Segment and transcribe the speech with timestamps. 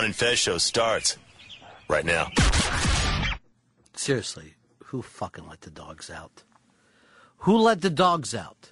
[0.00, 1.18] Ron and Fez show starts
[1.86, 2.30] right now.
[3.94, 6.42] Seriously, who fucking let the dogs out?
[7.40, 8.70] Who let the dogs out?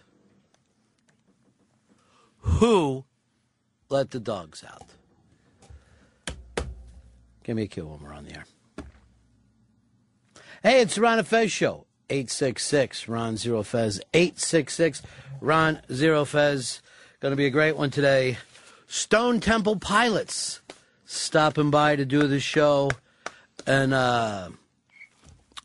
[2.38, 3.04] Who
[3.91, 4.95] let the dogs out?
[7.45, 8.47] Give me a cue when we're on the air.
[10.63, 11.85] Hey, it's Ron Fez show.
[12.08, 14.01] 866 Ron Zero Fez.
[14.15, 15.03] 866
[15.42, 16.80] Ron Zero Fez.
[17.20, 18.38] Going to be a great one today.
[18.87, 20.62] Stone Temple Pilots
[21.09, 22.91] stopping by to do the show.
[23.66, 24.51] And uh,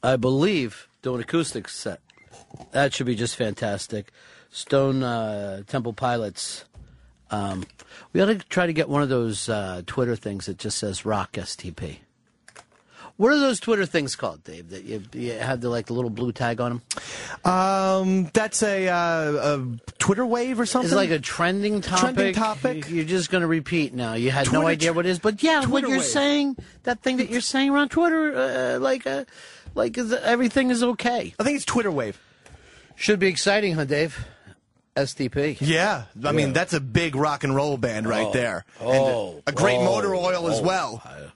[0.02, 2.00] I believe doing acoustic set.
[2.72, 4.12] That should be just fantastic.
[4.50, 6.66] Stone uh, Temple Pilots.
[7.30, 7.66] Um,
[8.14, 11.06] we ought to try to get one of those uh, Twitter things that just says
[11.06, 11.98] Rock STP.
[13.18, 14.70] What are those Twitter things called, Dave?
[14.72, 16.82] That you, you have the like the little blue tag on
[17.44, 17.52] them?
[17.52, 19.68] Um, that's a, uh, a
[20.00, 20.88] Twitter wave or something.
[20.88, 22.16] It's like a trending topic.
[22.16, 22.90] Trending topic.
[22.90, 24.14] You- You're just going to repeat now.
[24.14, 26.04] You had no idea what it is, but yeah, what you're wave.
[26.04, 29.26] saying, that thing that you're saying around Twitter, uh, like uh,
[29.76, 31.36] like is, everything is okay.
[31.40, 32.20] I think it's Twitter wave.
[32.96, 34.26] Should be exciting, huh, Dave?
[34.96, 35.58] STP.
[35.62, 38.66] Yeah, I mean that's a big rock and roll band right there.
[38.80, 39.44] And a- Oh.
[39.48, 39.86] a, great Oh.
[39.86, 40.64] motor oil as Oh.
[40.64, 41.32] well.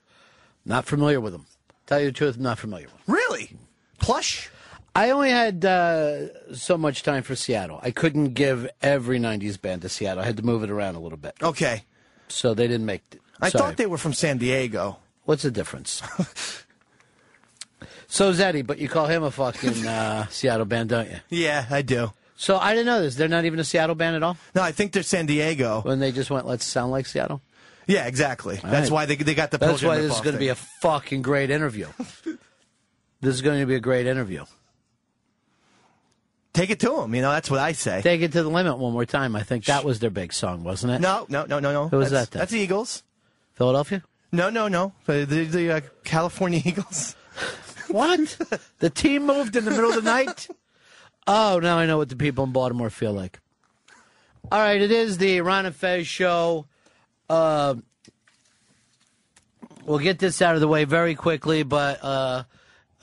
[0.66, 1.46] Not familiar with them.
[1.88, 3.02] Tell you the truth, I'm not familiar with.
[3.08, 3.52] Really,
[4.00, 4.50] plush.
[4.96, 7.80] I only had uh, so much time for Seattle.
[7.84, 10.24] I couldn't give every '90s band to Seattle.
[10.24, 11.84] I had to move it around a little bit, Okay,
[12.28, 13.02] so they didn't make.
[13.12, 13.22] it.
[13.40, 13.62] I Sorry.
[13.64, 14.98] thought they were from San Diego.
[15.26, 16.02] What's the difference?
[18.08, 21.18] so Eddie, but you call him a fucking uh, Seattle band, don't you?
[21.30, 22.12] Yeah, I do.
[22.36, 23.16] So I didn't know this.
[23.16, 24.38] They're not even a Seattle band at all.
[24.56, 25.82] No, I think they're San Diego.
[25.82, 27.42] When they just went, let's sound like Seattle.
[27.88, 28.58] Yeah, exactly.
[28.58, 28.92] That's right.
[28.92, 29.58] why they they got the.
[29.58, 31.88] That's Pilgrim why this is going to be a fucking great interview.
[33.22, 34.46] this is going to be a great interview.
[36.54, 37.16] Take it to them.
[37.16, 38.02] You know, that's what I say.
[38.02, 39.36] Take it to the limit one more time.
[39.36, 41.02] I think that was their big song, wasn't it?
[41.02, 41.88] no, no, no, no, no.
[41.88, 42.40] Who was that's, that then?
[42.42, 43.04] That's the Eagles.
[43.54, 44.04] Philadelphia.
[44.32, 44.94] No, no, no.
[45.06, 47.16] The the, the uh, California Eagles.
[47.90, 48.38] What?
[48.80, 50.48] the team moved in the middle of the night?
[51.26, 53.40] Oh, now I know what the people in Baltimore feel like.
[54.52, 56.66] All right, it is the Ron and Fez show.
[57.30, 57.76] Uh,
[59.86, 62.44] we'll get this out of the way very quickly, but uh,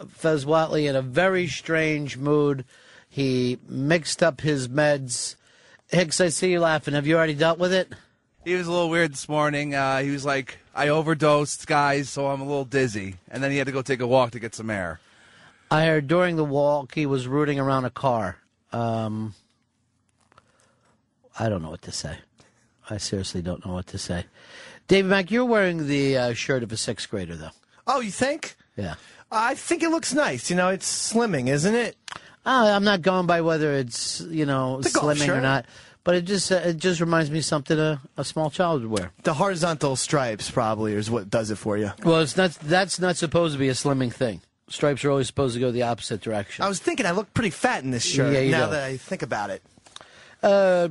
[0.09, 2.65] Fez Whatley in a very strange mood.
[3.09, 5.37] He mixed up his meds.
[5.89, 6.95] Hicks, I see you laughing.
[6.95, 7.93] Have you already dealt with it?
[8.45, 9.75] He was a little weird this morning.
[9.75, 13.17] Uh, he was like, I overdosed, guys, so I'm a little dizzy.
[13.31, 15.01] And then he had to go take a walk to get some air.
[15.71, 18.39] I heard during the walk he was rooting around a car.
[18.73, 19.35] Um,
[21.39, 22.19] I don't know what to say.
[22.91, 24.27] I seriously don't know what to say.
[24.89, 27.50] David Mack, you're wearing the uh, shirt of a sixth grader, though.
[27.87, 28.56] Oh, you think?
[28.77, 28.95] Yeah.
[29.33, 30.50] I think it looks nice.
[30.50, 31.97] You know, it's slimming, isn't it?
[32.47, 35.65] Uh, I'm not going by whether it's you know golf slimming or not,
[36.05, 38.91] but it just uh, it just reminds me of something a, a small child would
[38.91, 39.12] wear.
[39.23, 41.91] The horizontal stripes probably is what does it for you.
[42.05, 42.50] Well, it's not.
[42.62, 44.43] That's not supposed to be a slimming thing.
[44.69, 46.65] Stripes are always supposed to go the opposite direction.
[46.65, 48.73] I was thinking I look pretty fat in this shirt Yeah, you now do.
[48.73, 49.62] that I think about it.
[50.43, 50.89] uh,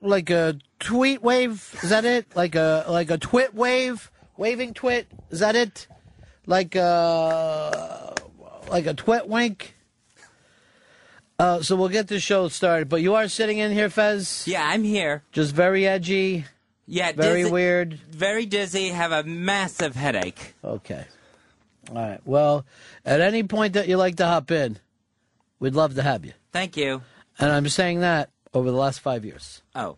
[0.00, 1.78] like a tweet wave.
[1.82, 2.26] Is that it?
[2.34, 5.06] Like a like a twit wave, waving twit.
[5.30, 5.86] Is that it?
[6.46, 8.14] Like a
[8.70, 9.74] like a twit wink.
[11.38, 12.88] Uh, so we'll get the show started.
[12.90, 14.44] But you are sitting in here, Fez.
[14.46, 15.22] Yeah, I'm here.
[15.32, 16.44] Just very edgy,
[16.86, 17.94] Yeah, very dizzy, weird.
[17.94, 18.88] Very dizzy.
[18.88, 20.54] Have a massive headache.
[20.62, 21.06] Okay.
[21.88, 22.20] All right.
[22.26, 22.66] Well,
[23.06, 24.78] at any point that you like to hop in,
[25.60, 26.34] we'd love to have you.
[26.52, 27.00] Thank you.
[27.38, 29.62] And I'm saying that over the last five years.
[29.74, 29.96] Oh,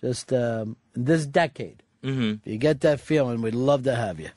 [0.00, 1.82] just um, this decade.
[2.02, 2.34] Mm-hmm.
[2.44, 4.30] If you get that feeling, we'd love to have you.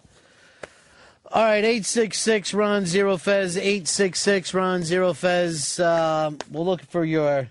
[1.32, 5.80] All right, 866 Ron Zero Fez, 866 Ron Zero Fez.
[5.80, 7.50] Um, we'll look for your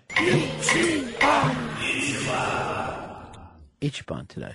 [3.80, 4.54] Ichiban today.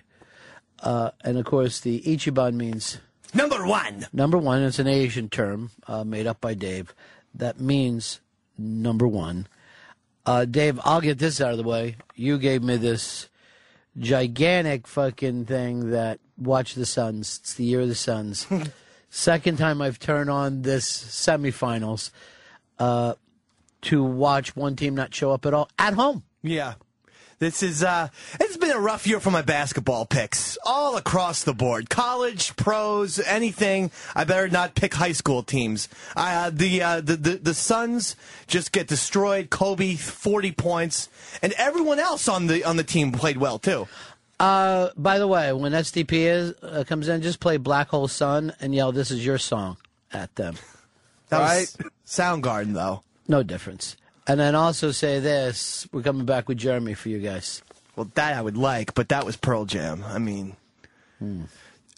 [0.82, 3.00] Uh, and of course, the Ichiban means
[3.34, 4.08] Number one.
[4.14, 4.64] number one.
[4.64, 6.94] It's an Asian term uh, made up by Dave
[7.36, 8.22] that means
[8.58, 9.48] number one.
[10.30, 11.96] Uh, Dave, I'll get this out of the way.
[12.14, 13.30] You gave me this
[13.98, 17.40] gigantic fucking thing that Watch the Suns.
[17.42, 18.46] It's the year of the Suns.
[19.10, 22.12] Second time I've turned on this semifinals
[22.78, 23.16] uh,
[23.82, 26.22] to watch one team not show up at all at home.
[26.44, 26.76] Yeah.
[27.40, 30.58] This is uh it's been a rough year for my basketball picks.
[30.66, 31.90] All across the board.
[31.90, 33.92] College, pros, anything.
[34.14, 35.88] I better not pick high school teams.
[36.18, 39.50] Uh the uh the the, the Suns just get destroyed.
[39.50, 41.08] Kobe 40 points
[41.42, 43.88] and everyone else on the on the team played well too.
[44.38, 48.54] Uh, by the way, when STP is, uh, comes in, just play Black Hole Sun
[48.62, 49.76] and yell, "This is your song"
[50.14, 50.56] at them.
[51.28, 53.04] That was Soundgarden though.
[53.28, 53.98] No difference.
[54.30, 57.62] And then also say this: We're coming back with Jeremy for you guys.
[57.96, 60.04] Well, that I would like, but that was Pearl Jam.
[60.08, 60.56] I mean,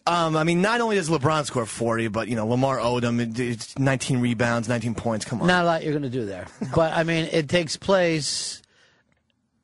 [0.07, 3.39] Um, I mean, not only does LeBron score 40, but, you know, Lamar Odom, it-
[3.39, 5.25] it's 19 rebounds, 19 points.
[5.25, 5.47] Come on.
[5.47, 6.47] Not a lot you're going to do there.
[6.75, 8.63] But, I mean, it takes place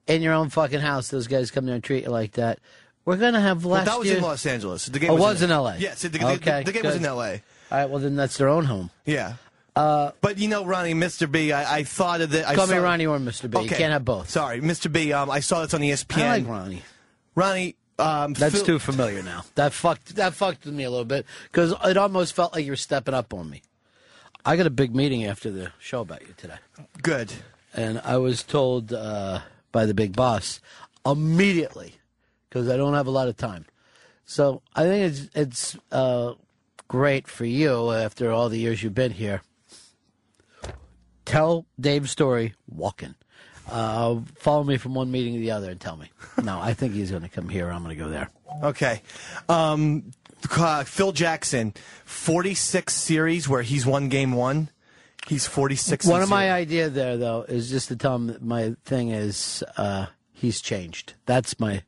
[0.06, 1.08] in your own fucking house.
[1.08, 2.60] Those guys come there and treat you like that.
[3.04, 4.18] We're going to have Well, last that was year.
[4.18, 4.86] in Los Angeles.
[4.86, 5.76] The game Oh, was, was in LA?
[5.80, 7.10] Yes, the, the, Okay, the, the game was in LA.
[7.20, 7.40] All
[7.72, 8.92] right, well, then that's their own home.
[9.06, 9.34] Yeah.
[10.22, 11.32] But you know, Ronnie, Mr.
[11.32, 12.48] B, I, I thought of the.
[12.48, 13.50] I Call me Ronnie or Mr.
[13.50, 13.62] B.
[13.62, 14.30] You can't have both.
[14.30, 14.92] Sorry, Mr.
[14.92, 15.14] B.
[15.14, 16.24] Um, I saw this on ESPN.
[16.24, 16.82] I like Ronnie.
[17.36, 17.76] Ronnie.
[18.00, 19.44] Um, That's too familiar now.
[19.56, 22.72] That fucked that fucked with me a little bit because it almost felt like you
[22.72, 23.64] were stepping up on me.
[24.46, 26.58] I got a big meeting after the show about you today,
[27.02, 27.34] good.
[27.74, 29.40] and I was told uh,
[29.72, 30.62] by the big boss
[31.06, 31.96] immediately
[32.48, 33.66] because I don't have a lot of time.
[34.26, 36.34] So I think it's it's uh,
[36.88, 39.42] great for you after all the years you've been here.
[41.28, 43.14] Tell Dave's story walking.
[43.70, 46.10] Uh, follow me from one meeting to the other and tell me.
[46.42, 47.70] No, I think he's going to come here.
[47.70, 48.30] I'm going to go there.
[48.64, 49.02] Okay.
[49.50, 50.14] Um,
[50.56, 51.74] uh, Phil Jackson,
[52.06, 54.70] 46 series where he's won game one.
[55.28, 56.06] He's 46.
[56.06, 59.66] One of my idea there, though, is just to tell him that my thing is
[59.76, 61.16] uh, he's changed.
[61.26, 61.84] That's my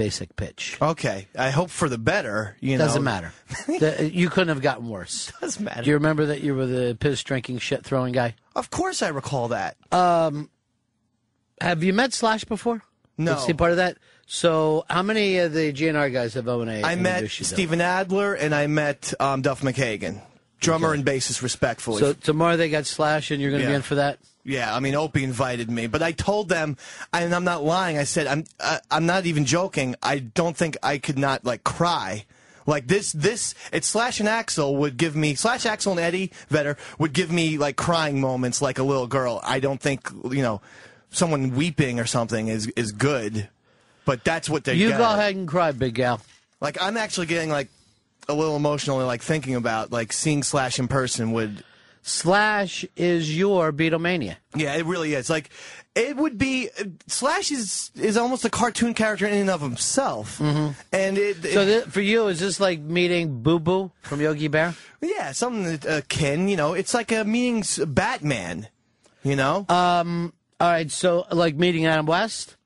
[0.00, 0.78] basic pitch.
[0.80, 1.28] Okay.
[1.38, 2.56] I hope for the better.
[2.60, 2.78] You.
[2.78, 3.32] Doesn't matter.
[3.66, 5.30] The- you couldn't have gotten worse.
[5.40, 5.82] Doesn't matter.
[5.82, 8.34] Do you remember that you were the piss drinking, shit throwing guy?
[8.56, 9.76] Of course, I recall that.
[11.60, 12.82] Have you met Slash before?
[13.18, 13.34] No.
[13.46, 13.98] He part of that?
[14.26, 16.82] So, how many of the GNR guys have O and A?
[16.86, 17.54] I met introduced you to?
[17.54, 20.22] Steven Adler and I met um, Duff McKagan,
[20.60, 22.00] drummer and bassist, respectfully.
[22.00, 24.18] So tomorrow they got Slash, and you're going to be in for that.
[24.42, 26.78] Yeah, I mean, Opie invited me, but I told them,
[27.12, 27.98] and I'm not lying.
[27.98, 29.96] I said, I'm, uh, I'm not even joking.
[30.02, 32.24] I don't think I could not like cry.
[32.66, 36.78] Like this, this, it's Slash and Axl would give me, Slash, Axl, and Eddie Vedder
[36.98, 39.40] would give me like crying moments like a little girl.
[39.44, 40.62] I don't think, you know,
[41.10, 43.48] someone weeping or something is, is good,
[44.04, 46.20] but that's what they You go ahead and cry, big gal.
[46.60, 47.68] Like, I'm actually getting like
[48.30, 51.64] a little emotional, like thinking about like seeing Slash in person would,
[52.02, 54.36] Slash is your Beatlemania.
[54.54, 55.28] Yeah, it really is.
[55.28, 55.50] Like,
[55.94, 56.70] it would be
[57.08, 60.72] Slash is is almost a cartoon character in and of himself, mm-hmm.
[60.92, 64.74] and it, So th- for you, is this like meeting Boo Boo from Yogi Bear?
[65.02, 66.48] yeah, something that, akin.
[66.48, 68.68] You know, it's like a meeting Batman.
[69.22, 70.32] You know, Um.
[70.58, 72.56] All right, so like meeting Adam West.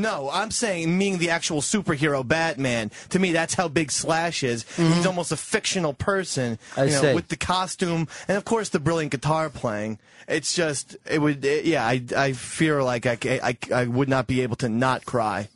[0.00, 2.90] No, I'm saying meaning the actual superhero Batman.
[3.10, 4.64] To me, that's how big Slash is.
[4.76, 6.58] He's almost a fictional person.
[6.72, 6.80] Mm-hmm.
[6.80, 7.14] I you know, see.
[7.14, 9.98] with the costume and of course the brilliant guitar playing.
[10.26, 11.86] It's just it would it- yeah.
[11.86, 15.48] I I fear like I, I I would not be able to not cry.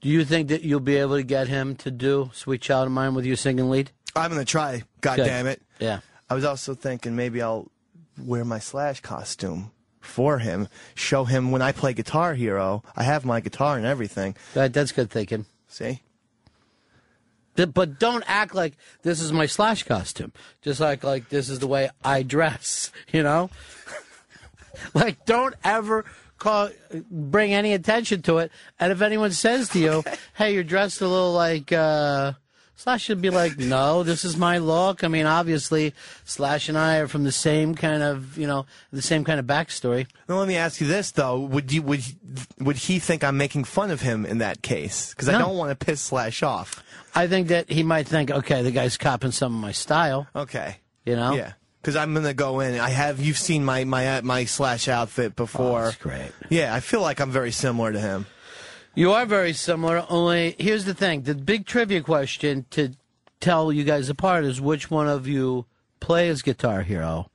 [0.00, 2.92] Do you think that you'll be able to get him to do "Sweet Child of
[2.92, 3.90] Mine" with you singing lead?
[4.14, 4.82] I'm gonna try.
[5.00, 5.24] God Good.
[5.26, 5.62] damn it.
[5.78, 6.00] Yeah.
[6.28, 7.70] I was also thinking maybe I'll
[8.18, 9.70] wear my Slash costume
[10.06, 12.82] for him, show him when I play Guitar Hero.
[12.96, 14.36] I have my guitar and everything.
[14.54, 15.46] That, that's good thinking.
[15.68, 16.00] See?
[17.54, 20.32] But don't act like this is my Slash costume.
[20.62, 22.92] Just like like this is the way I dress.
[23.12, 23.50] You know,
[24.94, 26.04] like don't ever
[26.38, 26.70] call
[27.10, 28.50] bring any attention to it.
[28.78, 30.04] And if anyone says to you,
[30.34, 32.32] "Hey, you're dressed a little like," uh,
[32.78, 35.94] Slash should be like, "No, this is my look." I mean, obviously,
[36.24, 39.46] Slash and I are from the same kind of you know the same kind of
[39.46, 40.06] backstory.
[40.28, 42.04] Now let me ask you this though: Would you would
[42.58, 45.10] would he think I'm making fun of him in that case?
[45.10, 46.82] Because I don't want to piss Slash off.
[47.14, 50.76] I think that he might think, "Okay, the guy's copping some of my style." Okay.
[51.06, 51.34] You know?
[51.34, 51.52] Yeah.
[51.80, 52.78] Because I'm gonna go in.
[52.78, 53.20] I have.
[53.20, 55.80] You've seen my my my Slash outfit before.
[55.80, 56.32] Oh, that's great.
[56.50, 58.26] Yeah, I feel like I'm very similar to him.
[58.96, 61.20] You are very similar, only here's the thing.
[61.20, 62.94] The big trivia question to
[63.40, 65.66] tell you guys apart is which one of you
[66.00, 67.30] plays Guitar Hero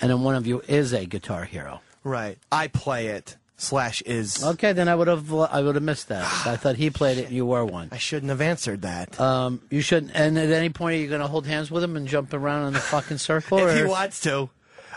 [0.00, 1.82] and then one of you is a Guitar Hero.
[2.02, 2.36] Right.
[2.50, 3.36] I play it.
[3.56, 4.42] Slash is.
[4.42, 6.24] Okay, then I would have I would have missed that.
[6.46, 7.90] I thought he played it and you were one.
[7.92, 9.18] I shouldn't have answered that.
[9.20, 11.96] Um, you shouldn't and at any point are you going to hold hands with him
[11.96, 14.50] and jump around in the fucking circle if he or wants to.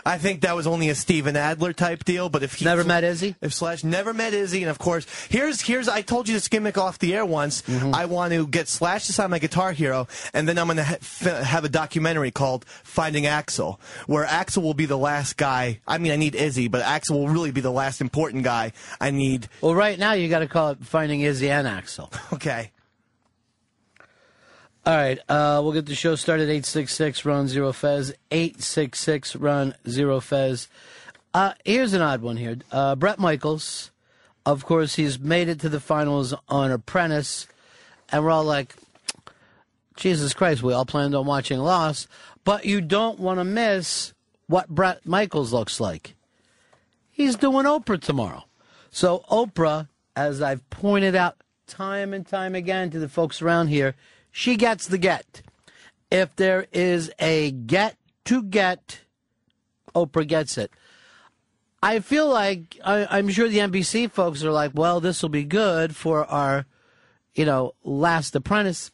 [0.04, 3.04] I think that was only a Steven Adler type deal, but if he never met
[3.04, 3.36] Izzy?
[3.40, 6.78] if Slash never met Izzy, and of course, here's here's I told you this gimmick
[6.78, 7.62] off the air once.
[7.62, 7.94] Mm-hmm.
[7.94, 10.84] I want to get Slash to sign my Guitar Hero, and then I'm going to
[10.84, 15.80] ha- have a documentary called Finding Axl, where Axl will be the last guy.
[15.86, 18.72] I mean, I need Izzy, but Axl will really be the last important guy.
[19.00, 19.48] I need.
[19.60, 22.12] Well, right now you got to call it Finding Izzy and Axl.
[22.32, 22.70] Okay,
[24.88, 26.48] All right, uh, we'll get the show started.
[26.48, 28.14] Eight six six Ron zero fez.
[28.30, 30.66] Eight six six Ron zero fez.
[31.34, 32.56] Uh, here's an odd one here.
[32.72, 33.90] Uh, Bret Michaels,
[34.46, 37.46] of course, he's made it to the finals on Apprentice,
[38.10, 38.76] and we're all like,
[39.96, 42.08] Jesus Christ, we all planned on watching Lost,
[42.42, 44.14] but you don't want to miss
[44.46, 46.14] what Bret Michaels looks like.
[47.10, 48.44] He's doing Oprah tomorrow.
[48.90, 53.94] So, Oprah, as I've pointed out time and time again to the folks around here,
[54.30, 55.42] she gets the get.
[56.10, 59.00] if there is a get to get,
[59.94, 60.70] Oprah gets it.
[61.82, 65.44] I feel like I, I'm sure the NBC folks are like, well, this will be
[65.44, 66.66] good for our,
[67.34, 68.90] you know, Last Apprentice.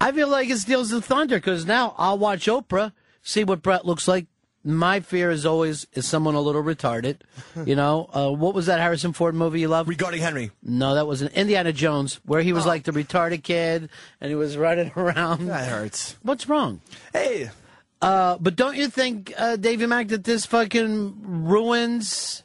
[0.00, 3.86] I feel like it steals the thunder because now I'll watch Oprah, see what Bret
[3.86, 4.26] looks like.
[4.66, 7.18] My fear is always is someone a little retarded.
[7.64, 9.88] You know, uh, what was that Harrison Ford movie you love?
[9.88, 13.88] Regarding Henry, No, that was an Indiana Jones where he was like the retarded kid
[14.20, 15.46] and he was running around.
[15.46, 16.16] that hurts.
[16.22, 16.80] What's wrong?
[17.12, 17.50] Hey,
[18.02, 22.42] Uh, but don't you think, uh, Davey Mack, that this fucking ruins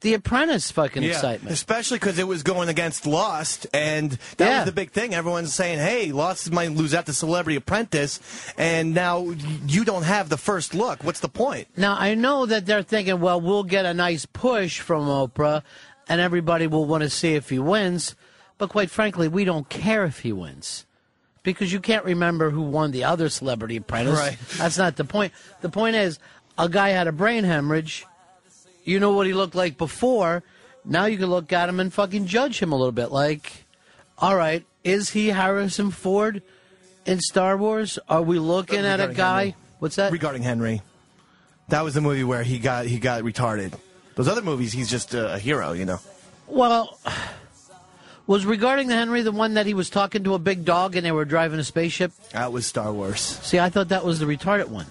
[0.00, 1.52] the Apprentice fucking excitement?
[1.52, 4.56] Especially because it was going against Lost, and that Yeah.
[4.58, 5.14] was the big thing.
[5.14, 8.20] Everyone's saying, "Hey, Lost might lose out to Celebrity Apprentice,"
[8.56, 9.34] and now
[9.66, 11.02] you don't have the first look.
[11.02, 11.68] What's the point?
[11.76, 15.62] Now I know that they're thinking, well, we'll get a nice push from Oprah,
[16.08, 18.14] and everybody will want to see if he wins.
[18.56, 20.84] But quite frankly, we don't care if he wins.
[21.44, 24.18] Because you can't remember who won the other Celebrity Apprentice.
[24.18, 24.36] Right.
[24.58, 25.32] That's not the point.
[25.60, 26.18] The point is,
[26.58, 28.04] a guy had a brain hemorrhage.
[28.88, 30.42] You know what he looked like before.
[30.82, 33.12] Now you can look at him and fucking judge him a little bit.
[33.12, 33.66] Like,
[34.16, 36.40] all right, is he Harrison Ford
[37.04, 37.98] in Star Wars?
[38.08, 39.40] Are we looking at a guy?
[39.40, 39.56] Henry.
[39.78, 40.10] What's that?
[40.10, 40.80] Regarding Henry,
[41.68, 43.74] that was the movie where he got he got retarded.
[44.14, 46.00] Those other movies, he's just a, a hero, you know.
[46.46, 46.98] Well,
[48.26, 51.04] was regarding the Henry the one that he was talking to a big dog and
[51.04, 52.12] they were driving a spaceship?
[52.32, 53.20] That was Star Wars.
[53.20, 54.86] See, I thought that was the retarded one.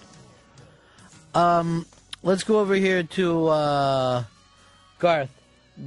[1.34, 1.88] Um,
[2.28, 4.24] let's go over here to uh,
[5.00, 5.32] Garth.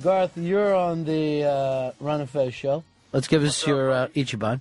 [0.02, 2.82] Garth, you're on the uh, Ron and Fez show.
[3.12, 4.60] Let's give us your uh, Ichiban.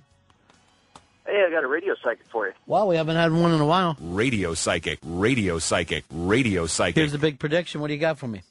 [1.26, 2.52] Hey, I got a radio psychic for you.
[2.66, 3.96] Wow, we haven't had one in a while.
[4.00, 6.96] Radio psychic, radio psychic, radio psychic.
[6.96, 7.80] Here's the big prediction.
[7.80, 8.42] What do you got for me?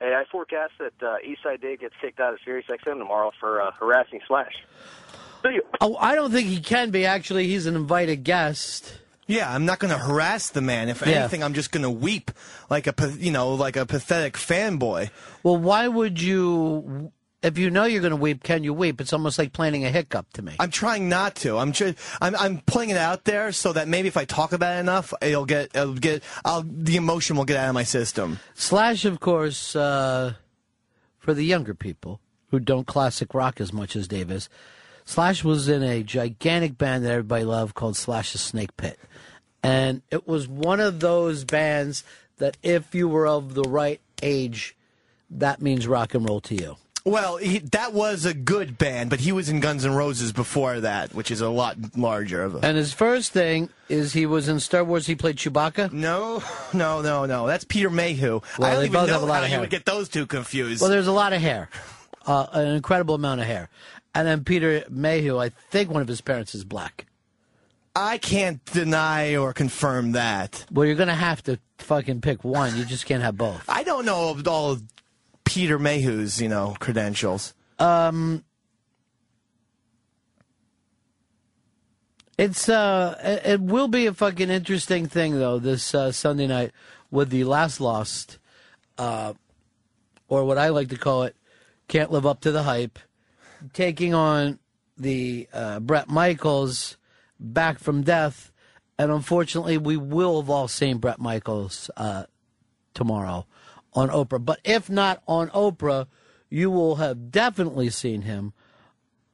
[0.00, 3.60] Hey, I forecast that uh, Eastside Dave gets kicked out of Sirius XM tomorrow for
[3.60, 4.52] uh, harassing Slash.
[5.80, 7.06] Oh, I don't think he can be.
[7.06, 8.98] Actually, he's an invited guest.
[9.28, 10.88] Yeah, I'm not going to harass the man.
[10.88, 11.20] If Yeah.
[11.20, 12.30] anything, I'm just going to weep
[12.70, 15.10] like a you know like a pathetic fanboy.
[15.44, 17.12] Well, why would you?
[17.40, 19.00] If you know you're going to weep, can you weep?
[19.00, 20.56] It's almost like planning a hiccup to me.
[20.58, 21.56] I'm trying not to.
[21.58, 24.76] I'm tr- I'm I'm putting it out there so that maybe if I talk about
[24.76, 28.40] it enough, it'll get it'll get I'll the emotion will get out of my system.
[28.54, 30.32] Slash, of course, uh,
[31.18, 32.20] for the younger people
[32.50, 34.48] who don't classic rock as much as Dave is,
[35.08, 38.98] Slash was in a gigantic band that everybody loved called Slash's Snake Pit.
[39.62, 42.04] And it was one of those bands
[42.36, 44.76] that if you were of the right age,
[45.30, 46.76] that means rock and roll to you.
[47.06, 50.80] Well, he, that was a good band, but he was in Guns N' Roses before
[50.80, 52.58] that, which is a lot larger of a.
[52.58, 55.90] And his first thing is he was in Star Wars, he played Chewbacca.
[55.90, 56.42] no,
[56.74, 57.46] no, no, no.
[57.46, 58.42] That's Peter Mayhew.
[58.58, 59.60] Well, I don't they even both know have a lot how of you hair.
[59.60, 60.82] would get those two confused.
[60.82, 61.70] Well, there's a lot of hair,
[62.26, 63.70] uh, an incredible amount of hair.
[64.18, 67.06] And then Peter Mayhew, I think one of his parents is black.
[67.94, 70.66] I can't deny or confirm that.
[70.72, 72.76] Well, you're going to have to fucking pick one.
[72.76, 73.62] You just can't have both.
[73.68, 74.82] I don't know of all of
[75.44, 77.54] Peter Mayhew's, you know, credentials.
[77.78, 78.42] Um,
[82.36, 86.72] It's uh, it- it will be a fucking interesting thing though this uh, Sunday night
[87.10, 88.38] with the last lost,
[88.96, 89.32] uh,
[90.28, 91.34] or what I like to call it,
[91.88, 92.98] can't live up to the hype,
[93.72, 94.58] taking on
[94.96, 96.96] the uh, Bret Michaels
[97.38, 98.52] back from death,
[98.98, 102.24] and unfortunately we will have all seen Bret Michaels uh,
[102.94, 103.46] tomorrow
[103.94, 104.44] on Oprah.
[104.44, 106.06] But if not on Oprah,
[106.50, 108.52] you will have definitely seen him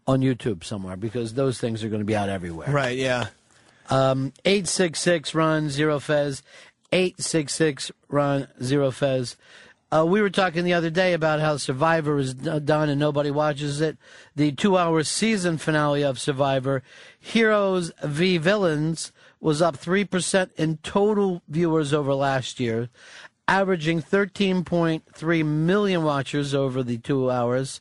[0.06, 2.70] on YouTube somewhere because those things are going to be out everywhere.
[2.70, 3.28] Right, yeah.
[3.90, 6.42] 866 Ron zero fez
[6.92, 9.36] 866 Ron zero fez
[9.94, 13.80] uh, we were talking the other day about how survivor is done and nobody watches
[13.80, 13.96] it
[14.34, 16.82] the two hour season finale of survivor
[17.20, 22.88] heroes v villains was up 3% in total viewers over last year
[23.46, 27.78] averaging 13.3 million watchers over the two hours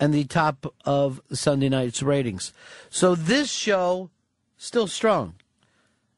[0.00, 2.52] and the top of Sunday night's ratings.
[2.90, 4.10] So this show
[4.56, 5.34] still strong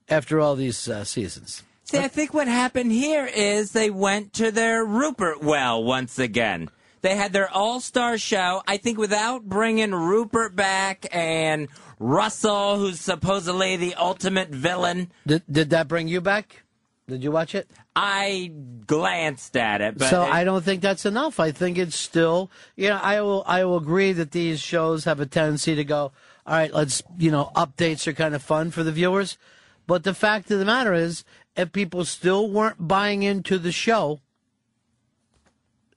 [0.08, 1.62] after all these uh, seasons.
[1.86, 6.68] See, I think what happened here is they went to their Rupert well once again.
[7.02, 8.62] They had their all star show.
[8.66, 11.68] I think without bringing Rupert back and
[12.00, 16.64] Russell, who's supposedly the ultimate villain, Did, did that bring you back?
[17.08, 17.70] Did you watch it?
[17.94, 18.50] I
[18.84, 19.96] glanced at it.
[19.96, 21.38] But so it- I don't think that's enough.
[21.38, 25.20] I think it's still, you know, I will I will agree that these shows have
[25.20, 26.10] a tendency to go,
[26.44, 29.38] all right, let's, you know, updates are kind of fun for the viewers.
[29.86, 31.22] But the fact of the matter is,
[31.56, 34.20] if people still weren't buying into the show,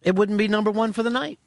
[0.01, 1.39] it wouldn't be number one for the night.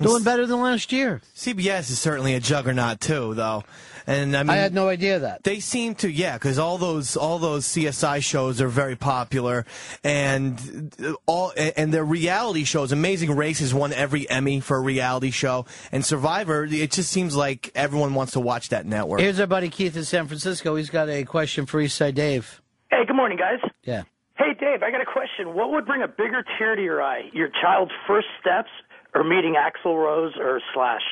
[0.00, 1.20] Doing better than last year.
[1.36, 3.64] CBS is certainly a juggernaut too, though.
[4.10, 5.44] And I mean, I had no idea that.
[5.44, 9.64] They seem to, yeah, because all those all those CSI shows are very popular,
[10.02, 10.92] and
[11.26, 12.90] all and their reality shows.
[12.90, 16.64] Amazing Race has won every Emmy for a reality show, and Survivor.
[16.64, 19.20] It just seems like everyone wants to watch that network.
[19.20, 20.74] Here's our buddy Keith in San Francisco.
[20.74, 22.60] He's got a question for Eastside Dave.
[22.90, 23.60] Hey, good morning, guys.
[23.84, 24.02] Yeah.
[24.36, 25.54] Hey, Dave, I got a question.
[25.54, 27.30] What would bring a bigger tear to your eye?
[27.32, 28.70] Your child's first steps
[29.14, 31.02] or meeting Axl Rose or Slash?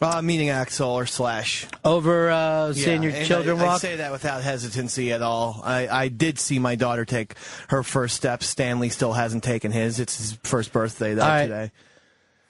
[0.00, 1.66] Uh, meaning Axl or Slash.
[1.84, 3.74] Over uh, seeing Yeah, your children I, walk.
[3.76, 5.60] I say that without hesitancy at all.
[5.64, 7.34] I, I did see my daughter take
[7.68, 8.46] her first steps.
[8.46, 10.00] Stanley still hasn't taken his.
[10.00, 11.42] It's his first birthday though right.
[11.46, 11.70] today.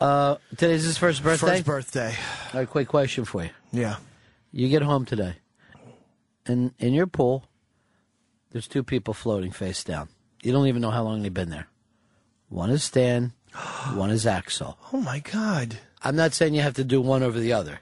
[0.01, 1.57] uh, today's his first birthday.
[1.63, 2.15] First birthday.
[2.55, 3.51] All right, quick question for you.
[3.73, 3.97] Yeah.
[4.51, 5.35] You get home today,
[6.47, 7.45] and in your pool,
[8.53, 10.09] there's two people floating face down.
[10.43, 11.69] You don't even know how long they've been there.
[12.49, 13.33] One is Stan,
[13.95, 14.77] one is Axl.
[14.93, 15.79] Oh my God.
[16.05, 17.81] I'm not saying you have to do one over the other.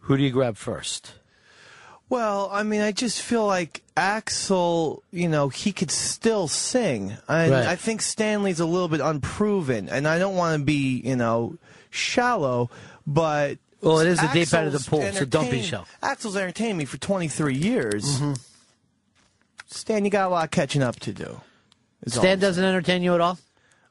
[0.00, 1.14] Who do you grab first?
[2.08, 7.16] Well, I mean, I just feel like Axl, you know, he could still sing.
[7.28, 7.66] And Right.
[7.66, 11.56] I think Stanley's a little bit unproven, and I don't want to be, you know,
[11.90, 12.70] shallow,
[13.06, 13.58] but.
[13.80, 15.86] Well, it is a deep end of the pool, so don't be shallow.
[16.02, 18.04] Axl's entertained me for 23 years.
[18.20, 18.32] Mm-hmm.
[19.66, 21.40] Stan, you got a lot catching up to do.
[22.06, 23.38] Stan doesn't entertain you at all?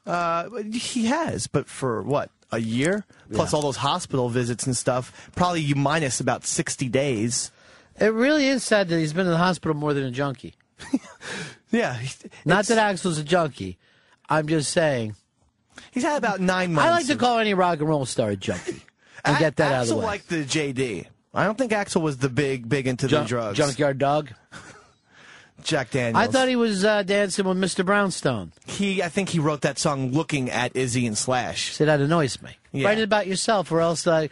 [0.06, 2.30] uh, he has, but for what?
[2.52, 3.06] A year?
[3.34, 5.30] Plus all those hospital visits and stuff.
[5.36, 7.52] Probably you minus about 60 days.
[8.00, 10.54] It really is sad that he's been in the hospital more than a junkie.
[11.72, 12.00] Yeah.
[12.46, 13.78] Not that Axl's a junkie.
[14.30, 15.16] I'm just saying.
[15.92, 16.88] He's had about nine months.
[16.88, 18.82] I like to call any rock and roll star a junkie
[19.26, 20.06] and A- get that out of the Axl way.
[20.06, 21.08] liked the JD.
[21.34, 23.58] I don't think Axl was the big, big into Junk- the drugs.
[23.58, 24.32] Junkyard dog.
[25.64, 26.24] Jack Daniels.
[26.24, 27.84] I thought he was uh, dancing with Mr.
[27.86, 28.52] Brownstone.
[28.68, 29.02] he.
[29.02, 31.74] I think he wrote that song looking at Izzy and Slash.
[31.74, 32.58] See, that annoys me.
[32.72, 32.88] Yeah.
[32.90, 34.30] Write it about yourself, or else I.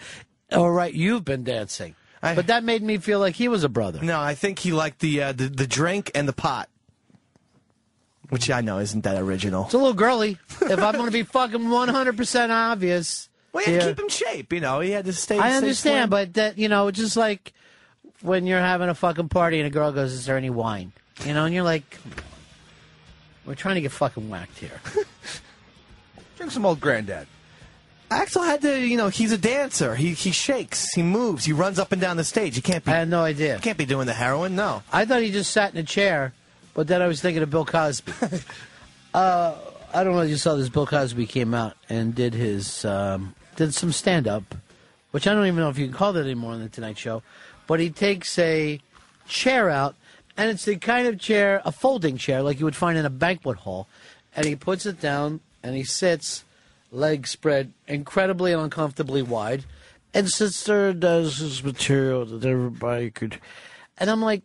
[0.51, 3.69] All right, you've been dancing, I- but that made me feel like he was a
[3.69, 3.99] brother.
[4.03, 6.69] No, I think he liked the uh, the, the drink and the pot,
[8.29, 9.65] which I know isn't that original.
[9.65, 10.37] It's a little girly.
[10.61, 14.53] if I'm going to be fucking 100 percent obvious, Well, had to keep him shape.
[14.53, 15.39] You know, he had to stay.
[15.39, 16.09] I stay understand, slim.
[16.09, 17.53] but that you know, just like
[18.21, 20.91] when you're having a fucking party and a girl goes, "Is there any wine?"
[21.25, 21.99] You know, and you're like,
[23.45, 24.81] "We're trying to get fucking whacked here."
[26.37, 27.27] Drink some old granddad.
[28.09, 28.79] Axl had to.
[28.79, 29.95] You know, he's a dancer.
[29.95, 30.93] He he shakes.
[30.93, 31.45] He moves.
[31.45, 32.55] He runs up and down the stage.
[32.55, 32.91] He can't be.
[32.91, 33.59] I had no idea.
[33.59, 34.55] can't be doing the heroin.
[34.55, 34.83] No.
[34.91, 36.33] I thought he just sat in a chair,
[36.73, 38.11] but then I was thinking of Bill Cosby.
[39.13, 39.55] uh,
[39.93, 40.69] I don't know if you saw this.
[40.69, 44.55] Bill Cosby came out and did his um, did some stand up,
[45.11, 47.23] which I don't even know if you can call that anymore on the Tonight Show.
[47.67, 48.79] But he takes a
[49.27, 49.95] chair out,
[50.37, 53.09] and it's the kind of chair, a folding chair, like you would find in a
[53.09, 53.87] banquet hall,
[54.35, 56.43] and he puts it down and he sits,
[56.91, 59.65] legs spread incredibly and uncomfortably wide,
[60.13, 63.39] and sits there and does his material that everybody could.
[63.97, 64.43] And I'm like,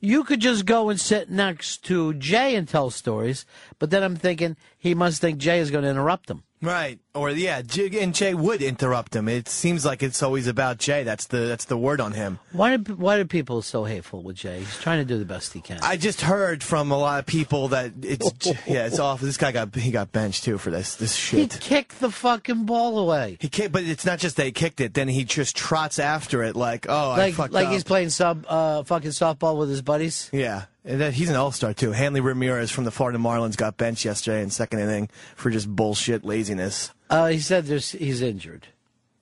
[0.00, 3.44] you could just go and sit next to Jay and tell stories,
[3.78, 6.42] but then I'm thinking he must think Jay is going to interrupt him.
[6.62, 6.98] Right.
[7.14, 9.28] Or yeah, J- and Jay would interrupt him.
[9.28, 11.02] It seems like it's always about Jay.
[11.02, 12.38] That's the that's the word on him.
[12.52, 14.58] Why do why are people so hateful with Jay?
[14.60, 15.78] He's trying to do the best he can.
[15.82, 19.26] I just heard from a lot of people that it's yeah, it's awful.
[19.26, 21.52] This guy got he got benched too for this this shit.
[21.52, 23.36] he kicked the fucking ball away.
[23.40, 24.94] He kicked, but it's not just that he kicked it.
[24.94, 27.72] Then he just trots after it like, oh, I Like fucked like up.
[27.72, 30.28] he's playing sub uh, fucking softball with his buddies.
[30.32, 31.92] Yeah, that, he's an all star too.
[31.92, 36.24] Hanley Ramirez from the Florida Marlins got benched yesterday in second inning for just bullshit
[36.24, 36.92] laziness.
[37.10, 38.68] Uh, he said there's, he's injured.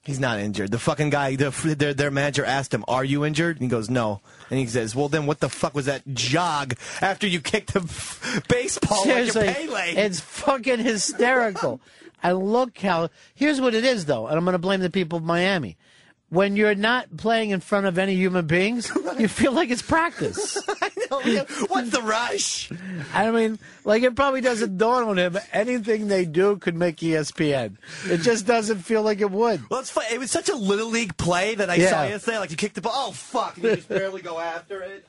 [0.02, 0.70] He's not injured.
[0.70, 1.48] The fucking guy, the,
[1.78, 4.94] their, their manager asked him, "Are you injured?" And he goes, "No." And he says,
[4.94, 7.80] "Well, then what the fuck was that jog after you kicked the
[8.46, 11.80] baseball Seriously, like Pele?" it's fucking hysterical.
[12.22, 13.08] and look how.
[13.34, 15.78] Here's what it is, though, and I'm going to blame the people of Miami.
[16.28, 20.58] When you're not playing in front of any human beings, you feel like it's practice.
[21.24, 21.44] I know, yeah.
[21.68, 22.70] What's the rush?
[23.12, 25.38] I mean, like it probably doesn't dawn on him.
[25.52, 27.76] Anything they do could make ESPN.
[28.06, 29.68] It just doesn't feel like it would.
[29.70, 30.04] Well, it's fun.
[30.12, 31.90] It was such a little league play that I Yeah.
[31.90, 32.38] saw yesterday.
[32.38, 35.06] Like you kicked the ball, oh fuck, and you just barely go after it.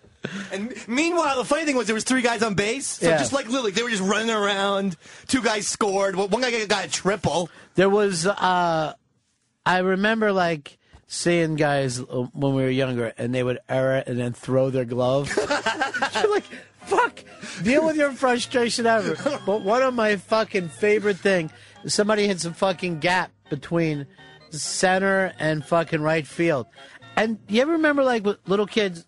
[0.51, 3.17] And meanwhile, the funny thing was there was three guys on base, so Yeah.
[3.17, 4.97] just like Lily, they were just running around.
[5.27, 6.15] Two guys scored.
[6.15, 7.49] One guy got a triple.
[7.75, 8.93] There was, uh,
[9.67, 14.19] I remember like seeing guys uh, when we were younger, and they would err and
[14.19, 15.35] then throw their glove.
[16.15, 16.45] You're like,
[16.81, 17.23] fuck,
[17.63, 19.15] deal with your frustration ever.
[19.45, 21.51] But one of my fucking favorite thing,
[21.83, 24.07] is somebody hit some fucking gap between
[24.49, 26.67] center and fucking right field.
[27.15, 29.05] And you ever remember like with little kids,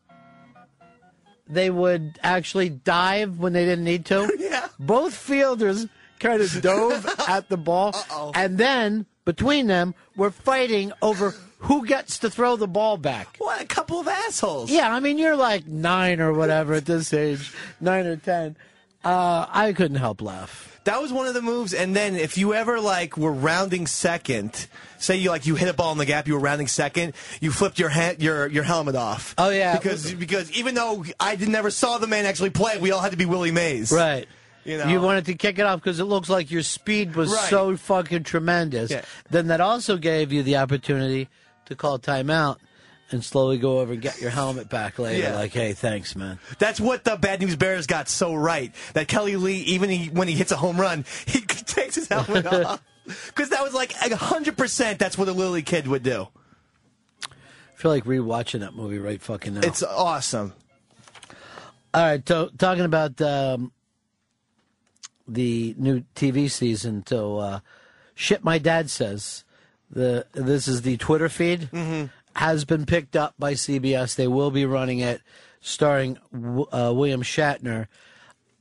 [1.48, 4.32] they would actually dive when they didn't need to?
[4.40, 4.68] Yeah.
[4.80, 5.88] Both fielders
[6.20, 7.96] kind of dove at the ball,
[8.34, 13.36] and then between them were fighting over who gets to throw the ball back.
[13.40, 14.70] What a couple of assholes.
[14.70, 18.56] Yeah, I mean, you're like nine or whatever at this age, nine or ten.
[19.04, 20.80] Uh, I couldn't help laugh.
[20.84, 21.74] That was one of the moves.
[21.74, 24.68] And then if you ever like were rounding second,
[25.00, 27.52] say you like you hit a ball in the gap, you were rounding second, you
[27.52, 29.36] flipped your ha- your your helmet off.
[29.38, 29.78] Oh, yeah.
[29.78, 33.12] because because even though I did, never saw the man actually play, we all had
[33.12, 33.92] to be Willie Mays.
[33.92, 34.28] Right.
[34.64, 34.88] You know.
[34.88, 37.50] you, wanted to kick it off because it looks like your speed was Right.
[37.50, 38.92] so fucking tremendous.
[38.92, 39.04] Yeah.
[39.30, 41.30] Then that also gave you the opportunity
[41.68, 42.58] to call timeout
[43.12, 45.30] and slowly go over and get your helmet back later.
[45.30, 45.36] Yeah.
[45.36, 46.40] Like, hey, thanks, man.
[46.60, 48.74] That's what the Bad News Bears got so right.
[48.94, 52.46] That Kelly Leak, even he, when he hits a home run, he takes his helmet
[52.66, 52.84] off.
[53.06, 56.28] Because that was like 100% that's what a Lily kid would do.
[57.24, 59.62] I feel like rewatching that movie right fucking now.
[59.64, 60.54] It's awesome.
[61.94, 63.72] All right, to, talking about um,
[65.28, 67.06] the new TV season.
[67.08, 67.60] So, uh,
[68.14, 69.46] shit, my dad says
[69.90, 71.70] the this is the Twitter feed
[72.36, 74.16] has been picked up by CBS.
[74.16, 75.22] They will be running it,
[75.62, 76.18] starring
[76.72, 77.88] uh, William Shatner,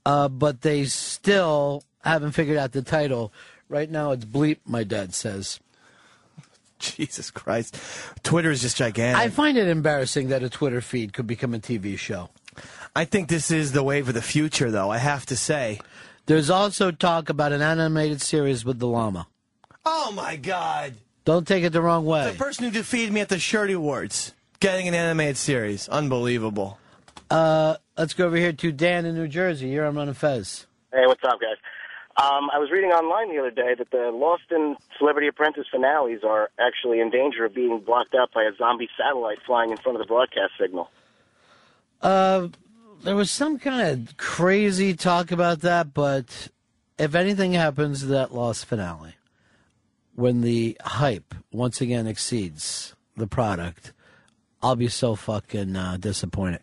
[0.05, 3.31] uh, but they still haven't figured out the title.
[3.69, 4.59] Right now, it's Bleep.
[4.65, 5.59] My dad says.
[6.79, 7.77] Jesus Christ.
[8.23, 9.19] Twitter is just gigantic.
[9.19, 12.29] I find it embarrassing that a Twitter feed could become a TV show.
[12.95, 15.79] I think this is the wave of the future, though, I have to say.
[16.27, 19.27] There's also talk about an animated series with the llama.
[19.85, 20.95] Oh, my God.
[21.27, 22.31] Don't take it the wrong way.
[22.31, 25.89] The person who defeated me at the Shorty Awards getting an animated series.
[25.89, 26.79] Unbelievable.
[27.29, 29.67] Uh, let's go over here to Dan in New Jersey.
[29.67, 30.67] You're on Ron and Fez.
[30.93, 31.57] Hey, what's up, guys?
[32.15, 36.21] Um, I was reading online the other day that the Lost in Celebrity Apprentice finales
[36.25, 39.97] are actually in danger of being blocked out by a zombie satellite flying in front
[39.97, 40.89] of the broadcast signal.
[42.01, 42.47] Uh,
[43.03, 46.47] there was some kind of crazy talk about that, but
[46.97, 49.16] if anything happens to that Lost finale,
[50.17, 53.93] when the hype once again exceeds the product,
[54.61, 56.61] I'll be so fucking uh, disappointed.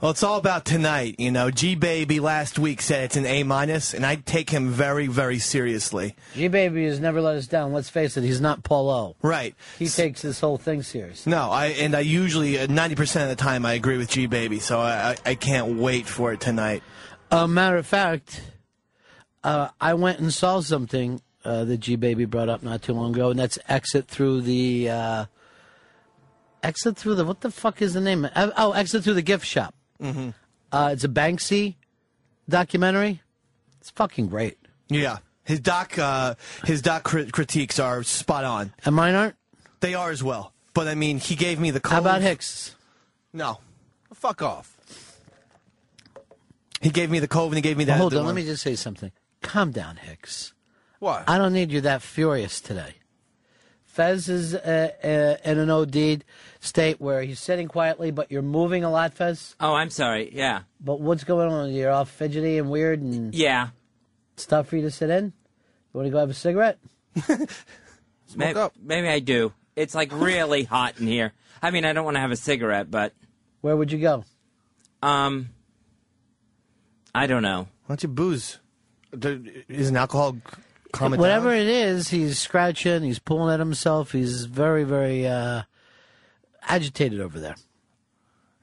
[0.00, 1.14] Well, it's all about tonight.
[1.18, 4.68] You know, G Baby last week said it's an A minus, and I take him
[4.68, 6.16] very, very seriously.
[6.34, 7.72] G Baby has never let us down.
[7.72, 9.16] Let's face it, he's not Paul O.
[9.22, 9.54] Right.
[9.78, 11.26] He takes this whole thing serious.
[11.26, 14.26] No, I and I usually uh, ninety percent of the time I agree with G
[14.26, 16.82] Baby, so I, I I can't wait for it tonight.
[17.30, 18.42] A matter of fact,
[19.42, 23.14] uh, I went and saw something uh, that G Baby brought up not too long
[23.14, 25.24] ago, and that's exit through the uh,
[26.62, 28.24] exit through the what the fuck is the name?
[28.34, 29.74] Uh, Oh, exit through the gift shop.
[30.02, 30.30] Mm-hmm.
[30.72, 31.76] Uh, it's a Banksy
[32.48, 33.20] documentary.
[33.80, 34.56] It's fucking great,
[34.88, 38.72] Yeah, his doc uh, his doc crit- critiques are spot on.
[38.84, 39.36] and mine aren't.
[39.80, 40.52] They are as well.
[40.72, 41.80] But I mean, he gave me the.
[41.86, 42.22] How about.
[42.22, 42.74] Hicks?
[43.32, 43.58] No,
[44.14, 44.76] Fuck off.
[46.80, 47.92] he gave me the cove and he gave me that.
[47.94, 49.12] Well, hold the on, let me just say something.
[49.42, 50.52] Calm down, Hicks.
[51.04, 51.28] What?
[51.28, 52.94] I don't need you that furious today.
[53.84, 56.24] Fez is uh, uh, in an OD
[56.60, 59.54] state where he's sitting quietly, but you're moving a lot, Fez.
[59.60, 60.30] Oh, I'm sorry.
[60.34, 60.62] Yeah.
[60.80, 61.72] But what's going on?
[61.74, 63.68] You're all fidgety and weird and Yeah.
[64.38, 65.24] stuff for you to sit in?
[65.26, 65.32] You
[65.92, 66.78] want to go have a cigarette?
[68.34, 68.72] Maybe, up.
[68.82, 69.52] maybe I do.
[69.76, 71.34] It's like really hot in here.
[71.62, 73.12] I mean, I don't want to have a cigarette, but
[73.60, 74.24] Where would you go?
[75.02, 75.50] um,
[77.14, 77.68] I don't know.
[77.84, 78.58] Why don't you booze?
[79.12, 79.38] There-
[79.68, 80.38] Is an alcohol
[80.94, 81.58] calm it Whatever down?
[81.60, 85.62] it is, he's scratching, he's pulling at himself, he's very, very uh,
[86.62, 87.56] agitated over there.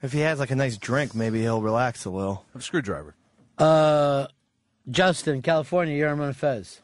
[0.02, 2.44] If he has like a nice drink, maybe he'll relax a little.
[2.54, 3.14] A screwdriver.
[3.56, 4.26] Uh,
[4.90, 6.80] Justin, California, you're on Fez.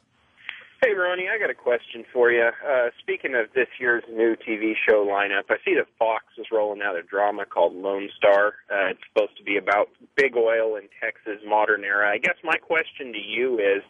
[0.80, 2.44] Hey, Ronnie, I got a question for you.
[2.64, 6.82] Uh, speaking of this year's new TV show lineup, I see that Fox is rolling
[6.82, 8.54] out a drama called Lone Star.
[8.70, 12.08] Uh, it's supposed to be about big oil in Texas modern era.
[12.08, 13.82] I guess my question to you is,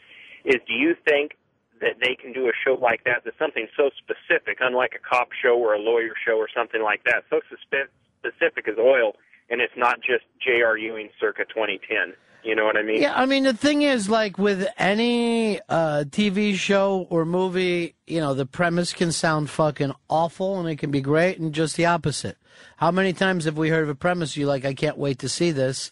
[0.46, 1.32] is do you think
[1.80, 5.28] that they can do a show like that that's something so specific, unlike a cop
[5.42, 7.88] show or a lawyer show or something like that, so suspe-
[8.18, 9.12] specific as oil,
[9.50, 10.76] and it's not just J.R.
[10.76, 12.14] Ewing circa 2010?
[12.44, 13.02] You know what I mean?
[13.02, 18.20] Yeah, I mean the thing is, like with any uh, TV show or movie, you
[18.20, 21.86] know, the premise can sound fucking awful and it can be great, and just the
[21.86, 22.38] opposite.
[22.76, 24.64] How many times have we heard of a premise you like?
[24.64, 25.90] I can't wait to see this,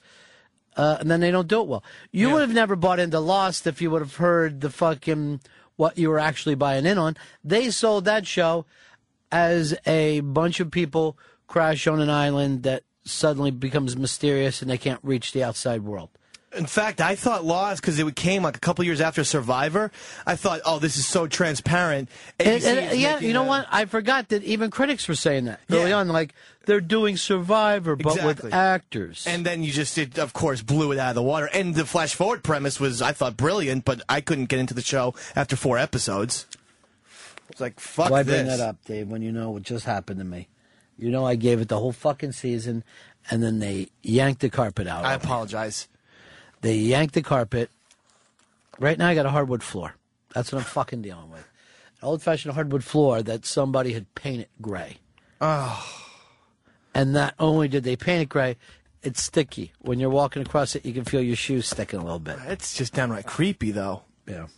[0.76, 1.84] uh, and then they don't do it well.
[2.12, 5.40] You would have never bought into Lost if you would have heard the fucking
[5.76, 7.16] what you were actually buying in on.
[7.44, 8.66] They sold that show
[9.30, 14.78] as a bunch of people crash on an island that suddenly becomes mysterious and they
[14.78, 16.10] can't reach the outside world.
[16.56, 19.90] In fact, I thought Lost because it came like a couple years after Survivor.
[20.26, 22.08] I thought, oh, this is so transparent.
[22.38, 23.66] And- ABC and- yeah, you know a- what?
[23.70, 25.96] I forgot that even critics were saying that early Yeah.
[25.98, 26.08] on.
[26.08, 29.24] Like they're doing Survivor, but with actors.
[29.26, 31.50] And then you just, it, of course, blew it out of the water.
[31.52, 34.82] And the flash forward premise was, I thought, brilliant, but I couldn't get into the
[34.82, 36.46] show after four episodes.
[37.50, 38.34] It's like fuck Why this.
[38.34, 40.48] bring that up, Dave, when you know what just happened to me?
[40.98, 42.82] You know I gave it the whole fucking season,
[43.30, 45.04] and then they yanked the carpet out.
[45.04, 45.88] I apologize.
[45.90, 45.95] me.
[46.66, 47.70] They yanked the carpet.
[48.80, 49.94] Right now, I got a hardwood floor.
[50.34, 51.46] That's what I'm fucking dealing with.
[52.02, 54.96] An old fashioned hardwood floor that somebody had painted gray.
[55.40, 55.86] Oh,
[56.92, 58.56] And not only did they paint it gray,
[59.00, 59.74] it's sticky.
[59.78, 62.36] When you're walking across it, you can feel your shoes sticking a little bit.
[62.48, 64.02] it's just downright creepy, though.
[64.26, 64.48] Yeah.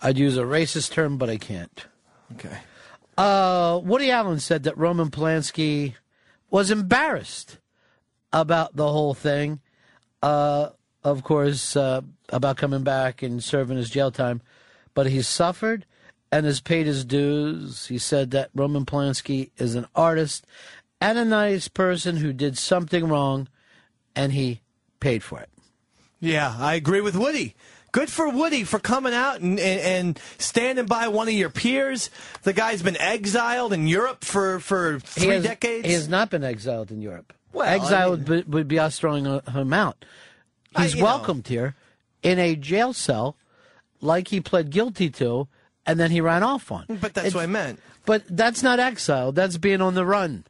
[0.00, 1.84] I'd use a racist term, but I can't.
[2.34, 2.58] Okay.
[3.18, 5.94] Uh, Woody Allen said that Roman Polanski
[6.48, 7.58] was embarrassed
[8.32, 9.58] about the whole thing.
[10.26, 10.70] Uh,
[11.04, 14.40] of course, uh, about coming back and serving his jail time,
[14.92, 15.86] but he suffered
[16.32, 17.86] and has paid his dues.
[17.86, 20.44] He said that Roman Polanski is an artist
[21.00, 23.46] and a nice person who did something wrong,
[24.16, 24.62] and he
[24.98, 25.48] paid for it.
[26.18, 27.54] Yeah, I agree with Woody.
[27.92, 32.10] Good for Woody for coming out and, and, and standing by one of your peers.
[32.42, 35.86] The guy's been exiled in Europe for, for He three has- decades.
[35.86, 37.32] He has not been exiled in Europe.
[37.56, 40.04] Well, I Exile mean- would, be, would be us throwing uh, him out.
[40.74, 41.04] I- He's know.
[41.04, 41.74] welcomed here
[42.22, 43.36] in a jail cell,
[44.00, 45.48] like he pled guilty to,
[45.86, 46.84] and then he ran off on.
[46.88, 47.80] But that's It's- what I meant.
[48.04, 49.32] But that's not exile.
[49.32, 50.44] That's being on the run.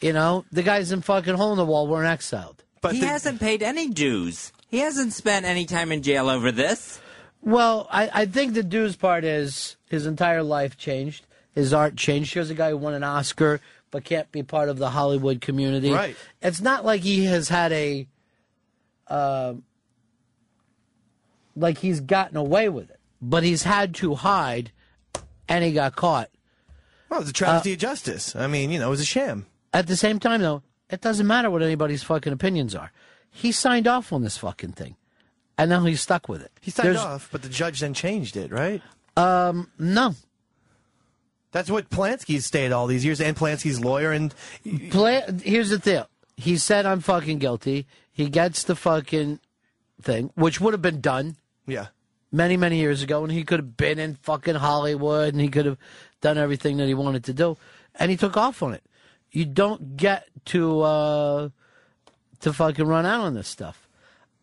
[0.00, 2.62] You know, the guys in fucking hole in the wall weren't exiled.
[2.82, 4.52] But he the- hasn't paid any dues.
[4.68, 7.00] He hasn't spent any time in jail over this.
[7.40, 11.24] Well, I, I think the dues part is his entire life changed.
[11.54, 12.34] His art changed.
[12.34, 15.90] Here's a guy who won an Oscar but can't be part of the Hollywood community.
[15.90, 16.16] Right.
[16.42, 18.06] It's not like he has had a,
[19.06, 19.54] uh,
[21.56, 24.70] like he's gotten away with it, but he's had to hide,
[25.48, 26.30] and he got caught.
[27.08, 28.36] well, it's a travesty of justice.
[28.36, 29.46] I mean, you know, it was a sham.
[29.72, 32.92] At the same time, though, it doesn't matter what anybody's fucking opinions are.
[33.30, 34.96] He signed off on this fucking thing,
[35.56, 36.52] and now he's stuck with it.
[36.60, 38.82] He signed There's- off, but the judge then changed it, right?
[39.16, 40.14] Um, no,
[41.50, 44.34] That's what Polanski's stayed all these years, and Polanski's lawyer, and
[44.90, 46.08] Play, here's the deal.
[46.36, 47.86] He said I'm fucking guilty.
[48.12, 49.40] He gets the fucking
[50.02, 51.86] thing, which would have been done yeah,
[52.30, 55.66] many, many years ago, and he could have been in fucking Hollywood, and he could
[55.66, 55.78] have
[56.20, 57.56] done everything that he wanted to do,
[57.94, 58.82] and he took off on it.
[59.30, 61.48] You don't get to uh,
[62.40, 63.88] to fucking run out on this stuff.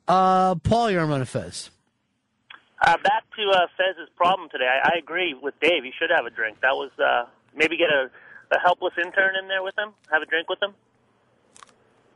[0.07, 1.69] Uh, Paul, you're on Fez.
[2.85, 4.67] Uh, back to uh, Fez's problem today.
[4.67, 5.83] I, I agree with Dave.
[5.83, 6.57] He should have a drink.
[6.61, 8.09] That was uh, maybe get a,
[8.55, 9.89] a helpless intern in there with him.
[10.11, 10.73] Have a drink with him.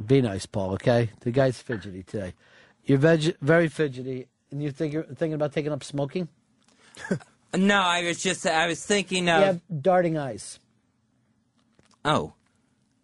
[0.05, 0.73] Be nice, Paul.
[0.73, 2.33] Okay, the guy's fidgety today.
[2.85, 6.27] You're veg- very fidgety, and you're think- thinking about taking up smoking.
[7.51, 10.59] No, I was just I was thinking You of have darting eyes.
[12.05, 12.33] oh.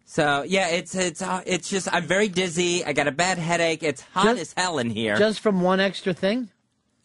[0.04, 2.84] So yeah, it's it's uh, it's just I'm very dizzy.
[2.84, 3.82] I got a bad headache.
[3.82, 5.16] It's hot Just- as hell in here.
[5.16, 6.48] Just from one extra thing?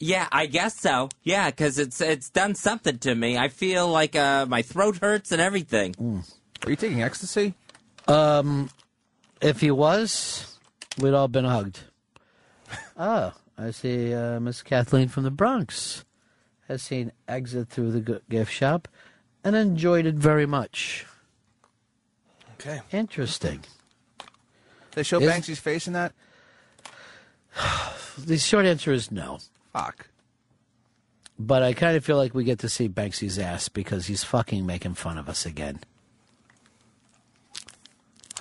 [0.02, 1.10] Yeah, I guess so.
[1.24, 3.38] Yeah, because it's it's done something to me.
[3.38, 5.96] I feel like uh, my throat hurts and everything.
[6.66, 7.54] Are you taking ecstasy?
[8.08, 8.70] Um,
[9.42, 10.58] If he was,
[11.00, 11.80] we'd all been hugged.
[12.98, 16.04] Oh, I see uh, Miss Kathleen from the Bronx
[16.68, 18.88] has seen Exit through the gift shop
[19.44, 21.06] and enjoyed it very much.
[22.60, 22.82] okay.
[22.92, 23.62] Interesting.
[24.94, 26.14] They show Is- Banksy's face in that?
[28.18, 29.40] The short answer is no.
[29.74, 30.08] Fuck.
[31.40, 34.66] But I kind of feel like we get to see Banksy's ass because he's fucking
[34.66, 35.80] making fun of us again.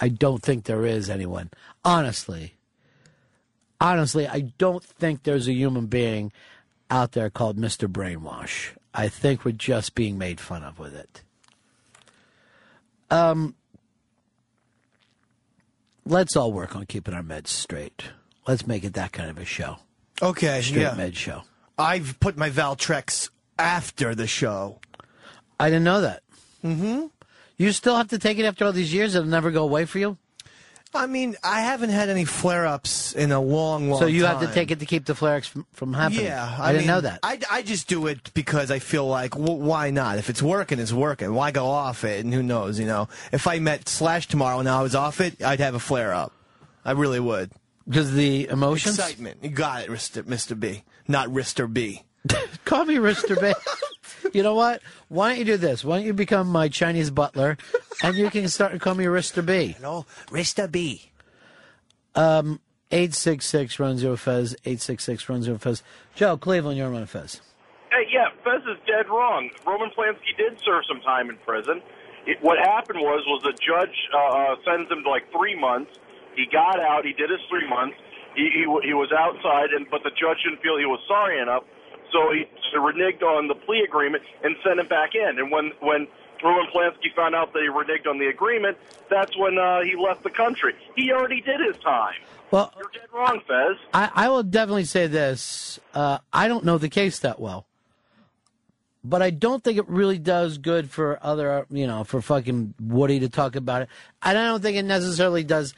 [0.01, 1.51] I don't think there is anyone.
[1.85, 2.55] Honestly.
[3.81, 6.33] Honestly, I don't think there's a human being
[6.91, 7.91] out there called Mr.
[7.91, 8.77] Brainwash.
[8.93, 11.23] I think we're just being made fun of with it.
[13.11, 13.55] Um,
[16.05, 18.05] let's all work on keeping our meds straight.
[18.47, 19.79] Let's make it that kind of a show.
[20.23, 20.95] Okay, Straight yeah.
[20.95, 21.43] med show.
[21.79, 24.81] I've put my Valtrex after the show.
[25.59, 26.23] I didn't know that.
[26.65, 27.07] Mm-hmm.
[27.57, 29.15] You still have to take it after all these years?
[29.15, 30.19] It'll never go away for you?
[30.93, 34.39] I mean, I haven't had any flare-ups in a long, long so you time.
[34.39, 36.25] have to take it to keep the flare from, from happening?
[36.25, 37.21] Yeah, I, didn't mean, know that.
[37.23, 40.19] I, I just do it because I feel like, well, why not?
[40.19, 41.33] If it's working, it's working.
[41.33, 42.25] Why go off it?
[42.25, 42.81] And who knows?
[42.81, 45.81] You know, if I met Slash tomorrow and I was off it, I'd have a
[45.81, 46.33] flare up.
[46.85, 47.53] I really would.
[47.87, 48.99] Because the emotions?
[48.99, 49.39] Excitement.
[49.43, 50.23] You got it, Mr.
[50.23, 50.59] Mr.
[50.59, 50.85] B.
[51.09, 52.05] Not Rister B.
[52.65, 53.53] Call me Rister B.
[54.33, 54.83] you know what?
[55.09, 55.85] Why don't you do this?
[55.85, 57.57] Why don't you become my Chinese butler
[58.03, 59.77] and you can start to call me Rister B?
[59.81, 61.11] No, Rister B.
[62.91, 65.83] 866 Ron Zero Fez, 866 Ron Zero Fez.
[66.15, 67.41] Joe, Cleveland, you're on Fez.
[67.91, 69.51] Hey, yeah, Fez is dead wrong.
[69.67, 71.81] Roman Polanski did serve some time in prison.
[72.27, 75.93] It, what happened was was the judge uh, uh, sentenced him to like three months.
[76.41, 77.05] He got out.
[77.05, 77.97] He did his three months.
[78.35, 81.65] He, he he was outside, and but the judge didn't feel he was sorry enough,
[82.13, 82.49] So he
[82.79, 85.39] reneged on the plea agreement and sent him back in.
[85.39, 86.07] And when when
[86.43, 88.79] Roman Polanski found out that he reneged on the agreement,
[89.11, 90.73] that's when uh, he left the country.
[90.97, 92.15] He already did his time.
[92.51, 93.77] Well, You're dead wrong, Fez.
[93.93, 95.79] I, I will definitely say this.
[95.93, 97.67] Uh, I don't know the case that well.
[99.03, 103.21] But I don't think it really does good for other, you know, for fucking Woody
[103.21, 103.89] to talk about it.
[104.23, 105.75] And I don't think it necessarily does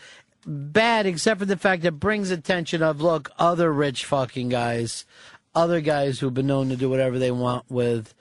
[0.47, 5.05] bad, except for the fact it brings attention of, look, other rich fucking guys,
[5.55, 8.15] other guys who've been known to do whatever they want with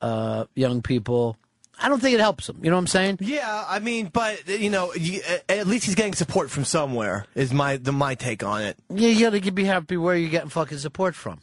[0.00, 1.36] uh, young people.
[1.82, 2.58] I don't think it helps them.
[2.62, 3.18] You know what I'm saying?
[3.20, 7.24] Yeah, I mean, but you know, you, at least he's getting support from somewhere.
[7.34, 8.76] Is my the my take on it.
[8.90, 11.40] Yeah, you gotta be happy where you're getting fucking support from.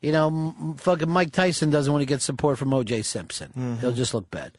[0.00, 3.02] You know, m- fucking Mike Tyson doesn't want to get support from O.J.
[3.02, 3.78] Simpson.
[3.80, 4.56] He'll just look bad.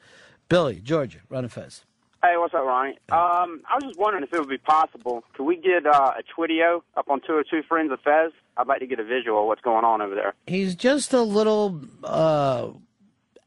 [0.49, 1.83] Billy, Georgia, Ron and Fez.
[2.23, 2.97] Hey, what's up, Ronnie?
[3.09, 5.23] Um, I was just wondering if it would be possible.
[5.33, 8.31] Could we get uh, a Twitio up on 202 Friends of Fez?
[8.57, 10.33] I'd like to get a visual of what's going on over there.
[10.47, 12.69] He's just a little uh,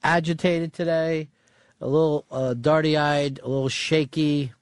[0.05, 1.29] agitated today,
[1.81, 4.53] a little uh, darty eyed, a little shaky.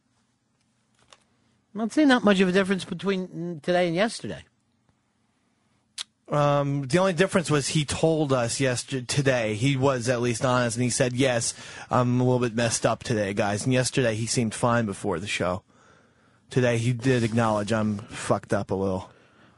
[1.79, 4.43] I'd say not much of a difference between today and yesterday.
[6.31, 10.77] Um, the only difference was he told us yesterday today he was at least honest
[10.77, 11.55] and he said yes
[11.91, 15.27] I'm a little bit messed up today guys and yesterday he seemed fine before the
[15.27, 15.63] show
[16.51, 19.11] today he did acknowledge I'm fucked up a little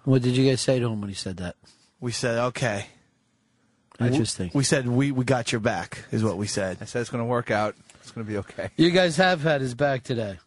[0.04, 1.56] What did you guys say to him when he said that?
[1.98, 2.86] we said okay
[3.98, 4.52] Interesting.
[4.54, 7.22] we said we, we got your back is what we said I said it's going
[7.24, 7.74] to work out.
[8.00, 8.70] It's going to be okay.
[8.76, 10.38] You guys have had his back today.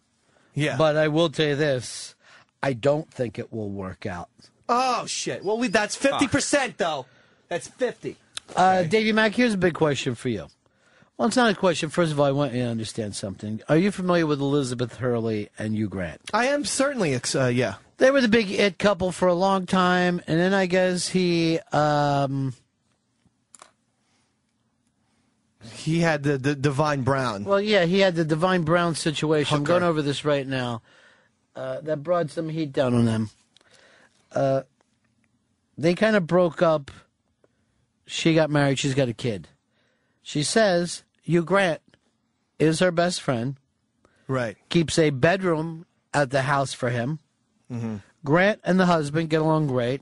[0.56, 0.76] Yeah.
[0.78, 2.16] But I will tell you this
[2.64, 4.30] I don't think it will work out.
[4.69, 7.06] Oh shit well we that's 50% though
[7.49, 8.15] that's 50
[8.56, 10.47] Uh, Davey Mack, here's a big question for you.
[11.17, 11.89] Well, it's not a question.
[11.89, 13.62] First of all, I want you to understand something.
[13.69, 16.19] Are you familiar with Elizabeth Hurley and Hugh Grant?
[16.34, 19.65] I am certainly ex- uh, yeah They were the big it couple for a long
[19.67, 22.54] time, and then I guess he, um,
[25.71, 29.56] he had the, the divine brown well, yeah, he had the Divine Brown situation.
[29.56, 30.82] I'm going over this right now.
[31.56, 33.30] Uh, that brought some heat down on them.
[34.34, 34.63] Uh,
[35.78, 36.91] they kind of broke up.
[38.06, 38.80] She got married.
[38.80, 39.48] She's got a kid.
[40.22, 41.82] She says Hugh Grant
[42.60, 43.58] is her best friend.
[44.28, 47.19] right keeps a bedroom at the house for him.
[48.24, 50.02] Grant and the husband get along great,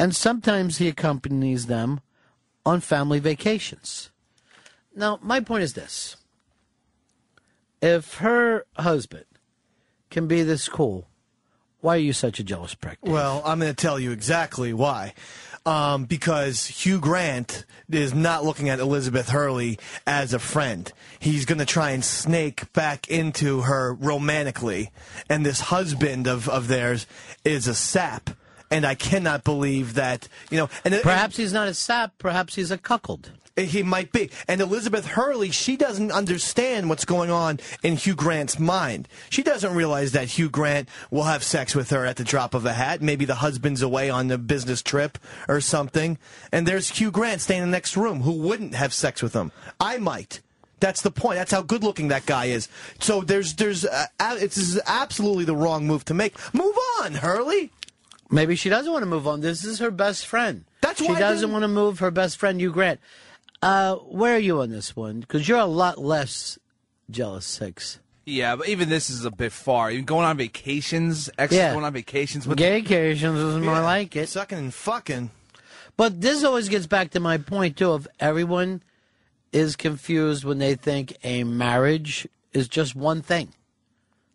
[0.00, 2.00] and sometimes he accompanies them
[2.66, 4.10] on family vacations.
[4.96, 6.16] Now, my point is this
[7.80, 9.26] if her husband
[10.10, 11.08] can be this cool,
[11.84, 12.98] why are you such a jealous prick?
[13.02, 13.12] Dave?
[13.12, 15.12] Well, I'm going to tell you exactly why.
[15.66, 20.90] Um, because Hugh Grant is not looking at Elizabeth Hurley as a friend.
[21.20, 24.92] He's going to try and snake back into her romantically.
[25.28, 27.06] And this husband of, of theirs
[27.44, 28.30] is a sap.
[28.70, 30.70] And I cannot believe that, you know.
[30.86, 33.30] And perhaps he's not a sap, perhaps he's a cuckold.
[33.56, 34.30] He might be.
[34.48, 39.06] And Elizabeth Hurley, she doesn't understand what's going on in Hugh Grant's mind.
[39.30, 42.66] She doesn't realize that Hugh Grant will have sex with her at the drop of
[42.66, 43.00] a hat.
[43.00, 46.18] Maybe the husband's away on a business trip or something.
[46.50, 49.52] And there's Hugh Grant staying in the next room who wouldn't have sex with him.
[49.78, 50.40] I might.
[50.80, 51.36] That's the point.
[51.36, 52.68] That's how good looking that guy is.
[52.98, 56.34] So there's, there's, uh, it's absolutely the wrong move to make.
[56.52, 57.70] Move on, Hurley.
[58.30, 59.42] Maybe she doesn't want to move on.
[59.42, 60.64] This is her best friend.
[60.80, 62.98] That's why she doesn't want to move her best friend, Hugh Grant.
[63.64, 65.20] Uh, where are you on this one?
[65.20, 66.58] Because you're a lot less
[67.10, 67.98] jealous, six.
[68.26, 69.90] Yeah, but even this is a bit far.
[69.90, 71.72] Even going on vacations, ex Yeah.
[71.72, 74.28] going on vacations with Gay occasions is more like it.
[74.28, 75.30] Sucking and fucking.
[75.96, 77.92] But this always gets back to my point too.
[77.92, 78.82] Of everyone
[79.52, 83.54] is confused when they think a marriage is just one thing.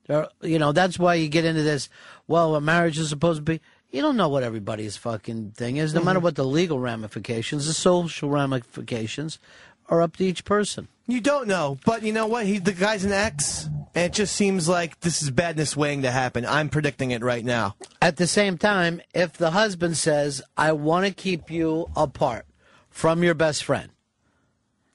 [0.07, 1.87] There, you know, that's why you get into this.
[2.27, 3.61] Well, a marriage is supposed to be.
[3.91, 5.93] You don't know what everybody's fucking thing is.
[5.93, 6.05] No mm-hmm.
[6.05, 9.39] matter what the legal ramifications, the social ramifications
[9.87, 10.87] are up to each person.
[11.07, 12.45] You don't know, but you know what?
[12.45, 16.11] He the guy's an ex, and it just seems like this is badness waiting to
[16.11, 16.45] happen.
[16.45, 17.75] I'm predicting it right now.
[17.99, 22.45] At the same time, if the husband says, I want to keep you apart
[22.91, 23.89] from your best friend,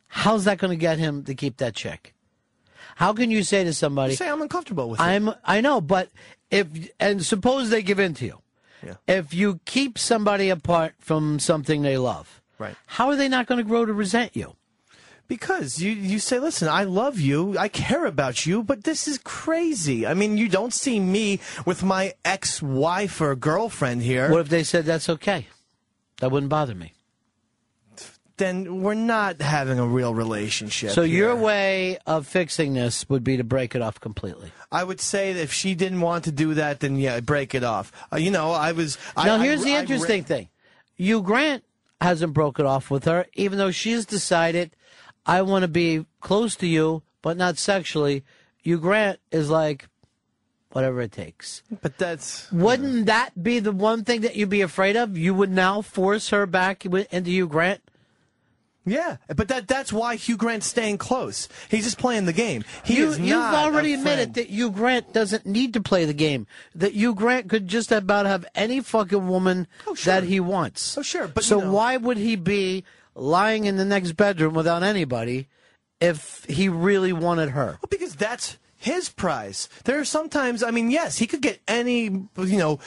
[0.06, 2.14] how's that going to get him to keep that chick?
[2.94, 5.02] How can you say to somebody, Say I'm uncomfortable with it.
[5.02, 6.10] I'm, I know, but
[6.48, 6.68] if,
[7.00, 8.40] and suppose they give in to you.
[8.84, 8.94] Yeah.
[9.06, 12.76] If you keep somebody apart from something they love, Right.
[12.86, 14.56] how are they not going to grow to resent you?
[15.26, 19.18] Because you you say, listen, I love you, I care about you, but this is
[19.18, 20.06] crazy.
[20.06, 24.30] I mean, you don't see me with my ex-wife or girlfriend here.
[24.30, 25.46] What if they said that's okay?
[26.20, 26.92] That wouldn't bother me.
[28.36, 30.90] Then we're not having a real relationship.
[30.90, 31.16] So here.
[31.16, 34.50] your way of fixing this would be to break it off completely.
[34.72, 37.62] I would say that if she didn't want to do that, then yeah, break it
[37.62, 37.92] off.
[38.12, 38.98] Uh, you know, I was.
[39.16, 40.48] I, now, I- here's the I- interesting thing.
[40.96, 41.64] Hugh Grant
[42.00, 44.74] hasn't broken off with her, even though she's decided,
[45.26, 48.24] I want to be close to you, but not sexually.
[48.62, 49.88] Hugh Grant is like,
[50.72, 51.62] whatever it takes.
[51.82, 55.16] But that's Wouldn't that be the one thing that you'd be afraid of?
[55.16, 57.80] You would now force her back into you, Grant?
[58.84, 59.16] Yeah.
[59.34, 61.48] But that that's why Hugh Grant's staying close.
[61.68, 62.64] He's just playing the game.
[62.84, 66.46] He you, not already admitted that Hugh Grant doesn't need to play the game.
[66.74, 70.96] That Hugh Grant could just about have any fucking woman oh, that he wants.
[70.98, 74.54] Oh, sure, but, so you know- why would he be lying in the next bedroom
[74.54, 75.48] without anybody
[76.00, 77.78] if he really wanted her?
[77.80, 79.68] Well, because that's his prize.
[79.84, 82.80] There are sometimes, I mean, yes, he could get any, you know,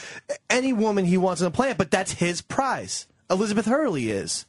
[0.50, 3.08] any woman he wants on the planet, but that's his prize.
[3.30, 4.46] Elizabeth Hurley is.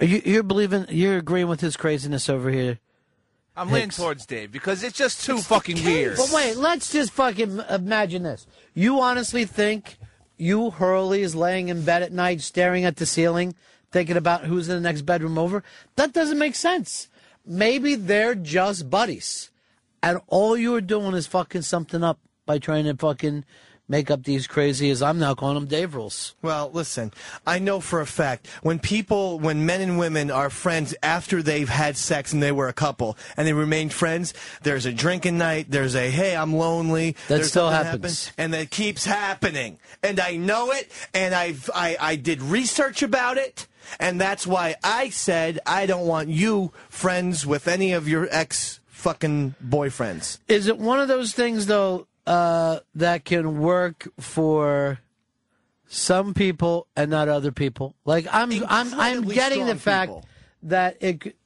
[0.00, 0.86] Are you, you're believing?
[0.88, 2.78] You're agreeing with his craziness over here?
[3.56, 6.16] I'm leaning towards Dave because it's just too fucking weird.
[6.16, 8.48] But wait, let's just fucking imagine this.
[8.74, 9.96] You honestly think
[10.36, 13.54] you Hurley is laying in bed at night, staring at the ceiling,
[13.92, 15.62] thinking about who's in the next bedroom over?
[15.94, 17.08] That doesn't make sense.
[17.46, 19.50] Maybe they're just buddies,
[20.02, 23.44] and all you are doing is fucking something up by trying to fucking
[23.88, 26.34] make up these crazy, as I'm now calling them, Dave rules.
[26.42, 27.12] Well, listen,
[27.46, 31.68] I know for a fact when people, when men and women are friends after they've
[31.68, 35.66] had sex and they were a couple and they remain friends, there's a drinking night,
[35.68, 37.12] there's a, hey, I'm lonely.
[37.28, 38.26] That there's still happens.
[38.26, 39.78] happen, and that keeps happening.
[40.02, 43.66] And I know it, and I've, I, I did research about it.
[44.00, 48.80] And that's why I said I don't want you friends with any of your ex
[48.86, 50.38] fucking boyfriends.
[50.48, 54.98] Is it one of those things though uh, that can work for
[55.86, 57.94] some people and not other people?
[58.04, 60.24] Like I'm, I'm, I'm getting the fact people.
[60.64, 61.36] that it.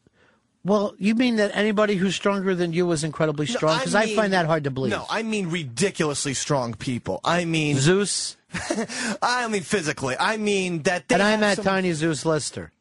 [0.64, 3.78] Well, you mean that anybody who's stronger than you is incredibly strong?
[3.78, 4.90] Because I, mean- find that hard to believe.
[4.90, 7.20] No, I mean ridiculously strong people.
[7.24, 8.36] I mean Zeus,
[9.22, 10.16] I mean physically.
[10.18, 12.72] I mean that they and I'm at some, Tiny Zeus Lister.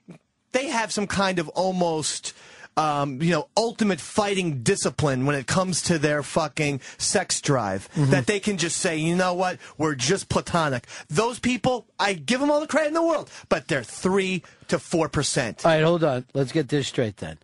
[0.52, 2.34] they have some kind of almost
[2.78, 7.90] um, you know, ultimate fighting discipline when it comes to their fucking sex drive.
[7.96, 8.12] Mm-hmm.
[8.12, 10.86] That they can just say, you know what, we're just platonic.
[11.10, 14.78] Those people, I give them all the credit in the world, but they're three to
[14.80, 15.66] four percent.
[15.66, 16.26] All right, hold on.
[16.34, 17.40] Let's get this straight then.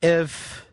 [0.00, 0.66] If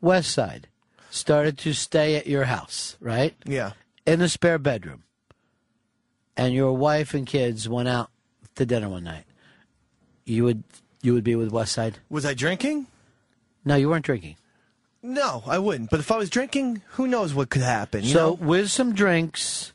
[0.00, 0.68] West Side
[1.10, 3.34] started to stay at your house, right?
[3.44, 3.72] Yeah.
[4.06, 5.02] in a spare bedroom
[6.36, 8.10] and your wife and kids went out
[8.54, 9.24] to dinner one night,
[10.24, 10.62] you would
[11.02, 11.98] you would be with West Side?
[12.08, 12.86] Was I drinking?
[13.64, 14.36] No, you weren't drinking.
[15.02, 15.90] No, I wouldn't.
[15.90, 18.04] But if I was drinking, who knows what could happen?
[18.04, 18.32] You so know?
[18.34, 19.72] with some drinks,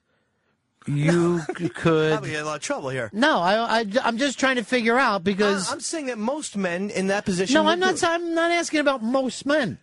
[0.86, 2.12] you c- could.
[2.14, 3.10] Probably get in a lot of trouble here.
[3.12, 6.56] No, I, I I'm just trying to figure out because I- I'm saying that most
[6.56, 7.56] men in that position.
[7.56, 7.96] no, would I'm not.
[7.96, 8.10] do it.
[8.10, 9.80] I'm not asking about most men.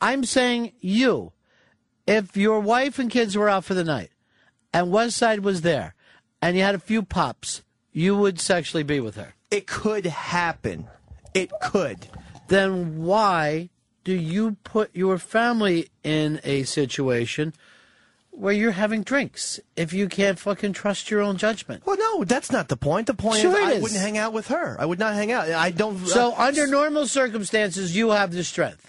[0.00, 1.32] I'm saying you.
[2.06, 4.10] If your wife and kids were out for the night,
[4.74, 5.94] and West Side was there,
[6.42, 9.34] and you had a few pops, you would sexually be with her.
[9.50, 10.88] It could happen.
[11.32, 12.08] It could.
[12.48, 13.70] Then why
[14.04, 17.52] do you put your family in a situation
[18.30, 21.84] where you're having drinks if you can't fucking trust your own judgment?
[21.86, 23.06] Well, no, that's not the point.
[23.06, 23.82] The point Sure is, I is.
[23.82, 24.76] wouldn't hang out with her.
[24.80, 25.48] I would not hang out.
[25.50, 26.04] I don't.
[26.06, 28.88] So, uh, under normal circumstances, you have the strength.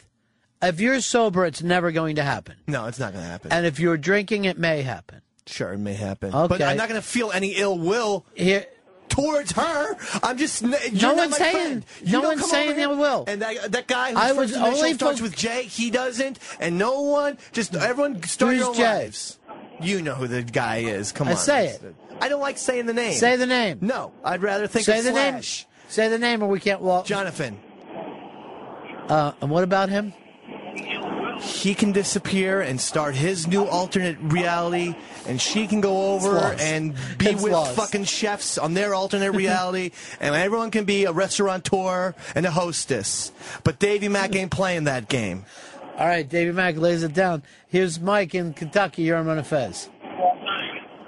[0.62, 2.56] If you're sober, it's never going to happen.
[2.68, 3.52] no, it's not going to happen.
[3.52, 5.22] And if you're drinking, it may happen.
[5.46, 6.32] sure, it may happen.
[6.32, 6.64] But Okay.
[6.64, 8.66] I'm not going to feel any ill will Here,
[9.14, 9.96] towards her.
[10.24, 10.62] I'm just.
[10.62, 11.86] You're No one's saying- friend.
[12.06, 13.24] No one's saying ill will.
[13.28, 16.78] And that, that guy whose I first was only starts with J, he doesn't, and
[16.78, 17.38] no one.
[17.52, 19.40] Just everyone start Who's your own lives.
[19.82, 21.12] You know who the guy is.
[21.12, 21.38] Come I on.
[21.38, 21.96] say it.
[22.22, 23.14] I don't like saying the name.
[23.14, 23.80] say the name.
[23.82, 25.66] No, I'd rather think say of the Slash.
[25.66, 25.70] name.
[25.90, 27.06] Say the name, or we can't walk.
[27.06, 27.60] Jonathan.
[29.10, 30.14] Uh, and what about him?
[31.44, 34.96] He can disappear and start his new alternate reality,
[35.28, 37.76] and she can go over and be It's with lost.
[37.76, 39.92] fucking chefs on their alternate reality,
[40.22, 43.32] and everyone can be a restaurateur and a hostess.
[43.64, 45.46] But Davy Mack ain't playing that game.
[45.98, 47.44] All right, Davey Mack lays it down.
[47.68, 49.04] Here's Mike in Kentucky.
[49.04, 49.90] You're on Ron and Fez.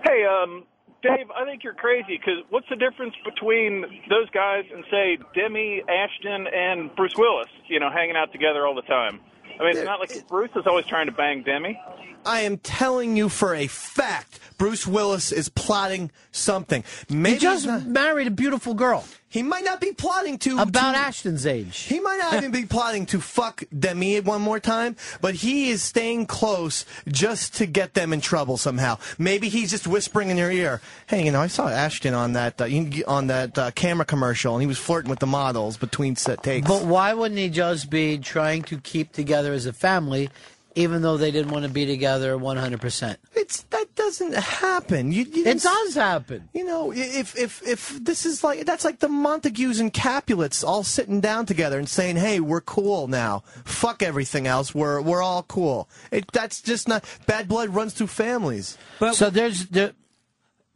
[0.04, 0.64] Hey, um,
[1.02, 5.82] Dave, I think you're crazy because what's the difference between those guys and say Demi,
[5.88, 7.48] Ashton, and Bruce Willis?
[7.68, 9.20] You know, hanging out together all the time.
[9.60, 11.80] I mean, it's not like Bruce is always trying to bang Demi.
[12.26, 16.84] I am telling you for a fact, Bruce Willis is plotting something.
[17.10, 20.94] Maybe He just not- married a beautiful girl he might not be plotting to about
[20.94, 21.78] to- Ashton's age.
[21.78, 25.84] He might not even be plotting to fuck Demi one more time, but he is
[25.84, 28.98] staying close just to get them in trouble somehow.
[29.18, 32.62] Maybe he's just whispering in your ear, "Hey, you know, I saw Ashton on that
[32.62, 32.70] uh,
[33.08, 36.66] on that uh, camera commercial, and he was flirting with the models between set takes."
[36.66, 40.30] But why wouldn't he just be trying to keep together as a family,
[40.76, 43.18] even though they didn't want to be together 100%?
[43.36, 43.86] it's that.
[43.96, 45.12] Doesn't happen.
[45.14, 46.50] You, you It does happen.
[46.54, 50.84] You know, if if if this is like that's like the Montagues and Capulets all
[50.84, 53.44] sitting down together and saying, "Hey, we're cool now.
[53.64, 54.76] Fuck everything else.
[54.76, 58.78] We're we're all cool." It, that's just not bad blood runs through families.
[59.00, 59.94] But So there's there,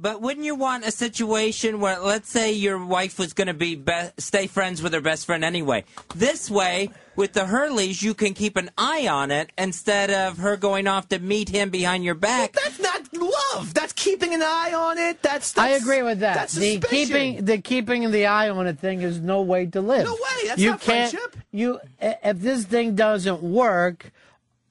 [0.02, 3.76] But wouldn't you want a situation where, let's say, your wife was going to be,
[3.76, 5.84] be stay friends with her best friend anyway?
[6.16, 10.56] This way, with the Hurleys, you can keep an eye on it instead of her
[10.56, 12.54] going off to meet him behind your back.
[12.54, 13.74] That's not love.
[13.74, 15.22] That's keeping an eye on it.
[15.22, 16.36] That's, I agree with that.
[16.36, 17.08] That's the suspicion.
[17.08, 20.06] keeping the keeping the eye on a thing is no way to live.
[20.06, 20.48] No way.
[20.48, 21.36] That's you not can't, friendship.
[21.52, 24.12] You if this thing doesn't work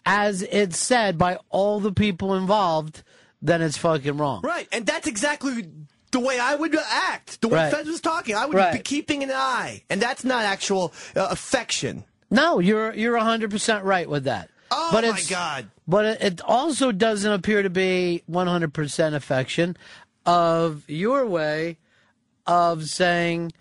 [0.06, 3.02] as it's said by all the people involved,
[3.42, 4.42] then it's fucking wrong.
[4.42, 5.68] Right, and that's exactly
[6.10, 7.40] the way I would act.
[7.40, 7.72] The way Right.
[7.72, 8.72] Fez was talking, I would Right.
[8.72, 12.04] be keeping an eye, and that's not actual uh, affection.
[12.30, 14.50] No, you're you're hundred percent right with that.
[14.70, 15.70] Oh but my God.
[15.86, 19.76] But it, it also doesn't appear to be one hundred percent affection
[20.26, 21.78] of your way
[22.46, 23.52] of saying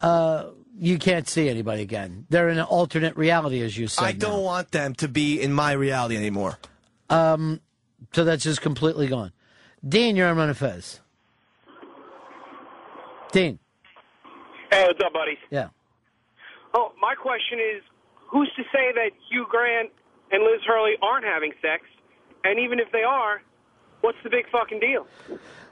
[0.00, 2.26] uh, you can't see anybody again.
[2.30, 4.04] They're in an alternate reality, as you said.
[4.04, 6.58] I don't want them to be in my reality anymore.
[7.10, 7.60] Um,
[8.12, 9.32] so that's just completely gone.
[9.86, 11.00] Dean, you're on Ron and Fez.
[13.32, 13.58] Dean,
[14.70, 15.38] Hey, what's up, buddy?
[15.50, 15.68] yeah.
[16.74, 17.82] Oh, my question is,
[18.30, 19.90] who's to say that Hugh Grant
[20.30, 21.84] and Liz Hurley aren't having sex?
[22.44, 23.40] And even if they are,
[24.02, 25.06] what's the big fucking deal?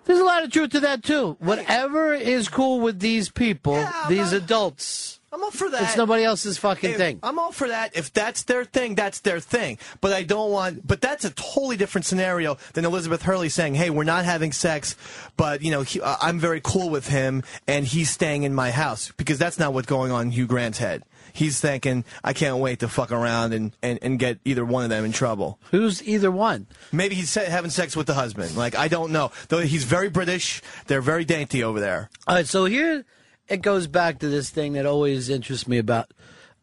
[0.05, 1.37] There's a lot of truth to that too.
[1.41, 5.83] Whatever is cool with these people, these adults, I'm all for that.
[5.83, 7.18] it's nobody else's fucking If- thing.
[7.22, 7.97] I'm all for that.
[7.97, 9.79] If that's their thing, that's their thing.
[10.01, 10.87] But I don't want.
[10.87, 14.95] But that's a totally different scenario than Elizabeth Hurley saying, "Hey, we're not having sex,
[15.37, 18.70] but you know, he, uh, I'm very cool with him, and he's staying in my
[18.70, 21.03] house." Because that's not what's going on in Hugh Grant's head.
[21.33, 24.91] He's thinking, "I can't wait to fuck around and, and, and get either one of
[24.91, 26.66] them in trouble." Who's either one?
[26.93, 28.57] Maybe he's having sex with the husband.
[28.57, 29.33] Like I don't know.
[29.49, 32.09] Though he's very British, they're very dainty over there.
[32.27, 33.05] All right, so here
[33.49, 36.12] it goes back to this thing that always interests me about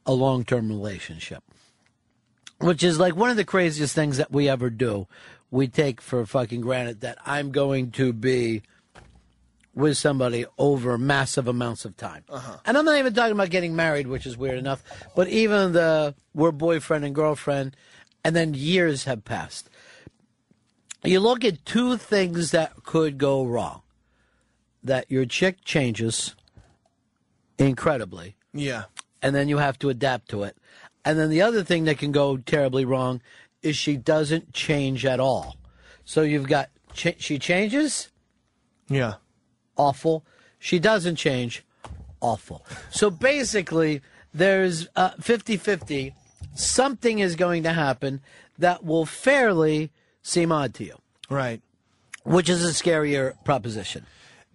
[0.05, 1.43] a long term relationship,
[2.59, 5.07] which is like one of the craziest things that we ever do.
[5.51, 8.63] We take for fucking granted that I'm going to be
[9.75, 12.23] with somebody over massive amounts of time.
[12.29, 12.57] Uh-huh.
[12.65, 14.83] And I'm not even talking about getting married, which is weird enough,
[15.15, 17.75] but even the we're boyfriend and girlfriend,
[18.23, 19.69] and then years have passed.
[21.03, 23.81] You look at two things that could go wrong
[24.83, 26.35] that your chick changes
[27.67, 28.83] incredibly, Yeah.
[29.21, 30.57] and then you have to adapt to it.
[31.05, 33.21] And then the other thing that can go terribly wrong
[33.61, 35.57] is she doesn't change at all.
[36.05, 38.09] So you've got ch- she changes,
[38.89, 39.15] Yeah.
[39.77, 40.25] awful.
[40.59, 41.63] She doesn't change,
[42.21, 42.65] awful.
[42.89, 44.01] So basically,
[44.33, 46.13] there's uh, 50 50.
[46.55, 48.21] Something is going to happen
[48.57, 49.91] that will fairly
[50.21, 50.97] seem odd to you,
[51.29, 51.61] Right.
[52.23, 54.05] which is a scarier proposition.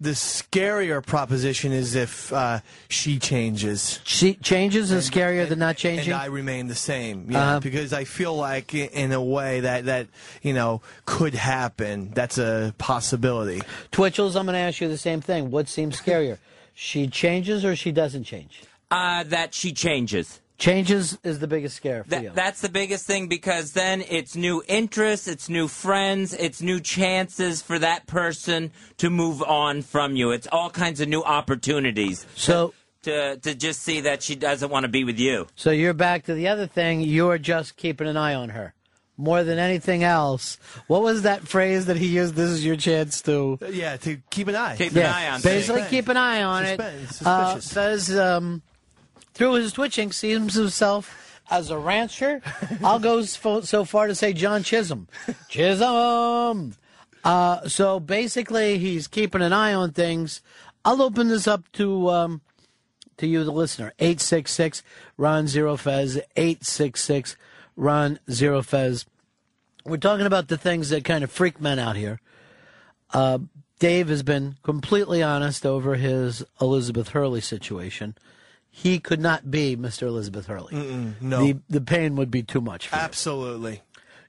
[0.01, 3.99] The scarier proposition is if uh, she changes.
[4.05, 6.13] She changes is scarier than not changing.
[6.13, 7.29] And I remain the same.
[7.29, 7.59] Yeah, Uh-huh.
[7.59, 10.07] because I feel like in a way that that
[10.41, 12.11] you know could happen.
[12.13, 13.61] That's a possibility.
[13.91, 15.51] Twitchels, I'm going to ask you the same thing.
[15.51, 16.37] What seems scarier?
[16.73, 18.63] she changes or she doesn't change?
[18.89, 20.39] Uh, that she changes.
[20.59, 22.31] Changes is the biggest scare for That, you.
[22.35, 27.61] that's the biggest thing because then it's new interests, it's new friends, it's new chances
[27.61, 30.31] for that person to move on from you.
[30.31, 32.25] It's all kinds of new opportunities.
[32.35, 35.47] So to to just see that she doesn't want to be with you.
[35.55, 36.99] So you're back to the other thing.
[37.01, 38.73] You're just keeping an eye on her
[39.15, 40.57] more than anything else.
[40.87, 42.35] What was that phrase that he used?
[42.35, 43.57] This is your chance to.
[43.69, 44.75] Yeah, to keep an eye.
[44.77, 45.89] Keep yeah, an eye on basically things.
[45.91, 46.79] keep an eye on Suspe-
[47.21, 47.27] it.
[47.27, 47.73] Uh, suspicious.
[47.73, 48.61] Fez, um,
[49.39, 52.41] through his twitching, sees himself as a rancher.
[52.83, 55.07] I'll go so far to say John Chisum.
[55.49, 56.75] Chisum.
[57.23, 60.41] Uh, so basically, he's keeping an eye on things.
[60.83, 62.41] I'll open this up to um,
[63.15, 63.93] to you, the listener.
[63.99, 64.83] Eight six six
[65.15, 66.19] Ron Zero Fez.
[66.35, 67.37] Eight six six
[67.77, 69.05] Ron Zero Fez.
[69.85, 72.19] We're talking about the things that kind of freak men out here.
[73.13, 73.39] Uh,
[73.79, 78.17] Dave has been completely honest over his Elizabeth Hurley situation.
[78.81, 80.03] He could not be Mr.
[80.03, 80.73] Elizabeth Hurley.
[80.73, 81.43] Mm-mm, no.
[81.43, 83.01] The, the pain would be too much for you.
[83.01, 83.81] Absolutely.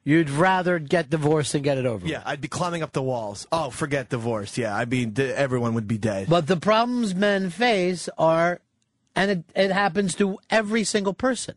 [0.03, 2.05] You'd rather get divorced and get it over.
[2.05, 3.47] Yeah, I'd be climbing up the walls.
[3.53, 4.59] Oh, forget divorce.
[4.59, 5.09] Yeah, I'd be.
[5.17, 6.29] Everyone would be dead.
[6.29, 8.61] But the problems men face are,
[9.15, 11.55] and it, it happens to every single person.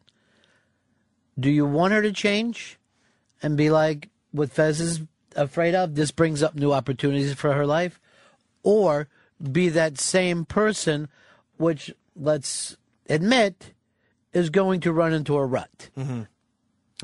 [1.39, 2.77] Do you want her to change
[3.41, 5.01] and be like what Fez is
[5.35, 5.95] afraid of?
[5.95, 7.99] This brings up new opportunities for her life?
[8.61, 9.07] Or
[9.51, 11.09] be that same person,
[11.57, 12.77] which, let's
[13.09, 13.73] admit,
[14.33, 15.89] is going to run into a rut?
[15.97, 16.21] Mm-hmm.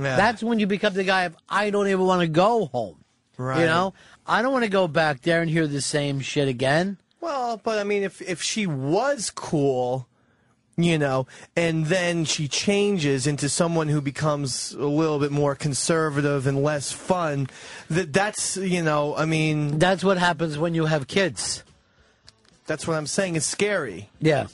[0.03, 0.15] Yeah.
[0.15, 3.03] That's when you become the guy of, I don't even want to go home.
[3.37, 3.61] Right.
[3.61, 3.93] You know,
[4.27, 6.97] I don't want to go back there and hear the same shit again.
[7.21, 10.07] Well, but I mean, if if she was cool,
[10.77, 16.47] you know, and then she changes into someone who becomes a little bit more conservative
[16.47, 17.47] and less fun,
[17.89, 21.63] that that's you know, I mean, That's what happens when you have kids.
[22.67, 23.35] that's what I'm saying.
[23.35, 24.09] It's scary.
[24.21, 24.47] Yeah.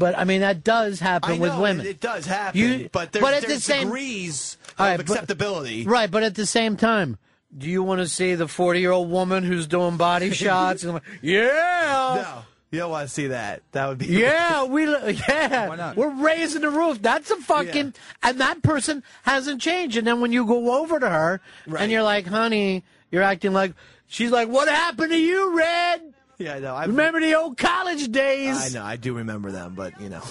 [0.00, 1.86] But I mean, that does happen I with know, women.
[1.86, 4.90] It, it does happen, You- but there's, but at the there's same- degrees All of
[4.90, 5.84] right, but- acceptability.
[5.84, 7.18] Right, but at the same time,
[7.56, 10.82] do you want to see the 40 year old woman who's doing body shots?
[10.84, 12.22] And like, yeah.
[12.24, 13.62] No, you don't want to see that.
[13.72, 15.68] That would be Yeah, we yeah.
[15.68, 15.96] Why not?
[15.96, 17.02] We're raising the roof.
[17.02, 19.96] That's a fucking and that person hasn't changed.
[19.96, 21.40] And then when you go over to her
[21.78, 23.74] and you're like, "Honey, you're acting like,"
[24.06, 26.14] she's like, "What happened to you, Red?
[26.40, 26.74] Yeah, I know.
[26.74, 28.56] I Remember the old college days?
[28.56, 28.82] I know.
[28.84, 30.22] I do remember them, but you know,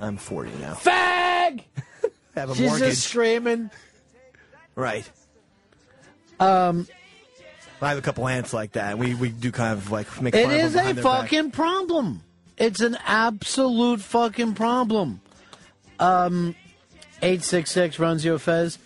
[0.00, 0.74] I'm 40 now.
[0.74, 2.10] Fag." I
[2.40, 2.88] Have a she's mortgage.
[2.90, 3.70] just screaming.
[4.74, 5.08] Right.
[6.40, 6.86] Um,
[7.80, 8.98] I have a couple aunts like that.
[8.98, 11.22] We we do kind of like make it fun of is them a their back.
[11.22, 12.22] fucking problem.
[12.56, 15.20] It's an absolute fucking problem.
[16.00, 16.54] Um,
[17.22, 18.78] eight six six runs your fez.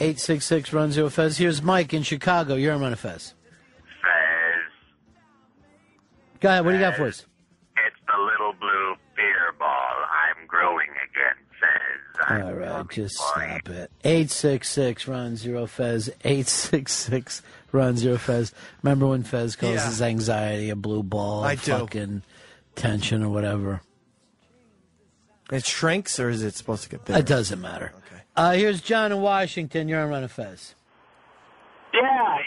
[0.00, 1.38] Eight six six runs your fez.
[1.38, 2.54] Here's Mike in Chicago.
[2.54, 2.94] You're on.
[2.96, 3.32] Fez,
[6.40, 6.64] Go ahead.
[6.64, 7.24] What do you got for us?
[7.86, 9.68] it's the little blue beer ball.
[9.68, 12.26] I'm growing again, Fez.
[12.28, 13.90] I'm All right, just stop it.
[14.04, 16.10] Eight six six Ron Zero Fez.
[16.24, 18.52] Eight six six Ron Zero Fez.
[18.82, 19.86] Remember when Fez calls Yeah.
[19.86, 21.44] his anxiety a blue ball?
[21.44, 21.72] I of do.
[21.72, 22.22] Fucking
[22.74, 23.80] tension or whatever.
[25.52, 27.18] It shrinks, or is it supposed to get bigger?
[27.20, 27.92] It doesn't matter.
[27.96, 28.22] Okay.
[28.34, 29.88] Uh, here's John in Washington.
[29.88, 30.74] You're on Ron and Fez.
[31.94, 32.00] Yeah,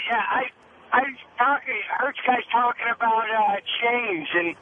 [0.09, 0.21] yeah.
[0.29, 0.43] I
[0.91, 1.77] I was talking.
[1.93, 4.55] I heard you guys talking about uh, change, and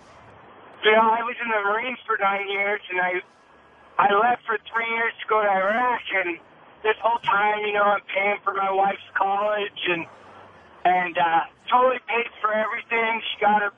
[0.84, 3.21] you know, I was in the Marines for nine years, and I
[3.97, 6.38] I left for three years to go to Iraq, and
[6.84, 10.05] this whole time, you know, I'm paying for my wife's college, and
[10.84, 13.21] and uh, totally paid for everything.
[13.34, 13.71] She got her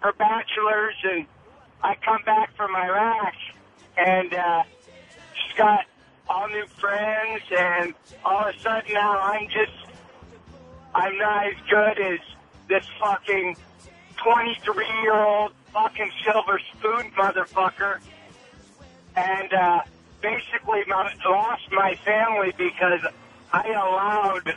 [0.00, 1.26] her bachelor's, and
[1.82, 3.34] I come back from Iraq,
[3.98, 4.62] and uh,
[5.34, 5.86] she's got
[6.28, 9.81] all new friends, and all of a sudden now I'm just
[10.94, 12.18] I'm not as good as
[12.68, 13.56] this fucking
[14.16, 17.98] 23 year old fucking silver spoon motherfucker.
[19.16, 19.80] And, uh,
[20.22, 23.00] basically my, lost my family because
[23.52, 24.56] I allowed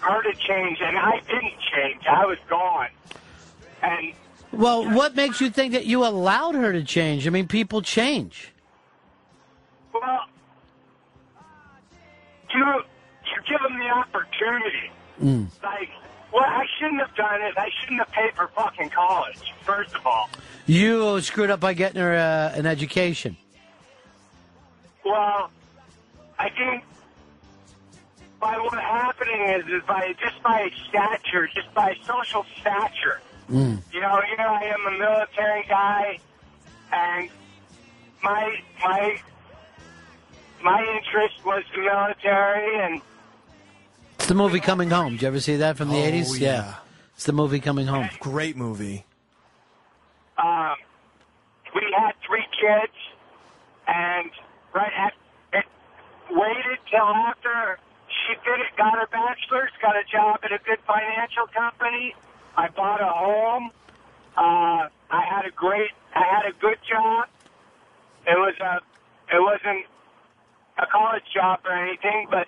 [0.00, 2.02] her to change and I didn't change.
[2.08, 2.88] I was gone.
[3.82, 4.12] And,
[4.52, 7.26] Well, what makes you think that you allowed her to change?
[7.26, 8.52] I mean, people change.
[9.92, 10.20] well,
[12.54, 14.90] you, you give them the opportunity.
[15.22, 15.48] Mm.
[15.62, 15.90] Like,
[16.32, 17.54] well, I shouldn't have done it.
[17.56, 20.28] I shouldn't have paid for fucking college, first of all.
[20.66, 23.36] You screwed up by getting her uh, an education.
[25.04, 25.50] Well,
[26.38, 26.84] I think
[28.40, 33.20] by what happening is, is by just by stature, just by social stature.
[33.50, 33.78] Mm.
[33.92, 36.18] You know, here I am a military guy,
[36.92, 37.30] and
[38.22, 39.18] my my
[40.62, 43.00] my interest was the military, and
[44.28, 45.12] the movie Coming Home.
[45.14, 46.38] Did you ever see that from the Oh, 80s?
[46.40, 46.74] yeah.
[47.14, 48.08] It's the movie Coming Home.
[48.20, 49.04] Great movie.
[50.38, 50.76] um,
[51.74, 52.92] we had three kids,
[53.88, 54.30] and
[54.72, 55.12] right at
[55.52, 55.64] it
[56.30, 61.46] waited till after she finished, got her bachelor's, got a job at a good financial
[61.52, 62.14] company.
[62.56, 63.70] I bought a home.
[64.36, 67.26] Uh, I had a great, I had a good job.
[68.26, 68.76] It was a,
[69.34, 69.86] it wasn't
[70.78, 72.46] a college job or anything, but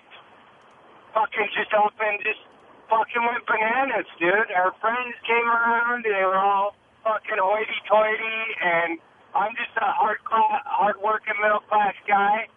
[1.13, 2.41] fucking just opened, just
[2.89, 4.51] fucking went bananas, dude.
[4.55, 8.99] Our friends came around, they were all fucking hoity-toity, and
[9.35, 12.47] I'm just a hard hard-working middle-class guy,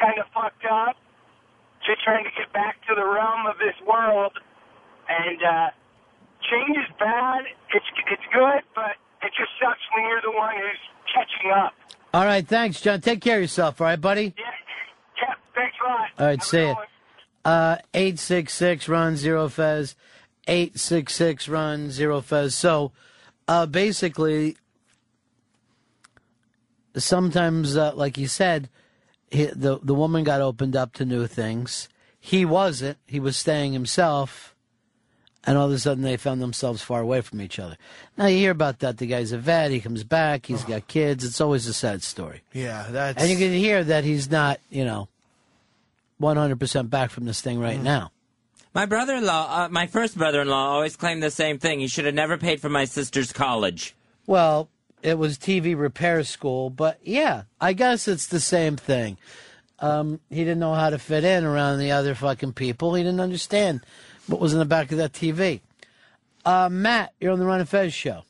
[0.00, 0.96] kind of fucked up,
[1.84, 4.32] just trying to get back to the realm of this world,
[5.08, 5.68] and uh,
[6.50, 7.44] change is bad.
[7.74, 10.82] It's it's good, but it just sucks when you're the one who's
[11.12, 11.72] catching up.
[12.14, 13.00] All right, thanks, John.
[13.00, 14.34] Take care of yourself, all right, buddy?
[14.36, 16.08] Yeah, thanks a lot.
[16.18, 16.76] All right, see it.
[17.48, 19.96] Uh, 866 Ron Zero Fez.
[20.46, 22.54] 866 Ron Zero Fez.
[22.54, 22.92] So,
[23.48, 24.58] uh, basically,
[26.94, 28.68] sometimes, uh, like you said,
[29.30, 31.88] he, the, the woman got opened up to new things.
[32.20, 32.98] He wasn't.
[33.06, 34.54] He was staying himself.
[35.44, 37.78] And all of a sudden, they found themselves far away from each other.
[38.18, 38.98] Now, you hear about that.
[38.98, 39.70] The guy's a vet.
[39.70, 40.44] He comes back.
[40.44, 41.24] He's got kids.
[41.24, 42.42] It's always a sad story.
[42.52, 43.22] Yeah, that's.
[43.22, 45.08] And you can hear that he's not, you know,
[46.20, 48.12] 100% back from this thing right now.
[48.74, 51.80] My brother-in-law, uh, my first brother-in-law, always claimed the same thing.
[51.80, 53.94] He should have never paid for my sister's college.
[54.26, 54.68] Well,
[55.02, 59.16] it was TV repair school, but yeah, I guess it's the same thing.
[59.80, 62.94] Um, he didn't know how to fit in around the other fucking people.
[62.94, 63.80] He didn't understand
[64.26, 65.60] what was in the back of that TV.
[66.44, 68.24] Uh, Matt, you're on the Ron and Fez show.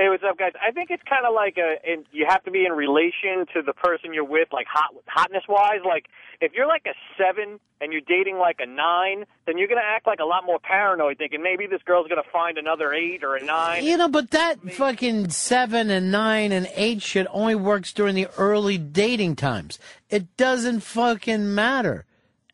[0.00, 0.52] Hey, what's up, guys?
[0.66, 3.60] I think it's kind of like a, and you have to be in relation to
[3.60, 5.80] the person you're with, like hot hotness wise.
[5.84, 6.06] Like
[6.40, 10.06] if you're like a seven and you're dating like a nine, then you're gonna act
[10.06, 13.44] like a lot more paranoid, thinking maybe this girl's gonna find another eight or a
[13.44, 13.84] nine.
[13.84, 18.28] You know, but that fucking seven and nine and eight shit only works during the
[18.38, 19.78] early dating times.
[20.08, 22.06] It doesn't fucking matter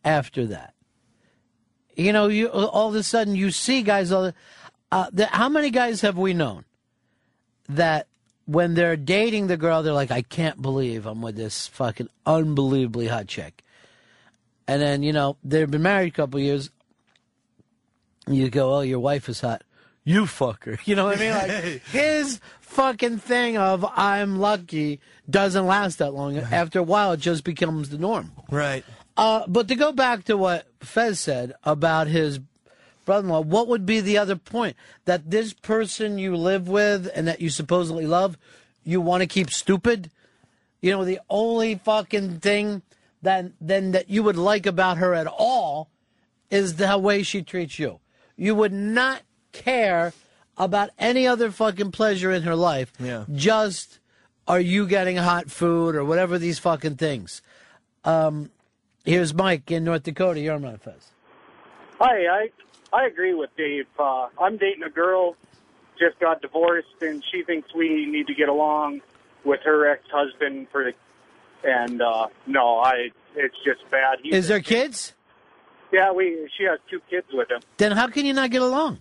[0.05, 0.75] after that.
[1.95, 4.11] You know, you all of a sudden you see guys.
[4.11, 4.33] All,
[4.91, 6.65] uh, the, how many guys have we known
[7.69, 8.07] that
[8.47, 13.09] when they're dating the girl, they're like, I can't believe I'm with this fucking unbelievably
[13.09, 13.64] hot chick.
[14.69, 16.71] And then, you know, they've been married a couple years.
[18.29, 19.62] You go, oh, your wife is hot.
[20.05, 20.79] You fucker.
[20.87, 21.33] You know what I mean?
[21.33, 26.39] Like, his fucking thing of I'm lucky doesn't last that long.
[26.39, 28.33] After a while, it just becomes the norm.
[28.51, 28.85] Right.
[29.17, 32.39] Uh, but to go back to what Fez said about his
[33.07, 34.77] brother-in-law, what would be the other point?
[35.07, 38.37] That this person you live with and that you supposedly love,
[38.85, 40.11] you want to keep stupid?
[40.83, 42.83] You know, the only fucking thing
[43.23, 45.89] that then that you would like about her at all
[46.51, 48.01] is the way she treats you.
[48.37, 50.13] You would not care
[50.59, 52.93] about any other fucking pleasure in her life.
[52.99, 53.25] Yeah.
[53.35, 54.01] Just
[54.47, 57.43] are you getting hot food or whatever these fucking things.
[58.05, 58.51] Um,
[59.05, 60.41] here's Mike in North Dakota.
[60.41, 61.11] You're on my Fez.
[61.99, 62.51] Hi, I
[62.93, 63.87] I agree with Dave.
[63.99, 65.37] Uh, I'm dating a girl,
[65.99, 69.01] just got divorced, and she thinks we need to get along
[69.45, 70.93] with her ex-husband for the.
[71.64, 74.18] And uh, no, I it's just bad.
[74.22, 75.14] He's Is there kids?
[75.93, 77.61] Yeah, we she has two kids with him.
[77.76, 79.01] Then how can you not get along?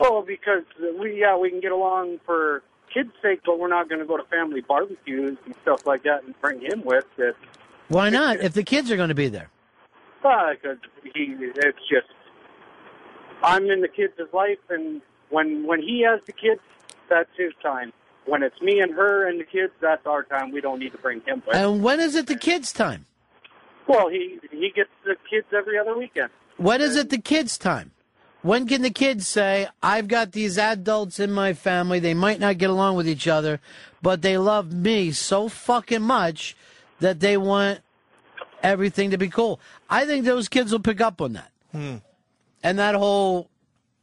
[0.00, 0.64] Oh, because
[0.98, 2.62] we yeah we can get along for
[2.92, 6.24] kids' sake, but we're not going to go to family barbecues and stuff like that
[6.24, 7.04] and bring him with.
[7.18, 7.36] It,
[7.88, 8.40] Why not?
[8.40, 9.48] If the kids are going to be there.
[10.22, 10.78] because
[11.14, 12.08] he it's just
[13.42, 16.60] I'm in the kids' life, and when when he has the kids,
[17.08, 17.92] that's his time.
[18.26, 20.52] When it's me and her and the kids, that's our time.
[20.52, 21.56] We don't need to bring him with.
[21.56, 23.06] And when is it the kids' time?
[23.90, 26.30] well, he he gets the kids every other weekend.
[26.56, 27.90] When is it the kids' time?
[28.42, 32.56] When can the kids say, I've got these adults in my family, they might not
[32.56, 33.60] get along with each other,
[34.00, 36.56] but they love me so fucking much
[37.00, 37.80] that they want
[38.62, 39.60] everything to be cool?
[39.90, 41.50] I think those kids will pick up on that.
[41.72, 41.96] Hmm.
[42.62, 43.48] And that whole,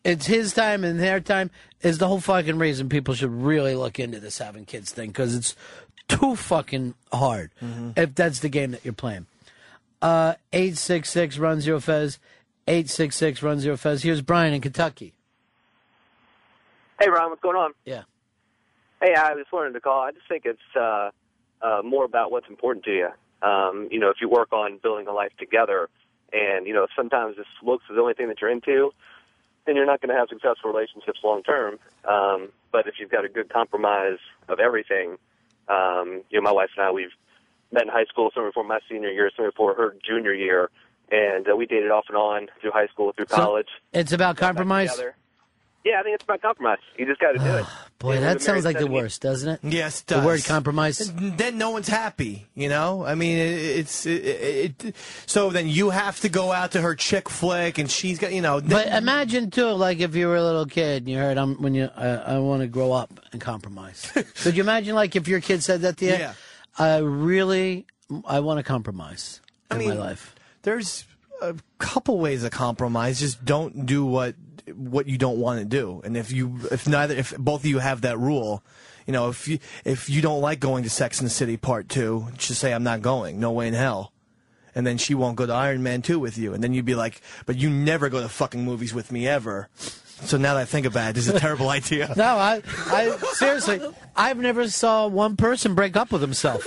[0.03, 1.51] it's his time and their time
[1.81, 5.35] is the whole fucking reason people should really look into this having kids thing because
[5.35, 5.55] it's
[6.07, 7.51] too fucking hard
[7.95, 9.27] if that's the game that you're playing.
[10.01, 12.19] Uh, 866 Ron Zero Fez.
[12.67, 14.03] 866 Ron Zero Fez.
[14.03, 15.13] Here's Brian in Kentucky.
[16.99, 17.73] Hey, Ron, what's going on?
[17.85, 18.03] Yeah.
[19.01, 20.01] Hey, I just wanted to call.
[20.01, 21.11] I just think it's uh,
[21.61, 23.09] uh, more about what's important to you.
[23.47, 25.89] Um, you know, if you work on building a life together,
[26.33, 28.91] and you know, sometimes this looks is the only thing that you're into,
[29.65, 31.79] then you're not going to have successful relationships long term.
[32.07, 35.17] Um, but if you've got a good compromise of everything,
[35.67, 37.11] um, you know, my wife and I, we've
[37.71, 40.69] met in high school, some before my senior year, some before her junior year,
[41.11, 43.67] and uh, we dated off and on through high school, through college.
[43.93, 44.99] It's about compromise.
[45.83, 45.93] Together.
[45.95, 46.77] Yeah, I think it's about compromise.
[46.97, 47.65] You just got to do it.
[47.99, 49.59] Boy, Yeah, that we've sounds married like the seven worst, doesn't it?
[49.63, 51.11] Yes, it The word compromise.
[51.15, 53.03] Then no one's happy, you know.
[53.03, 54.23] I mean, it, it's it,
[54.83, 58.33] it, so then you have to go out to her chick flick, and she's got
[58.33, 58.61] you know.
[58.61, 61.73] But imagine too, like if you were a little kid and you heard, "I'm when
[61.73, 64.11] you, I, I want to grow up and compromise."
[64.43, 66.11] Could you imagine, like, if your kid said that to you?
[66.11, 66.33] Yeah.
[66.77, 67.87] I really,
[68.25, 70.35] I want to compromise in I my life.
[70.61, 71.05] There's
[71.41, 73.19] a couple ways of compromise.
[73.19, 74.35] Just don't do what
[74.75, 76.01] what you don't want to do.
[76.03, 78.63] And if you if neither if both of you have that rule,
[79.05, 81.89] you know, if you if you don't like going to Sex and the City Part
[81.89, 83.39] Two, just say I'm not going.
[83.39, 84.11] No way in hell.
[84.75, 86.53] And then she won't go to Iron Man 2 with you.
[86.53, 89.69] And then you'd be like, but you never go to fucking movies with me ever.
[90.21, 92.13] So now that I think about it, this is a terrible idea.
[92.15, 93.81] No, I, I seriously,
[94.15, 96.63] I've never saw one person break up with himself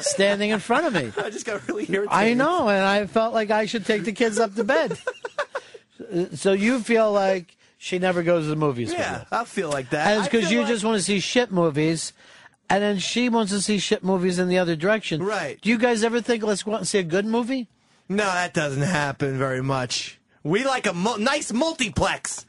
[0.00, 1.12] standing in front of me.
[1.22, 2.08] I just got really irritated.
[2.10, 4.98] I know, and I felt like I should take the kids up to bed.
[6.34, 8.92] so you feel like she never goes to the movies?
[8.92, 10.06] Yeah, I feel like that.
[10.08, 12.12] And it's because you like- just want to see shit movies,
[12.70, 15.22] and then she wants to see shit movies in the other direction.
[15.22, 15.60] Right.
[15.60, 17.68] Do you guys ever think let's go out and see a good movie?
[18.08, 20.18] No, that doesn't happen very much.
[20.42, 22.44] We like a mu- nice multiplex.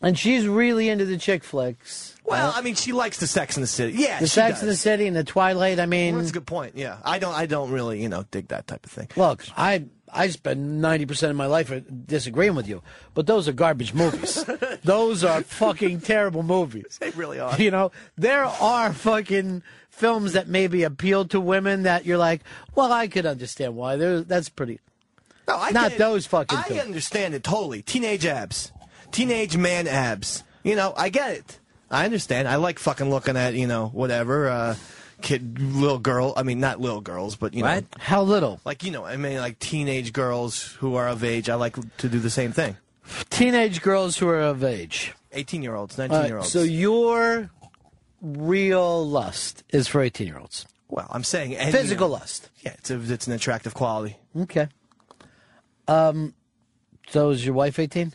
[0.00, 2.16] And she's really into the chick flicks.
[2.24, 3.92] Well, I mean, she likes the Sex in the City.
[3.94, 4.62] Yeah, the Sex does.
[4.62, 5.78] in the City and the Twilight.
[5.78, 6.76] I mean, Well, that's a good point.
[6.76, 7.34] Yeah, I don't.
[7.34, 9.08] I don't really, you know, dig that type of thing.
[9.16, 11.72] Look, I I spend ninety percent of my life
[12.06, 12.82] disagreeing with you,
[13.14, 14.44] but those are garbage movies.
[14.84, 16.98] those are fucking terrible movies.
[17.00, 17.60] They really are.
[17.60, 22.42] You know, there are fucking films that maybe appeal to women that you're like,
[22.74, 23.96] well, I could understand why.
[23.96, 24.80] There, that's pretty.
[25.48, 26.58] No, I not those fucking.
[26.58, 26.82] I films.
[26.82, 27.82] understand it totally.
[27.82, 28.70] Teenage abs,
[29.10, 30.44] teenage man abs.
[30.62, 31.58] You know, I get it.
[31.90, 32.48] I understand.
[32.48, 34.76] I like fucking looking at you know whatever uh,
[35.22, 36.34] kid, little girl.
[36.36, 38.60] I mean, not little girls, but you know, How little?
[38.64, 41.48] like you know, I mean, like teenage girls who are of age.
[41.48, 42.76] I like to do the same thing.
[43.30, 45.14] Teenage girls who are of age.
[45.32, 46.50] Eighteen year olds, All nineteen right, year olds.
[46.52, 47.50] so your
[48.20, 50.66] real lust is for eighteen year olds.
[50.88, 52.50] well, I'm saying any- Physical lust.
[52.60, 54.18] Yeah, it's a, it's an attractive quality.
[54.38, 54.68] Okay.
[55.88, 56.34] Um,
[57.08, 58.12] so is your wife eighteen?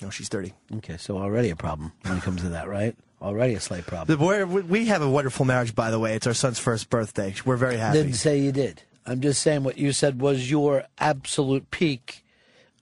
[0.00, 0.52] No, she's thirty.
[0.78, 2.96] Okay, so already a problem when it comes to that, right?
[3.22, 4.18] Already a slight problem.
[4.18, 6.16] The, we have a wonderful marriage, by the way.
[6.16, 7.34] It's our son's first birthday.
[7.44, 7.98] We're very happy.
[7.98, 8.82] Didn't say you did.
[9.06, 12.24] I'm just saying what you said was your absolute peak.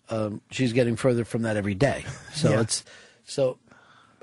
[0.09, 2.05] Um, she's getting further from that every day.
[2.33, 2.61] So Yeah.
[2.63, 2.85] it's
[3.25, 3.59] so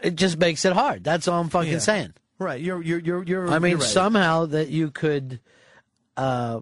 [0.02, 1.04] it just makes it hard.
[1.04, 1.80] That's all I'm fucking Yeah.
[1.80, 2.14] saying.
[2.40, 2.62] Right.
[2.62, 3.50] You're you're you're you're.
[3.50, 3.88] I mean, you're right.
[3.88, 5.40] somehow that you could
[6.18, 6.62] uh,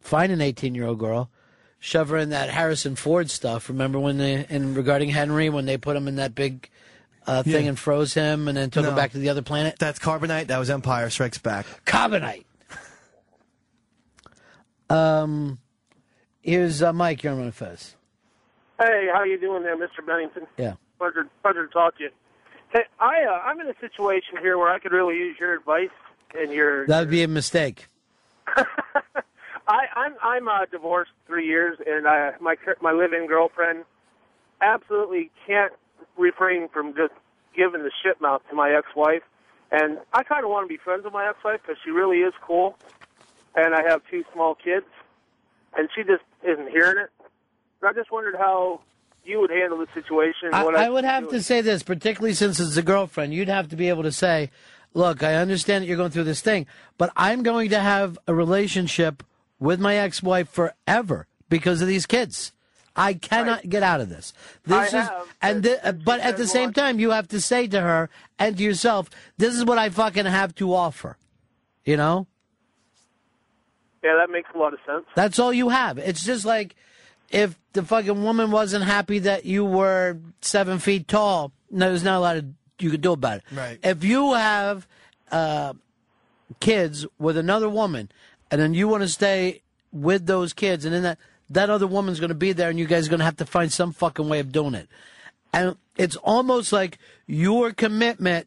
[0.00, 1.30] find an 18 year old girl,
[1.78, 3.68] shove her in that Harrison Ford stuff.
[3.68, 6.68] Remember when they, in regarding Henry, when they put him in that big
[7.26, 7.70] uh, thing Yeah.
[7.70, 9.76] and froze him and then took him back to the other planet?
[9.78, 10.46] That's Carbonite.
[10.48, 11.66] That was Empire Strikes Back.
[11.86, 12.44] Carbonite.
[14.88, 15.58] Um,
[16.42, 17.22] here's uh, Mike.
[17.22, 17.94] You're on Run Fez.
[18.80, 20.04] Hey, how you doing there, Mr.
[20.04, 20.48] Bennington?
[20.56, 20.74] Yeah.
[20.98, 22.10] Pleasure, pleasure to talk to you.
[22.72, 25.90] Hey, I uh, I'm in a situation here where I could really use your advice
[26.38, 26.86] and your.
[26.86, 27.86] That would be a mistake.
[28.56, 28.64] I
[29.94, 33.84] I'm I'm uh, divorced three years, and I my cur- my live-in girlfriend
[34.60, 35.72] absolutely can't
[36.20, 37.12] refrain from just
[37.56, 39.22] giving the shit mouth to my ex-wife,
[39.72, 42.34] and I kind of want to be friends with my ex-wife because she really is
[42.42, 42.76] cool,
[43.54, 44.86] and I have two small kids,
[45.76, 47.10] and she just isn't hearing it.
[47.80, 48.80] And I just wondered how
[49.24, 50.50] you would handle the situation.
[50.52, 51.36] I, what I would have do.
[51.36, 53.34] to say this, particularly since it's a girlfriend.
[53.34, 54.50] You'd have to be able to say,
[54.94, 56.66] "Look, I understand that you're going through this thing,
[56.98, 59.22] but I'm going to have a relationship
[59.58, 62.52] with my ex-wife forever because of these kids.
[63.00, 64.32] I cannot get out of this.
[64.66, 67.40] This I is, have, and thi- uh, but at the same time, you have to
[67.40, 71.16] say to her and to yourself, "This is what I fucking have to offer."
[71.84, 72.26] You know.
[74.04, 75.04] Yeah, that makes a lot of sense.
[75.14, 75.98] That's all you have.
[75.98, 76.74] It's just like
[77.30, 82.16] if the fucking woman wasn't happy that you were seven feet tall, no, there's not
[82.16, 82.46] a lot of
[82.78, 83.44] you could do about it.
[83.52, 83.78] Right.
[83.82, 84.86] If you have
[85.30, 85.74] uh,
[86.60, 88.10] kids with another woman,
[88.50, 91.18] and then you want to stay with those kids, and then that
[91.50, 93.46] that other woman's going to be there, and you guys are going to have to
[93.46, 94.88] find some fucking way of doing it.
[95.52, 98.46] And it's almost like your commitment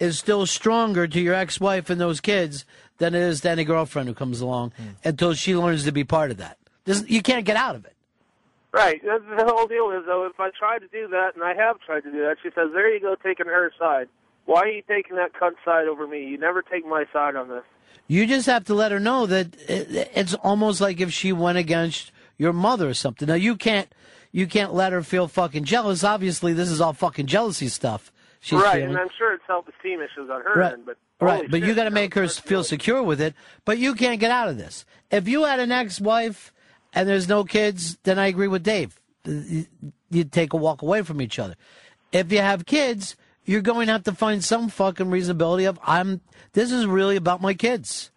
[0.00, 2.64] is still stronger to your ex-wife and those kids
[2.98, 4.88] than it is to any girlfriend who comes along hmm.
[5.04, 6.56] until she learns to be part of that.
[6.84, 7.94] This, you can't get out of it.
[8.72, 9.02] Right.
[9.02, 11.80] The, the whole deal is, though, if I try to do that, and I have
[11.80, 14.08] tried to do that, she says, there you go, taking her side.
[14.46, 16.24] Why are you taking that cunt side over me?
[16.24, 17.64] You never take my side on this.
[18.06, 22.10] You just have to let her know that it's almost like if she went against
[22.38, 23.28] your mother or something.
[23.28, 23.92] Now you can't
[24.32, 26.04] you can't let her feel fucking jealous.
[26.04, 28.10] Obviously, this is all fucking jealousy stuff.
[28.40, 28.90] She's right, feeling.
[28.90, 30.72] and I'm sure it's self-esteem issues on her Right.
[30.74, 33.34] end, but Right, but you got to make her feel secure with it.
[33.64, 34.84] But you can't get out of this.
[35.10, 36.52] If you had an ex-wife
[36.94, 39.00] and there's no kids, then I agree with Dave.
[39.24, 39.66] You-
[40.10, 41.54] You'd take a walk away from each other.
[42.12, 43.14] If you have kids,
[43.44, 46.20] you're going to have to find some fucking reasonability of I'm.
[46.52, 48.10] This is really about my kids.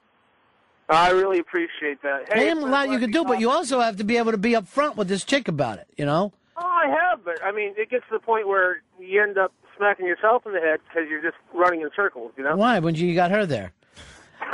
[0.92, 2.32] I really appreciate that.
[2.32, 4.32] Hey, Hey, Ain't a lot you can do, but you also have to be able
[4.32, 5.88] to be upfront with this chick about it.
[5.98, 6.34] You know.
[6.58, 9.54] Oh, I have, but I mean, it gets to the point where you end up
[9.78, 12.56] smacking yourself in the head because you're just running in circles, you know?
[12.56, 12.80] Why?
[12.80, 13.72] When you got her there.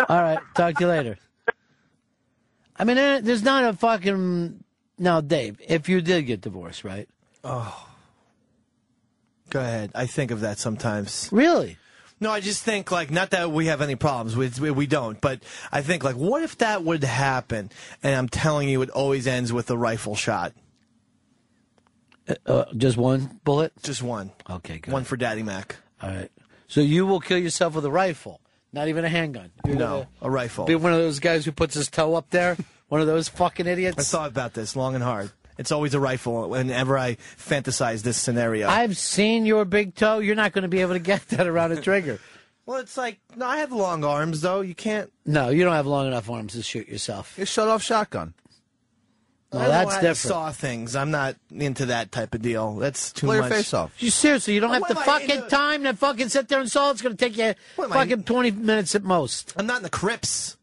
[0.07, 0.39] All right.
[0.55, 1.17] Talk to you later.
[2.77, 4.63] I mean, there's not a fucking.
[4.99, 7.09] Now, Dave, if you did get divorced, right?
[7.43, 7.87] Oh.
[9.49, 9.91] Go ahead.
[9.95, 11.29] I think of that sometimes.
[11.31, 11.77] Really?
[12.19, 15.19] No, I just think like not that we have any problems with we, we don't,
[15.21, 17.69] but I think like what if that would happen?
[18.01, 20.53] And I'm telling you, it always ends with a rifle shot.
[22.45, 23.71] Uh, just one bullet?
[23.83, 24.31] Just one.
[24.49, 24.91] Okay, good.
[24.93, 25.77] One for Daddy Mac.
[26.01, 26.31] All right.
[26.67, 28.41] So you will kill yourself with a rifle,
[28.73, 29.51] not even a handgun.
[29.65, 30.65] You're No, a rifle.
[30.65, 32.57] Be one of those guys who puts his toe up there.
[32.89, 34.13] one of those fucking idiots.
[34.13, 35.31] I thought about this long and hard.
[35.57, 38.67] It's always a rifle whenever I fantasize this scenario.
[38.69, 40.19] I've seen your big toe.
[40.19, 42.19] You're not going to be able to get that around a trigger.
[42.65, 44.61] well, it's like no, I have long arms though.
[44.61, 45.11] You can't.
[45.25, 47.33] No, you don't have long enough arms to shoot yourself.
[47.37, 48.33] You shut off shotgun.
[49.53, 50.17] No, I that's know how to different.
[50.33, 50.93] Saw things.
[50.95, 52.75] I'm not into that type of deal.
[52.75, 53.93] That's too Blow your face off.
[54.03, 56.69] You seriously, you don't have What the fucking into- time to fucking sit there and
[56.69, 56.91] saw.
[56.91, 59.53] It's going to take you What am I- fucking 20 minutes at most.
[59.55, 60.56] I'm not in the crypts.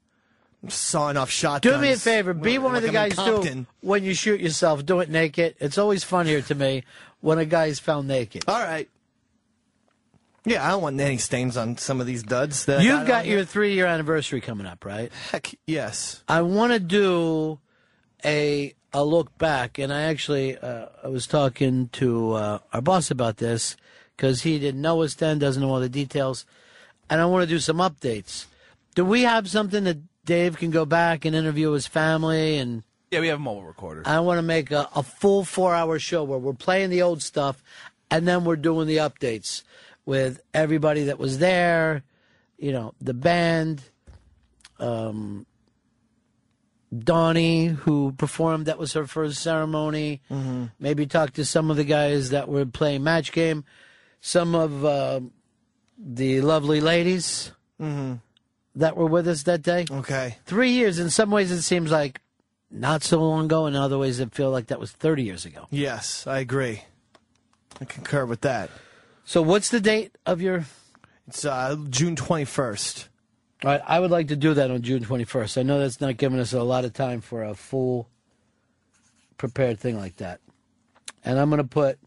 [0.68, 1.74] Sawing off shotguns.
[1.74, 2.34] Do me a favor.
[2.34, 3.14] Be one of the I'm guys.
[3.14, 3.66] Compton.
[3.80, 5.56] When you shoot yourself, do it naked.
[5.60, 6.84] It's always funnier to me
[7.20, 8.44] when a guy's found naked.
[8.48, 8.88] All right.
[10.46, 12.66] Yeah, I don't want any stains on some of these duds.
[12.66, 15.10] That You've got your three year anniversary coming up, right?
[15.30, 16.22] Heck yes.
[16.28, 17.60] I want to do
[18.24, 23.10] a a look back, and I actually uh, I was talking to uh, our boss
[23.10, 23.76] about this
[24.16, 26.44] because he didn't know us then, doesn't know all the details,
[27.08, 28.44] and I want to do some updates.
[28.94, 32.82] Do we have something that Dave can go back and interview his family and?
[33.10, 34.02] Yeah, we have a mobile recorder.
[34.04, 37.22] I want to make a, a full four hour show where we're playing the old
[37.22, 37.62] stuff
[38.10, 39.62] and then we're doing the updates
[40.04, 42.02] with everybody that was there,
[42.58, 43.82] you know, the band,
[44.80, 45.46] um,
[46.96, 50.20] Donnie, who performed, that was her first ceremony.
[50.30, 50.72] Mhm.
[50.78, 53.64] Maybe talk to some of the guys that were playing match game,
[54.20, 55.20] some of uh,
[55.98, 58.14] the lovely ladies Mm-hmm.
[58.74, 59.86] That were with us that day.
[59.90, 60.38] Okay.
[60.44, 60.98] Three years.
[60.98, 62.20] In some ways, it seems like
[62.70, 63.66] not so long ago.
[63.66, 65.66] And in other ways, it feel like that was 30 years ago.
[65.70, 66.82] Yes, I agree.
[67.80, 68.70] I concur with that.
[69.24, 70.66] So, what's the date of your?
[71.26, 73.08] It's uh, June twenty first.
[73.64, 75.56] All right, I would like to do that on June 21st.
[75.56, 78.10] I know that's not giving us a lot of time for a full
[79.38, 80.40] prepared thing like that.
[81.24, 81.98] And I'm going to put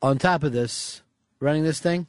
[0.00, 1.02] on top of this,
[1.40, 2.06] running this thing,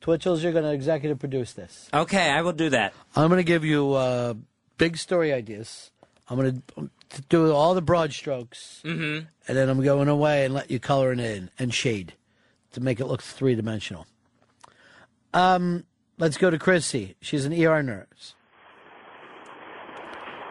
[0.00, 0.40] Twitchels.
[0.40, 1.88] Twitchels, you're going to executive produce this.
[1.92, 2.92] Okay, I will do that.
[3.14, 4.34] I'm going to give you uh,
[4.78, 5.90] big story ideas.
[6.28, 6.90] I'm going to
[7.28, 9.28] do all the broad strokes, Mhm.
[9.46, 12.14] and then I'm going away and let you color it in and shade
[12.72, 14.06] to make it look three dimensional.
[15.32, 15.84] Um,
[16.18, 17.14] let's go to Chrissy.
[17.20, 18.34] She's an ER nurse.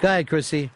[0.01, 0.71] Go ahead, Chrissy.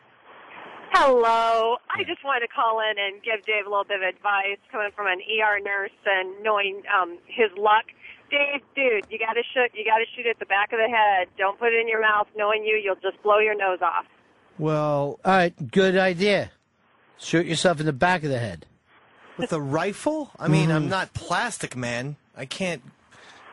[0.91, 1.77] Hello.
[1.95, 4.89] I just wanted to call in and give Dave a little bit of advice coming
[4.95, 7.85] from an ER nurse and knowing um, his luck.
[8.29, 9.71] Dave, dude, you got to shoot.
[9.73, 11.27] You got to shoot at the back of the head.
[11.37, 12.27] Don't put it in your mouth.
[12.37, 14.05] Knowing you, you'll just blow your nose off.
[14.57, 16.51] Well, all right, good idea.
[17.17, 18.65] Shoot yourself in the back of the head.
[19.37, 20.31] With a rifle?
[20.37, 20.73] I mean, Mhm.
[20.75, 22.17] I'm not plastic, man.
[22.37, 22.81] I can't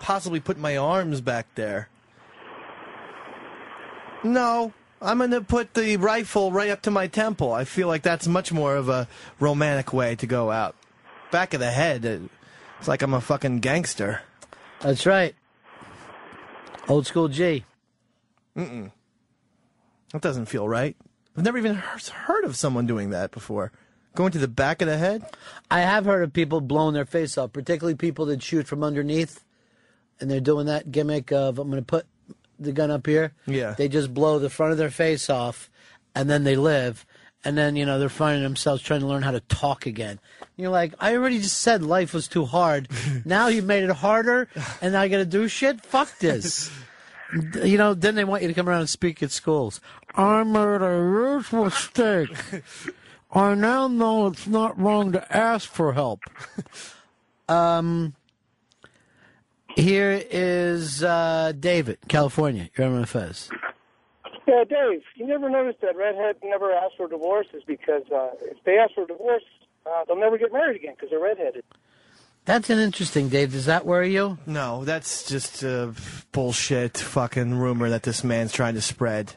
[0.01, 1.89] possibly put my arms back there.
[4.25, 7.53] No, I'm going to put the rifle right up to my temple.
[7.53, 9.07] I feel like that's much more of a
[9.39, 10.75] romantic way to go out.
[11.31, 12.05] Back of the head,
[12.79, 14.23] it's like I'm a fucking gangster.
[14.87, 15.35] That's right.
[16.87, 17.65] Old school G.
[18.57, 18.93] Mm-mm.
[20.13, 20.97] That doesn't feel right.
[21.37, 23.73] I've never even heard of someone doing that before.
[24.15, 25.29] Going to the back of the head?
[25.73, 29.45] I have heard of people blowing their face off, particularly people that shoot from underneath,
[30.21, 32.07] and they're doing that gimmick of I'm going to put
[32.61, 33.33] the gun up here.
[33.45, 33.73] Yeah.
[33.73, 35.69] They just blow the front of their face off,
[36.15, 37.05] and then they live,
[37.45, 40.19] and then you know they're finding themselves trying to learn how to talk again.
[40.57, 42.89] You're like, I already just said life was too hard.
[43.25, 44.49] now you made it harder,
[44.81, 45.81] and now I got to do shit.
[45.83, 46.71] Fuck this.
[47.65, 49.81] you know, then they want you to come around and speak at schools.
[50.15, 52.31] I made a huge mistake.
[53.33, 56.21] I now know it's not wrong to ask for help.
[57.49, 58.15] Um,
[59.77, 62.71] here is uh, David, California.
[62.77, 63.51] You're on my Fez.
[64.47, 68.63] Yeah, Dave, you never noticed that redhead never ask for divorce is because uh, if
[68.65, 69.43] they ask for divorce,
[69.85, 71.65] uh, they'll never get married again because they're redheaded.
[72.45, 73.51] That's an interesting, Dave.
[73.51, 74.39] Does that worry you?
[74.47, 75.93] No, that's just a
[76.31, 79.35] bullshit fucking rumor that this man's trying to spread.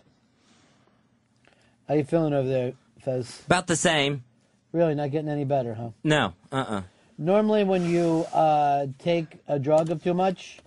[1.88, 3.42] How you feeling over there, Fez?
[3.48, 4.24] About the same.
[4.72, 5.90] Really, not getting any better, huh?
[6.04, 6.84] No, uh-uh.
[7.18, 10.60] Normally, when you uh, take a drug of too much,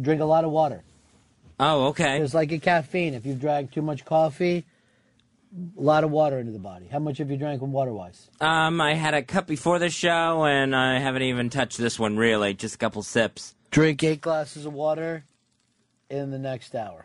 [0.00, 0.82] drink a lot of water.
[1.62, 2.20] Oh, okay.
[2.22, 3.12] It's like a caffeine.
[3.12, 4.64] If you've drank too much coffee,
[5.78, 6.86] a lot of water into the body.
[6.90, 8.30] How much have you drank water-wise?
[8.40, 12.16] Um, I had a cup before the show, and I haven't even touched this one
[12.16, 12.54] really.
[12.54, 13.54] Just a couple sips.
[13.70, 15.24] Drink eight glasses of water
[16.08, 17.04] in the next hour.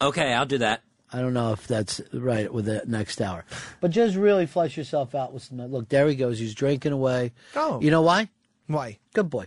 [0.00, 0.82] Okay, I'll do that.
[1.12, 3.44] I don't know if that's right with the next hour,
[3.80, 5.58] but just really flush yourself out with some.
[5.58, 6.38] Look, there he goes.
[6.38, 7.32] He's drinking away.
[7.54, 7.80] Oh.
[7.80, 8.30] you know why?
[8.66, 8.98] Why?
[9.12, 9.46] Good boy.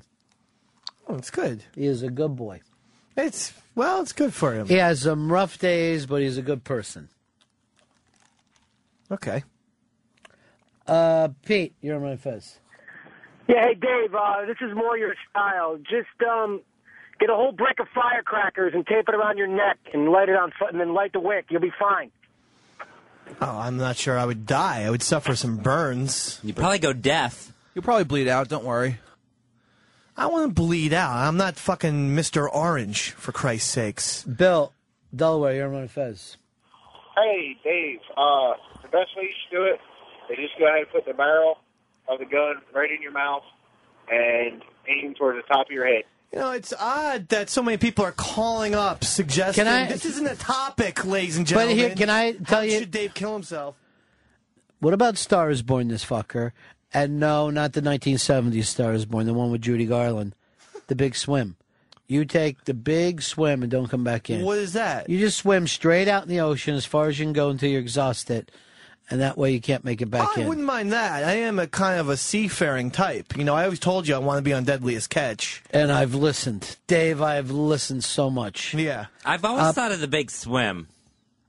[1.10, 1.64] Oh, it's good.
[1.76, 2.62] He is a good boy.
[3.18, 4.68] It's well, it's good for him.
[4.68, 7.10] He has some rough days, but he's a good person.
[9.12, 9.44] Okay.
[10.88, 12.58] Uh, Pete, you're on my fez.
[13.48, 15.78] Yeah, hey Dave, uh, this is more your style.
[15.78, 16.62] Just um,
[17.20, 20.36] get a whole brick of firecrackers and tape it around your neck and light it
[20.36, 21.46] on, f- and then light the wick.
[21.50, 22.10] You'll be fine.
[23.42, 24.84] Oh, I'm not sure I would die.
[24.84, 26.40] I would suffer some burns.
[26.44, 27.52] You'd probably go deaf.
[27.74, 28.48] You'll probably bleed out.
[28.50, 28.98] Don't worry.
[30.18, 31.12] I want to bleed out.
[31.14, 32.48] I'm not fucking Mr.
[32.52, 34.24] Orange, for Christ's sakes.
[34.24, 34.72] Bill,
[35.14, 36.38] Delaware, you're on my fez.
[37.16, 38.00] Hey, Dave.
[38.16, 39.80] Uh, the best way you should do it
[40.32, 41.58] is just go ahead and put the barrel
[42.08, 43.44] of the gun right in your mouth
[44.10, 46.04] and aim towards the top of your head.
[46.34, 50.06] You know, it's odd that so many people are calling up suggesting Can I- this
[50.06, 51.78] isn't a topic, ladies and But gentlemen.
[51.78, 52.80] here, can I tell How you?
[52.80, 53.76] Should Dave kill himself?
[54.80, 56.52] What about Star is Born, this fucker?
[56.96, 60.34] And no, not the 1970s Star is Born, the one with Judy Garland.
[60.88, 61.58] The Big Swim.
[62.08, 64.46] You take the big swim and don't come back in.
[64.46, 65.10] What is that?
[65.10, 67.70] You just swim straight out in the ocean as far as you can go until
[67.70, 68.52] you're exhausted,
[69.10, 70.40] and that way you can't make it back in.
[70.40, 70.48] I in.
[70.48, 71.24] wouldn't mind that.
[71.24, 73.36] I am a kind of a seafaring type.
[73.36, 75.64] You know, I always told you I want to be on Deadliest Catch.
[75.72, 76.78] And I've listened.
[76.86, 78.74] Dave, I've listened so much.
[78.76, 79.08] Yeah.
[79.26, 80.88] I've always Uh, thought of the big swim.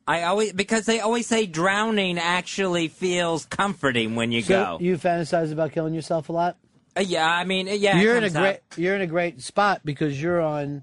[0.07, 4.79] I always because they always say drowning actually feels comforting when you So go.
[4.81, 6.57] you fantasize about killing yourself a lot?
[6.97, 8.01] Uh, yeah, I mean, yeah.
[8.01, 10.83] you're in a great you're in a great spot because you're on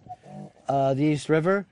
[0.68, 1.66] uh, the East River,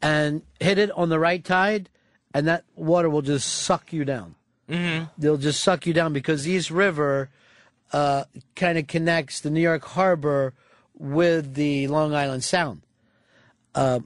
[0.00, 1.88] and hit it on the right tide,
[2.32, 4.36] and that water will just suck you down.
[4.68, 5.06] Mm-hmm.
[5.18, 7.30] They'll just suck you down because the East River
[7.92, 8.24] uh,
[8.54, 10.54] kind of connects the New York Harbor
[10.96, 12.82] with the Long Island Sound.
[13.74, 14.00] Uh,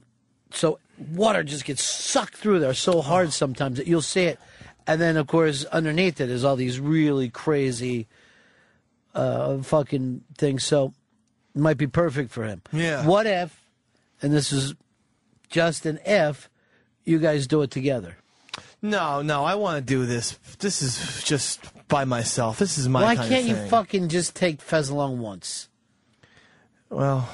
[0.51, 4.39] so water just gets sucked through there so hard sometimes that you'll see it,
[4.85, 8.07] and then of course underneath it is all these really crazy
[9.13, 10.63] uh, fucking things.
[10.63, 10.93] So
[11.55, 12.61] it might be perfect for him.
[12.71, 13.05] Yeah.
[13.05, 13.59] What if,
[14.21, 14.75] and this is
[15.49, 16.49] just an if,
[17.05, 18.17] you guys do it together?
[18.81, 20.33] No, no, I want to do this.
[20.59, 22.59] This is just by myself.
[22.59, 25.69] This is my Why can't you fucking just take Fez along once?
[26.89, 27.27] Well,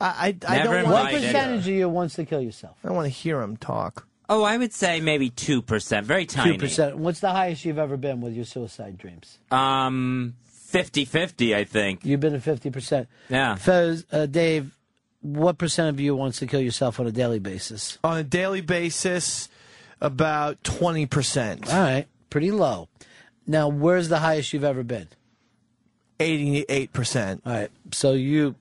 [0.00, 2.76] I I, I don't What percentage of you wants to kill yourself?
[2.82, 4.06] I don't want to hear him talk.
[4.28, 6.52] Oh, I would say maybe two percent, very tiny.
[6.52, 6.96] Two percent.
[6.96, 9.38] What's the highest you've ever been with your suicide dreams?
[9.50, 10.34] Um,
[10.72, 12.04] 50-50, I think.
[12.04, 13.08] You've been at fifty percent.
[13.28, 13.56] Yeah.
[13.56, 14.76] Fez, uh, Dave,
[15.20, 17.98] what percent of you wants to kill yourself on a daily basis?
[18.04, 19.48] On a daily basis,
[20.00, 21.68] about twenty percent.
[21.72, 22.88] All right, pretty low.
[23.48, 25.08] Now, where's the highest you've ever been?
[26.20, 27.42] Eighty-eight percent.
[27.44, 28.54] All right, so you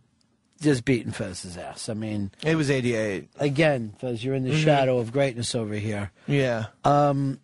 [0.62, 1.90] just beating Fez's ass.
[1.90, 3.30] I mean, it was eighty-eight.
[3.40, 4.64] Again, Fez, you're in the Mhm.
[4.64, 6.12] shadow of greatness over here.
[6.28, 6.66] Yeah.
[6.84, 7.40] Um,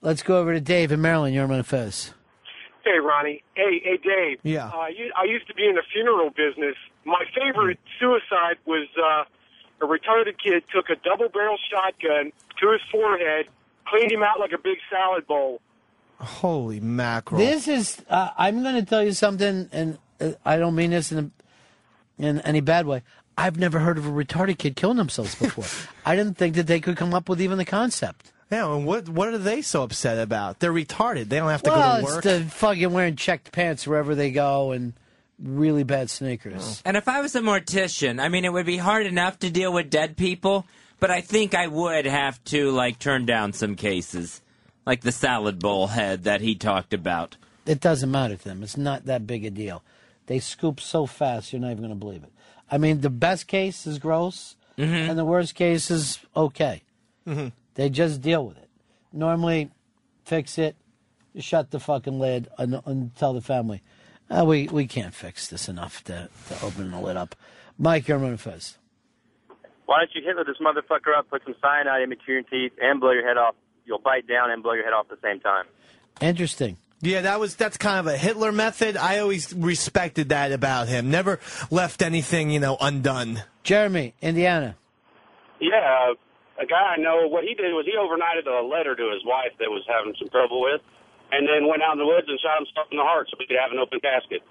[0.00, 1.34] let's go over to Dave in Maryland.
[1.34, 2.12] You're on Fez.
[2.84, 3.42] Hey, Ronnie.
[3.54, 4.38] Hey, hey, Dave.
[4.42, 4.66] Yeah.
[4.68, 6.74] Uh, you, I used to be in the funeral business.
[7.04, 9.24] My favorite suicide was uh,
[9.84, 13.46] a retarded kid took a double barrel shotgun to his forehead,
[13.86, 15.60] cleaned him out like a big salad bowl.
[16.18, 17.38] Holy mackerel!
[17.40, 18.00] This is.
[18.08, 21.30] Uh, I'm going to tell you something, and uh, I don't mean this in a,
[22.18, 23.02] in any bad way.
[23.36, 25.64] I've never heard of a retarded kid killing themselves before.
[26.06, 28.32] I didn't think that they could come up with even the concept.
[28.50, 30.60] Yeah, and what what are they so upset about?
[30.60, 31.30] They're retarded.
[31.30, 32.26] They don't have to well, go to work.
[32.26, 34.92] it's the fucking wearing checked pants wherever they go and
[35.42, 36.82] really bad sneakers.
[36.84, 36.88] Oh.
[36.88, 39.72] And if I was a mortician, I mean, it would be hard enough to deal
[39.72, 40.66] with dead people,
[41.00, 44.42] but I think I would have to like turn down some cases,
[44.84, 47.38] like the salad bowl head that he talked about.
[47.64, 48.62] It doesn't matter to them.
[48.62, 49.82] It's not that big a deal.
[50.26, 52.32] They scoop so fast, you're not even going to believe it.
[52.70, 56.82] I mean, the best case is gross, and the worst case is okay.
[57.26, 57.48] Mm-hmm.
[57.74, 58.68] They just deal with it.
[59.12, 59.70] Normally,
[60.24, 60.76] fix it,
[61.38, 63.82] shut the fucking lid, and, and tell the family,
[64.30, 67.34] "Uh, we we can't fix this enough to, to open the lid up.
[67.78, 68.78] Mike, you're on Fez.
[69.86, 73.00] Why don't you Hitler this motherfucker up, put some cyanide in between your teeth, and
[73.00, 73.54] blow your head off?
[73.84, 75.64] You'll bite down and blow your head off at the same time.
[76.20, 76.76] Interesting.
[77.02, 78.96] Yeah, that was that's kind of a Hitler method.
[78.96, 81.10] I always respected that about him.
[81.10, 81.40] Never
[81.70, 83.42] left anything, you know, undone.
[83.64, 84.76] Jeremy, Indiana.
[85.60, 86.12] Yeah,
[86.60, 89.52] a guy I know, what he did was he overnighted a letter to his wife
[89.58, 90.80] that was having some trouble with,
[91.32, 93.46] and then went out in the woods and shot himself in the heart so he
[93.46, 94.42] could have an open casket.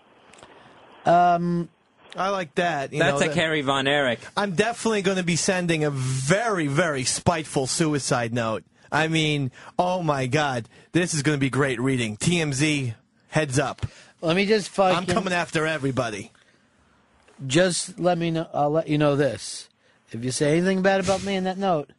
[1.05, 1.69] Um,
[2.15, 2.91] I like that.
[2.93, 4.19] You That's know, a that- Kerry Von Erich.
[4.35, 8.63] I'm definitely going to be sending a very, very spiteful suicide note.
[8.91, 12.17] I mean, oh my God, this is going to be great reading.
[12.17, 12.93] TMZ,
[13.29, 13.85] heads up.
[14.21, 14.97] Let me just fucking.
[14.97, 16.31] I'm coming after everybody.
[17.47, 18.47] Just let me know.
[18.53, 19.69] I'll let you know this.
[20.11, 21.91] If you say anything bad about me in that note,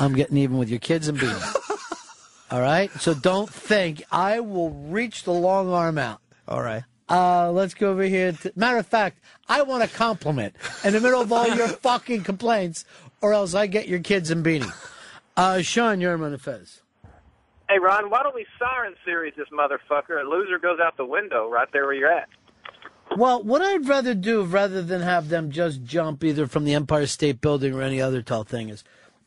[0.00, 1.36] I'm getting even with your kids and beating.
[2.50, 2.90] All right.
[3.00, 6.20] So don't think I will reach the long arm out.
[6.46, 6.82] All right.
[7.08, 8.32] Uh, let's go over here.
[8.32, 10.54] To, matter of fact, I want a compliment
[10.84, 12.84] in the middle of all your fucking complaints,
[13.22, 14.70] or else I get your kids and beating.
[15.38, 16.82] Uh, Sean, you're on the Fez.
[17.68, 20.20] Hey, Ron, why don't we siren series this motherfucker?
[20.20, 22.28] A loser goes out the window right there where you're at.
[23.16, 27.06] Well, what I'd rather do, rather than have them just jump either from the Empire
[27.06, 28.82] State Building or any other tall thing, is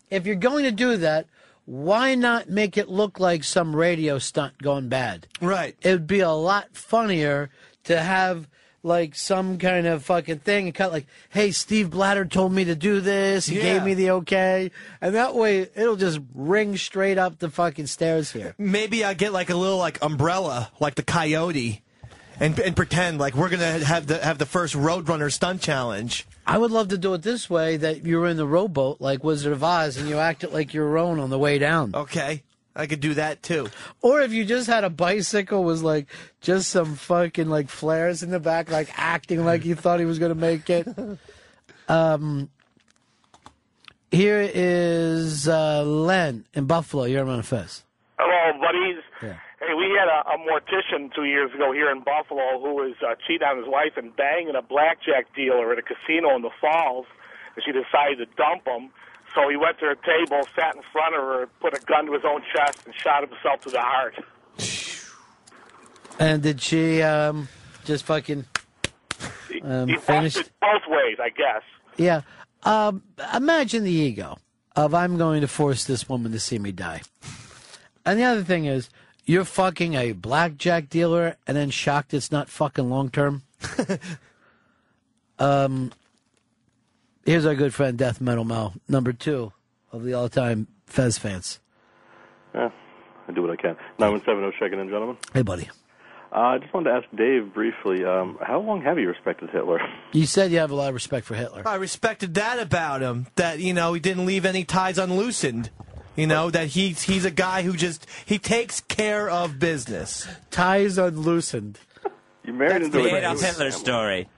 [0.09, 1.27] if you're going to do that,
[1.63, 5.27] why not make it look like some radio stunt gone bad?
[5.39, 5.77] Right.
[5.81, 7.51] It would be a lot funnier
[7.85, 8.49] to have
[8.83, 12.75] like some kind of fucking thing and cut like, hey, Steve Blatter told me to
[12.75, 13.45] do this.
[13.47, 13.61] He Yeah.
[13.63, 14.71] gave me the okay.
[15.01, 18.55] And that way it'll just ring straight up the fucking stairs here.
[18.57, 21.81] Maybe I get like a little like umbrella, like the coyote,
[22.39, 26.25] and and pretend like we're gonna have the have the first Roadrunner stunt challenge.
[26.47, 29.53] I would love to do it this way: that you're in the rowboat like Wizard
[29.53, 31.91] of Oz, and you act it like you're rowing on the way down.
[31.93, 32.41] Okay,
[32.76, 33.68] I could do that too.
[34.02, 36.07] Or if you just had a bicycle, was like
[36.39, 40.19] just some fucking like flares in the back, like acting like you thought he was
[40.19, 40.88] going to make it.
[41.88, 42.49] Um,
[44.11, 47.03] here is uh, Len in Buffalo.
[47.03, 47.84] You're on Fez.
[48.18, 49.03] Hello, buddies.
[49.60, 53.15] Hey, we had a, a mortician two years ago here in Buffalo who was uh,
[53.27, 57.06] cheating on his wife and banging a blackjack dealer at a casino in the Falls,
[57.56, 58.89] and she decided to dump him.
[59.33, 62.13] So he went to her table, sat in front of her, put a gun to
[62.13, 64.15] his own chest, and shot himself to the heart.
[66.19, 67.47] And did she um,
[67.85, 68.45] just fucking
[69.63, 70.35] um, he finish?
[70.35, 71.63] busted both ways, I guess.
[71.97, 72.21] Yeah.
[72.63, 73.03] Um,
[73.33, 74.37] imagine the ego
[74.75, 77.01] of I'm going to force this woman to see me die.
[78.05, 78.89] And the other thing is,
[79.25, 83.43] you're fucking a blackjack dealer and then shocked it's not fucking long term.
[85.39, 85.91] um,
[87.26, 89.52] here's our good friend Death Metal Mel, number two
[89.91, 91.60] of the all time Fez fans.
[92.53, 92.69] Yeah,
[93.27, 93.76] I do what I can.
[93.99, 95.18] 917 checking in, gentlemen.
[95.34, 95.69] Hey, buddy.
[96.34, 99.80] Uh, I just wanted to ask Dave briefly, um, how long have you respected Hitler?
[100.14, 101.65] You said you have a lot of respect for Hitler.
[101.65, 103.27] I respected that about him.
[103.38, 105.69] That you know he didn't leave any ties unloosened.
[106.18, 110.27] You know that he's he's a guy who just he takes care of business.
[110.49, 111.80] Ties unloosened.
[112.43, 113.72] You married into The a Adolf Jewish Hitler family.
[113.72, 114.30] story.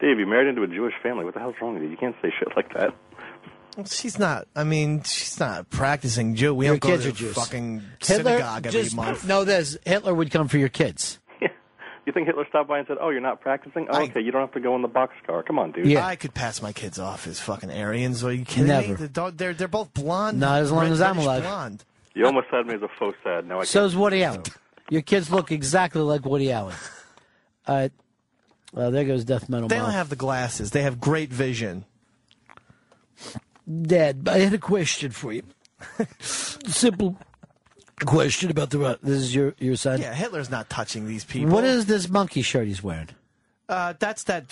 [0.00, 1.24] Dave, you married into a Jewish family.
[1.24, 1.88] What the hell's wrong with you?
[1.90, 2.94] You can't say shit like that.
[3.76, 4.46] Well, she's not.
[4.56, 6.54] I mean, she's not practicing Jew.
[6.54, 7.34] We Your don't go kids to are the Jews.
[7.34, 9.26] fucking Hitler, synagogue every just month.
[9.26, 11.18] know this: Hitler would come for your kids.
[12.06, 13.86] You think Hitler stopped by and said, "Oh, you're not practicing?
[13.90, 15.44] Oh, okay, you don't have to go in the boxcar.
[15.44, 18.24] Come on, dude." I could pass my kids off as fucking Aryans.
[18.24, 18.68] Are you kidding me?
[18.70, 18.94] Never.
[18.94, 20.40] They're, don't- they're they're both blonde.
[20.40, 21.42] Not as long red- as I'm alive.
[21.42, 21.84] Blonde.
[22.14, 23.46] You almost had me as a faux sad.
[23.46, 23.90] Now I So can't.
[23.92, 24.42] is Woody Allen.
[24.88, 26.74] Your kids look exactly like Woody Allen.
[27.66, 27.88] All uh,
[28.72, 29.86] Well, there goes Death Metal They Mel.
[29.86, 30.70] don't have the glasses.
[30.72, 31.84] They have great vision.
[33.70, 35.42] Dad, I had a question for you.
[36.20, 37.18] Simple
[38.04, 38.82] question about the.
[38.82, 40.00] Uh, this is your your son.
[40.00, 41.52] Yeah, Hitler's not touching these people.
[41.52, 43.08] What is this monkey shirt he's wearing?
[43.68, 44.44] Uh, that's that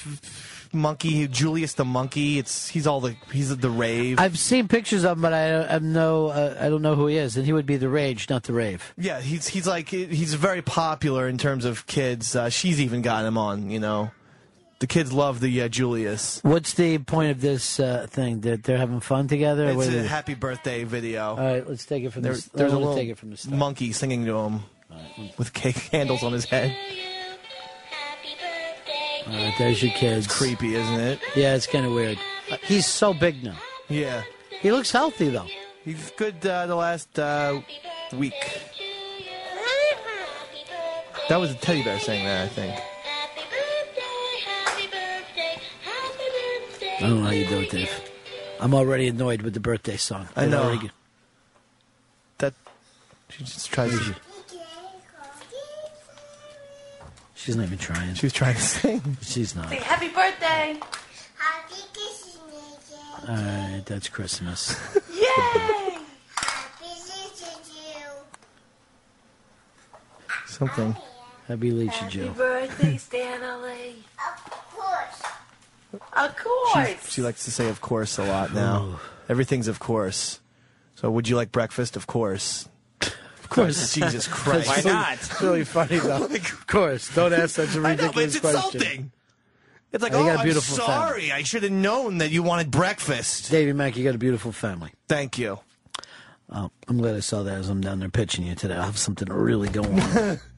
[0.73, 2.39] monkey, Julius the monkey.
[2.39, 4.19] It's he's all the he's the rave.
[4.21, 7.07] I've seen pictures of him, but I don't, I know uh, I don't know who
[7.07, 8.93] he is, and he would be the rage, not the rave.
[8.99, 12.37] yeah, he's he's like he's very popular in terms of kids.
[12.37, 13.71] Uh, she's even got him on.
[13.71, 14.11] You know,
[14.81, 16.41] the kids love the uh, Julius.
[16.43, 18.41] What's the point of this uh, thing?
[18.43, 19.67] That they're having fun together?
[19.71, 21.29] It's a happy birthday video.
[21.31, 22.51] All right, let's take it from There- the.
[22.53, 23.57] there's a little take it from the start.
[23.57, 24.61] monkey singing to him
[25.39, 26.77] with cake candles on his head.
[29.28, 30.27] Right, there's your kids.
[30.27, 31.20] creepy, isn't it?
[31.35, 32.19] Yeah, it's kind of weird.
[32.51, 33.57] Uh, He's so big now.
[33.89, 34.23] Yeah,
[34.61, 35.47] he looks healthy though.
[35.85, 37.61] He's good uh, the last uh,
[38.12, 38.61] week.
[41.28, 42.73] That was a teddy bear saying that, I think.
[42.73, 43.40] Happy
[44.86, 46.97] birthday, happy birthday.
[46.98, 48.11] I don't know how you do it, Dave.
[48.61, 50.28] I'm already annoyed with the birthday song.
[50.36, 50.78] I know.
[52.39, 52.55] That
[53.28, 54.15] she just tries to.
[57.47, 58.12] She's not even trying.
[58.14, 59.16] She was trying to sing.
[59.23, 59.68] She's not.
[59.68, 60.81] Say happy birthday.
[61.36, 62.93] Happy Christmas.
[63.28, 64.77] All right, that's Christmas.
[65.14, 65.23] Yay!
[66.35, 67.31] Happy Lee
[70.47, 70.97] Something.
[71.47, 72.28] Happy Leisha Happy Joe.
[72.32, 73.94] birthday, Stanley.
[74.18, 75.23] Of course.
[76.14, 77.12] Of She, course.
[77.12, 78.98] she likes to say "of course" a lot now.
[79.28, 80.40] Everything's "of course."
[80.97, 81.94] So, would you like breakfast?
[81.94, 82.68] Of course.
[83.47, 83.94] Of course.
[83.94, 84.66] Jesus Christ.
[84.68, 86.24] That's really- It's really funny though.
[86.35, 87.14] of course.
[87.14, 88.81] Don't ask such a I know, ridiculous but it's question.
[88.82, 89.12] insulting.
[89.93, 90.93] It's like, You oh, got a I'm beautiful family.
[90.93, 91.32] sorry.
[91.32, 93.51] I should have known that you wanted breakfast.
[93.52, 94.90] Davey Mack, you got a beautiful family.
[95.09, 95.60] Thank you.
[96.51, 98.74] Oh, I'm glad I saw that as I'm down there pitching you today.
[98.74, 100.40] I have something really going on.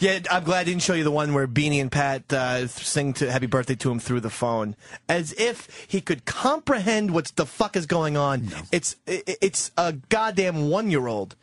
[0.00, 3.12] Yeah, I'm glad I didn't show you the one where Beanie and Pat uh, sing
[3.14, 4.74] to "Happy Birthday" to him through the phone,
[5.08, 8.48] as if he could comprehend what the fuck is going on.
[8.72, 11.36] It's i it's a goddamn one year old,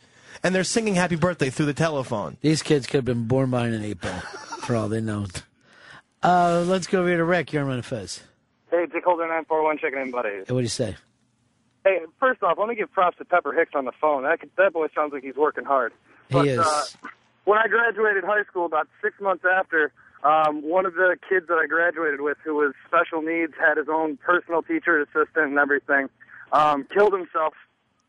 [0.44, 2.38] and they're singing "Happy Birthday" through the telephone.
[2.42, 4.20] These kids could have been born behind an eight ball,
[4.62, 5.26] for all they know.
[6.24, 7.54] Uh, let's go over here to Rick.
[7.54, 8.22] You're on Fez.
[8.70, 10.30] Hey, Dick Holder 941 checking in, buddy.
[10.30, 10.96] Hey, what do you say?
[11.84, 14.24] Hey, first off, let me give props to Pepper Hicks on the phone.
[14.24, 15.92] That, could- that boy sounds like he's working hard.
[16.30, 16.60] He But, is.
[16.60, 16.84] Uh,
[17.46, 19.92] when I graduated high school, about six months after,
[20.24, 23.88] um, one of the kids that I graduated with, who was special needs, had his
[23.90, 26.08] own personal teacher assistant and everything,
[26.54, 27.56] um, killed himself,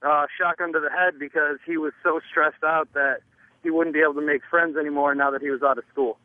[0.05, 3.20] uh, shotgun to the head because he was so stressed out that
[3.62, 6.19] he wouldn't be able to make friends anymore now that he was out of school.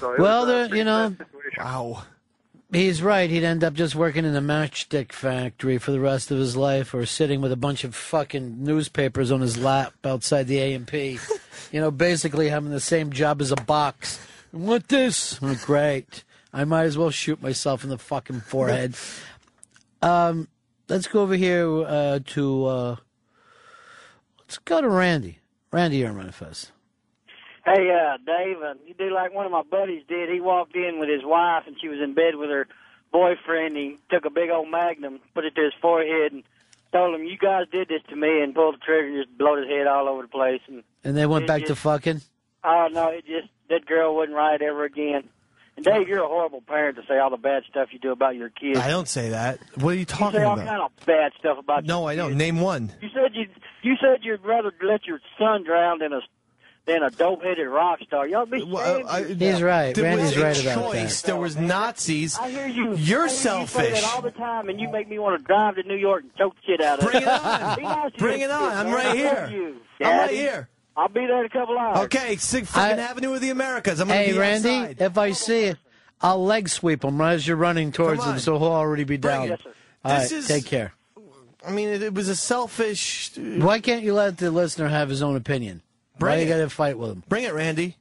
[0.00, 1.26] So Well, was, uh, there, you know, sad.
[1.58, 2.02] Wow.
[2.72, 3.30] He's right.
[3.30, 6.92] He'd end up just working in a matchstick factory for the rest of his life,
[6.92, 10.86] or sitting with a bunch of fucking newspapers on his lap outside the A and
[10.86, 11.18] P.
[11.72, 14.20] You know, basically having the same job as a box
[14.54, 15.40] I want this.
[15.42, 16.22] Oh, great.
[16.52, 18.94] I might as well shoot myself in the fucking forehead.
[20.02, 20.46] um,
[20.88, 22.66] let's go over here uh, to.
[22.66, 22.96] Uh,
[24.40, 25.38] let's go to Randy.
[25.72, 26.72] Randy, you're on Run Fest.
[27.64, 30.28] Hey, uh, Dave, uh, you do like one of my buddies did.
[30.28, 32.68] He walked in with his wife, and she was in bed with her
[33.10, 33.76] boyfriend.
[33.76, 36.42] He took a big old magnum, put it to his forehead, and
[36.92, 39.60] told him, "You guys did this to me," and pulled the trigger and just blowed
[39.60, 40.60] his head all over the place.
[40.68, 42.20] And And they went back to fucking.
[42.64, 45.30] oh no, it just that girl wasn't right ever again.
[45.76, 48.36] And Dave, you're a horrible parent to say all the bad stuff you do about
[48.36, 48.78] your kids.
[48.78, 49.58] I don't say that.
[49.76, 50.66] What are you you talking say all about?
[50.66, 51.84] kind of bad stuff about.
[51.84, 52.28] No, your I don't.
[52.30, 52.38] kids.
[52.38, 52.92] Name one.
[53.00, 53.46] You said you
[53.82, 56.20] you said you'd rather let your son drown than a
[56.86, 58.28] than a dope headed rock star.
[58.28, 59.26] Y'all be ashamed of yourself.
[59.38, 59.94] He's right.
[59.94, 61.22] There Randy's was a right about choice.
[61.22, 61.26] that.
[61.26, 62.38] There was Nazis.
[62.38, 62.94] I hear you.
[62.94, 64.00] You're I hear You say selfish.
[64.02, 66.34] that all the time, and you make me want to drive to New York and
[66.36, 67.26] choke shit out of Bring it.
[67.26, 67.76] it on.
[67.78, 68.70] Be nice to Bring it on.
[68.86, 69.48] I'm right here.
[69.50, 70.68] You, I'm right here.
[70.96, 71.98] I'll be there in a couple hours.
[72.04, 74.00] Okay, Sixth fucking Avenue of the Americas.
[74.00, 75.00] I'm gonna Hey, be Randy, outside.
[75.00, 75.78] if I see it,
[76.20, 79.48] I'll leg sweep him as you're running towards Come him, so he'll already be down.
[79.48, 79.72] Yes, sir.
[80.04, 80.92] All This right, is- take care.
[81.66, 83.30] I mean, it, it was a selfish.
[83.38, 85.80] Uh, Why can't you let the listener have his own opinion?
[86.18, 86.48] Why Bring you it.
[86.48, 87.22] got to fight with him?
[87.28, 87.96] Bring it, Randy.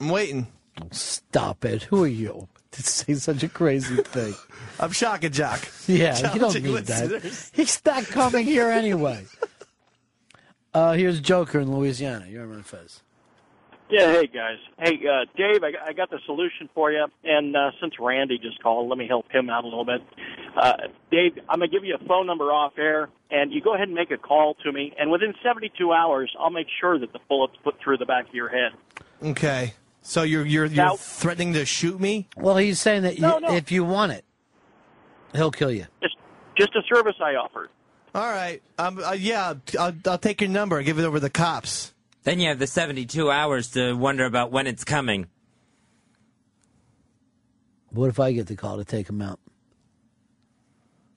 [0.00, 0.46] I'm waiting.
[0.92, 1.84] Stop it.
[1.84, 4.34] Who are you to say such a crazy thing?
[4.78, 5.66] I'm shock and jock.
[5.88, 7.50] Yeah, you don't Challenging need that.
[7.54, 9.24] He's not coming here anyway.
[10.76, 12.26] Uh, here's Joker in Louisiana.
[12.28, 13.00] You're on Fez.
[13.88, 14.58] Yeah, hey guys.
[14.78, 17.06] Hey, uh, Dave, I, I got the solution for you.
[17.24, 20.02] And uh, since Randy just called, let me help him out a little bit.
[20.54, 20.74] Uh,
[21.10, 23.88] Dave, I'm going to give you a phone number off air, and you go ahead
[23.88, 24.92] and make a call to me.
[24.98, 28.34] And within 72 hours, I'll make sure that the bullet's put through the back of
[28.34, 28.72] your head.
[29.22, 29.72] Okay.
[30.02, 32.28] So you're you're you're Now- threatening to shoot me?
[32.36, 33.54] Well, he's saying that you, No, no.
[33.54, 34.26] if you want it,
[35.34, 35.86] he'll kill you.
[36.02, 36.16] Just,
[36.54, 37.70] just a service I offered.
[38.16, 38.62] All right.
[38.78, 38.98] Um.
[39.04, 39.52] Uh, yeah.
[39.78, 40.78] I'll, I'll take your number.
[40.78, 41.92] And give it over to the cops.
[42.24, 45.26] Then you have the 72 hours to wonder about when it's coming.
[47.90, 49.38] What if I get the call to take him out?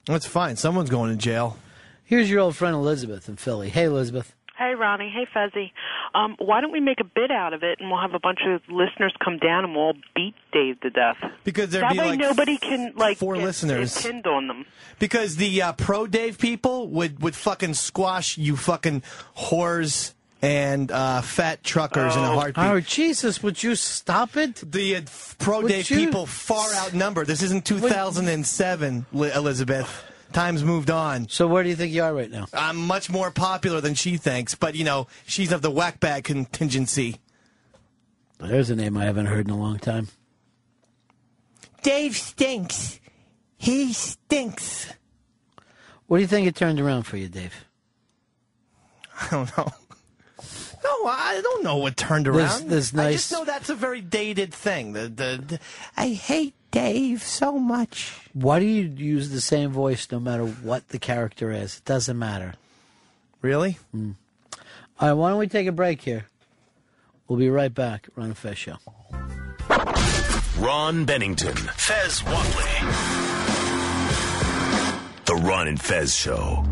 [0.04, 0.56] That's fine.
[0.56, 1.56] Someone's going to jail.
[2.04, 3.70] Here's your old friend Elizabeth in Philly.
[3.70, 4.34] Hey, Elizabeth.
[4.60, 5.08] Hey, Ronnie.
[5.10, 5.72] Hey, Fezzy.
[6.14, 8.40] Um, why don't we make a bit out of it, and we'll have a bunch
[8.46, 11.16] of listeners come down, and we'll all beat Dave to death.
[11.44, 13.94] Because there'd that be way like nobody can like four get, listeners.
[13.94, 14.66] get pinned on them.
[14.98, 19.02] Because the uh, pro Dave people would would fucking squash you fucking
[19.34, 20.12] whores
[20.42, 22.62] and uh, fat truckers in a heartbeat.
[22.64, 24.56] Oh, Jesus, would you stop it?
[24.56, 25.00] The uh,
[25.38, 27.24] pro Would Dave you- people far outnumber.
[27.24, 30.04] This isn't 2007, Li- Elizabeth.
[30.32, 31.28] Times moved on.
[31.28, 32.46] So where do you think you are right now?
[32.54, 36.24] I'm much more popular than she thinks, but you know she's of the whack bag
[36.24, 37.16] contingency.
[38.38, 40.08] There's a name I haven't heard in a long time.
[41.82, 43.00] Dave stinks.
[43.56, 44.92] He stinks.
[46.06, 47.54] What do you think it turned around for you, Dave?
[49.20, 49.68] I don't know.
[50.82, 52.68] No, I don't know what turned This- around.
[52.70, 54.92] this I just know that's a very dated thing.
[54.94, 55.60] The, the, the
[55.96, 58.20] I hate Dave so much.
[58.32, 61.78] Why do you use the same voice no matter what the character is?
[61.78, 62.54] It doesn't matter.
[63.42, 63.78] Really?
[63.94, 64.14] Mm.
[65.00, 66.26] All right, why don't we take a break here?
[67.26, 68.08] We'll be right back.
[68.16, 68.76] Ron Fez Show.
[70.58, 72.64] Ron Bennington, Fez Whatley.
[75.24, 76.64] The Ron and Fez Show.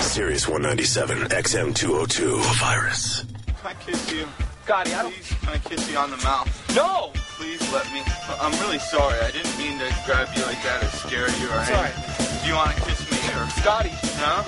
[0.00, 2.38] Sirius 197, XM 202.
[2.38, 3.24] Virus.
[3.46, 4.26] Can I kiss you?
[4.64, 5.14] Scotty, I don't.
[5.14, 6.76] Can I kiss you on the mouth?
[6.76, 7.12] No!
[7.42, 8.02] Please let me.
[8.40, 9.18] I'm really sorry.
[9.18, 12.38] I didn't mean to grab you like that or scare you or anything.
[12.40, 13.90] Do you want to kiss me or Scotty?
[14.22, 14.46] No.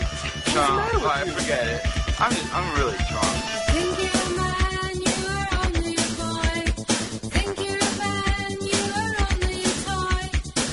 [0.55, 0.63] No.
[0.63, 1.83] All right, forget it.
[2.21, 3.35] I'm really strong.
[3.75, 6.71] You think you're a man, you are only a boy.
[6.71, 10.23] You think you're a man, you are only a boy.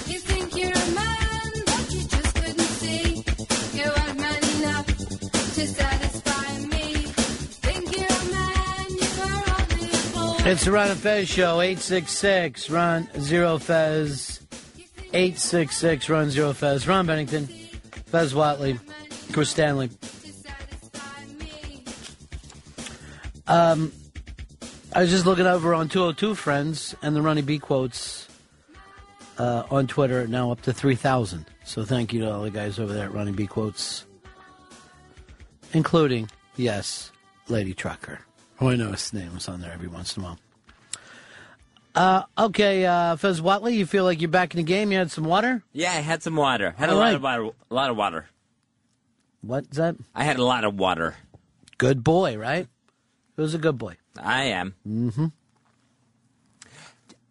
[0.05, 2.57] You think you're man, but you just, I'm
[5.57, 5.90] really drunk.
[10.43, 14.41] It's the Ron and Fez Show, 866 Ron Zero Fez.
[15.13, 16.87] 866 Ron Zero Fez.
[16.87, 18.79] Ron Bennington, Fez Whatley,
[19.31, 19.91] Chris Stanley.
[23.45, 23.93] Um,
[24.93, 28.27] I was just looking over on 202 Friends, and the Ronnie B quotes
[29.37, 31.45] uh, on Twitter now up to 3,000.
[31.65, 34.05] So thank you to all the guys over there at Ronnie B quotes,
[35.71, 37.11] including, yes,
[37.47, 38.21] Lady Trucker.
[38.61, 40.39] Oh, I know his name was on there every once in a while.
[41.95, 44.91] Uh, okay, uh, Fez Whatley, you feel like you're back in the game?
[44.91, 45.63] You had some water?
[45.73, 46.75] Yeah, I had some water.
[46.77, 47.49] Had a All lot of water.
[47.69, 48.27] A lot of water.
[49.41, 49.95] What's that?
[50.13, 51.15] I had a lot of water.
[51.79, 52.67] Good boy, right?
[53.35, 53.97] Who's a good boy?
[54.21, 54.75] I am.
[54.87, 55.25] Mm-hmm.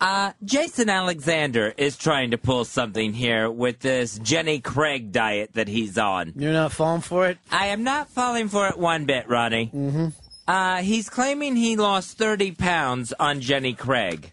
[0.01, 5.69] Uh, Jason Alexander is trying to pull something here with this Jenny Craig diet that
[5.69, 6.33] he's on.
[6.37, 7.39] You're not falling for it?
[7.51, 9.71] I am not falling for it one bit, Ronnie.
[9.73, 10.09] Mm-hmm.
[10.51, 14.33] Uh, he's claiming he lost 30 pounds on Jenny Craig.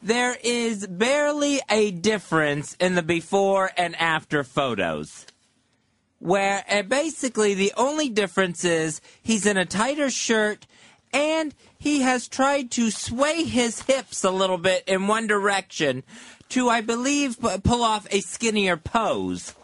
[0.00, 5.26] There is barely a difference in the before and after photos.
[6.20, 10.64] Where uh, basically the only difference is he's in a tighter shirt
[11.12, 16.04] and he has tried to sway his hips a little bit in one direction
[16.50, 19.56] to, I believe, pull off a skinnier pose.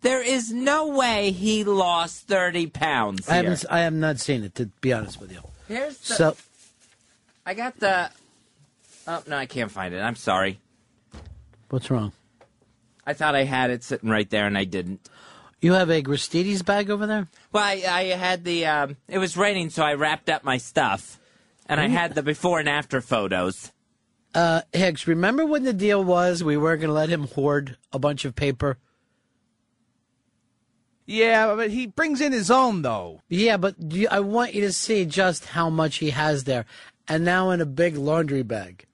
[0.00, 3.28] There is no way he lost 30 pounds.
[3.28, 3.42] I here.
[3.44, 3.64] haven't.
[3.70, 5.40] I have not seen it to be honest with you.
[5.66, 6.14] Here's the.
[6.14, 6.36] So
[7.44, 8.10] I got the.
[9.06, 10.00] Oh no, I can't find it.
[10.00, 10.60] I'm sorry.
[11.70, 12.12] what's wrong?
[13.06, 15.08] I thought I had it sitting right there, and I didn't.
[15.60, 17.26] You have a Gristedes bag over there.
[17.52, 18.66] Well, I, I had the.
[18.66, 21.18] Um, it was raining, so I wrapped up my stuff,
[21.66, 23.72] and I had the before and after photos.
[24.34, 27.98] Uh, Hicks, remember when the deal was we weren't going to let him hoard a
[27.98, 28.76] bunch of paper?
[31.08, 33.22] Yeah, but he brings in his own though.
[33.30, 36.66] Yeah, but you, I want you to see just how much he has there,
[37.08, 38.84] and now in a big laundry bag.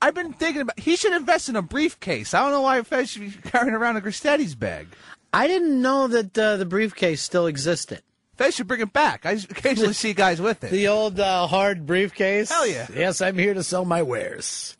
[0.00, 0.78] I've been thinking about.
[0.78, 2.32] He should invest in a briefcase.
[2.32, 4.86] I don't know why Fez should be carrying around a Gristedes bag.
[5.32, 8.02] I didn't know that uh, the briefcase still existed.
[8.36, 9.26] Fez should bring it back.
[9.26, 10.70] I occasionally see guys with it.
[10.70, 12.50] The old uh, hard briefcase.
[12.50, 12.86] Hell yeah.
[12.94, 14.76] Yes, I'm here to sell my wares.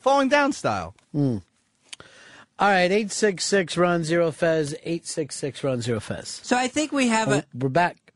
[0.00, 0.94] Falling down style.
[1.12, 1.38] Hmm.
[2.58, 6.40] All right, eight six six Ron Zero Fez eight six six Ron Zero Fez.
[6.44, 7.44] So I think we have Oh, a.
[7.54, 8.12] we're back.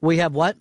[0.00, 0.56] We have what?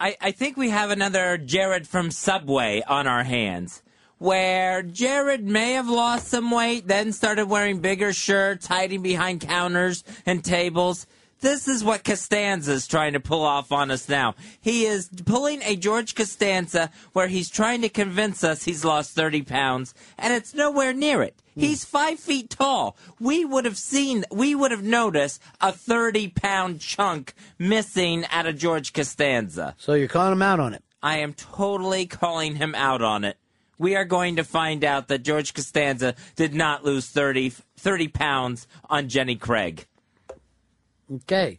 [0.00, 3.82] I, I think we have another Jared from Subway on our hands.
[4.18, 10.02] Where Jared may have lost some weight, then started wearing bigger shirts, hiding behind counters
[10.26, 11.06] and tables.
[11.40, 14.34] This is what Costanza is trying to pull off on us now.
[14.60, 19.42] He is pulling a George Costanza where he's trying to convince us he's lost 30
[19.42, 21.40] pounds, and it's nowhere near it.
[21.54, 21.60] Hmm.
[21.60, 22.96] He's five feet tall.
[23.20, 28.58] We would have seen, we would have noticed a 30 pound chunk missing out of
[28.58, 29.76] George Costanza.
[29.78, 30.82] So you're calling him out on it.
[31.00, 33.36] I am totally calling him out on it.
[33.78, 38.66] We are going to find out that George Costanza did not lose 30, 30 pounds
[38.90, 39.86] on Jenny Craig.
[41.14, 41.58] Okay.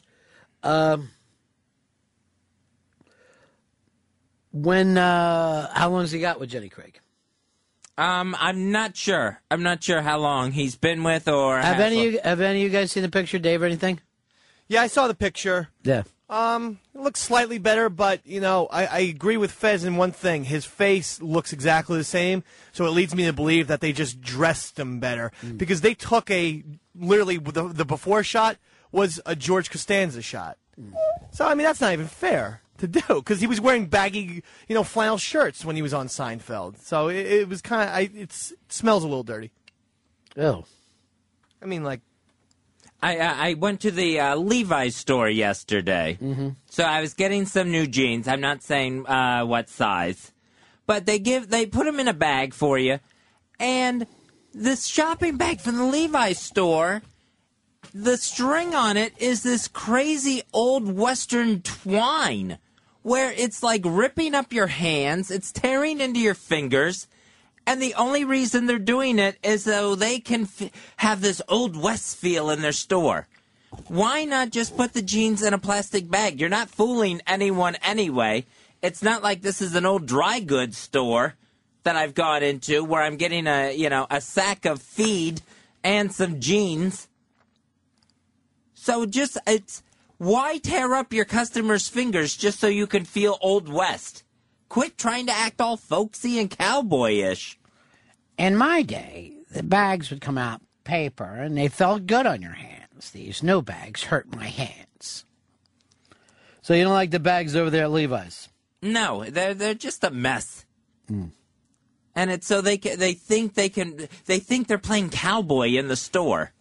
[0.63, 1.09] Um,
[4.51, 4.97] when?
[4.97, 6.99] Uh, how long has he got with Jenny Craig?
[7.97, 9.41] Um, I'm not sure.
[9.51, 12.63] I'm not sure how long he's been with or Have any of you, have any
[12.63, 13.99] of you guys seen the picture, Dave, or anything?
[14.69, 15.67] Yeah, I saw the picture.
[15.83, 16.03] Yeah.
[16.29, 20.11] Um, it looks slightly better, but you know, I, I agree with Fez in one
[20.11, 20.45] thing.
[20.45, 24.21] His face looks exactly the same, so it leads me to believe that they just
[24.21, 26.63] dressed him better because they took a
[26.95, 28.57] literally the, the before shot
[28.91, 30.57] was a George Costanza shot.
[31.31, 34.75] So I mean, that's not even fair to do because he was wearing baggy, you
[34.75, 36.79] know, flannel shirts when he was on Seinfeld.
[36.79, 39.51] So it, it was kind of, it smells a little dirty.
[40.37, 40.63] Oh.
[41.61, 42.01] I mean, like
[43.01, 46.17] I I I went to the uh, Levi's store yesterday.
[46.21, 46.49] Mm-hmm.
[46.69, 48.27] So I was getting some new jeans.
[48.27, 50.31] I'm not saying uh, what size,
[50.85, 52.99] but they give they put them in a bag for you,
[53.59, 54.07] and
[54.53, 57.01] this shopping bag from the Levi's store,
[57.93, 62.57] the string on it is this crazy old Western twine,
[63.01, 67.07] where it's like ripping up your hands, it's tearing into your fingers.
[67.65, 71.75] And the only reason they're doing it is so they can f- have this old
[71.75, 73.27] west feel in their store.
[73.87, 76.39] Why not just put the jeans in a plastic bag?
[76.39, 78.45] You're not fooling anyone anyway.
[78.81, 81.35] It's not like this is an old dry goods store
[81.83, 85.41] that I've gone into where I'm getting a, you know, a sack of feed
[85.83, 87.07] and some jeans.
[88.81, 89.83] So just it's
[90.19, 94.23] why tear up your customers' fingers just so you can feel old west?
[94.69, 97.57] Quit trying to act all folksy and cowboyish.
[98.37, 102.53] In my day, the bags would come out paper and they felt good on your
[102.53, 103.11] hands.
[103.11, 105.25] These new bags hurt my hands.
[106.61, 108.47] So you don't like the bags over there at Levi's?
[108.81, 110.65] No, they're they're just a mess.
[111.09, 111.25] Hmm.
[112.15, 115.89] And it's so they ca they think they can they think they're playing cowboy in
[115.89, 116.53] the store.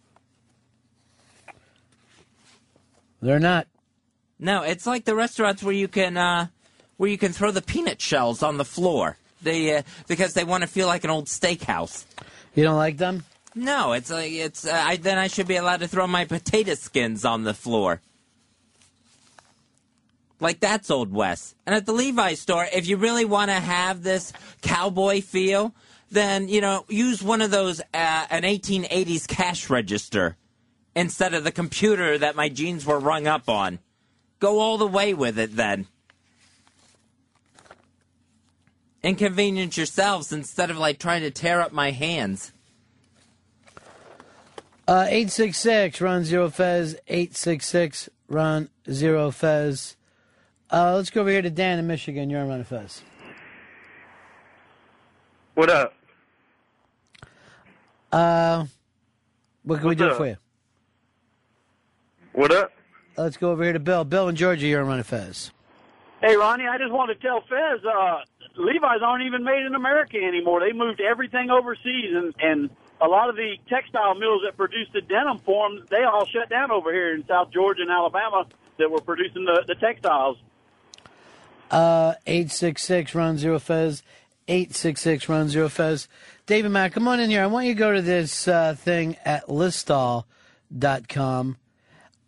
[3.21, 3.67] They're not.
[4.39, 6.47] No, it's like the restaurants where you can uh,
[6.97, 9.17] where you can throw the peanut shells on the floor.
[9.41, 12.05] They uh, because they want to feel like an old steakhouse.
[12.55, 13.25] You don't like them?
[13.55, 16.75] No, it's like it's uh, I, then I should be allowed to throw my potato
[16.75, 18.01] skins on the floor.
[20.39, 21.55] Like that's old west.
[21.65, 24.31] And at the Levi's store, if you really want to have this
[24.61, 25.73] cowboy feel,
[26.11, 30.37] then you know use one of those uh, an 1880s cash register
[30.95, 33.79] instead of the computer that my jeans were rung up on.
[34.39, 35.87] Go all the way with it then.
[39.01, 42.51] Inconvenience yourselves instead of like trying to tear up my hands.
[44.87, 49.95] Uh, 866 Ron Zero Fez 866 Ron Zero Fez.
[50.71, 52.29] Uh, let's go over here to Dan in Michigan.
[52.29, 53.03] You're on Ron Fez.
[55.53, 55.93] What up?
[58.11, 58.65] Uh,
[59.63, 60.17] what can we do up?
[60.17, 60.37] for you?
[62.39, 62.71] What up?
[63.17, 64.05] Let's go over here to Bill.
[64.05, 64.65] Bill in Georgia.
[64.65, 65.51] You're on Ron Fez.
[66.21, 68.19] Hey, Ronnie, I just want to tell Fez, uh,
[68.55, 70.61] Levi's aren't even made in America anymore.
[70.61, 72.69] They moved everything overseas, and, and
[73.01, 76.49] a lot of the textile mills that produced the denim for them, they all shut
[76.49, 78.45] down over here in South Georgia and Alabama
[78.77, 80.37] that were producing the, the textiles.
[81.69, 84.01] Uh, 866 Ron Zero Fez.
[84.47, 86.07] 866 Ron Zero Fez.
[86.45, 87.43] David Mack, come on in here.
[87.43, 90.23] I want you to go to this uh, thing at listal.com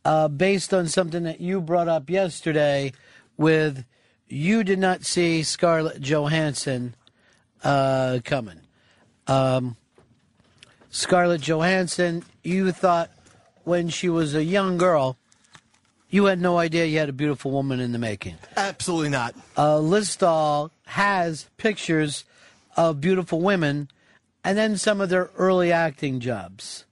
[0.05, 2.91] uh, based on something that you brought up yesterday
[3.37, 3.85] with
[4.27, 6.95] you did not see Scarlett Johansson
[7.63, 8.61] uh, coming.
[9.27, 9.75] Um,
[10.89, 13.11] Scarlett Johansson, you thought
[13.63, 15.17] when she was a young girl,
[16.09, 18.35] you had no idea you had a beautiful woman in the making.
[18.57, 19.35] Absolutely not.
[19.55, 22.25] Uh, Listal has pictures
[22.75, 23.89] of beautiful women
[24.43, 26.85] and then some of their early acting jobs.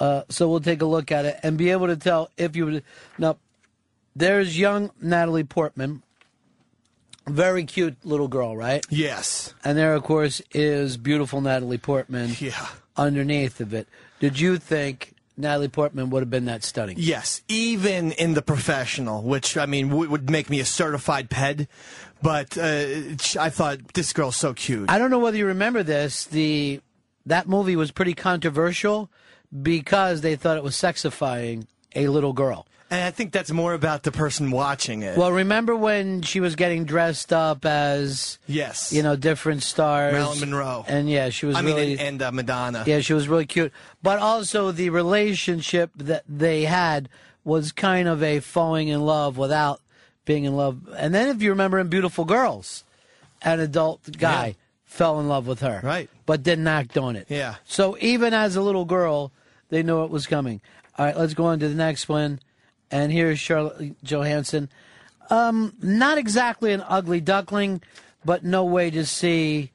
[0.00, 2.64] Uh, so we'll take a look at it and be able to tell if you
[2.64, 2.84] would.
[3.18, 3.36] Now,
[4.16, 6.02] there's young Natalie Portman,
[7.28, 8.84] very cute little girl, right?
[8.88, 9.54] Yes.
[9.62, 12.34] And there, of course, is beautiful Natalie Portman.
[12.40, 12.66] Yeah.
[12.96, 16.96] Underneath of it, did you think Natalie Portman would have been that stunning?
[16.98, 21.66] Yes, even in the professional, which I mean w- would make me a certified ped.
[22.20, 22.84] But uh,
[23.40, 24.90] I thought this girl's so cute.
[24.90, 26.24] I don't know whether you remember this.
[26.26, 26.80] The
[27.24, 29.08] that movie was pretty controversial
[29.62, 32.66] because they thought it was sexifying a little girl.
[32.92, 35.16] And I think that's more about the person watching it.
[35.16, 40.40] Well, remember when she was getting dressed up as yes, you know, different stars, Marilyn
[40.40, 40.84] Monroe.
[40.88, 42.82] and yeah, she was I mean, and, and uh, Madonna.
[42.88, 43.72] yeah, she was really cute.
[44.02, 47.08] But also the relationship that they had
[47.44, 49.80] was kind of a falling in love without
[50.24, 50.88] being in love.
[50.96, 52.82] And then if you remember in Beautiful Girls,
[53.40, 54.52] an adult guy Yeah.
[54.84, 55.80] fell in love with her.
[55.84, 56.10] Right.
[56.26, 57.26] But didn't act on it.
[57.28, 57.54] Yeah.
[57.64, 59.30] So even as a little girl,
[59.70, 60.60] they knew it was coming.
[60.98, 62.40] All right, let's go on to the next one.
[62.90, 64.68] And here's Charlotte Johansson.
[65.30, 67.82] Um, not exactly an ugly duckling,
[68.24, 69.70] but no way to see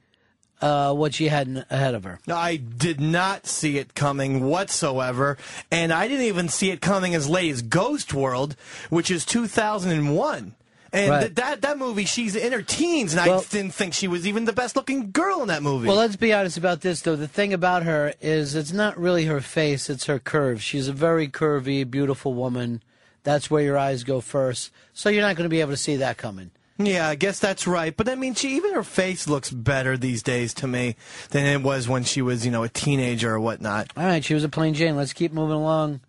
[0.61, 2.19] uh, what she had ahead of her.
[2.27, 5.37] I did not see it coming whatsoever,
[5.71, 8.55] and I didn't even see it coming as late as Ghost World,
[8.89, 10.55] which is 2001.
[10.95, 11.19] And Right.
[11.21, 14.25] th- that that movie, she's in her teens, and Well- I didn't think she was
[14.25, 15.87] even the best looking girl in that movie.
[15.87, 17.15] Well, let's be honest about this, though.
[17.15, 20.63] The thing about her is it's not really her face, it's her curves.
[20.63, 22.81] She's a very curvy, beautiful woman.
[23.23, 24.71] That's where your eyes go first.
[24.93, 26.51] So you're not going to be able to see that coming.
[26.77, 27.95] Yeah, I guess that's right.
[27.95, 30.95] But I mean, she even her face looks better these days to me
[31.31, 33.91] than it was when she was, you know, a teenager or whatnot.
[33.95, 34.95] All right, she was a plain Jane.
[34.97, 36.01] Let's keep moving along.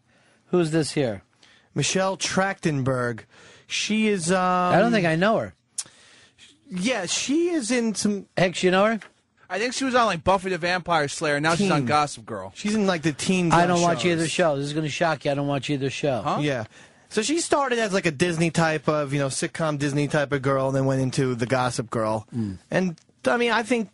[0.51, 1.23] Who's this here?
[1.75, 3.21] Michelle Trachtenberg.
[3.67, 4.31] She is.
[4.31, 5.55] Um, I don't think I know her.
[6.71, 8.27] Yeah, she is in some.
[8.37, 9.01] Heck, you know her?
[9.49, 11.39] I think she was on like Buffy the Vampire Slayer.
[11.39, 12.53] Now she's on Gossip Girl.
[12.57, 13.55] She's in like the teens.
[13.55, 14.13] I don't watch shows.
[14.13, 14.57] either show.
[14.57, 15.31] This is going to shock you.
[15.31, 16.23] I don't watch either show.
[16.23, 16.39] Huh?
[16.41, 16.65] Yeah.
[17.09, 20.43] So she started as like a Disney type of, you know, sitcom Disney type of
[20.43, 22.27] girl, and then went into the Gossip Girl.
[22.71, 23.91] And I mean, I think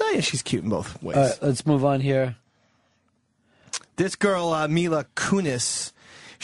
[0.00, 1.16] oh, yeah, she's cute in both ways.
[1.16, 2.36] All right, let's move on here.
[3.96, 5.92] This girl, uh, Mila Kunis,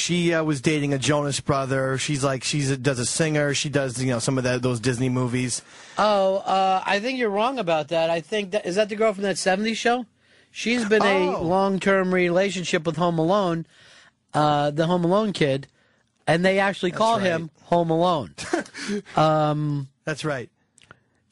[0.01, 1.97] she uh, was dating a Jonas brother.
[1.99, 3.55] She's like, she's a, does a singer.
[3.55, 5.63] She does, you know, some of that, those Disney movies.
[5.99, 8.11] Oh, uh, I think you're wrong about that.
[8.11, 10.07] I think that is that the girl from that '70s show.
[10.51, 11.43] She's been a Oh.
[11.43, 13.67] long-term relationship with Home Alone,
[14.35, 15.69] uh, the Home Alone kid,
[16.27, 18.35] and they actually call him Home Alone.
[19.17, 20.51] um, That's right.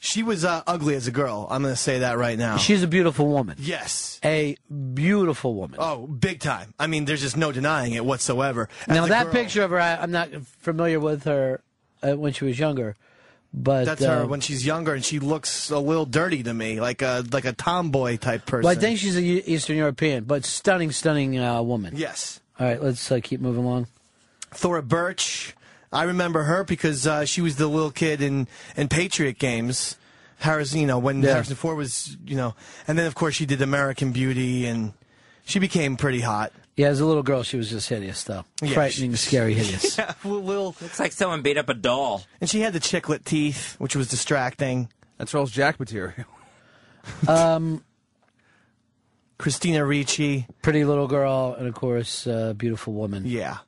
[0.00, 1.46] She was uh, ugly as a girl.
[1.50, 2.56] I'm going to say that right now.
[2.56, 3.56] she's a beautiful woman.
[3.58, 4.20] yes.
[4.24, 4.56] A
[4.94, 5.76] beautiful woman.
[5.80, 6.72] Oh, big time.
[6.78, 8.68] I mean, there's just no denying it whatsoever.
[8.86, 10.28] As now that girl- picture of her, I, I'm not
[10.60, 11.60] familiar with her
[12.02, 12.94] uh, when she was younger,
[13.52, 16.80] but That's her uh, when she's younger, and she looks a little dirty to me,
[16.80, 18.64] like a like a tomboy type person.
[18.68, 21.94] Well, I think she's a E- Eastern European, but stunning, stunning uh, woman.
[21.96, 22.40] Yes.
[22.60, 23.86] All right, let's uh, keep moving along.
[24.52, 25.54] Thora Birch.
[25.92, 28.46] I remember her because uh, she was the little kid in
[28.76, 29.96] in Patriot games.
[30.40, 31.32] Harrison, you know, when Yeah.
[31.32, 32.54] Harrison Ford was, you know,
[32.86, 34.92] and then of course she did American Beauty, and
[35.44, 36.52] she became pretty hot.
[36.76, 38.44] Yeah, as a little girl, she was just hideous, though.
[38.62, 39.98] Yeah, Frightening, scary, hideous.
[39.98, 40.76] yeah, little.
[40.80, 42.22] Looks like someone beat up a doll.
[42.40, 44.88] And she had the chiclet teeth, which was distracting.
[45.16, 46.26] That's Rose Jack material.
[47.26, 47.82] Um,
[49.38, 50.46] Christina Ricci.
[50.62, 53.22] pretty little girl, and of course, uh, beautiful woman.
[53.24, 53.58] Yeah.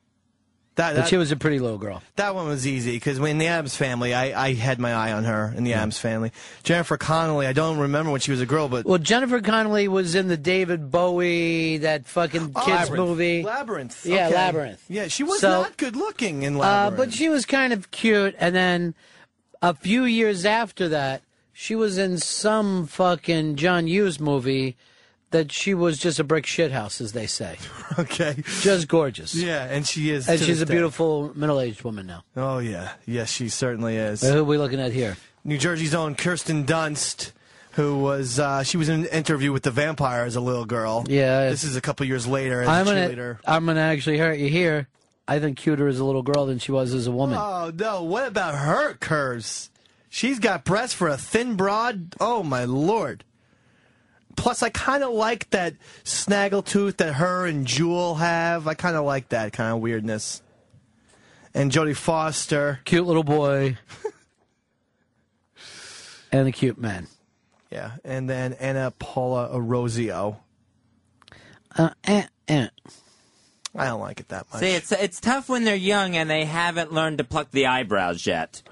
[0.75, 2.01] That, But that, she was a pretty little girl.
[2.15, 5.25] that one was easy because in the Addams family, I, I had my eye on
[5.25, 6.31] her in the Addams family.
[6.63, 10.15] Jennifer Connelly, I don't remember when she was a girl, but Well, Jennifer Connelly was
[10.15, 12.95] in the David Bowie, that fucking kids Labyrinth.
[12.97, 13.43] movie.
[13.43, 14.05] Labyrinth.
[14.05, 14.35] Yeah, okay.
[14.35, 14.83] Labyrinth.
[14.87, 16.97] Yeah, she was So- not good looking in Uh, Labyrinth.
[16.97, 18.33] but she was kind of cute.
[18.39, 18.95] And then
[19.61, 21.21] a few years after that,
[21.51, 24.77] she was in some fucking John Hughes movie
[25.31, 27.57] that she was just a brick shithouse, as they say.
[27.99, 28.35] okay.
[28.61, 29.33] Just gorgeous.
[29.35, 30.29] yeah, and she is.
[30.29, 30.73] And she's a day.
[30.75, 32.23] beautiful middle-aged woman now.
[32.35, 34.23] Oh yeah, yes, she certainly is.
[34.23, 35.17] Uh, Who are we looking at here?
[35.43, 37.31] New Jersey's own Kirsten Dunst,
[37.71, 41.03] who was uh, she was in an interview with the vampire as a little girl.
[41.07, 41.49] Yeah.
[41.49, 43.39] this is a couple years later as I'm a gonna.
[43.45, 44.87] I'm gonna actually hurt you here.
[45.27, 47.37] I think cuter as a little girl than she was as a woman.
[47.41, 48.03] Oh no!
[48.03, 49.69] What about her curves?
[50.09, 52.15] She's got breasts for a thin broad.
[52.19, 53.23] Oh my lord!
[54.41, 58.67] Plus, I kind of like that snaggletooth that her and Jewel have.
[58.67, 60.41] I kind of like that kind of weirdness.
[61.53, 63.77] And Jodie Foster, Cute little boy.
[66.31, 67.05] and a cute man.
[67.69, 70.37] yeah, and then Anna Paula Orozio.
[71.77, 72.69] Uh, eh, eh.
[73.75, 74.61] I don't like it that much.
[74.61, 78.25] See, it's it's tough when they're young and they haven't learned to pluck the eyebrows
[78.25, 78.63] yet.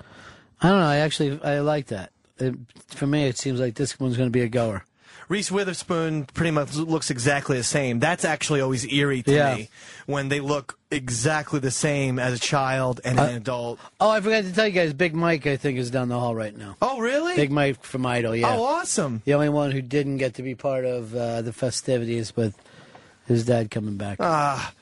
[0.59, 0.87] I don't know.
[0.87, 2.11] I actually I like that.
[2.39, 2.55] It,
[2.87, 4.83] for me, it seems like this one's going to be a goer.
[5.29, 7.99] Reese Witherspoon pretty much looks exactly the same.
[7.99, 9.55] That's actually always eerie to Yeah.
[9.55, 9.69] me
[10.07, 13.79] when they look exactly the same as a child and an Uh, adult.
[13.99, 14.91] Oh, I forgot to tell you guys.
[14.93, 16.75] Big Mike, I think, is down the hall right now.
[16.81, 17.35] Oh, really?
[17.35, 18.35] Big Mike from Idol.
[18.35, 18.55] Yeah.
[18.55, 19.21] Oh, awesome.
[19.25, 22.55] The only one who didn't get to be part of uh, the festivities with
[23.27, 24.17] his dad coming back.
[24.19, 24.73] Ah,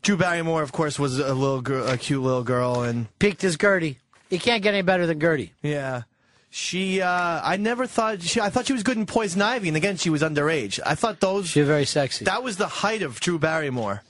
[0.00, 3.58] Drew Barrymore, of course, was a little girl, a cute little girl, and Peaked as
[3.58, 3.98] Gertie.
[4.30, 5.52] You can't get any better than Gertie.
[5.60, 6.02] yeah,
[6.50, 7.00] she.
[7.00, 8.40] Uh, I never thought she.
[8.40, 10.78] I thought she was good in Poison Ivy, and again, she was underage.
[10.84, 11.48] I thought those.
[11.48, 12.24] She was very sexy.
[12.26, 14.02] That was the height of Drew Barrymore.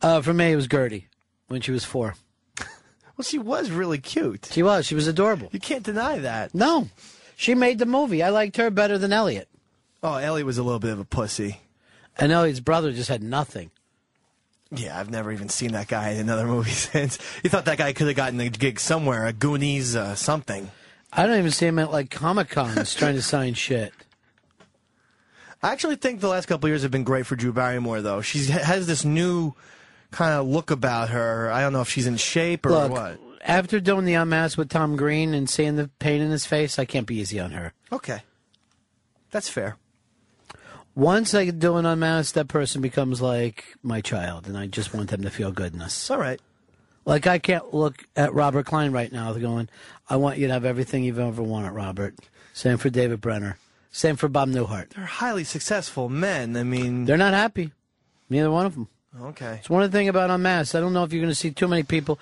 [0.00, 1.08] Uh, for me, it was Gertie
[1.48, 2.14] when she was four.
[3.16, 4.48] Well, she was really cute.
[4.52, 4.86] She was.
[4.86, 5.48] She was adorable.
[5.50, 6.54] You can't deny that.
[6.54, 6.88] No,
[7.34, 8.22] she made the movie.
[8.22, 9.48] I liked her better than Elliot.
[10.04, 11.60] Oh, Elliot was a little bit of a pussy.
[12.16, 13.72] And Elliot's brother just had nothing.
[14.70, 17.18] Yeah, I've never even seen that guy in another movie since.
[17.42, 20.70] You thought that guy could have gotten a gig somewhere, a Goonies, uh, something.
[21.12, 23.92] I don't even see him at like Comic Cons trying to sign shit.
[25.62, 28.20] I actually think the last couple of years have been great for Drew Barrymore, though.
[28.20, 29.54] She has this new
[30.12, 31.50] kind of look about her.
[31.50, 33.20] I don't know if she's in shape or Look, what.
[33.42, 36.84] after doing the unmask with Tom Green and seeing the pain in his face, I
[36.84, 37.72] can't be easy on her.
[37.90, 38.20] Okay.
[39.30, 39.76] That's fair.
[40.94, 45.10] Once I do an unmask, that person becomes like my child, and I just want
[45.10, 46.10] them to feel goodness.
[46.10, 46.40] All right.
[47.04, 49.68] Like I can't look at Robert Klein right now going,
[50.08, 52.14] I want you to have everything you've ever wanted, Robert.
[52.52, 53.58] Same for David Brenner.
[53.90, 54.90] Same for Bob Newhart.
[54.90, 56.56] They're highly successful men.
[56.56, 57.72] I mean, They're not happy.
[58.30, 58.88] Neither one of them.
[59.20, 59.56] okay.
[59.60, 60.74] It's one thing about Unmasked.
[60.74, 62.18] I don't know if you're going to see too many people.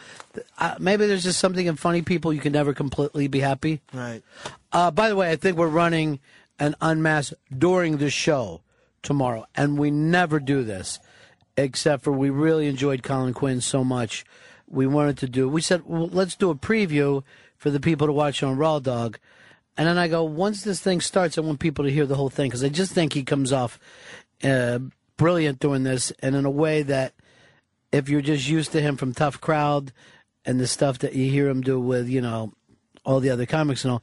[0.59, 3.81] Uh, maybe there's just something in funny people you can never completely be happy.
[3.93, 4.23] Right.
[4.73, 6.21] Uh, by the way, I think we're running
[6.59, 8.63] an Unmasked during the show
[9.03, 10.99] tomorrow, and we never do this,
[11.57, 14.25] except for we really enjoyed Colin Quinn so much.
[14.69, 15.49] We wanted to do.
[15.49, 17.23] We said, well, let's do a preview
[17.67, 19.19] for the people to watch on Raw Dog.
[19.77, 22.31] And then I go, once this thing starts, I want people to hear the whole
[22.31, 23.81] thing because I just think he comes off
[24.45, 24.79] uh,
[25.17, 27.15] brilliant doing this, and in a way that
[27.91, 29.93] if you're just used to him from Tough Crowd
[30.45, 32.53] and the stuff that you hear him do with, you know,
[33.05, 34.03] all the other comics and all,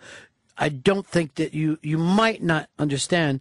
[0.57, 3.40] I don't think that you you might not understand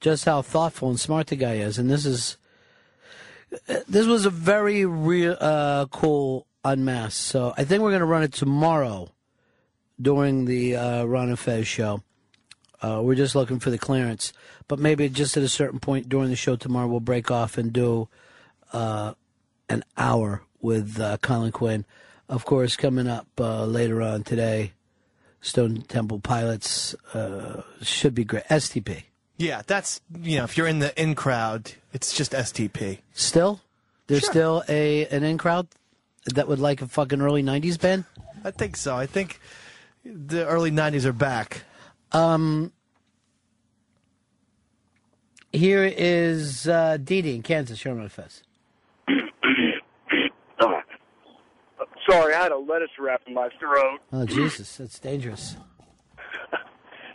[0.00, 1.78] just how thoughtful and smart the guy is.
[1.78, 2.36] And this is
[3.88, 7.16] this was a very real uh, cool unmask.
[7.16, 9.08] So I think we're going to run it tomorrow
[10.02, 12.02] during the uh, Ron and Fez show.
[12.82, 14.32] Uh, we're just looking for the clearance,
[14.66, 17.72] but maybe just at a certain point during the show tomorrow, we'll break off and
[17.72, 18.08] do
[18.72, 19.14] uh,
[19.68, 21.84] an hour with uh, Colin Quinn.
[22.28, 24.72] Of course, coming up uh, later on today,
[25.40, 28.44] Stone Temple Pilots uh, should be great.
[28.46, 29.04] STP.
[29.36, 32.98] Yeah, that's you know, if you're in the in crowd, it's just STP.
[33.12, 33.60] Still,
[34.06, 34.30] there's Sure.
[34.30, 35.68] still a an in crowd
[36.26, 38.04] that would like a fucking early '90s band.
[38.44, 38.96] I think so.
[38.96, 39.40] I think
[40.04, 41.64] the early '90s are back.
[42.12, 42.72] Um,
[45.52, 47.78] here is uh, Dee Dee in Kansas.
[47.78, 48.44] Sherman Fest.
[52.08, 54.00] Sorry, I had a lettuce wrap in my throat.
[54.12, 55.56] Oh Jesus, that's dangerous.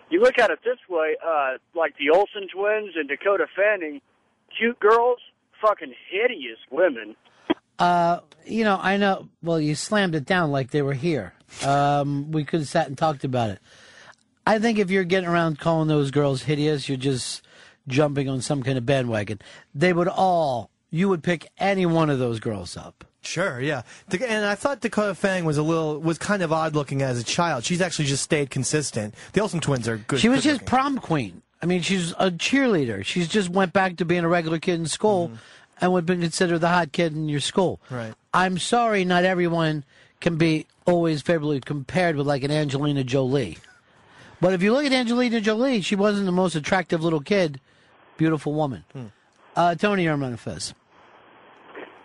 [0.09, 3.99] You look at it this way, uh, like the Olsen twins and Dakota Fanning,
[4.57, 5.19] cute girls,
[5.61, 7.18] fucking hideous women.
[7.79, 9.29] Uh, you know, I know.
[9.41, 11.33] Well, you slammed it down like they were here.
[11.65, 13.59] Um, we could have sat and talked about it.
[14.45, 17.41] I think if you're getting around calling those girls hideous, you're just
[17.87, 19.39] jumping on some kind of bandwagon.
[19.75, 20.71] They would all.
[20.89, 23.03] You would pick any one of those girls up.
[23.21, 23.81] Sure, yeah.
[24.09, 27.25] And I thought Dakota Fanning was a little was kind of odd looking as a
[27.25, 27.65] child.
[27.65, 29.15] She's actually just stayed consistent.
[29.33, 30.21] The Olsen twins are good.
[30.21, 31.41] She was good his prom queen.
[31.61, 33.03] I mean, she's a cheerleader.
[33.03, 35.31] She's just went back to being a regular kid in school
[35.81, 37.79] and would have been considered the hot kid in your school.
[37.89, 38.13] Right.
[38.33, 39.83] I'm sorry, not everyone
[40.19, 43.57] can be always favorably compared with like an Angelina Jolie.
[44.39, 47.59] But if you look at Angelina Jolie, she wasn't the most attractive little kid,
[48.17, 48.83] beautiful woman.
[48.93, 49.05] Hmm.
[49.55, 50.73] Uh, Tony Armanifes.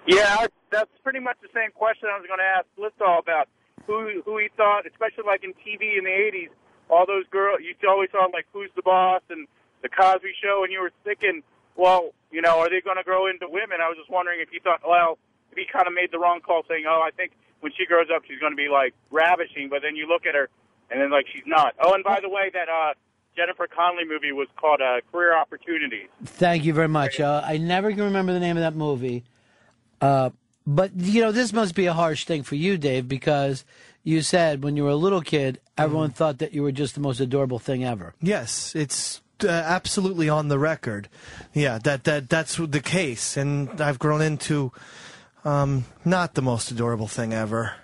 [0.07, 3.49] Yeah, that's pretty much the same question I was going to ask Lithal about
[3.87, 6.49] who who he thought, especially like in TV in the '80s,
[6.89, 7.61] all those girls.
[7.63, 9.47] You always saw like Who's the Boss and
[9.83, 11.43] the Cosby Show, and you were thinking,
[11.77, 13.79] well, you know, are they going to grow into women?
[13.83, 15.19] I was just wondering if you thought, well,
[15.51, 18.07] if he kind of made the wrong call, saying, oh, I think when she grows
[18.15, 20.49] up, she's going to be like ravishing, but then you look at her,
[20.91, 21.75] and then like she's not.
[21.81, 22.95] Oh, and by the way, that uh,
[23.37, 26.09] Jennifer Connelly movie was called uh, Career Opportunities.
[26.25, 27.21] Thank you very much.
[27.21, 29.25] Uh, I never can remember the name of that movie.
[30.01, 30.31] Uh,
[30.67, 33.65] but, you know, this must be a harsh thing for you, Dave, because
[34.05, 36.17] you said when you were a little kid, everyone Mm-hmm.
[36.17, 38.15] thought that you were just the most adorable thing ever.
[38.21, 41.09] Yes, it's uh, absolutely on the record.
[41.53, 44.73] Yeah, that that that's the case, and I've grown into
[45.45, 47.75] um, not the most adorable thing ever.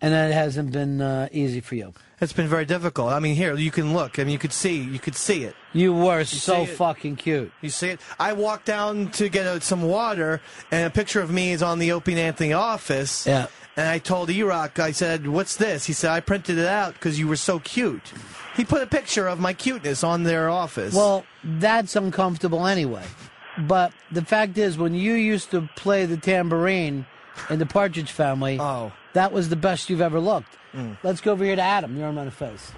[0.00, 1.94] And that hasn't been uh, easy for you.
[2.20, 3.12] It's been very difficult.
[3.12, 4.18] I mean, here you can look.
[4.18, 4.76] I mean, you could see.
[4.80, 5.54] You could see it.
[5.72, 7.52] You were see so fucking cute.
[7.60, 8.00] You see it?
[8.18, 11.78] I walked down to get uh, some water, and a picture of me is on
[11.78, 13.26] the Opie and Anthony office.
[13.26, 13.46] Yeah.
[13.76, 15.86] And I told E-Rock, I said, what's this?
[15.86, 18.12] He said, I printed it out because you were so cute.
[18.56, 20.94] He put a picture of my cuteness on their office.
[20.94, 23.04] Well, that's uncomfortable anyway.
[23.58, 27.06] But the fact is, when you used to play the tambourine
[27.50, 28.92] in the Partridge Family, oh.
[29.14, 30.56] that was the best you've ever looked.
[30.74, 30.96] Mm.
[31.02, 31.96] Let's go over here to Adam.
[31.96, 32.72] You're on my face.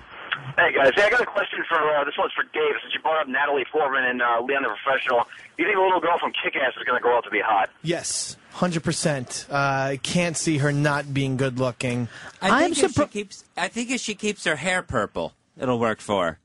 [0.57, 2.75] Hey guys, hey, I got a question for uh, this one's for Dave.
[2.83, 5.25] Since you brought up Natalie Portman and uh, Leon the Professional,
[5.57, 7.41] do you think a little girl from Kick-Ass is going to grow up to be
[7.41, 7.71] hot?
[7.83, 9.47] Yes, hundred percent.
[9.51, 12.09] Uh, I can't see her not being good looking.
[12.43, 13.45] I think if she keeps.
[13.57, 16.39] I think if she keeps her hair purple, it'll work for.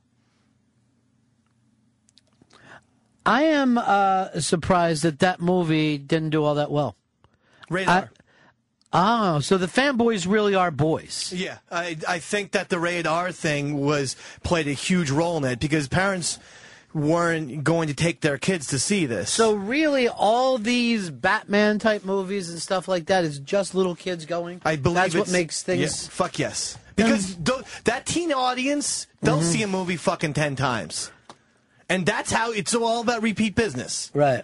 [3.25, 6.95] I am uh, surprised that that movie didn't do all that well.
[7.69, 8.09] Radar.
[8.91, 11.31] oh, so the fanboys really are boys.
[11.35, 15.59] Yeah, I I think that the radar thing was played a huge role in it
[15.59, 16.39] because parents
[16.93, 19.29] weren't going to take their kids to see this.
[19.29, 24.25] So really, all these Batman type movies and stuff like that is just little kids
[24.25, 24.61] going.
[24.65, 25.81] I believe that's what makes things.
[25.81, 29.43] yeah, fuck yes, because tho- that teen audience they'll Mhm.
[29.51, 31.11] see a movie fucking ten times,
[31.89, 34.11] and that's how it's all about repeat business.
[34.13, 34.43] Right.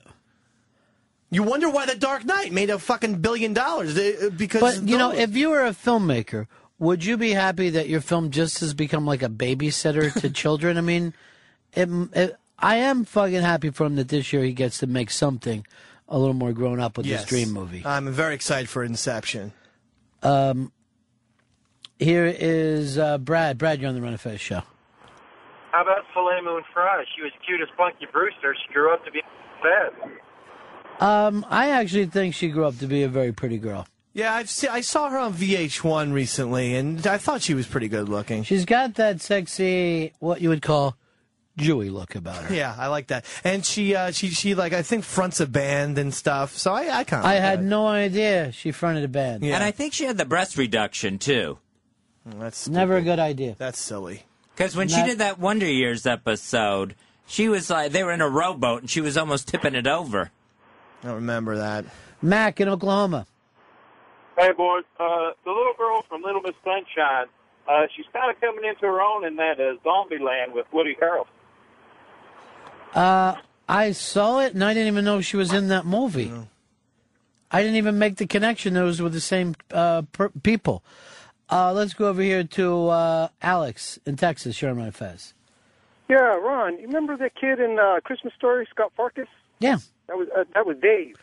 [1.31, 4.61] You wonder why The Dark Knight made a fucking billion dollars uh, because.
[4.61, 6.47] But you know, if you were a filmmaker,
[6.79, 10.77] would you be happy that your film just has become like a babysitter to children?
[10.77, 11.13] I mean,
[11.73, 15.09] it, it, I am fucking happy for him that this year he gets to make
[15.09, 15.65] something
[16.07, 17.21] a little more grown up with Yes.
[17.21, 17.81] this dream movie.
[17.83, 19.51] I'm very excited for Inception.
[20.23, 20.71] Um,
[21.99, 23.57] here is uh, Brad.
[23.57, 24.61] Brad, you're on the Ron and Fez show.
[25.71, 27.03] How about Soleil Moon Frye?
[27.15, 28.55] She was cute as Punky Brewster.
[28.65, 29.21] She grew up to be
[29.61, 31.05] fat.
[31.05, 33.85] Um, I actually think she grew up to be a very pretty girl.
[34.13, 37.89] Yeah, I've se- I saw her on VH1 recently, and I thought she was pretty
[37.89, 38.43] good looking.
[38.43, 40.95] She's got that sexy, what you would call
[41.59, 42.55] Jewy look about her.
[42.55, 43.25] Yeah, I like that.
[43.43, 46.55] And she, uh, she, she like I think fronts a band and stuff.
[46.55, 47.29] So I, I kind of.
[47.29, 49.43] I had no idea she fronted a band.
[49.43, 49.55] Yeah.
[49.55, 51.57] And I think she had the breast reduction too.
[52.25, 53.55] That's never a good idea.
[53.57, 54.23] That's silly.
[54.55, 56.95] Because when she Not- did that Wonder Years episode,
[57.27, 60.31] she was like they were in a rowboat and she was almost tipping it over.
[61.03, 61.85] I don't remember that.
[62.21, 63.27] Mac in Oklahoma.
[64.37, 64.83] Hey, boys.
[64.99, 67.27] Uh, the little girl from Little Miss Sunshine,
[67.69, 71.27] uh, she's kind of coming into her own in that uh, Zombieland with Woody Harrelson.
[72.93, 73.35] Uh,
[73.67, 76.31] I saw it and I didn't even know she was in that movie.
[77.51, 78.73] I didn't even make the connection.
[78.73, 80.83] Those were the same uh, per- people.
[81.49, 84.61] Uh, let's go over here to uh, Alex in Texas.
[84.61, 85.33] You're on my Fez.
[86.09, 89.27] Yeah, Ron, you remember that kid in uh, Christmas Story, Scut Farkus?
[89.59, 89.77] Yeah.
[90.07, 91.15] That was uh, that was Dave.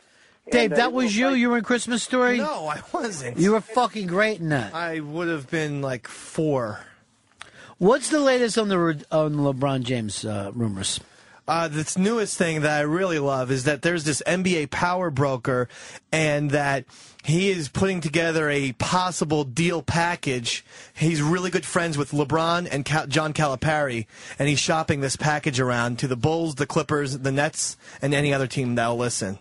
[0.51, 1.31] Dave, And, uh, that was you.
[1.31, 2.39] You were in Christmas Story.
[2.39, 3.39] No, I wasn't.
[3.39, 4.75] You were fucking great in that.
[4.75, 6.81] I would have been like four.
[7.79, 8.77] What's the latest on the
[9.13, 10.99] on LeBron James uh, rumors?
[11.49, 15.69] Uh, this newest thing that I really love is that there's this NBA power broker,
[16.13, 16.85] and that
[17.25, 20.65] he is putting together a possible deal package.
[20.95, 24.07] He's really good friends with LeBron and Cal- John Calipari,
[24.39, 28.33] and he's shopping this package around to the Bulls, the Clippers, the Nets, and any
[28.33, 29.39] other team that'll listen,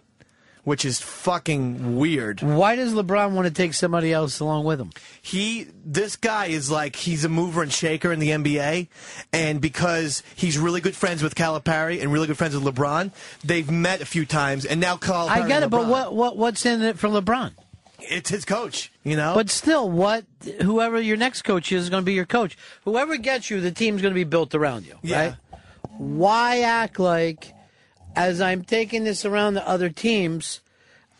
[0.63, 2.41] which is fucking weird.
[2.41, 4.91] Why does LeBron want to take somebody else along with him?
[5.21, 8.87] he this guy is like he's a mover and shaker in the NBA
[9.33, 13.11] and because he's really good friends with Calipari and really good friends with LeBron
[13.43, 16.65] they've met a few times and now Calipari I get it, but what what what's
[16.65, 17.51] in it for LeBron?
[18.03, 18.91] it's his coach.
[19.03, 20.25] You know, But still, what
[20.61, 22.57] whoever your next coach is, is going to be your coach.
[22.83, 25.19] Whoever gets you, the team's going to be built around you, Yeah.
[25.19, 25.35] right?
[25.97, 27.53] Why act like,
[28.15, 30.61] as I'm taking this around to other teams,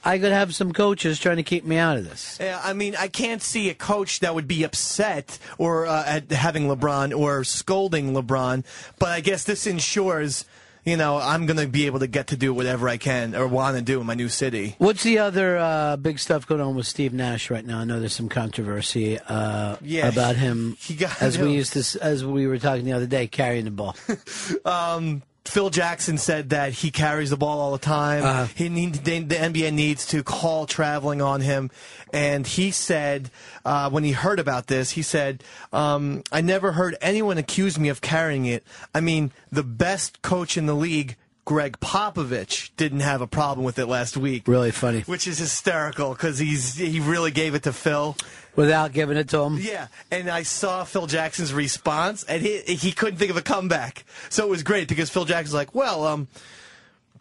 [0.03, 2.37] I could have some coaches trying to keep me out of this?
[2.41, 6.31] Yeah, I mean, I can't see a coach that would be upset or uh, at
[6.31, 8.63] having LeBron or scolding LeBron.
[8.97, 10.45] But I guess this ensures,
[10.83, 13.47] you know, I'm going to be able to get to do whatever I can or
[13.47, 14.73] want to do in my new city.
[14.79, 17.77] What's the other uh, big stuff going on with Steve Nash right now?
[17.77, 22.03] I know there's some controversy uh, Yeah, about him, he got- as we used to,
[22.03, 23.95] as we were talking the other day, carrying the ball.
[24.65, 28.23] Um, Phil Jackson said that he carries the ball all the time.
[28.23, 28.45] Uh-huh.
[28.55, 31.71] He need, the, the NBA needs to call traveling on him,
[32.13, 33.31] and he said
[33.65, 35.43] uh, when he heard about this, he said,
[35.73, 38.63] um, "I never heard anyone accuse me of carrying it.
[38.93, 43.79] I mean, the best coach in the league." Gregg Popovich didn't have a problem with
[43.79, 44.47] it last week.
[44.47, 45.01] Really funny.
[45.01, 48.15] Which is hysterical because he's he really gave it to Phil.
[48.55, 49.57] Without giving it to him?
[49.57, 54.03] Yeah, and I saw Phil Jackson's response, and he he couldn't think of a comeback.
[54.29, 56.27] So it was great because Phil Jackson's like, well, um,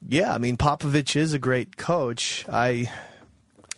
[0.09, 2.44] yeah, I mean Popovich is a great coach.
[2.51, 2.90] I,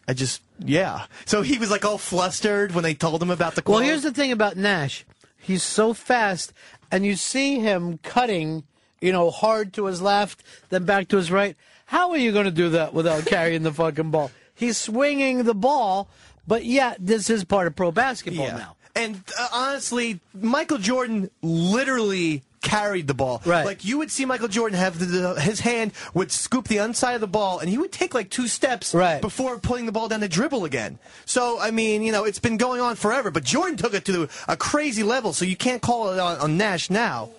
[0.09, 1.07] I just yeah.
[1.27, 3.62] So he was like all flustered when they told him about the.
[3.66, 5.05] Well, here's the thing about Nash.
[5.39, 6.53] He's so fast,
[6.91, 8.62] and you see him cutting,
[9.01, 11.57] you know, hard to his left, then back to his right.
[11.87, 14.31] How are you going to do that without carrying the fucking ball?
[14.55, 16.09] He's swinging the ball,
[16.47, 18.56] but yeah, this is part of pro basketball Yeah.
[18.56, 18.77] now.
[18.94, 23.40] And uh, honestly, Michael Jordan literally carried the ball.
[23.44, 23.64] Right.
[23.64, 27.14] Like you would see Michael Jordan have the, the, his hand would scoop the inside
[27.14, 29.20] of the ball, and he would take like two steps Right.
[29.20, 30.98] before putting the ball down to dribble again.
[31.24, 34.28] So I mean, you know, it's been going on forever, but Jordan took it to
[34.47, 35.32] a crazy level.
[35.32, 37.31] So you can't call it on, on Nash now.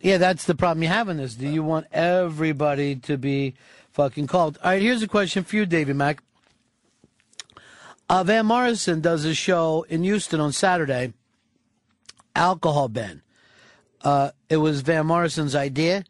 [0.00, 1.34] Yeah, that's the problem you have in this.
[1.34, 3.54] Do you want everybody to be
[3.92, 4.58] fucking called?
[4.62, 6.22] All right, here's a question for you, Davy Mack.
[8.08, 11.12] Uh, Van Morrison does a show in Houston on Saturday,
[12.34, 13.22] alcohol ban.
[14.02, 16.04] Uh, it was Van Morrison's idea.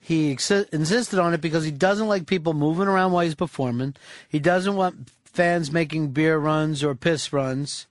[0.00, 3.94] He ex- insisted on it because he doesn't like people moving around while he's performing.
[4.28, 7.86] He doesn't want fans making beer runs or piss runs,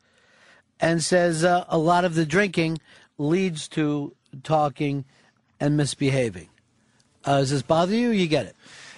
[0.80, 2.80] and says uh, a lot of the drinking
[3.18, 5.06] leads to talking
[5.60, 6.50] and misbehaving.
[7.24, 8.10] Uh, does this bother you?
[8.10, 8.56] You get it.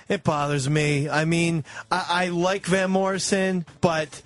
[0.07, 1.10] It bothers me.
[1.10, 4.22] I mean, I, I like Van Morrison, but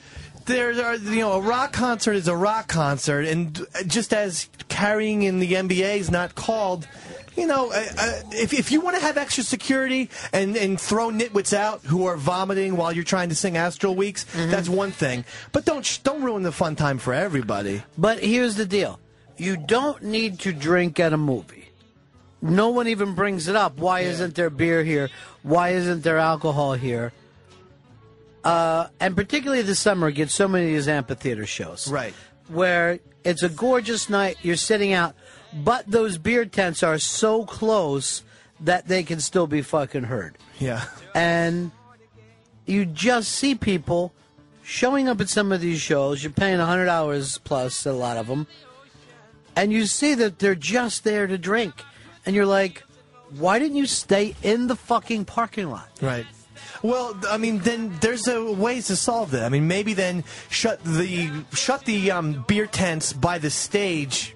[0.48, 5.24] there are you know a rock concert is a rock concert, and just as carrying
[5.24, 6.88] in the NBA is not called.
[7.36, 11.11] You know, uh, uh, if, if you want to have extra security and, and throw
[11.11, 15.24] nitwits out who are vomiting while you're trying to sing Astral Weeks, that's one thing.
[15.52, 17.84] But don't sh- don't ruin the fun time for everybody.
[17.95, 18.99] But here's the deal
[19.38, 21.69] you don't need to drink at a movie.
[22.41, 23.78] No one even brings it up.
[23.78, 25.10] Why isn't there beer here?
[25.44, 27.14] Why isn't there alcohol here?
[28.48, 31.91] Uh, and particularly this summer, get so many of these amphitheater shows.
[31.91, 32.14] Right.
[32.48, 35.15] Where it's a gorgeous night, you're sitting out,
[35.53, 38.24] but those beer tents are so close
[38.61, 40.38] that they can still be fucking heard.
[40.60, 40.86] Yeah.
[41.14, 41.72] And
[42.65, 44.14] you just see people
[44.64, 46.24] showing up at some of these shows.
[46.24, 48.48] You're paying $100 plus a lot of them,
[49.57, 51.84] and you see that they're just there to drink,
[52.26, 52.84] and you're like,
[53.38, 55.90] why didn't you stay in the fucking parking lot?
[56.02, 56.26] Right.
[56.82, 59.44] Well, I mean, then there's a ways to solve that.
[59.44, 64.36] I mean, maybe then shut the shut the um, beer tents by the stage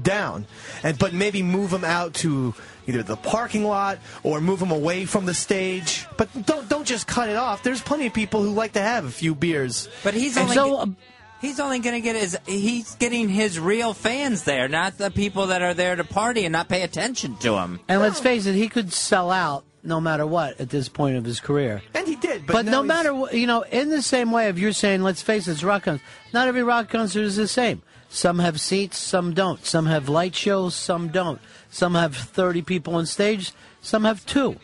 [0.00, 0.46] down,
[0.82, 2.54] and but maybe move them out to
[2.86, 6.06] either the parking lot or move them away from the stage.
[6.16, 7.62] But don't don't just cut it off.
[7.62, 9.88] There's plenty of people who like to have a few beers.
[10.02, 10.96] But he's only so, um,
[11.40, 15.48] he's only going to get his he's getting his real fans there, not the people
[15.48, 17.80] that are there to party and not pay attention to him.
[17.88, 21.24] And let's face it, he could sell out no matter what at this point of
[21.24, 21.82] his career.
[21.94, 24.48] And he did, but, But, no he's- matter what, you know, in the same way,
[24.48, 27.48] if you're saying, let's face it, it's rock concert, not every rock concert is the
[27.48, 27.82] same.
[28.08, 29.64] Some have seats, some don't.
[29.64, 31.40] Some have light shows, some don't.
[31.70, 34.56] Some have 30 people on stage, some have two.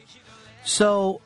[0.64, 1.20] So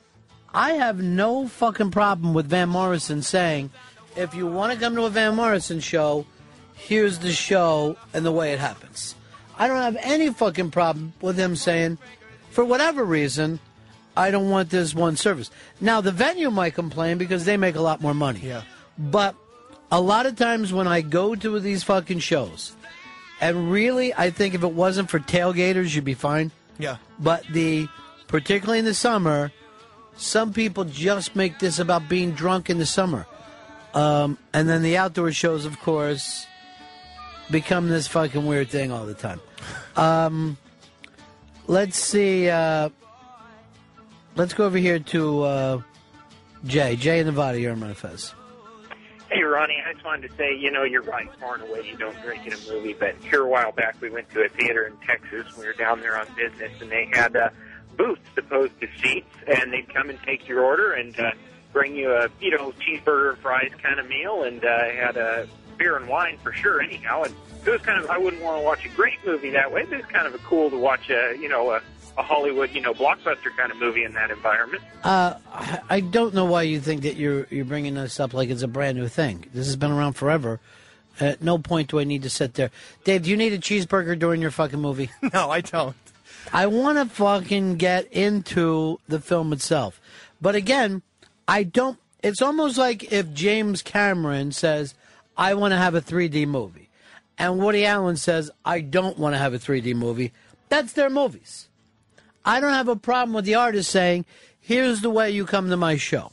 [0.54, 3.70] I have no fucking problem with Van Morrison saying,
[4.16, 6.26] if you want to come to a Van Morrison show,
[6.74, 9.14] here's the show and the way it happens.
[9.58, 11.98] I don't have any fucking problem with him saying,
[12.50, 13.58] for whatever reason,
[14.16, 15.50] I don't want this one service.
[15.80, 18.40] Now, the venue might complain because they make a lot more money.
[18.40, 18.62] Yeah.
[18.98, 19.34] But
[19.90, 22.76] a lot of times when I go to these fucking shows,
[23.40, 26.50] and really, I think if it wasn't for tailgaters, you'd be fine.
[26.78, 26.98] Yeah.
[27.18, 27.88] But the,
[28.28, 29.50] particularly in the summer,
[30.16, 33.26] some people just make this about being drunk in the summer.
[33.94, 36.46] Um, and then the outdoor shows, of course,
[37.50, 39.40] become this fucking weird thing all the time.
[39.96, 40.56] Um,
[41.66, 42.48] let's see.
[42.48, 42.90] Uh,
[44.36, 45.82] let's go over here to uh,
[46.64, 46.96] Jay.
[46.96, 48.34] Jay in Nevada, you're on my Fez.
[49.30, 51.26] Hey, Ronnie, I just wanted to say, you know, you're right.
[51.40, 52.92] Far and away, you don't drink in a movie.
[52.92, 55.56] But here a while back, we went to a theater in Texas.
[55.56, 57.48] We were down there on business, and they had uh,
[57.96, 61.30] booths opposed to seats, and they'd come and take your order and uh,
[61.72, 65.48] bring you a, you know, cheeseburger, fries kind of meal, and uh, had a
[65.78, 66.82] beer and wine for sure.
[66.82, 67.34] Anyhow, and
[67.64, 69.98] it was kind of I wouldn't want to watch a great movie that way, but
[69.98, 71.80] it's kind of a cool to watch a, you know, a,
[72.18, 74.82] a Hollywood, you know, blockbuster kind of movie in that environment.
[75.02, 78.50] Uh, I- I don't know why you think that you're you're bringing this up like
[78.50, 79.46] it's a brand new thing.
[79.54, 80.60] This has been around forever.
[81.20, 82.70] At no point do I need to sit there.
[83.04, 85.10] Dave, do you need a cheeseburger during your fucking movie?
[85.32, 85.94] No, I don't.
[86.52, 90.00] I want to fucking get into the film itself.
[90.40, 91.02] But again,
[91.46, 91.98] I don't.
[92.22, 94.94] It's almost like if James Cameron says,
[95.36, 96.88] I want to have a 3D movie,
[97.38, 100.32] and Woody Allen says, I don't want to have a 3D movie.
[100.68, 101.68] That's their movies.
[102.44, 104.24] I don't have a problem with the artist saying,
[104.60, 106.32] here's the way you come to my show.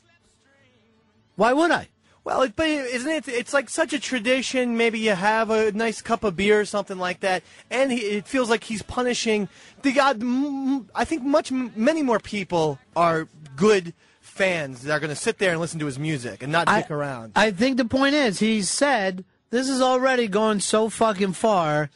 [1.35, 1.89] Why would I?
[2.23, 3.27] Well, it, but isn't it?
[3.27, 4.77] It's like such a tradition.
[4.77, 8.27] Maybe you have a nice cup of beer or something like that, and he, it
[8.27, 9.47] feels like he's punishing
[9.81, 10.85] the uh, God.
[10.93, 15.51] I think much, many more people are good fans that are going to sit there
[15.51, 17.31] and listen to his music and not dick around.
[17.35, 21.89] I think the point is, he said, this is already going so fucking far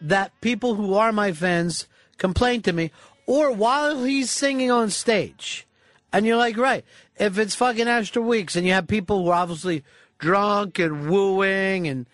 [0.00, 1.86] that people who are my fans
[2.16, 2.90] complain to me,
[3.28, 5.66] or while he's singing on stage.
[6.14, 6.82] And you're like, right,
[7.16, 9.84] if it's fucking Astral Weeks and you have people who are obviously
[10.18, 12.06] drunk and wooing and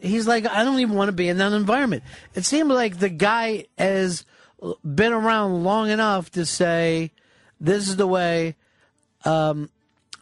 [0.00, 2.02] he's like, I don't even want to be in that environment.
[2.34, 4.24] It seemed like the guy has
[4.84, 7.12] been around long enough to say,
[7.60, 8.56] this is the way
[9.24, 9.70] um,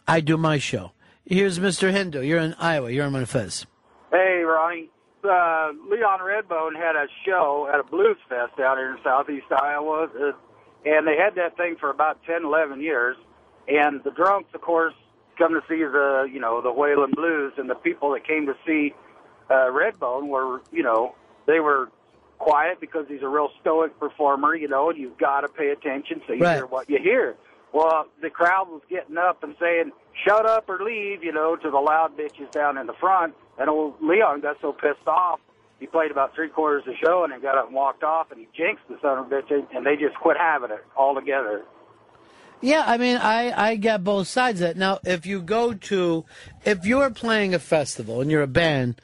[0.07, 0.91] I do my show.
[1.25, 1.91] Here's Mr.
[1.91, 2.21] Hindu.
[2.21, 2.91] You're in Iowa.
[2.91, 3.65] You're in Fez.
[4.11, 4.91] Hey, Ronnie.
[5.25, 10.03] Uh, Leon Redbone had a show at a blues fest out here in southeast Iowa,
[10.03, 10.31] uh,
[10.85, 13.17] and they had that thing for about ten, eleven years.
[13.67, 14.93] And the drunks, of course,
[15.37, 18.55] come to see the, you know, the Whalen Blues, and the people that came to
[18.65, 18.93] see
[19.49, 21.15] uh, Redbone were, you know,
[21.47, 21.89] they were
[22.37, 26.21] quiet because he's a real stoic performer, you know, and you've got to pay attention
[26.27, 26.55] so you Right.
[26.57, 27.35] hear what you hear.
[27.73, 29.91] Well, the crowd was getting up and saying,
[30.25, 33.33] shut up or leave, you know, to the loud bitches down in the front.
[33.59, 35.39] And old Leon got so pissed off,
[35.79, 38.31] he played about three quarters of the show and then got up and walked off
[38.31, 41.63] and he jinxed the son of a bitch and- they just quit having it altogether.
[42.61, 44.77] Yeah, I mean, I, I get both sides of it.
[44.77, 46.25] Now, if you go to,
[46.63, 49.01] if you're playing a festival and you're a band,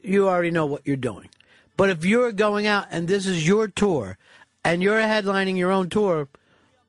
[0.00, 1.28] you already know what you're doing.
[1.76, 4.16] But if you're going out and this is your tour
[4.64, 6.28] and you're headlining your own tour,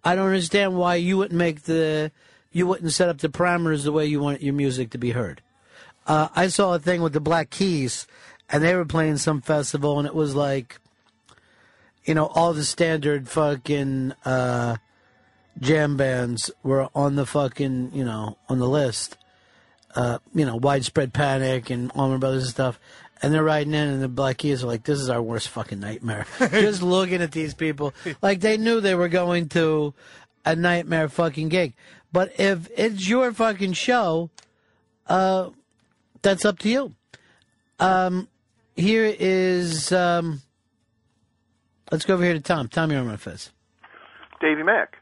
[0.03, 2.11] I don't understand why you wouldn't make the,
[2.51, 5.41] you wouldn't set up the parameters the way you want your music to be heard.
[6.05, 8.07] Uh, I saw a thing with the Black Keys
[8.49, 10.79] and they were playing some festival and it was like,
[12.05, 14.77] you know, all the standard fucking, uh,
[15.59, 19.17] jam bands were on the fucking, you know, on the list.
[19.95, 22.79] Uh, you know, widespread panic and Allman Brothers and stuff.
[23.21, 25.79] And they're riding in, and the Black Keys are like, "This is our worst fucking
[25.79, 29.93] nightmare." Just looking at these people, like they knew they were going to
[30.45, 31.73] a nightmare fucking gig.
[32.11, 34.29] But if it's your fucking show,
[35.07, 35.49] uh,
[36.21, 36.95] that's up to you.
[37.79, 38.27] Um,
[38.75, 40.41] here is, um,
[41.91, 42.67] let's go over here to Tom.
[42.67, 43.51] Tom, you're on my fizz.
[44.39, 44.97] Davy Mack.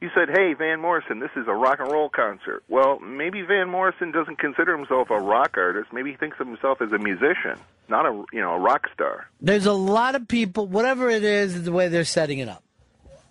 [0.00, 3.70] You said, "Hey, Van Morrison, this is a rock and roll concert." Well, maybe Van
[3.70, 5.92] Morrison doesn't consider himself a rock artist.
[5.92, 7.58] Maybe he thinks of himself as a musician,
[7.88, 9.28] not a you know a rock star.
[9.40, 12.62] There's a lot of people, whatever it is, the way they're setting it up.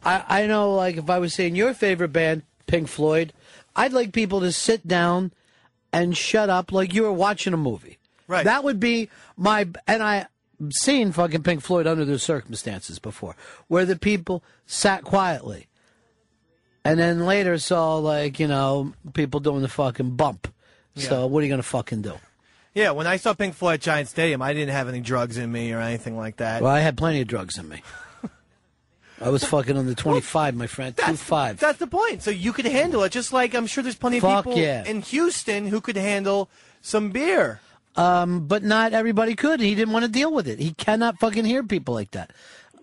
[0.06, 3.34] I, I know, like, if I was saying your favorite band, Pink Floyd,
[3.76, 5.31] I'd like people to sit down
[5.91, 7.99] and shut up like you were watching a movie.
[8.27, 8.44] Right.
[8.44, 10.27] That would be my, and I,
[10.72, 13.35] seen fucking Pink Floyd under those circumstances before,
[13.68, 15.68] where the people sat quietly.
[16.85, 20.53] And then later saw, like, you know, people doing the fucking bump.
[20.95, 22.14] So what are you going to fucking do?
[22.73, 25.51] Yeah, when I saw Pink Floyd at Giant Stadium, I didn't have any drugs in
[25.51, 26.61] me or anything like that.
[26.61, 27.84] Well, I had plenty of drugs in me.
[29.22, 30.97] I was fucking on the 25, my friend.
[30.97, 31.60] Two five.
[31.60, 32.23] That's the point.
[32.23, 34.84] So you could handle it, just like I'm sure there's plenty of people yeah.
[34.84, 36.49] in Houston who could handle
[36.81, 37.61] some beer.
[37.95, 39.60] Um, but not everybody could.
[39.60, 40.60] He didn't want to deal with it.
[40.60, 42.31] He cannot fucking hear people like that.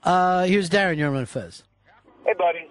[0.04, 0.96] Uh, here's Darren.
[0.96, 1.64] You're on Fez.
[2.24, 2.68] Hey, buddy.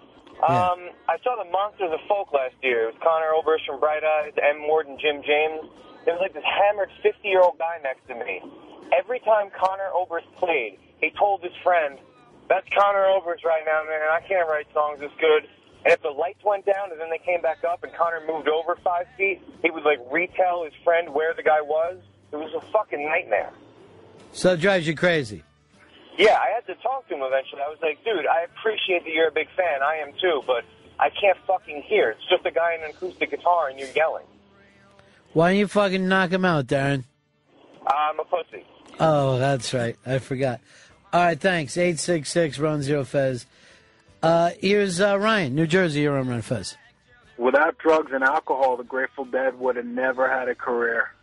[0.48, 2.86] Um, I saw the Monsters of Folk last year.
[2.86, 4.62] It was Conor Oberst from Bright Eyes, M.
[4.70, 5.66] Ward, and Jim James.
[6.06, 8.38] There was like this hammered 50 year old guy next to me.
[8.94, 11.98] Every time Conor Oberst played, he told his friend,
[12.46, 14.06] That's Conor Oberst right now, man.
[14.06, 15.50] I can't write songs this good.
[15.82, 18.46] And if the lights went down and then they came back up and Conor moved
[18.46, 21.98] over five feet, he would like retell his friend where the guy was.
[22.30, 23.50] It was a fucking nightmare.
[24.30, 25.42] So it drives you crazy.
[26.16, 27.62] Yeah, I had to talk to him eventually.
[27.66, 29.82] I was like, dude, I appreciate that you're a big fan.
[29.82, 30.62] I am too, but
[31.00, 32.10] I can't fucking hear.
[32.10, 34.26] It's just a guy in an acoustic guitar and you're yelling.
[35.32, 37.04] Why don't you fucking knock him out, Darren?
[37.86, 38.64] I'm a pussy.
[38.98, 39.96] Oh, that's right.
[40.04, 40.60] I forgot.
[41.12, 41.78] All right, thanks.
[41.78, 43.46] 866 Ron Zero Fez.
[44.22, 46.02] Uh, here's uh, Ryan, New Jersey.
[46.02, 46.76] You're on Ron Fez.
[47.38, 51.14] Without drugs and alcohol, the Grateful Dead would have never had a career.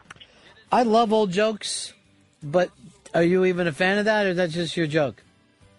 [0.72, 1.94] I love old jokes,
[2.42, 2.72] but
[3.14, 5.22] are you even a fan of that, or that's just your joke?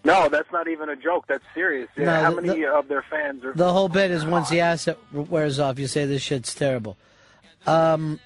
[0.08, 1.26] No, that's not even a joke.
[1.28, 1.88] That's serious.
[1.96, 3.52] Yeah, No, How the- many the- of their fans are?
[3.52, 6.96] The whole bit is once the asset wears off, you say this shit's terrible.
[7.66, 8.18] Um,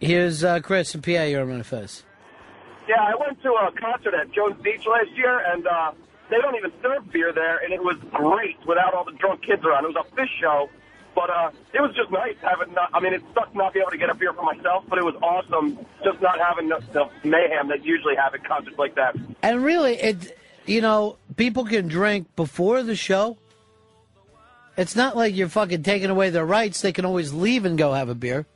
[0.00, 1.22] here's uh, Chris and PA.
[1.24, 2.02] You're on Ron Fez.
[2.88, 5.92] Yeah, I went to a concert at Jones Beach last year, and uh,
[6.30, 9.64] they don't even serve beer there, and it was great without all the drunk kids
[9.64, 9.84] around.
[9.84, 10.68] It was a Phish show,
[11.16, 12.74] but uh, it was just nice having.
[12.74, 14.98] Not, I mean, it sucks not being able to get a beer for myself, but
[14.98, 18.94] it was awesome just not having the, the mayhem that usually have at concerts like
[18.94, 19.16] that.
[19.42, 23.38] And really, it you know, people can drink before the show.
[24.76, 26.82] It's not like you're fucking taking away their rights.
[26.82, 28.46] They can always leave and go have a beer.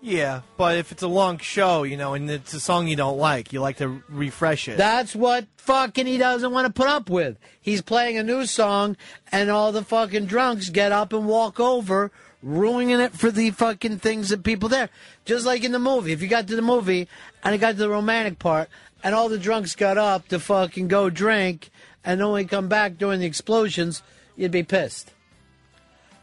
[0.00, 3.18] Yeah, but if it's a long show, you know, and it's a song you don't
[3.18, 4.78] like, you like to refresh it.
[4.78, 7.36] That's what fucking he doesn't want to put up with.
[7.60, 8.96] He's playing a new song,
[9.32, 12.12] and all the fucking drunks get up and walk over,
[12.42, 14.88] ruining it for the fucking things that people there.
[15.24, 16.12] Just like in the movie.
[16.12, 17.08] If you got to the movie
[17.42, 18.68] and it got to the romantic part,
[19.02, 21.70] and all the drunks got up to fucking go drink,
[22.04, 24.02] and only come back during the explosions,
[24.36, 25.12] you'd be pissed.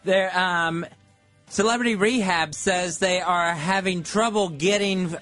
[0.05, 0.85] Their um,
[1.55, 5.15] celebrity rehab says they are having trouble getting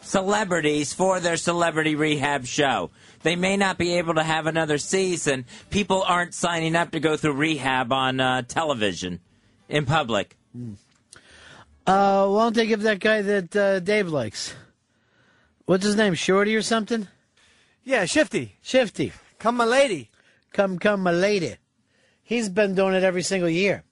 [0.00, 2.90] celebrities for their celebrity rehab show.
[3.24, 5.46] They may not be able to have another season.
[5.70, 9.18] People aren't signing up to go through rehab on uh, television
[9.68, 10.36] in public.
[11.84, 14.54] Uh, why don't they give that guy that uh, Dave likes?
[15.66, 16.14] What's his name?
[16.14, 17.08] Shorty or something?
[17.82, 18.56] Yeah, Shifty.
[18.62, 19.12] Shifty.
[19.40, 20.12] Come, my lady.
[20.52, 21.56] Come, come, my lady.
[22.22, 23.82] He's been doing it every single year.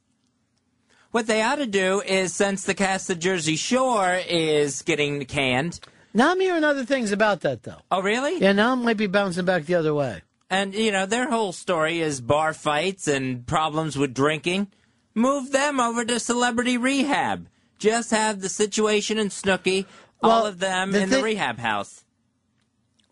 [1.13, 5.79] What they ought to do is, since the cast of Jersey Shore is getting canned.
[6.15, 7.81] Now I'm hearing other things about that, though.
[7.91, 8.39] Oh, really?
[8.39, 10.23] Yeah, now it might be bouncing back the other way.
[10.49, 14.69] And, you know, their whole story is bar fights and problems with drinking.
[15.15, 17.47] Move them over to celebrity rehab.
[17.79, 19.85] Just have the situation in Snooki,
[20.23, 22.05] all of them the in thi- the rehab house.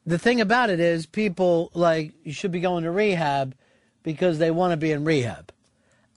[0.06, 3.54] The thing about it is, people like you should be going to rehab
[4.02, 5.52] because they want to be in rehab.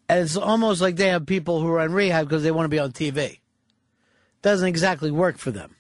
[0.09, 2.69] And it's almost like they have people who are in rehab because they want to
[2.69, 3.39] be on TV.
[4.41, 5.75] Doesn't exactly work for them.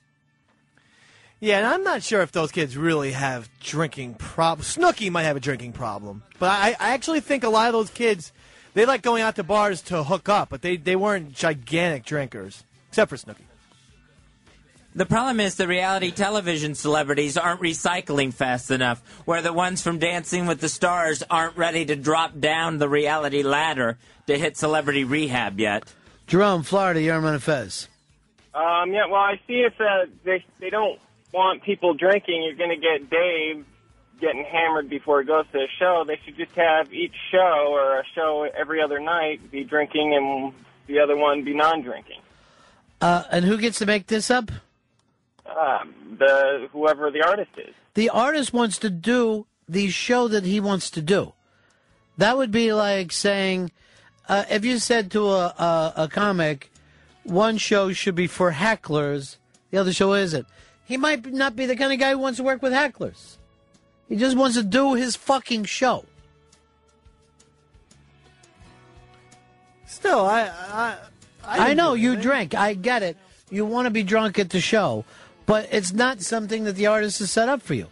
[1.39, 4.77] Yeah, and I'm not sure if those kids really have drinking problems.
[4.77, 7.89] Snooki might have a drinking problem, but I, I actually think a lot of those
[7.89, 8.31] kids
[8.73, 12.63] they like going out to bars to hook up, but they, they weren't gigantic drinkers,
[12.89, 13.43] except for Snooki.
[14.95, 19.97] The problem is the reality television celebrities aren't recycling fast enough, where the ones from
[19.97, 23.97] Dancing with the Stars aren't ready to drop down the reality ladder
[24.27, 25.91] to hit celebrity rehab yet.
[26.27, 27.87] Jerome, Florida, you're on Fez.
[28.53, 30.99] Um, yeah, well, I see if uh, they they don't
[31.33, 33.65] want people drinking, you're going to get Dave
[34.21, 36.05] getting hammered before he goes to a show.
[36.07, 40.53] They should just have each show or a show every other night be drinking and
[40.85, 42.19] the other one be non-drinking.
[43.01, 44.51] Uh, and who gets to make this up?
[45.57, 47.73] Um, the whoever the artist is.
[47.93, 51.33] The artist wants to do the show that he wants to do.
[52.17, 53.71] That would be like saying,
[54.27, 56.71] uh, if you said to a, a, a comic,
[57.23, 59.37] one show should be for hecklers,
[59.71, 60.45] the other show isn't.
[60.85, 63.37] He might not be the kind of guy who wants to work with hecklers.
[64.09, 66.05] He just wants to do his fucking show.
[69.85, 70.97] Still, I I,
[71.69, 72.55] I, know you drink.
[72.55, 73.17] I get it.
[73.49, 75.05] You want to be drunk at the show,
[75.45, 77.87] but it's not something that the artist has set up for you.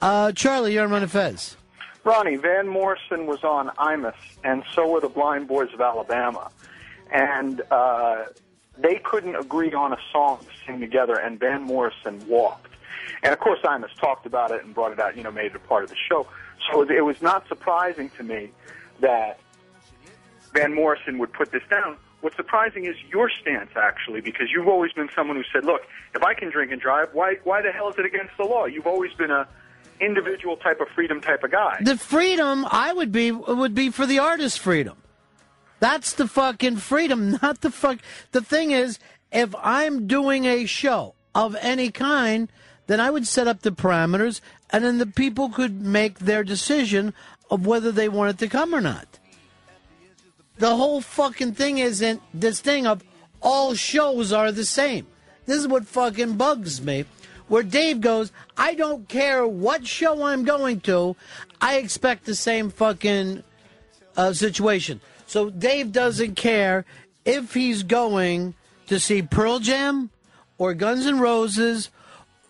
[0.00, 1.56] Uh, Charlie, you're on Fez.
[2.04, 6.50] Ronnie, Van Morrison was on Imus, and so were the Blind Boys of Alabama.
[7.12, 8.24] And uh,
[8.76, 12.72] they couldn't agree on a song to sing together, and Van Morrison walked.
[13.22, 15.56] And of course, Imus talked about it and brought it out, you know, made it
[15.56, 16.26] a part of the show.
[16.70, 18.50] So it was not surprising to me
[19.00, 19.38] that
[20.52, 21.96] Van Morrison would put this down.
[22.22, 25.82] What's surprising is your stance, actually, because you've always been someone who said, "Look,
[26.14, 28.64] if I can drink and drive, why why the hell is it against the law?"
[28.66, 29.48] You've always been a
[30.00, 31.78] individual type of freedom type of guy.
[31.80, 34.98] The freedom I would be would be for the artist freedom.
[35.80, 37.98] That's the fucking freedom, not the fuck.
[38.30, 39.00] The thing is,
[39.32, 42.52] if I'm doing a show of any kind,
[42.86, 44.40] then I would set up the parameters,
[44.70, 47.14] and then the people could make their decision
[47.50, 49.18] of whether they wanted to come or not.
[50.62, 53.02] The whole fucking thing isn't this thing of
[53.40, 55.08] all shows are the same.
[55.44, 57.04] This is what fucking bugs me.
[57.48, 61.16] Where Dave goes, I don't care what show I'm going to,
[61.60, 63.42] I expect the same fucking
[64.16, 65.00] uh, situation.
[65.26, 66.84] So Dave doesn't care
[67.24, 68.54] if he's going
[68.86, 70.10] to see Pearl Jam
[70.58, 71.90] or Guns N' Roses,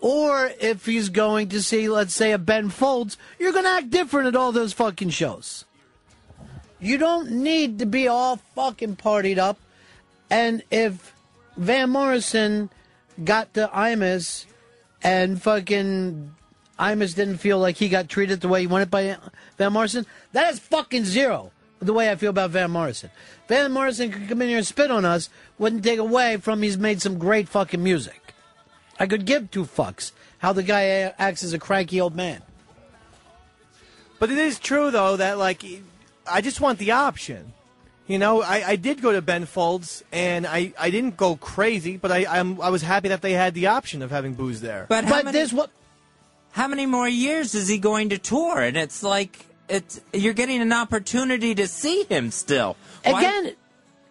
[0.00, 3.88] or if he's going to see, let's say, a Ben Folds, you're going to act
[3.88, 5.64] different at all those fucking shows.
[6.82, 9.56] You don't need to be all fucking partied up.
[10.28, 11.14] And if
[11.56, 12.70] Van Morrison
[13.22, 14.46] got to Imus
[15.00, 16.34] and fucking
[16.80, 19.16] Imus didn't feel like he got treated the way he wanted by
[19.58, 21.52] Van Morrison, that is fucking zero.
[21.78, 23.10] The way I feel about Van Morrison.
[23.46, 25.28] Van Morrison could come in here and spit on us,
[25.58, 28.34] wouldn't take away from he's made some great fucking music.
[28.98, 32.42] I could give two fucks how the guy acts as a cranky old man.
[34.18, 35.64] But it is true though that like
[36.30, 37.52] I just want the option.
[38.06, 41.96] You know, I, I did go to Ben Folds and I, I didn't go crazy,
[41.96, 44.86] but I I'm, I was happy that they had the option of having booze there.
[44.88, 45.38] But, how many,
[46.50, 48.60] How many more years is he going to tour?
[48.60, 52.76] And it's like it's you're getting an opportunity to see him still.
[53.04, 53.54] Why- Again,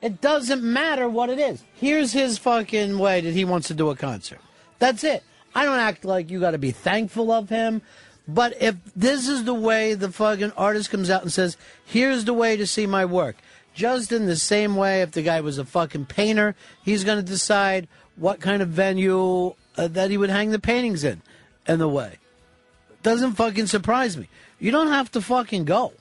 [0.02, 1.62] it doesn't matter what it is.
[1.76, 4.40] Here's his fucking way that he wants to do a concert.
[4.80, 5.22] That's it.
[5.54, 7.82] I don't act like you got to be thankful of him.
[8.28, 12.34] But if this is the way the fucking artist comes out and says, here's the
[12.34, 13.36] way to see my work,
[13.74, 17.24] just in the same way, if the guy was a fucking painter, he's going to
[17.24, 21.22] decide what kind of venue uh, that he would hang the paintings in,
[21.68, 22.18] in the way.
[23.04, 24.28] Doesn't fucking surprise me.
[24.60, 25.94] You don't have to fucking go.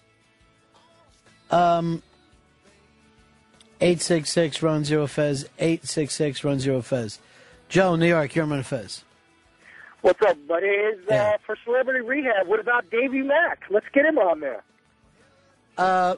[1.51, 2.03] Um,
[3.81, 5.45] 866 Ron Zero Fez.
[5.59, 7.19] 866 Ron Zero Fez.
[7.69, 9.05] Joe, New York, you're on Fez.
[10.03, 10.67] What's up, buddy?
[10.67, 12.47] Is uh, for celebrity rehab?
[12.47, 13.65] What about Davey Mack?
[13.71, 14.63] Let's get him on there.
[15.77, 16.17] Uh,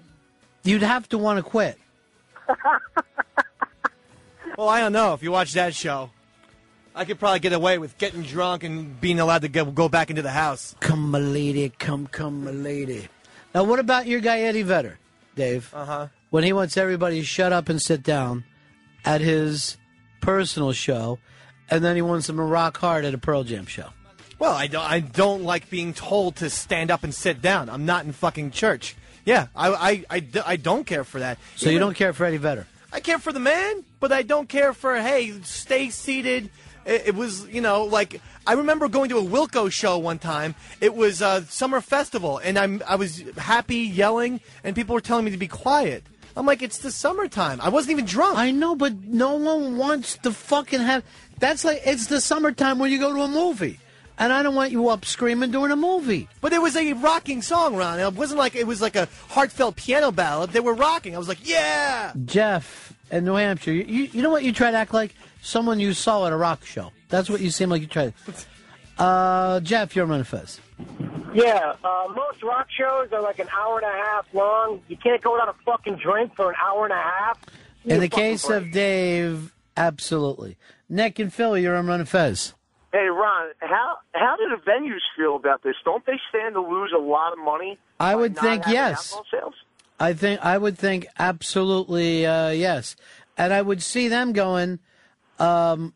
[0.63, 1.79] you'd have to want to quit.
[4.59, 5.15] Well, I don't know.
[5.15, 6.11] If you watch that show,
[6.95, 10.11] I could probably get away with getting drunk and being allowed to go, go back
[10.11, 10.77] into the house.
[10.81, 13.09] Come, my lady, come, come, my lady.
[13.55, 14.99] Now, what about your guy Eddie Vedder,
[15.37, 15.73] Dave?
[15.73, 16.09] Uh huh.
[16.31, 18.45] When he wants everybody to shut up and sit down
[19.05, 19.79] at his
[20.21, 21.19] personal show,
[21.73, 23.89] and then he wants them to rock hard at a Pearl Jam show.
[24.39, 24.85] Well, I don't.
[24.85, 27.71] I don't like being told to stand up and sit down.
[27.71, 28.97] I'm not in fucking church.
[29.25, 31.39] Yeah, I, I, I, I don't care for that.
[31.55, 32.67] So you don't care for Eddie Vedder?
[32.93, 36.51] I care for the man, but I don't care for hey, stay seated.
[36.85, 40.55] It, it was you know like I remember going to a Wilco show one time.
[40.81, 45.25] It was a summer festival, and I'm I was happy yelling, and people were telling
[45.25, 46.03] me to be quiet.
[46.37, 47.61] I'm like, it's the summertime.
[47.61, 48.39] I wasn't even drunk.
[48.39, 51.05] I know, but no one wants to fucking have.
[51.43, 53.81] That's like it's the summertime when you go to a movie,
[54.17, 56.29] and I don't want you up screaming during a movie.
[56.41, 57.99] But it was a rocking song, Ron.
[57.99, 60.51] It wasn't like it was like a heartfelt piano ballad.
[60.51, 61.17] They were rocking.
[61.17, 62.13] I was like, yeah.
[62.27, 65.17] Jeff in New Hampshire, you, you, you know what you try to act like?
[65.43, 66.93] Someone you saw at a rock show.
[67.09, 68.15] That's what you seem like you try to.
[68.99, 70.61] Uh, Jeff, you're on Fez.
[71.35, 74.83] Yeah, uh, most rock shows are like an hour and a half long.
[74.87, 77.41] You can't go without a fucking drink for an hour and a half.
[77.83, 78.63] Give In the case break.
[78.63, 80.57] of Dave, absolutely.
[80.93, 82.53] Nick and Phil, you're on Ron Fez.
[82.93, 85.75] Hey, Ron, how how do the venues feel about this?
[85.87, 87.79] Don't they stand to lose a lot of money?
[87.99, 89.19] I would think yes.
[89.99, 92.95] I think I would think absolutely uh, yes,
[93.39, 94.81] and I would see them going.
[95.39, 95.95] Um,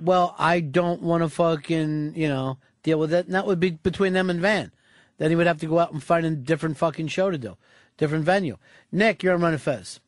[0.00, 3.70] well, I don't want to fucking you know deal with it, and that would be
[3.70, 4.72] between them and Van.
[5.18, 7.56] Then he would have to go out and find a different fucking show to do,
[7.98, 8.56] different venue.
[8.90, 10.00] Nick, you're on Ron Fez.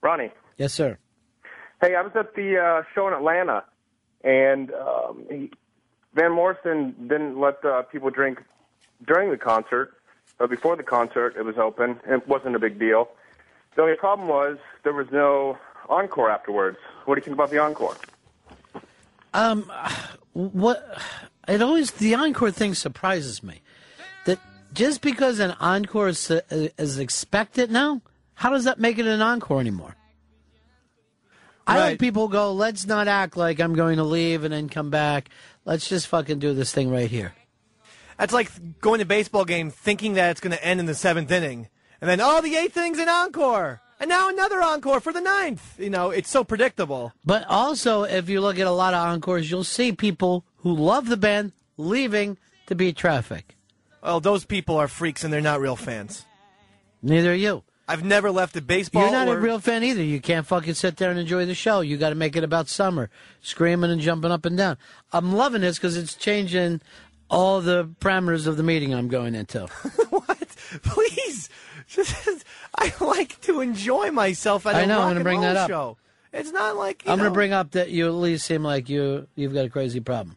[0.00, 0.30] Ronnie.
[0.56, 0.98] Yes, sir.
[1.80, 3.64] Hey, I was at the uh, show in Atlanta,
[4.24, 5.50] and um, he,
[6.14, 8.42] Van Morrison didn't let uh, people drink
[9.06, 9.94] during the concert,
[10.38, 12.00] but before the concert, it was open.
[12.04, 13.08] and It wasn't a big deal.
[13.76, 15.56] The only problem was there was no
[15.88, 16.78] encore afterwards.
[17.04, 17.96] What do you think about the encore?
[19.32, 19.70] Um,
[20.32, 20.98] what?
[21.46, 23.62] It always the encore thing surprises me.
[24.26, 24.40] That
[24.72, 28.02] just because an encore is, is expected now,
[28.34, 29.94] how does that make it an encore anymore?
[31.68, 32.52] I like people go.
[32.52, 35.28] Let's not act like I'm going to leave and then come back.
[35.64, 37.34] Let's just fucking do this thing right here.
[38.18, 38.50] That's like
[38.80, 41.68] going to a baseball game thinking that it's going to end in the seventh inning,
[42.00, 45.78] and then oh, the eighth inning's an encore, and now another encore for the ninth.
[45.78, 47.12] You know, it's so predictable.
[47.24, 51.08] But also, if you look at a lot of encores, you'll see people who love
[51.08, 53.54] the band leaving to beat traffic.
[54.02, 56.24] Well, those people are freaks, and they're not real fans.
[57.02, 57.62] Neither are you.
[57.88, 59.02] I've never left a baseball.
[59.02, 60.02] You're not or- a real fan either.
[60.02, 61.80] You can't fucking sit there and enjoy the show.
[61.80, 63.08] You got to make it about summer,
[63.40, 64.76] screaming and jumping up and down.
[65.12, 66.82] I'm loving this because it's changing
[67.30, 69.66] all the parameters of the meeting I'm going into.
[70.10, 70.38] What?
[70.82, 71.48] Please,
[71.86, 72.44] Just-
[72.76, 75.70] I like to enjoy myself at a I know, I'm gonna bring that up.
[75.70, 75.96] show.
[76.32, 79.26] It's not like I'm going to bring up that you at least seem like you
[79.34, 80.36] you've got a crazy problem.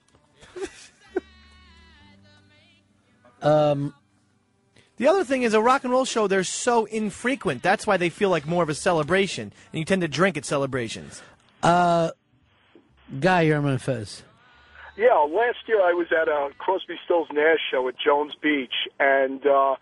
[3.41, 3.94] um,
[5.02, 6.28] The other thing is a rock and roll show.
[6.28, 7.64] They're so infrequent.
[7.64, 10.45] That's why they feel like more of a celebration, and you tend to drink at
[10.45, 11.23] celebrations.
[11.64, 12.11] Uh,
[13.19, 14.22] Guy, you're on Fez.
[14.95, 19.44] Yeah, last year I was at a Crosby, Stills, Nash show at Jones Beach, and
[19.44, 19.76] uh,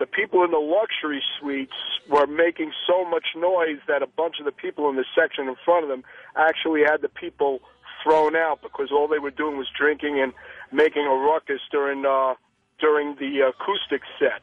[0.00, 1.76] the people in the luxury suites
[2.10, 5.54] were making so much noise that a bunch of the people in the section in
[5.64, 6.02] front of them
[6.34, 7.60] actually had the people
[8.02, 10.32] thrown out because all they were doing was drinking and
[10.72, 12.34] making a ruckus during uh,
[12.80, 14.40] during the acoustic set.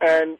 [0.00, 0.38] And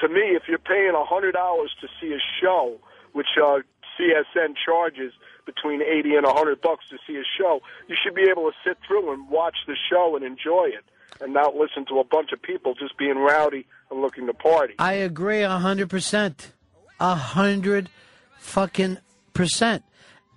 [0.00, 2.78] to me, if you're paying a hundred dollars to see a show,
[3.12, 3.60] which uh,
[3.98, 5.12] CSN charges
[5.44, 8.56] between eighty and a hundred bucks to see a show, you should be able to
[8.64, 10.84] sit through and watch the show and enjoy it,
[11.20, 14.74] and not listen to a bunch of people just being rowdy and looking to party.
[14.78, 16.52] I agree a hundred percent.
[16.98, 17.90] A hundred
[18.38, 18.98] fucking
[19.34, 19.82] percent.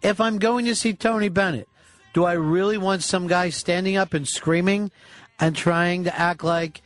[0.02, 1.68] If I'm going to see Tony Bennett,
[2.14, 4.92] do I really want some guy standing up and screaming
[5.40, 6.82] and trying to act like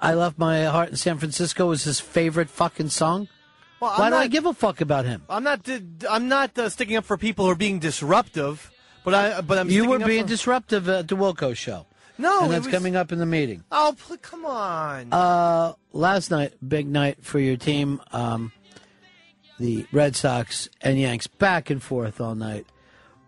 [0.00, 3.28] I left my heart in San Francisco was his favorite fucking song?
[3.80, 5.22] Well, Why I'm do I give a fuck about him?
[5.28, 5.68] I'm not.
[6.08, 8.70] I'm not uh, sticking up for people who are being disruptive,
[9.04, 9.40] but I.
[9.40, 9.70] But I'm.
[9.70, 11.86] you were being for- disruptive at the Wilco show.
[12.18, 13.64] No, and that's was- coming up in the meeting.
[13.72, 15.12] Oh, come on.
[15.12, 18.00] Uh, last night, big night for your team.
[18.12, 18.52] Um,
[19.58, 22.66] the Red Sox and Yanks back and forth all night.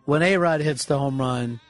[0.04, 1.60] When A Rod hits the home run,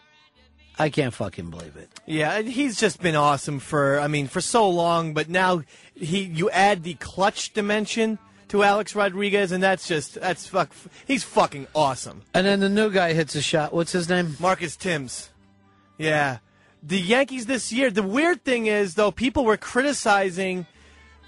[0.78, 1.88] I can't fucking believe it.
[2.06, 4.00] Yeah, he's just been awesome for.
[4.00, 5.14] I mean, for so long.
[5.14, 5.62] But now
[5.94, 8.18] he, you add the clutch dimension
[8.48, 10.72] to Alex Rodriguez, and that's just that's fuck.
[11.06, 12.22] He's fucking awesome.
[12.34, 13.72] And then the new guy hits a shot.
[13.72, 14.36] What's his name?
[14.40, 15.30] Marcus Thames.
[15.98, 16.38] Yeah.
[16.82, 20.66] The Yankees this year, the weird thing is, though, people were criticizing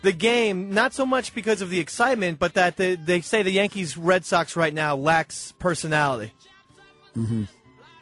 [0.02, 3.50] the game, not so much because of the excitement, but that they, they say the
[3.50, 6.32] Yankees Red Sox right now lacks personality.
[7.16, 7.44] Mm-hmm.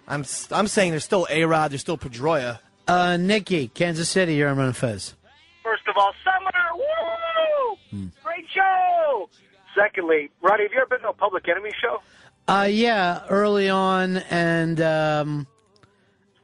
[0.06, 2.58] I'm, s- I'm saying there's still A Rod, there's still Pedroia.
[2.86, 5.14] Uh, Nikki, Kansas City, you're on Fez.
[5.62, 7.76] First of all, summer, woo!
[7.90, 8.06] Hmm.
[8.22, 9.28] Great show.
[9.74, 12.00] Secondly, Roddy, have you ever been to a Public Enemy show?
[12.46, 15.46] Uh, yeah, early on, and um,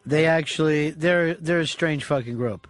[0.06, 2.66] they actually they're they're a strange fucking group.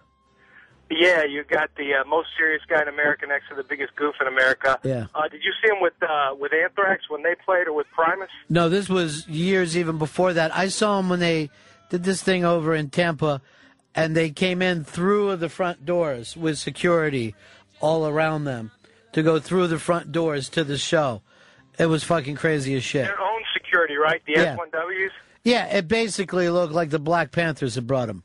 [0.91, 4.17] Yeah, you got the uh, most serious guy in America next to the biggest goof
[4.21, 4.79] in America.
[4.83, 5.07] Yeah.
[5.15, 8.29] Uh, did you see him with uh, with Anthrax when they played, or with Primus?
[8.49, 10.55] No, this was years even before that.
[10.57, 11.49] I saw them when they
[11.91, 13.41] did this thing over in Tampa,
[13.95, 17.37] and they came in through the front doors with security
[17.81, 18.73] all around them
[19.13, 21.23] to go through the front doors to the show.
[21.79, 23.07] It was fucking crazy as shit.
[23.07, 24.21] Their own security, right?
[24.27, 24.57] The Yeah.
[24.57, 25.11] S1Ws.
[25.45, 28.23] Yeah, it basically looked like the Black Panthers had brought them.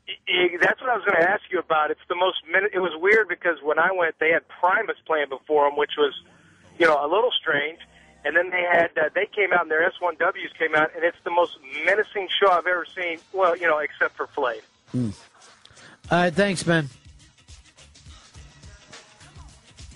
[0.86, 1.90] What I was going to ask you about.
[1.90, 2.36] It's the most.
[2.72, 6.14] It was weird because when I went, they had Primus playing before them, which was,
[6.78, 7.80] you know, a little strange.
[8.24, 11.16] And then they had uh, they came out and their S1Ws came out, and it's
[11.24, 13.18] the most menacing show I've ever seen.
[13.32, 14.60] Well, you know, except for Flav.
[14.92, 15.10] Hmm.
[16.08, 16.88] All right, thanks, man.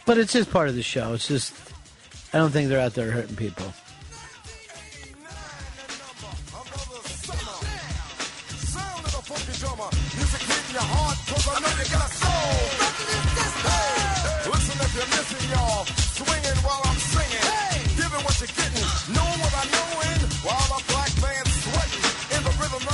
[0.06, 1.12] But it's just part of the show.
[1.12, 1.54] It's just,
[2.34, 3.72] I don't think they're out there hurting people.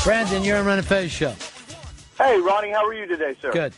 [0.05, 1.35] Brandon, you're on Ron and Fez show.
[2.19, 3.51] Hey, Ronnie, how are you today, sir?
[3.51, 3.73] Good.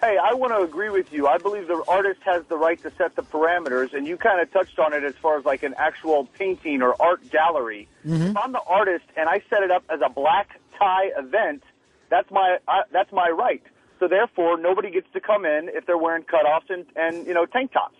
[0.00, 1.26] Hey, I want to agree with you.
[1.26, 4.50] I believe the artist has the right to set the parameters, and you kind of
[4.52, 7.88] touched on it as far as like an actual painting or art gallery.
[8.06, 8.30] Mhm.
[8.30, 11.62] If I'm the artist and I set it up as a black tie event,
[12.08, 13.62] that's my uh, that's my right.
[14.00, 17.46] So therefore, nobody gets to come in if they're wearing cutoffs and and you know
[17.46, 17.96] tank tops.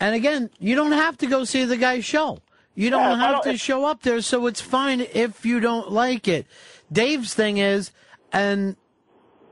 [0.00, 2.38] And again, you don't have to go see the guy's show.
[2.74, 5.90] You don't Yeah, have don't- to show up there, so it's fine if you don't
[5.90, 6.46] like it.
[6.92, 7.90] Dave's thing is,
[8.32, 8.76] and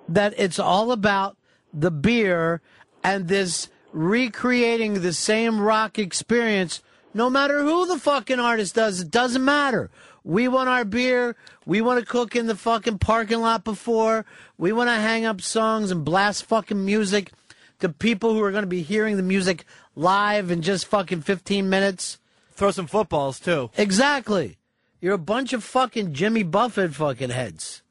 [0.08, 1.36] that it's all about
[1.72, 2.60] the beer
[3.02, 6.82] and this recreating the same rock experience,
[7.14, 9.90] no matter who the fucking artist does, it doesn't matter.
[10.26, 11.36] We want our beer.
[11.66, 14.26] We want to cook in the fucking parking lot before.
[14.58, 17.30] We want to hang up songs and blast fucking music
[17.78, 21.70] to people who are going to be hearing the music live in just fucking 15
[21.70, 22.18] minutes.
[22.54, 23.70] Throw some footballs, too.
[23.76, 24.56] Exactly.
[25.00, 27.82] You're a bunch of fucking Jimmy Buffett fucking heads.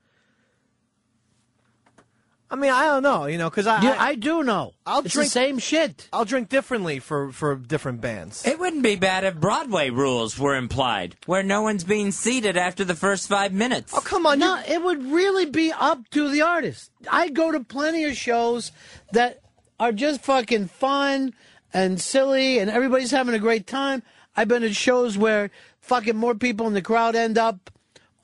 [2.49, 4.73] I mean, I don't know, you know, because I, Yeah, I do know.
[4.85, 6.07] I'll It's the same shit.
[6.13, 8.45] I'll drink differently for for different bands.
[8.45, 12.84] It wouldn't be bad if Broadway rules were implied, where no one's being seated after
[12.85, 13.93] the first five minutes.
[13.95, 14.39] Oh, come on.
[14.39, 16.91] No, it would really be up to the artist.
[17.11, 18.72] I go to plenty of shows
[19.11, 19.41] that
[19.80, 21.34] are just fucking fun
[21.73, 24.03] and silly and everybody's having a great time.
[24.38, 25.49] I've been at shows where
[25.81, 27.69] fucking more people in the crowd end up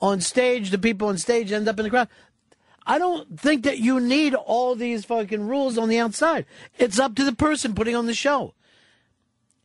[0.00, 2.08] on stage, the people on stage end up in the crowd.
[2.86, 6.46] I don't think that you need all these fucking rules on the outside.
[6.78, 8.54] It's up to the person putting on the show.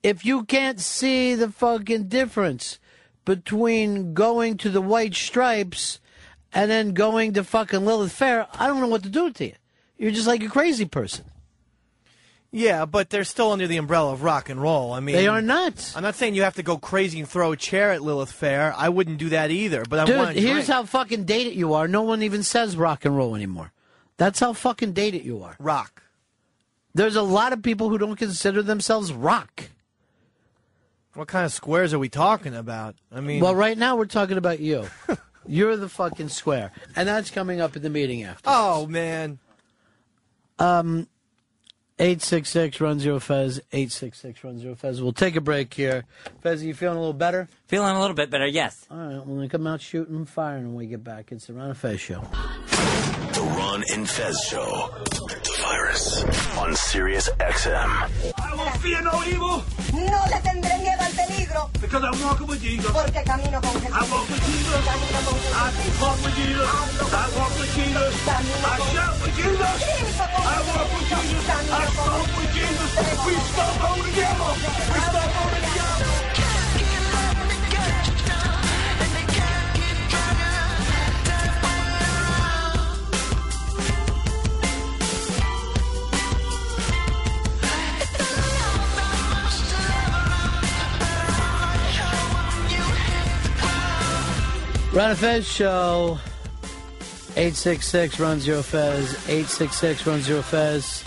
[0.04, 2.80] If you can't see the fucking difference
[3.26, 6.00] between going to the White Stripes
[6.54, 9.54] and then going to fucking Lilith Fair, I don't know what to do to you.
[9.98, 11.26] You're just like a crazy person.
[12.52, 14.94] Yeah, but they're still under the umbrella of rock and roll.
[14.94, 15.94] I mean, They are not.
[15.96, 18.74] I'm not saying you have to go crazy and throw a chair at Lilith Fair.
[18.78, 19.84] I wouldn't do that either.
[19.88, 20.68] But I Dude, here's drink.
[20.68, 21.88] how fucking dated you are.
[21.88, 23.74] No one even says rock and roll anymore.
[24.16, 25.56] That's how fucking dated you are.
[25.60, 26.04] Rock.
[26.96, 29.66] There's a lot of people who don't consider themselves rock.
[31.14, 32.96] What kind of squares are we talking about?
[33.12, 34.88] I mean, Well, right now we're talking about you.
[35.48, 38.44] You're the fucking square, and that's coming up at the meeting after.
[38.46, 39.40] oh man,
[40.60, 41.08] Um,
[42.00, 45.02] eight six six Ron zero fez eight six six Ron zero fez.
[45.02, 46.06] We'll take a break here.
[46.42, 47.48] Fez, you feeling a little better?
[47.68, 48.86] Feeling a little bit better, yes.
[48.90, 51.32] All right, we're gonna come out shooting and firing when we get back.
[51.32, 52.22] It's the Ron and Fez show.
[53.34, 54.90] The Ron and Fez Show.
[55.04, 56.24] The virus
[56.58, 58.34] on Sirius XM.
[58.40, 59.64] I will fear no evil.
[59.94, 61.12] No le tendré miedo al
[61.82, 62.92] Because I'm walking with Jesus.
[62.92, 63.96] Porque camino con Jesús.
[63.96, 64.82] I walk with Jesus.
[64.86, 65.58] Camino con Jesús.
[65.58, 66.70] I talk with Jesus.
[67.08, 68.14] I walk with Jesus.
[68.28, 69.78] I shout with Jesus.
[70.18, 71.50] I walk with Jesus.
[71.50, 72.92] I stomp with Jesus.
[73.26, 74.54] We over the devil.
[74.58, 75.97] We stomp over the
[94.98, 96.18] Ron and Fez show.
[97.36, 99.30] Eight six six Ron zero Fez.
[99.30, 101.04] Eight six six Ron zero Fez.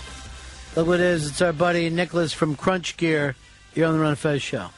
[0.77, 1.27] Look what it is.
[1.27, 3.35] It's our buddy Nicholas from CrunchGear.
[3.75, 4.69] You're on the Ron and Fez show.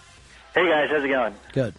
[0.55, 1.35] Hey guys, how's it going?
[1.51, 1.75] Good.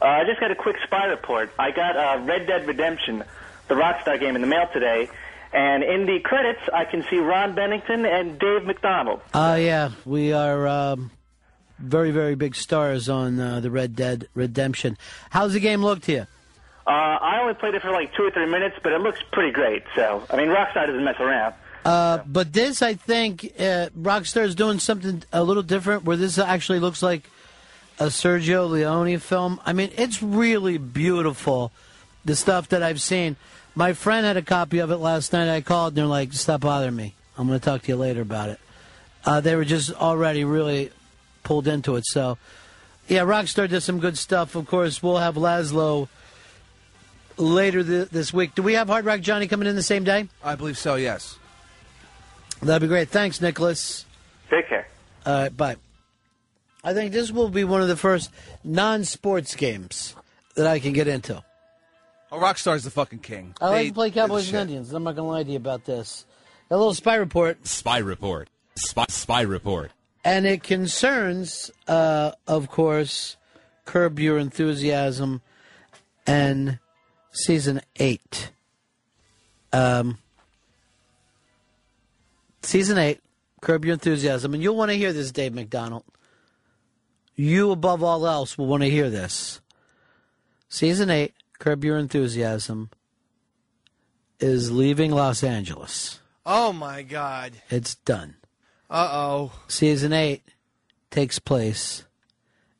[0.00, 1.50] Uh, I just got a quick spy report.
[1.58, 3.24] I got uh, Red Dead Redemption,
[3.66, 5.10] the Rockstar game, in the mail today,
[5.52, 9.20] and in the credits I can see Ron Bennington and Dave McDonald.
[9.34, 11.10] Uh, yeah, we are um,
[11.80, 14.96] very, very big stars on uh, the Red Dead Redemption.
[15.30, 16.26] How's the game look to you?
[16.88, 19.50] Uh, I only played it for like two or three minutes, but it looks pretty
[19.52, 19.82] great.
[19.94, 21.54] So, I mean, Rockstar doesn't mess around.
[21.84, 26.38] Uh, but this, I think, uh, Rockstar is doing something a little different where this
[26.38, 27.28] actually looks like
[27.98, 29.60] a Sergio Leone film.
[29.66, 31.72] I mean, it's really beautiful,
[32.24, 33.36] the stuff that I've seen.
[33.74, 35.54] My friend had a copy of it last night.
[35.54, 37.14] I called and they're like, stop bothering me.
[37.36, 38.60] I'm going to talk to you later about it.
[39.26, 40.90] Uh, they were just already really
[41.42, 42.06] pulled into it.
[42.06, 42.38] So,
[43.08, 44.54] yeah, Rockstar did some good stuff.
[44.54, 46.08] Of course, we'll have Laszlo
[47.38, 48.54] later th- this week.
[48.54, 50.28] Do we have Hard Rock Johnny coming in the same day?
[50.42, 50.94] I believe so.
[50.96, 51.38] Yes.
[52.60, 53.08] That'd be great.
[53.08, 54.04] Thanks, Nicholas.
[54.50, 54.86] Take care.
[55.24, 55.76] All right, bye.
[56.82, 58.30] I think this will be one of the first
[58.64, 60.14] non-sports games
[60.56, 61.42] that I can get into.
[62.32, 63.54] Oh, Rockstar's the fucking king.
[63.60, 64.92] I like They- to play Cowboys and Indians.
[64.92, 66.26] I'm not going to lie to you about this.
[66.70, 68.48] A little spy report, Spy report.
[68.76, 69.90] Spy, spy report.
[70.24, 73.36] and it concerns, uh, of course,
[73.86, 75.40] Curb Your Enthusiasm
[76.26, 76.78] and
[77.38, 78.50] season eight.
[79.72, 80.18] Um,
[82.62, 83.20] season eight,
[83.60, 86.04] Curb Your Enthusiasm, and you'll want to hear this, Dave McDonald.
[87.34, 89.60] You, above all else, will want to hear this.
[90.68, 92.90] Season eight, Curb Your Enthusiasm,
[94.40, 96.20] is leaving Los Angeles.
[96.44, 97.52] Oh my God.
[97.70, 98.36] It's done.
[98.90, 99.52] Uh oh.
[99.68, 100.42] Season eight
[101.10, 102.04] takes place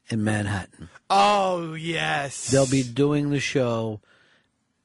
[0.09, 0.89] in Manhattan.
[1.11, 2.51] Oh yes.
[2.51, 4.01] They'll be doing the show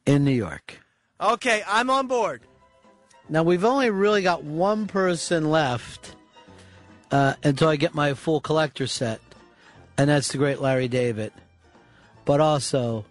[0.05, 0.79] in New York.
[1.19, 2.41] Okay, I'm on board.
[3.29, 6.15] Now we've only really got one person left
[7.11, 9.21] uh, until I get my full collector set,
[9.97, 11.31] and that's the great Larry David.
[12.25, 13.05] But also,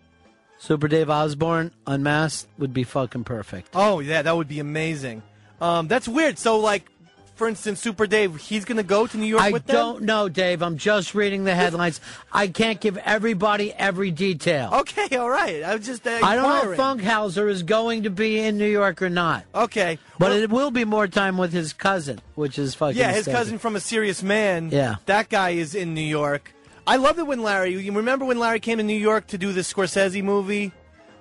[0.58, 3.70] Super Dave Osborne unmasked would be fucking perfect.
[3.74, 5.22] Oh yeah, that would be amazing.
[5.60, 6.38] Um, that's weird.
[6.38, 6.88] So like,
[7.34, 9.74] for instance, Super Dave, he's gonna go to New York I with them.
[9.74, 10.62] don't know, Dave.
[10.62, 12.00] I'm just reading the headlines.
[12.32, 14.70] I can't give everybody every detail.
[14.72, 15.62] Okay, all right.
[15.62, 16.06] I was just.
[16.06, 16.78] Uh, I don't know if.
[16.78, 19.44] Funkhouser is going to be in New York or not.
[19.54, 22.98] Okay, But it will be more time with his cousin, which is fucking.
[22.98, 24.70] Yeah, his cousin from A Serious Man.
[24.70, 24.96] Yeah.
[25.06, 26.52] That guy is in New York.
[26.86, 27.74] I love it when Larry.
[27.80, 30.72] You remember when Larry came to New York to do the Scorsese movie?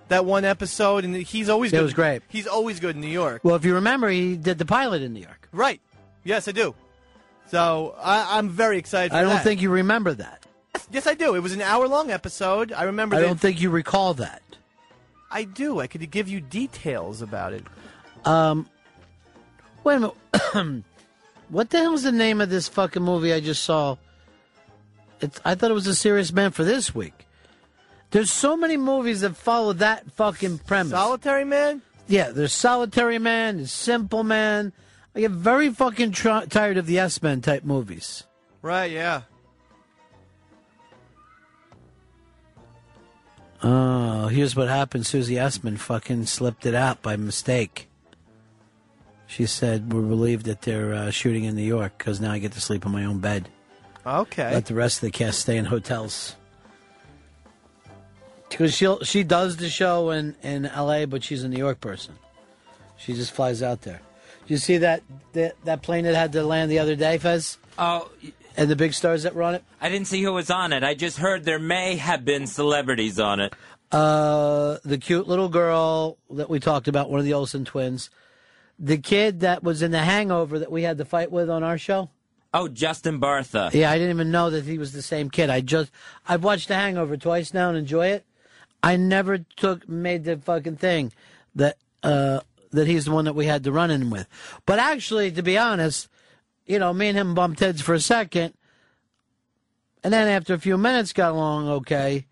[0.08, 2.22] That one episode, and he's always It was great.
[2.28, 3.42] He's always good in New York.
[3.46, 5.48] Well, if you remember, he did the pilot in New York.
[5.54, 5.80] Right.
[6.24, 6.76] Yes, I do.
[7.48, 9.12] So I, I'm very excited.
[9.12, 9.44] For I don't that.
[9.44, 10.46] think you remember that.
[10.92, 11.36] Yes, I do.
[11.36, 12.72] It was an hour long episode.
[12.72, 13.16] I remember.
[13.16, 13.20] That.
[13.20, 14.42] I that- don't think you recall that.
[15.32, 15.80] I do.
[15.80, 17.64] I could give you details about it.
[18.26, 18.68] Um,
[19.84, 20.00] wait a
[20.54, 20.84] minute.
[21.50, 23.96] what the hell hell's the name of this fucking movie I just saw?
[25.22, 27.28] It's, I thought it was a serious man for this week.
[28.12, 30.92] There's so many movies that follow that fucking premise.
[30.92, 31.82] Solitary Man.
[32.08, 34.74] Yeah, there's Solitary Man, there's Simple Man.
[35.16, 38.24] I get very fucking tr- tired of the S Men type movies.
[38.62, 38.92] Right.
[38.92, 39.24] Yeah.
[43.64, 45.06] Oh, here's what happened.
[45.06, 47.88] Susie Essman fucking slipped it out by mistake.
[49.28, 52.54] She said, "We're relieved that they're uh, shooting in New York because now I get
[52.54, 53.50] to sleep in my own bed.
[54.06, 54.52] Okay.
[54.54, 56.36] Let the rest of the cast stay in hotels."
[58.50, 62.16] Because she she does the show in in L.A., but she's a New York person.
[62.98, 64.02] She just flies out there.
[64.52, 65.02] You see that
[65.32, 67.58] that, that plane that had to land the other day, Fez?
[67.78, 68.10] Oh,
[68.58, 69.64] And the big stars that were on it?
[69.80, 70.84] I didn't see who was on it.
[70.84, 73.54] I just heard there may have been celebrities on it.
[73.94, 78.10] Uh, the cute little girl that we talked about, one of the Olsen twins,
[78.78, 81.78] the kid that was in the Hangover that we had the fight with on our
[81.78, 82.10] show.
[82.54, 83.74] Oh, Justin Bartha.
[83.74, 85.50] Yeah, I didn't even know that he was the same kid.
[85.50, 85.92] I just
[86.28, 88.26] I've watched The Hangover twice now and enjoy it.
[88.84, 91.14] I never took made the fucking thing
[91.56, 92.42] that uh
[92.72, 94.28] that he's the one that we had to run in with.
[94.66, 96.08] But actually, to be honest,
[96.66, 98.54] you know, me and him bumped heads for a second,
[100.04, 102.26] and then after a few minutes got along okay.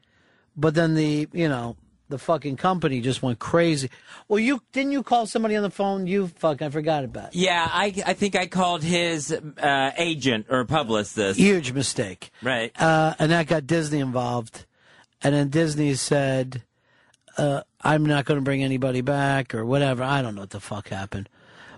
[0.56, 1.78] But then the you know
[2.10, 3.90] the fucking company just went crazy.
[4.28, 6.08] Well, you didn't you call somebody on the phone?
[6.08, 7.30] You fuck, I forgot about.
[7.30, 7.36] It.
[7.36, 11.40] Yeah, I, I think I called his uh, agent or publicist.
[11.40, 12.32] Huge mistake.
[12.42, 12.72] Right.
[12.80, 14.66] Uh, and that got Disney involved.
[15.22, 16.64] And then Disney said,
[17.40, 20.04] uh, I'm not going to bring anybody back or whatever.
[20.04, 21.30] I don't know what the fuck happened.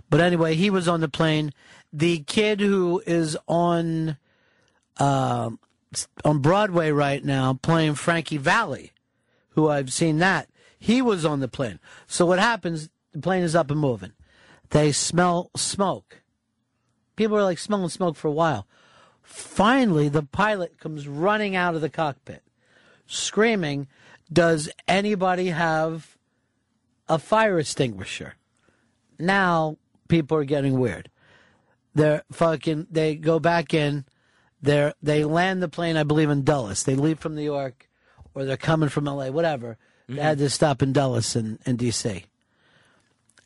[0.09, 1.53] But anyway, he was on the plane.
[1.93, 4.17] The kid who is on
[4.97, 5.59] um
[6.23, 8.91] on Broadway right now playing Frankie Valli,
[9.49, 11.79] who I've seen that, he was on the plane.
[12.07, 14.13] So what happens, the plane is up and moving.
[14.69, 16.21] They smell smoke.
[17.15, 18.67] People are like smelling smoke for a while.
[19.21, 22.41] Finally, the pilot comes running out of the cockpit,
[23.05, 23.87] screaming,
[24.31, 26.17] Does anybody have
[27.09, 28.35] a fire extinguisher?
[29.19, 29.77] Now,
[30.07, 31.09] people are getting weird.
[31.93, 34.05] They're fucking, they go back in,
[34.61, 36.83] they're, they land the plane, I believe, in Dulles.
[36.83, 37.89] They leave from New York,
[38.33, 39.77] or they're coming from LA, whatever.
[40.07, 42.25] They had to stop in Dulles in, in D.C.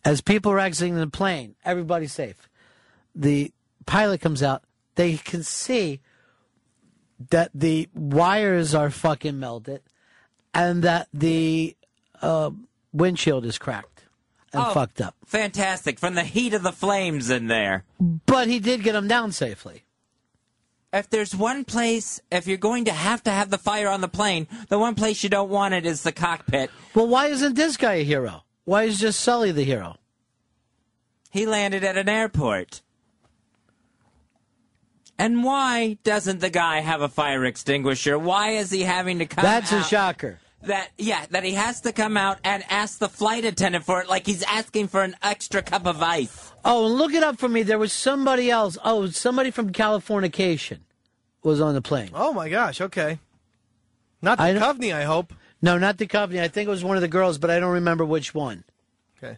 [0.03, 2.49] As people are exiting the plane, everybody's safe.
[3.15, 3.51] The
[3.85, 4.63] pilot comes out.
[4.95, 6.01] They can see
[7.29, 9.81] that the wires are fucking melted
[10.55, 11.75] and that the
[12.21, 12.49] uh,
[12.93, 14.05] windshield is cracked
[14.53, 14.71] and Oh.
[14.73, 15.15] fucked up.
[15.25, 15.99] Fantastic.
[15.99, 17.83] From the heat of the flames in there.
[17.99, 19.83] But he did get them down safely.
[20.93, 24.07] If there's one place, if you're going to have to have the fire on the
[24.07, 26.71] plane, the one place you don't want it is the cockpit.
[26.93, 28.43] Well, why isn't this guy a hero?
[28.63, 29.97] Why is just Sully the hero?
[31.31, 32.81] He landed at an airport.
[35.17, 38.17] And why doesn't the guy have a fire extinguisher?
[38.17, 40.39] Why is he having to come That's a shocker.
[40.63, 44.09] That yeah, that he has to come out and ask the flight attendant for it
[44.09, 46.51] like he's asking for an extra cup of ice.
[46.63, 47.61] Oh, and look it up for me.
[47.61, 48.77] There was somebody else.
[48.83, 50.79] Oh, somebody from Californication
[51.43, 52.09] was on the plane.
[52.13, 52.81] Oh my gosh.
[52.81, 53.19] Okay.
[54.21, 55.33] Not Duchovny, I hope.
[55.61, 56.41] No, not the company.
[56.41, 58.63] I think it was one of the girls, but I don't remember which one.
[59.17, 59.37] Okay.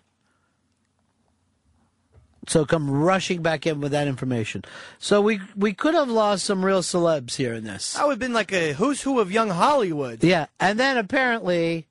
[2.47, 4.63] So come rushing back in with that information.
[4.99, 7.95] So we we could have lost some real celebs here in this.
[7.95, 10.23] Oh, that would have been like a who's who of young Hollywood.
[10.23, 11.87] Yeah, and then apparently,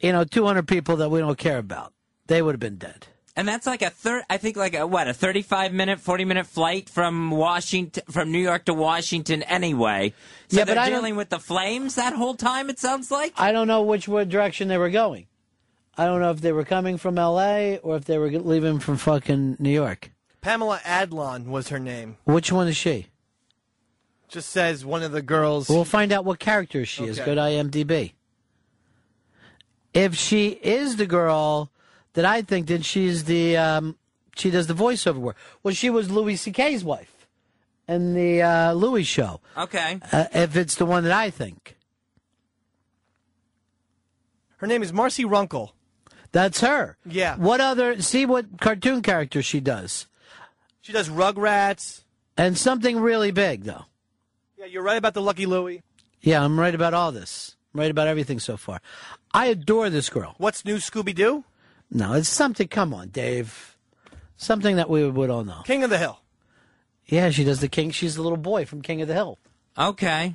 [0.00, 1.92] you know, 200 people that we don't care about,
[2.26, 3.06] they would have been dead.
[3.36, 4.22] And that's like a third.
[4.30, 8.66] I think like a what a thirty-five minute, forty-minute flight from Washington, from New York
[8.66, 9.42] to Washington.
[9.42, 10.12] Anyway,
[10.48, 12.70] so Yeah, but they're I dealing with the flames that whole time.
[12.70, 13.32] It sounds like.
[13.36, 15.26] I don't know which wa- direction they were going.
[15.96, 17.78] I don't know if they were coming from L.A.
[17.78, 20.10] or if they were leaving from fucking New York.
[20.40, 22.16] Pamela Adlon was her name.
[22.24, 23.06] Which one is she?
[24.28, 25.68] Just says one of the girls.
[25.68, 27.20] We'll find out what character she is.
[27.20, 27.26] Okay.
[27.26, 28.12] Go to IMDb.
[29.92, 31.70] If she is the girl
[32.14, 33.96] that I think, then she's the um,
[34.36, 35.36] she does the voiceover work.
[35.62, 37.28] Well, she was Louis C.K.'s wife
[37.86, 39.40] in the uh, Louis show.
[39.56, 40.00] Okay.
[40.10, 41.76] Uh, if it's the one that I think,
[44.56, 45.74] Her name is Marcy Runkle.
[46.34, 46.98] That's her.
[47.06, 47.36] Yeah.
[47.36, 48.02] What other?
[48.02, 50.06] See what cartoon character she does,
[50.82, 52.02] She does Rugrats.
[52.36, 53.84] and something really big though.
[54.58, 55.82] Yeah, you're right about the Lucky Louie.
[56.20, 57.56] Yeah, I'm right about all this.
[57.72, 58.80] I'm right about everything so far.
[59.32, 60.34] I adore this girl.
[60.38, 61.44] What's new, Scooby Doo?
[61.90, 62.68] No, it's something.
[62.68, 63.76] Come on, Dave.
[64.36, 65.62] Something that we would all know.
[65.64, 66.20] King of the Hill.
[67.06, 67.90] Yeah, she does the king.
[67.90, 69.38] She's the little boy from King of the Hill.
[69.78, 70.34] Okay.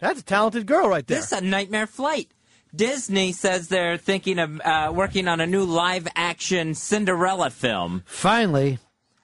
[0.00, 1.18] That's a talented girl right there.
[1.18, 2.28] This is a nightmare flight.
[2.74, 8.02] Disney says they're thinking of uh, working on a new live-action Cinderella film.
[8.06, 8.78] Finally,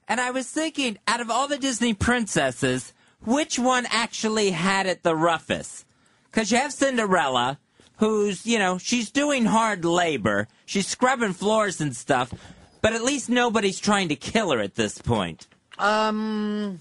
[0.08, 2.92] And I was thinking, out of all the Disney princesses,
[3.24, 5.84] which one actually had it the roughest?
[6.30, 7.58] Because you have Cinderella,
[7.96, 12.32] who's, you know, she's doing hard labor, she's scrubbing floors and stuff,
[12.82, 15.46] but at least nobody's trying to kill her at this point.
[15.78, 16.78] um,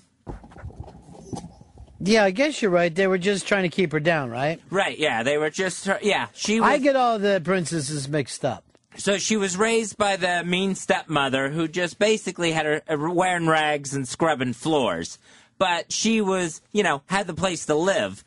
[2.02, 2.94] Yeah, I guess you're right.
[2.94, 4.62] They were just trying to keep her down, right?
[4.70, 5.24] Right, yeah.
[5.24, 6.28] They were just, yeah.
[6.34, 8.64] She was, I get all the princesses mixed up.
[8.96, 13.48] So she was raised by the mean stepmother who just basically had her uh, wearing
[13.48, 15.18] rags and scrubbing floors.
[15.58, 18.24] But she was, you know, had the place to live.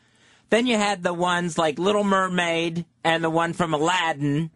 [0.51, 4.51] Then you had the ones like Little Mermaid and the one from Aladdin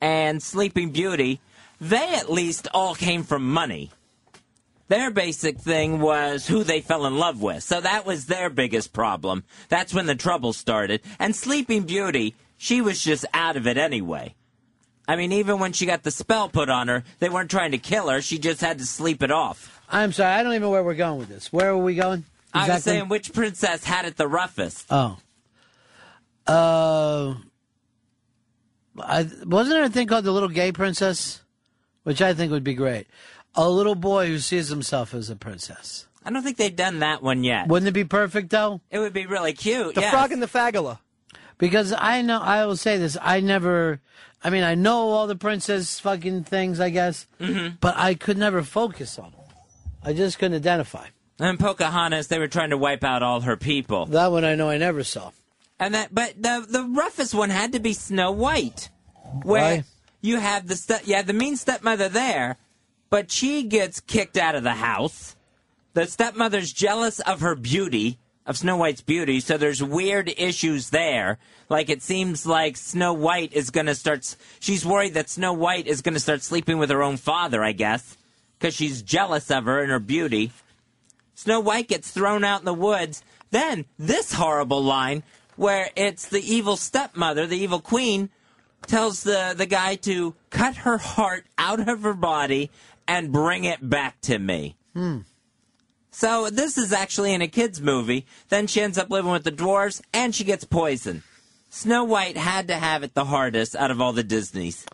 [0.00, 1.40] and Sleeping Beauty.
[1.78, 3.90] They at least all came from money.
[4.88, 7.62] Their basic thing was who they fell in love with.
[7.62, 9.44] So that was their biggest problem.
[9.68, 11.00] That's when the trouble started.
[11.18, 14.34] And Sleeping Beauty, she was just out of it anyway.
[15.08, 17.78] I mean, even when she got the spell put on her, they weren't trying to
[17.78, 18.20] kill her.
[18.20, 19.80] She just had to sleep it off.
[19.88, 21.52] I'm sorry, I don't even know where we're going with this.
[21.52, 22.24] Where are we going?
[22.52, 24.86] I was saying which princess had it the roughest.
[24.90, 25.18] Oh.
[26.46, 27.34] Uh,
[28.98, 31.40] I, wasn't there a thing called the Little Gay Princess?
[32.04, 33.08] Which I think would be great.
[33.56, 36.06] A little boy who sees himself as a princess.
[36.24, 37.68] I don't think they've done that one yet.
[37.68, 38.80] Wouldn't it be perfect, though?
[38.90, 39.94] It would be really cute.
[39.94, 40.10] The yes.
[40.12, 40.98] Frog and the Fagula.
[41.58, 44.00] Because I know, I will say this, I never,
[44.44, 47.78] I mean, I know all the princess fucking things, I guess, Mhm.
[47.80, 49.40] but I could never focus on them.
[50.02, 51.06] I just couldn't identify.
[51.38, 54.06] And Pocahontas, they were trying to wipe out all her people.
[54.06, 55.30] That one I know I never saw.
[55.78, 58.88] And that, but the the roughest one had to be Snow White,
[59.42, 59.84] where Why?
[60.22, 62.56] you have the ste- you have the mean stepmother there,
[63.10, 65.36] but she gets kicked out of the house.
[65.94, 71.38] The stepmother's jealous of her beauty, of Snow White's beauty, so there's weird issues there.
[71.68, 74.36] Like it seems like Snow White is gonna start.
[74.60, 78.16] She's worried that Snow White is gonna start sleeping with her own father, I guess,
[78.58, 80.52] because she's jealous of her and her beauty.
[81.34, 83.22] Snow White gets thrown out in the woods.
[83.50, 85.22] Then this horrible line
[85.56, 88.30] where it's the evil stepmother, the evil queen,
[88.86, 92.70] tells the, the guy to cut her heart out of her body
[93.08, 94.76] and bring it back to me.
[94.94, 95.18] Hmm.
[96.10, 98.26] So this is actually in a kid's movie.
[98.48, 101.22] Then she ends up living with the dwarves and she gets poisoned.
[101.68, 104.86] Snow White had to have it the hardest out of all the Disneys.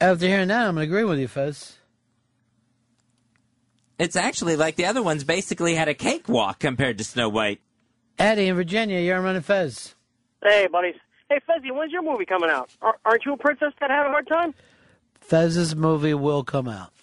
[0.00, 1.76] After hearing that, I'm going to agree with you, Fez.
[3.98, 7.60] It's actually like the other ones basically had a cakewalk compared to Snow White.
[8.18, 9.94] Eddie in Virginia, you're running Fez.
[10.42, 10.94] Hey, buddies.
[11.28, 12.70] Hey, Fezzy, when's your movie coming out?
[13.04, 14.54] Aren't you a princess that had a hard time?
[15.20, 16.93] Fez's movie will come out.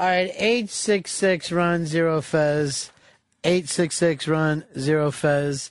[0.00, 2.90] All right, 866 Ron zero Fez.
[3.44, 5.70] 866 Ron zero Fez.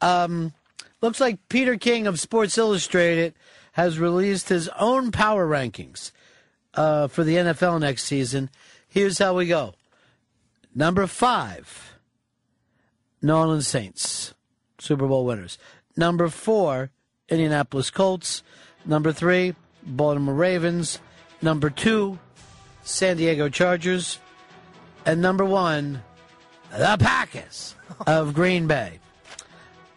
[0.00, 0.52] Um,
[1.00, 3.34] looks like Peter King of Sports Illustrated
[3.72, 6.12] has released his own power rankings
[6.74, 8.50] uh, for the NFL next season.
[8.86, 9.74] Here's how we go
[10.72, 11.98] number five,
[13.20, 14.32] New Orleans Saints,
[14.78, 15.58] Super Bowl winners.
[15.96, 16.92] Number four,
[17.28, 18.44] Indianapolis Colts.
[18.84, 21.00] Number three, Baltimore Ravens.
[21.42, 22.20] Number two,
[22.86, 24.18] San Diego Chargers.
[25.04, 26.02] And number one,
[26.70, 27.74] the Packers
[28.06, 29.00] of Green Bay.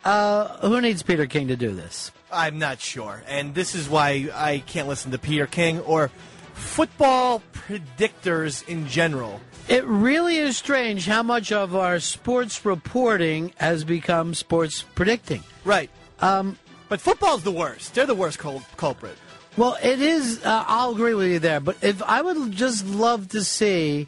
[0.03, 2.11] Uh, who needs Peter King to do this?
[2.32, 3.24] I'm not sure.
[3.27, 6.09] And this is why I can't listen to Peter King or
[6.53, 9.40] football predictors in general.
[9.68, 15.43] It really is strange how much of our sports reporting has become sports predicting.
[15.64, 15.92] Right.
[16.22, 17.93] Um, but football's the worst.
[17.93, 19.18] They're the worst cul- culprit.
[19.60, 20.42] Well, it is.
[20.42, 21.60] Uh, I'll agree with you there.
[21.60, 24.08] But if I would just love to see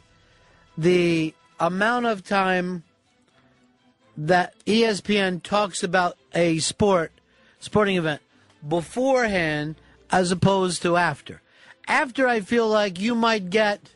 [0.78, 2.84] the amount of time
[4.16, 7.12] that ESPN talks about a sport,
[7.60, 8.22] sporting event,
[8.66, 9.76] beforehand
[10.10, 11.42] as opposed to after.
[11.86, 13.90] After, I feel like you might get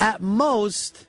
[0.00, 1.06] at most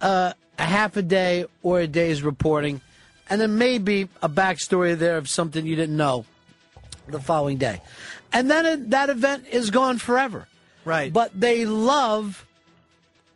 [0.00, 2.80] uh, a half a day or a day's reporting,
[3.28, 6.24] and then maybe a backstory there of something you didn't know
[7.08, 7.80] the following day.
[8.32, 10.46] And then that event is gone forever.
[10.84, 11.12] Right.
[11.12, 12.46] But they love,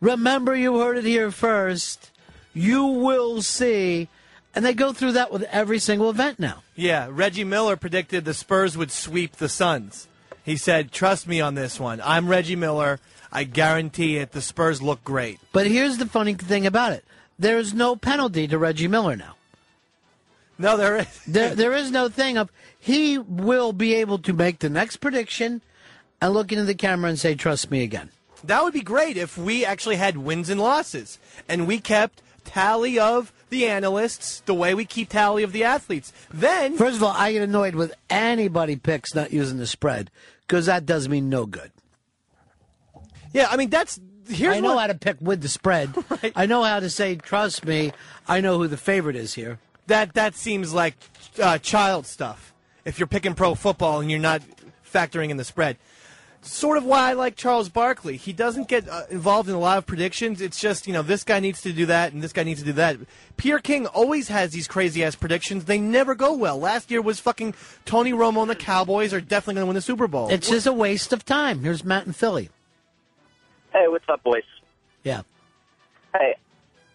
[0.01, 2.11] remember you heard it here first,
[2.53, 4.07] you will see,
[4.55, 6.63] and they go through that with every single event now.
[6.75, 10.07] Yeah, Reggie Miller predicted the Spurs would sweep the Suns.
[10.43, 12.01] He said, "Trust me on this one.
[12.03, 12.99] I'm Reggie Miller.
[13.31, 14.31] I guarantee it.
[14.31, 17.03] The Spurs look great." But here's the funny thing about it
[17.39, 19.35] there is no penalty to Reggie Miller now.
[20.57, 21.21] No, there is.
[21.27, 22.51] there, there is no thing of
[22.83, 25.61] he will be able to make the next prediction
[26.21, 28.09] and look into the camera and say, "Trust me again."
[28.43, 32.99] That would be great if we actually had wins and losses and we kept tally
[32.99, 36.11] of the analysts the way we keep tally of the athletes.
[36.29, 40.65] Then, first of all, I get annoyed with anybody picks not using the spread because
[40.65, 41.71] that does me no good.
[43.31, 43.97] Yeah, I mean that's
[44.27, 45.93] here's I know what- how to pick with the spread.
[46.35, 47.93] I know how to say, "Trust me."
[48.27, 49.59] I know who the favorite is here.
[49.87, 50.95] That that seems like
[51.41, 52.52] uh, child stuff.
[52.85, 54.41] If you're picking pro football and you're not
[54.91, 55.77] factoring in the spread,
[56.41, 58.17] sort of why I like Charles Barkley.
[58.17, 60.41] He doesn't get uh, involved in a lot of predictions.
[60.41, 62.65] It's just, you know, this guy needs to do that and this guy needs to
[62.65, 62.97] do that.
[63.37, 65.65] Pierre King always has these crazy ass predictions.
[65.65, 66.57] They never go well.
[66.57, 67.55] Last year was fucking
[67.85, 70.29] Tony Romo and the Cowboys are definitely going to win the Super Bowl.
[70.29, 71.63] It's just a waste of time.
[71.63, 72.49] Here's Matt in Philly.
[73.71, 74.43] Hey, what's up, boys?
[75.03, 75.21] Yeah.
[76.13, 76.35] Hey,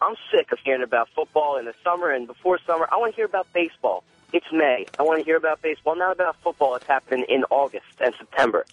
[0.00, 2.88] I'm sick of hearing about football in the summer and before summer.
[2.92, 4.04] I want to hear about baseball.
[4.32, 4.86] It's May.
[4.98, 6.74] I want to hear about baseball, not about football.
[6.74, 8.66] It's happening in August and September.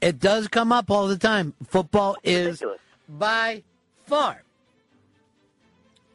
[0.00, 1.54] It does come up all the time.
[1.66, 2.62] Football is
[3.08, 3.62] by
[4.06, 4.42] far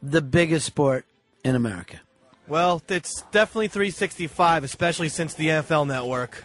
[0.02, 1.04] the biggest sport
[1.44, 2.00] in America.
[2.48, 6.44] Well, it's definitely 365, especially since the NFL network.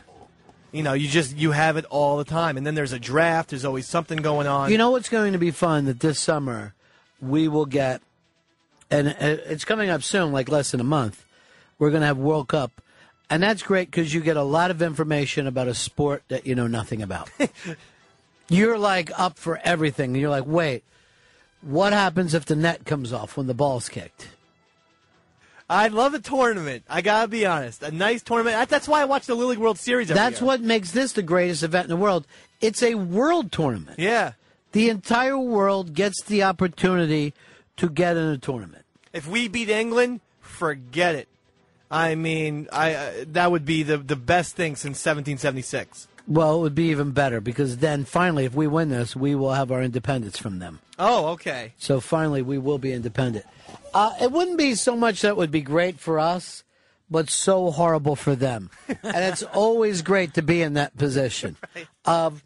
[0.72, 3.50] You know, you just you have it all the time, and then there's a draft.
[3.50, 4.72] There's always something going on.
[4.72, 6.74] You know what's going to be fun that this summer
[7.22, 8.02] we will get,
[8.90, 11.26] and it's coming up soon, like less than a month.
[11.82, 12.80] We're going to have World Cup,
[13.28, 16.54] and that's great because you get a lot of information about a sport that you
[16.54, 17.32] know nothing about.
[18.50, 20.14] you're like up for everything.
[20.14, 20.84] You're like, wait,
[21.64, 24.28] what happens if the net comes off when the ball's kicked?
[25.68, 26.84] I love a tournament.
[26.88, 28.70] I gotta be honest, a nice tournament.
[28.70, 30.12] That's why I watch the League World Series.
[30.12, 30.46] Every That's year.
[30.46, 32.28] what makes this the greatest event in the world.
[32.60, 33.98] It's a world tournament.
[33.98, 34.34] Yeah.
[34.74, 37.34] The entire world gets the opportunity
[37.78, 38.86] to get in a tournament.
[39.14, 41.28] If we beat England, forget it.
[41.92, 46.08] I mean, I uh, that would be the the best thing since 1776.
[46.28, 49.54] Well, it would be even better because then finally, if we win this, we will
[49.54, 50.80] have our independence from them.
[50.98, 51.74] Oh, okay.
[51.78, 53.46] So finally, we will be independent.
[53.94, 56.64] Uh, it wouldn't be so much that would be great for us,
[57.10, 58.70] but so horrible for them.
[58.88, 61.58] and it's always great to be in that position
[62.06, 62.44] of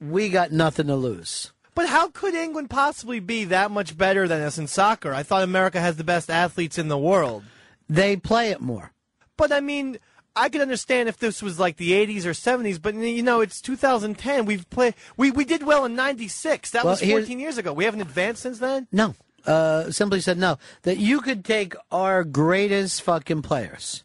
[0.00, 1.52] we got nothing to lose.
[1.74, 5.14] But how could England possibly be that much better than us in soccer?
[5.14, 7.44] I thought America has the best athletes in the world.
[7.88, 8.92] They play it more.
[9.36, 9.98] But I mean,
[10.34, 13.60] I could understand if this was like the 80s or 70s, but you know, it's
[13.60, 14.44] 2010.
[14.46, 16.70] We've played we we did well in 96.
[16.70, 17.72] That Well, was 14 years ago.
[17.72, 18.88] We haven't advanced since then?
[18.92, 19.14] No.
[19.44, 20.58] Uh, simply said no.
[20.82, 24.04] That you could take our greatest fucking players,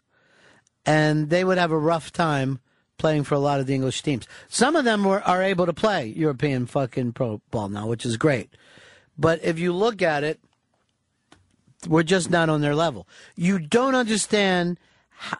[0.85, 2.59] and they would have a rough time
[2.97, 4.27] playing for a lot of the English teams.
[4.47, 8.17] Some of them were, are able to play European fucking pro ball now, which is
[8.17, 8.49] great.
[9.17, 10.39] But if you look at it,
[11.88, 13.07] we're just not on their level.
[13.35, 14.77] You don't understand.
[15.09, 15.38] How,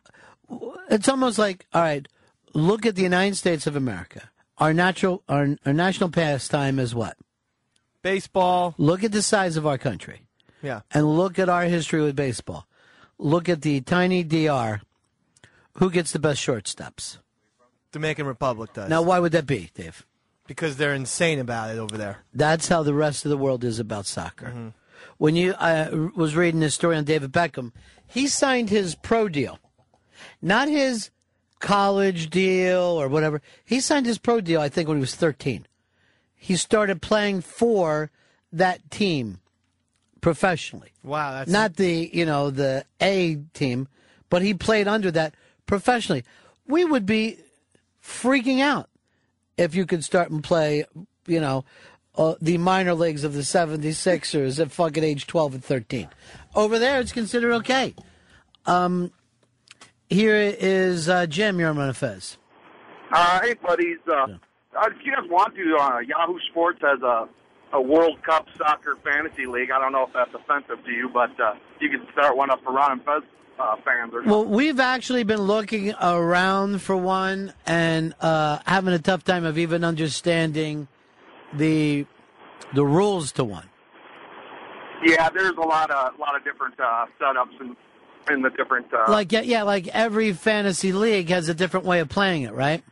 [0.90, 2.07] it's almost like, all right,
[2.53, 4.30] look at the United States of America.
[4.57, 7.17] Our natural, our, our national pastime is what?
[8.01, 8.74] Baseball.
[8.77, 10.22] Look at the size of our country
[10.61, 10.82] Yeah.
[10.91, 12.67] and look at our history with baseball.
[13.17, 14.82] Look at the tiny DR.
[15.74, 17.17] Who gets the best shortstops?
[17.91, 18.90] Dominican Republic does.
[18.90, 20.06] Now, why would that be, Dave?
[20.48, 22.19] Because they're insane about it over there.
[22.33, 24.48] That's how the rest of the world is about soccer.
[24.48, 24.67] Mm-hmm.
[25.17, 27.71] When you I was reading this story on David Beckham,
[28.05, 29.59] he signed his pro deal,
[30.41, 31.09] not his
[31.59, 33.41] college deal or whatever.
[33.65, 35.65] He signed his pro deal, I think, when he was 13.
[36.35, 38.11] He started playing for
[38.51, 39.39] that team
[40.21, 40.91] professionally.
[41.03, 43.87] Wow, that's not the you know the A team,
[44.29, 45.33] but he played under that
[45.65, 46.23] professionally.
[46.67, 47.39] We would be
[48.03, 48.89] freaking out
[49.57, 50.85] if you could start and play,
[51.25, 51.65] you know,
[52.17, 56.09] uh, the minor leagues of the 76ers at fucking age 12 and 13.
[56.55, 57.93] Over there, it's considered okay.
[58.65, 59.11] Um,
[60.09, 61.59] here is uh, Jim.
[61.59, 62.37] You're on Fez.
[63.11, 63.99] Uh, hey, buddies.
[64.07, 67.27] Uh, uh, if you guys want to, uh, Yahoo Sports has a,
[67.73, 69.71] a World Cup soccer fantasy league.
[69.71, 72.63] I don't know if that's offensive to you, but uh, you can start one up
[72.63, 73.23] for Ron and Fez
[73.59, 74.13] uh, fans.
[74.13, 79.45] Or Well, we've actually been looking around for one and uh, having a tough time
[79.45, 80.87] of even understanding
[81.53, 82.06] the
[82.74, 83.69] the rules to one.
[85.03, 87.76] yeah, there's a lot of lot of different uh, setups in
[88.32, 88.88] in the different.
[88.93, 92.53] Uh, like yeah, yeah, like every fantasy league has a different way of playing it,
[92.53, 92.84] right?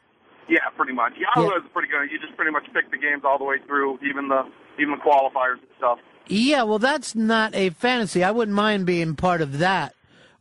[0.47, 1.13] yeah, pretty much.
[1.17, 2.11] Yahoo is pretty good.
[2.11, 4.43] You just pretty much pick the games all the way through, even the
[4.79, 5.99] even the qualifiers and stuff.
[6.27, 8.23] Yeah, well, that's not a fantasy.
[8.23, 9.93] I wouldn't mind being part of that,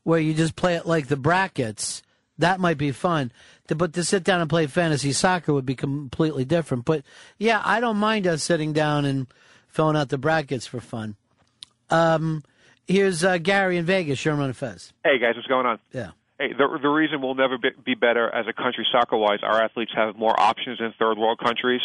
[0.02, 2.02] where you just play it like the brackets.
[2.39, 3.33] That might be fun.
[3.68, 6.84] To, but to sit down and play fantasy soccer would be completely different.
[6.84, 7.02] But
[7.39, 9.26] yeah, I don't mind us sitting down and
[9.68, 11.17] filling out the brackets for fun.
[11.91, 12.43] Um,
[12.86, 14.18] here's uh, Gary in Vegas.
[14.18, 14.93] Sherman and Fez.
[15.02, 15.78] Hey guys, what's going on?
[15.93, 16.10] Yeah.
[16.39, 19.62] Hey, the the reason we'll never be, be better as a country soccer wise, our
[19.62, 21.81] athletes have more options in third world countries.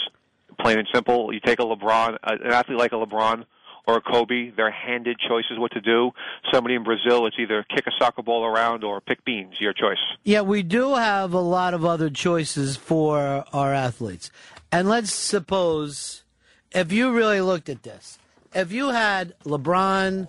[0.59, 1.33] Plain and simple.
[1.33, 3.45] You take a LeBron, an athlete like a LeBron
[3.88, 6.11] or Kobe, they're handed choices what to do.
[6.51, 9.59] Somebody in Brazil, it's either kick a soccer ball around or pick beans.
[9.59, 9.98] Your choice.
[10.24, 14.32] Yeah, we do have a lot of other choices for our athletes.
[14.72, 16.24] And let's suppose
[16.72, 18.19] if you really looked at this,
[18.53, 20.27] if you had LeBron,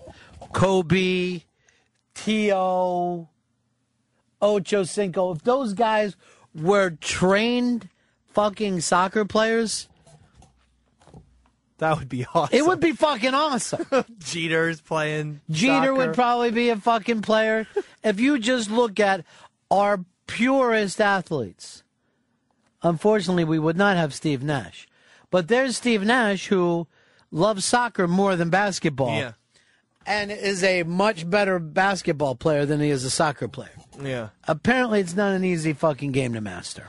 [0.52, 1.42] Kobe,
[2.14, 3.28] T.O.,
[4.42, 6.16] Ocho Cinco, if those guys
[6.54, 7.90] were trained
[8.32, 9.88] fucking soccer players,
[11.80, 12.56] That would be awesome.
[12.56, 13.84] it would be fucking awesome.
[14.18, 15.40] Jeter's playing.
[15.50, 15.94] Jeter soccer.
[15.94, 17.66] would probably be a fucking player.
[18.04, 19.24] if you just look at
[19.70, 21.82] our purest athletes,
[22.82, 24.86] unfortunately, we would not have Steve Nash.
[25.30, 26.86] But there's Steve Nash who
[27.30, 29.16] loves soccer more than basketball.
[29.16, 29.32] Yeah.
[30.06, 33.70] And is a much better basketball player than he is a soccer player.
[34.02, 34.28] Yeah.
[34.48, 36.88] Apparently, it's not an easy fucking game to master.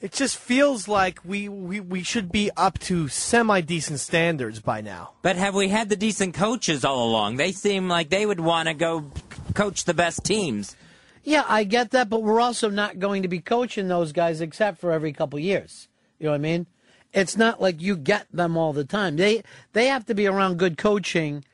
[0.00, 4.80] It just feels like we, we, we should be up to semi decent standards by
[4.80, 5.12] now.
[5.20, 7.36] But have we had the decent coaches all along?
[7.36, 9.10] They seem like they would want to go
[9.54, 10.74] coach the best teams.
[11.22, 14.78] Yeah, I get that, but we're also not going to be coaching those guys except
[14.78, 15.88] for every couple years.
[16.18, 16.66] You know what I mean?
[17.12, 19.16] It's not like you get them all the time.
[19.16, 19.42] They
[19.74, 21.44] they have to be around good coaching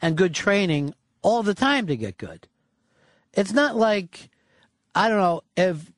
[0.00, 2.46] and good training all the time to get good.
[3.32, 4.30] It's not like
[4.94, 5.90] I don't know if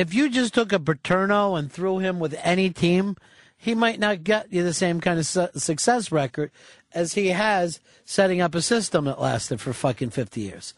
[0.00, 3.16] if you just took a Paterno and threw him with any team,
[3.56, 6.50] he might not get you the same kind of su- success record
[6.94, 10.74] as he has setting up a system that lasted for fucking 50 years.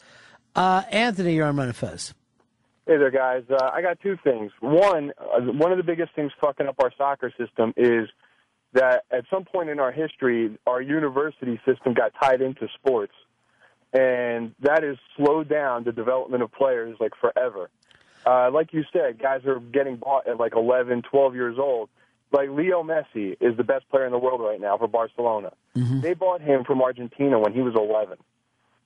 [0.55, 2.13] Uh, Anthony, you're on Ron Fez.
[2.85, 3.43] Hey there, guys.
[3.49, 4.51] Uh, I got two things.
[4.59, 8.09] One, uh, one of the biggest things fucking up our soccer system is
[8.73, 13.13] that at some point in our history, our university system got tied into sports,
[13.93, 17.69] and that has slowed down the development of players like forever.
[18.25, 21.89] Uh, like you said, guys are getting bought at like 11, 12 years old.
[22.31, 25.51] Like Leo Messi is the best player in the world right now for Barcelona.
[25.75, 28.17] They bought him from Argentina when he was 11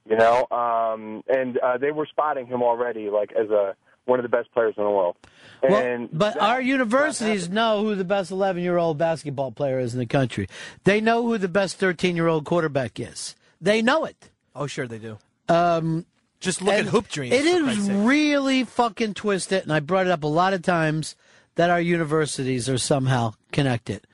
[0.09, 3.75] you know, um, and uh, they were spotting him already, like as a
[4.05, 5.17] one of the best players in the world.
[5.61, 9.93] And But that- our universities know who the best 11 year old basketball player is
[9.93, 10.47] in the country.
[10.85, 13.35] They know who the best 13 year old quarterback is.
[13.59, 14.29] They know it.
[14.55, 15.17] Oh, sure they do.
[15.49, 16.05] Um,
[16.39, 17.95] Just look at Hoop Dreams, It for is Christ's sake.
[18.07, 21.15] really fucking twisted, and I brought it up a lot of times
[21.55, 24.05] that our universities are somehow connected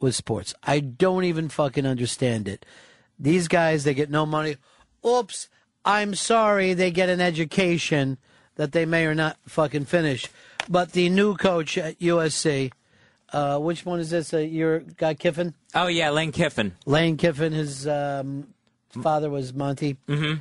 [0.00, 0.54] with sports.
[0.62, 2.64] I don't even fucking understand it.
[3.18, 4.56] These guys, they get no money.
[5.04, 5.48] Oops,
[5.84, 8.18] I'm sorry, they get an education
[8.54, 10.26] that they may or not fucking finish.
[10.68, 12.70] But the new coach at USC,
[13.32, 14.32] uh, which one is this?
[14.32, 15.54] Uh, your guy Kiffin?
[15.74, 16.72] Oh yeah, Lane Kiffin.
[16.86, 18.46] Lane Kiffin, his um,
[19.02, 19.96] father was Monty.
[20.08, 20.40] Mm-hmm.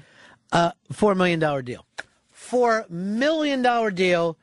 [0.53, 1.85] Uh, four million dollar deal.
[2.31, 4.37] Four million dollar deal.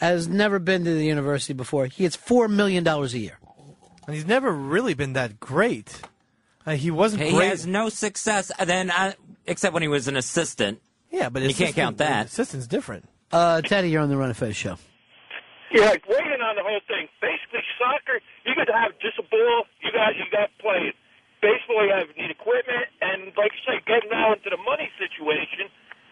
[0.00, 1.86] Has never been to the university before.
[1.86, 3.38] He gets four million dollars a year.
[4.06, 6.00] And he's never really been that great.
[6.64, 7.48] Uh, he wasn't He great.
[7.48, 8.52] has no success.
[8.58, 9.14] uh, Then, uh,
[9.46, 10.80] except when he was an assistant.
[11.10, 12.26] yeah, but you can't count that.
[12.26, 13.08] Assistant's different.
[13.32, 14.76] Uh, Teddy, you're on the Run of Fez show.
[15.72, 17.08] Yeah, waiting on the whole thing.
[17.20, 19.64] Basically, soccer, you could have just a ball.
[19.82, 20.92] You got you got to
[21.42, 25.70] you have need equipment, and like you say, getting now into the money situation.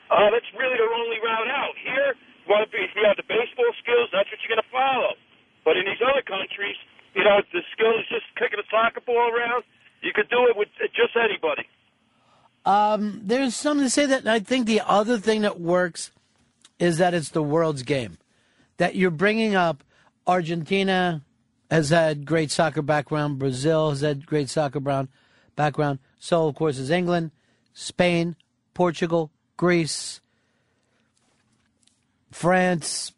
[0.08, 1.74] Uh, that's really the only route out.
[1.82, 4.62] Here, you want to be, if you have the baseball skills, that's what you're going
[4.62, 5.18] to follow.
[5.66, 6.78] But in these other countries,
[7.12, 9.66] you know, the skill is just kicking a soccer ball around.
[10.02, 11.66] You could do it with just anybody.
[12.64, 16.10] Um, there's something to say that I think the other thing that works
[16.78, 18.18] is that it's the world's game.
[18.76, 19.82] That you're bringing up
[20.26, 21.22] Argentina
[21.70, 25.08] has had great soccer background, Brazil has had great soccer brown
[25.56, 25.98] background.
[26.18, 27.30] So of course is England,
[27.74, 28.36] Spain,
[28.74, 30.20] Portugal, Greece,
[32.30, 33.12] France,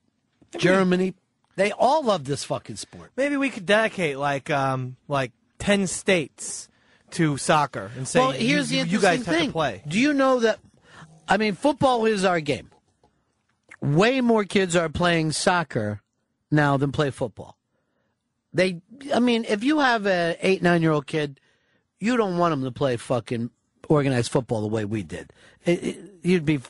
[0.57, 1.15] Germany.
[1.57, 3.11] They all love this fucking sport.
[3.17, 6.69] Maybe we could dedicate like um like ten states
[7.11, 9.49] to soccer and say well, here's you, the you guys interesting have thing.
[9.49, 9.83] to play.
[9.87, 10.61] Do you know that?
[11.29, 12.71] I mean, football is our game.
[13.81, 16.01] Way more kids are playing soccer
[16.51, 17.58] now than play football.
[18.53, 18.81] They,
[19.13, 21.41] I mean, if you have a eight nine year old kid,
[22.01, 23.51] you don't want them to play fucking
[23.89, 25.33] organized football the way we did.
[25.65, 26.61] It, it, you'd be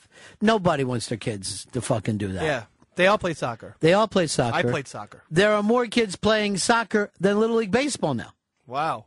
[0.40, 2.42] nobody wants their kids to fucking do that.
[2.42, 2.64] Yeah,
[2.96, 3.76] they all play soccer.
[3.80, 4.56] They all play soccer.
[4.56, 5.22] I played soccer.
[5.30, 8.32] There are more kids playing soccer than Little League Baseball now.
[8.66, 9.06] Wow,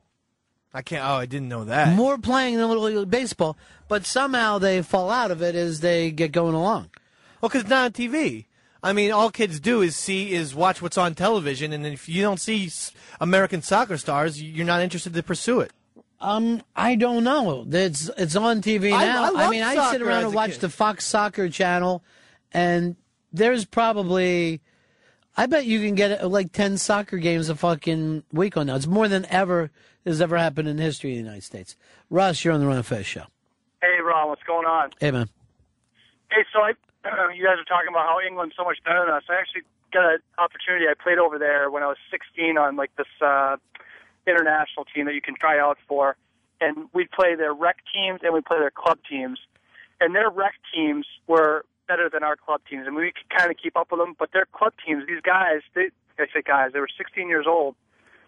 [0.73, 1.03] I can't.
[1.03, 1.95] Oh, I didn't know that.
[1.95, 6.11] More playing than Little League Baseball, but somehow they fall out of it as they
[6.11, 6.89] get going along.
[7.41, 8.45] Well, because it's not on TV.
[8.83, 12.21] I mean, all kids do is see is watch what's on television, and if you
[12.23, 12.69] don't see
[13.19, 15.71] American soccer stars, you're not interested to pursue it.
[16.19, 17.65] Um, I don't know.
[17.69, 19.35] It's it's on TV I- now.
[19.35, 20.61] I mean, I sit around and watch kid.
[20.61, 22.03] the Fox Soccer channel,
[22.51, 22.95] and
[23.33, 24.61] there's probably,
[25.37, 28.75] I bet you can get uh, like ten soccer games a fucking week on now.
[28.75, 29.71] It's more than ever
[30.05, 31.75] has ever happened in the history of the United States.
[32.09, 33.25] Russ, you're on the Run of Fez show.
[33.81, 34.91] Hey, Ron, what's going on?
[34.99, 35.27] Hey, man.
[36.31, 36.73] Hey, so I,
[37.35, 39.23] you guys are talking about how England's so much better than us.
[39.29, 40.85] I actually got an opportunity.
[40.87, 43.57] I played over there when I was 16 on like this uh,
[44.27, 46.15] international team that you can try out for,
[46.59, 49.39] and we'd play their rec teams and we'd play their club teams,
[49.99, 53.57] and their rec teams were better than our club teams, and we could kind of
[53.57, 54.15] keep up with them.
[54.17, 55.89] But their club teams, these guys, they
[56.19, 57.75] I say guys, they were 16 years old.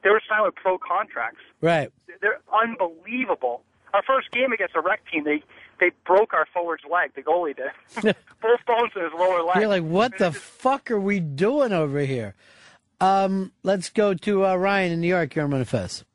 [0.04, 1.40] They were signed with pro contracts.
[1.62, 1.90] Right.
[2.22, 3.62] They're unbelievable.
[3.94, 5.44] Our first game against a rec team, they
[5.84, 7.12] they broke our forward's leg.
[7.16, 8.16] The goalie did.
[8.42, 9.58] Both bones in his lower leg.
[9.58, 12.36] You're like, what the fuck are we doing over here?
[13.02, 15.36] Um, let's go to uh, Ryan in New York.
[15.36, 16.06] You're on Manifest.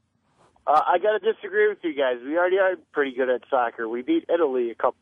[0.67, 2.17] Uh, I got to disagree with you guys.
[2.25, 3.89] We already are pretty good at soccer.
[3.89, 4.97] We beat Italy a couple,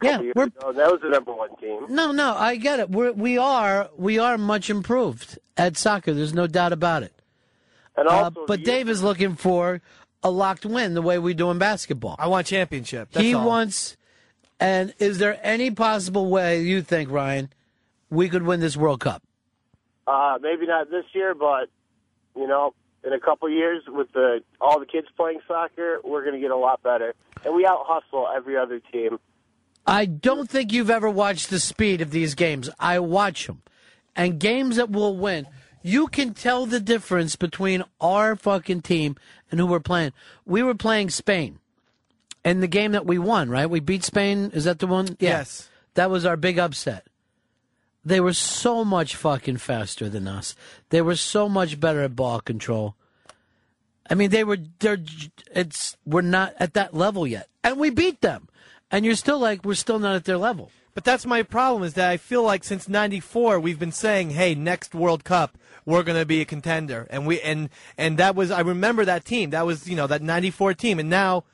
[0.00, 0.72] couple Yeah, years we're- ago.
[0.72, 1.86] That was the number one team.
[1.88, 2.90] No, no, I get it.
[2.90, 6.12] We're, we are we are much improved at soccer.
[6.14, 7.12] There's no doubt about it.
[7.96, 9.80] And Uh, but Dave is looking for
[10.22, 12.14] a locked win, the way we do in basketball.
[12.18, 13.10] I want championship.
[13.12, 13.46] That's he all.
[13.46, 13.96] wants.
[14.60, 17.50] And is there any possible way you think, Ryan,
[18.10, 19.22] we could win this World Cup?
[20.06, 21.68] Uh, maybe not this year, but
[22.34, 26.34] you know, in a couple years, with the all the kids playing soccer, we're going
[26.34, 27.14] to get a lot better,
[27.44, 29.18] and we out hustle every other team.
[29.86, 32.68] I don't think you've ever watched the speed of these games.
[32.78, 33.62] I watch them.
[34.14, 35.46] And games that will win,
[35.82, 39.16] you can tell the difference between our fucking team
[39.50, 40.12] and who we're playing.
[40.44, 41.58] We were playing Spain.
[42.48, 43.68] And the game that we won, right?
[43.68, 44.52] We beat Spain.
[44.54, 45.18] Is that the one?
[45.20, 45.40] Yeah.
[45.40, 45.68] Yes.
[45.94, 47.06] That was our big upset.
[48.02, 50.54] They were so much fucking faster than us.
[50.88, 52.94] They were so much better at ball control.
[54.08, 54.56] I mean, they were.
[54.78, 54.96] They're.
[55.54, 55.98] It's.
[56.06, 58.48] We're not at that level yet, and we beat them.
[58.90, 60.70] And you're still like, we're still not at their level.
[60.94, 64.54] But that's my problem is that I feel like since '94 we've been saying, "Hey,
[64.54, 67.68] next World Cup we're going to be a contender," and we and
[67.98, 69.50] and that was I remember that team.
[69.50, 71.44] That was you know that '94 team, and now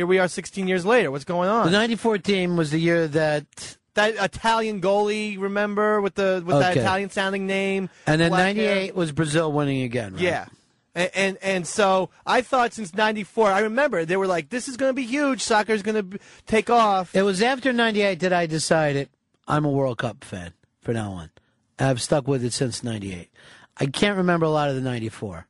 [0.00, 1.10] here we are 16 years later.
[1.10, 1.66] What's going on?
[1.66, 6.74] The '94 team was the year that that Italian goalie, remember with the with that
[6.74, 8.76] Italian sounding name, And then black hair?
[8.76, 10.14] '98 was Brazil winning again.
[10.14, 10.22] Right?
[10.22, 10.46] Yeah.
[10.94, 14.78] And, and and so I thought since '94, I remember they were like, "This is
[14.78, 15.42] going to be huge.
[15.42, 19.10] Soccer's going to take off." It was after '98 that I decided
[19.46, 21.30] I'm a World Cup fan from now on.
[21.78, 23.28] I've stuck with it since '98.
[23.76, 25.46] I can't remember a lot of the '94.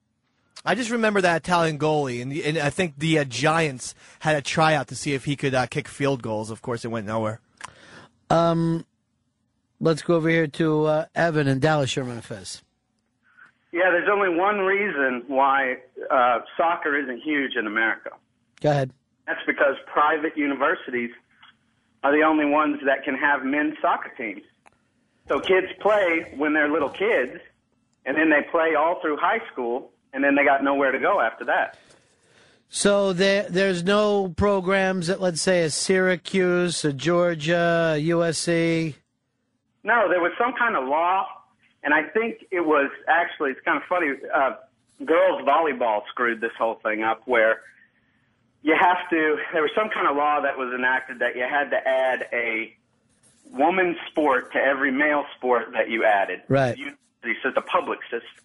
[0.64, 4.42] I just remember that Italian goalie, and, and I think the uh, Giants had a
[4.42, 6.50] tryout to see if he could uh, kick field goals.
[6.50, 7.40] Of course, it went nowhere.
[8.28, 8.84] Um,
[9.80, 11.90] let's go over here to uh, Evan in Dallas.
[11.90, 12.62] Sherman Fez.
[13.72, 15.76] Yeah, there's only one reason why
[16.10, 18.10] uh, soccer isn't huge in America.
[18.60, 18.90] Go ahead.
[19.26, 21.10] That's because private universities
[22.02, 24.42] are the only ones that can have men's soccer teams.
[25.28, 27.38] So kids play when they're little kids,
[28.04, 31.20] and then they play all through high school, and then they got nowhere to go
[31.20, 31.78] after that.
[32.68, 38.94] So there, there's no programs at, let's say, a Syracuse, a Georgia, a USC.
[39.82, 41.26] No, there was some kind of law,
[41.82, 44.52] and I think it was actually, it's kind of funny, uh,
[45.04, 47.60] girls volleyball screwed this whole thing up where
[48.62, 51.70] you have to, there was some kind of law that was enacted that you had
[51.70, 52.76] to add a
[53.52, 56.42] woman's sport to every male sport that you added.
[56.48, 56.76] Right.
[56.78, 56.92] You,
[57.24, 58.44] it's a public system.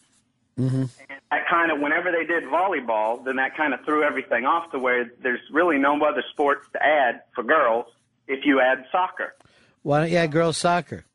[0.60, 0.86] Mm-hmm.
[1.32, 4.80] That kind of, whenever they did volleyball, then that kind of threw everything off to
[4.80, 7.88] where there's really no other sports to add for girls
[8.28, 9.36] if you add soccer.
[9.84, 11.06] Why don't you add girls soccer?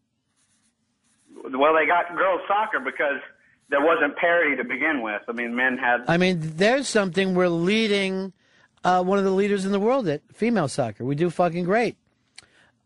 [1.43, 3.21] Well, they got girls soccer because
[3.71, 5.23] there wasn't parity to begin with.
[5.27, 6.05] I mean, men had.
[6.07, 8.33] I mean, there's something we're leading,
[8.85, 11.05] uh, one of the leaders in the world at female soccer.
[11.05, 11.97] We do fucking great.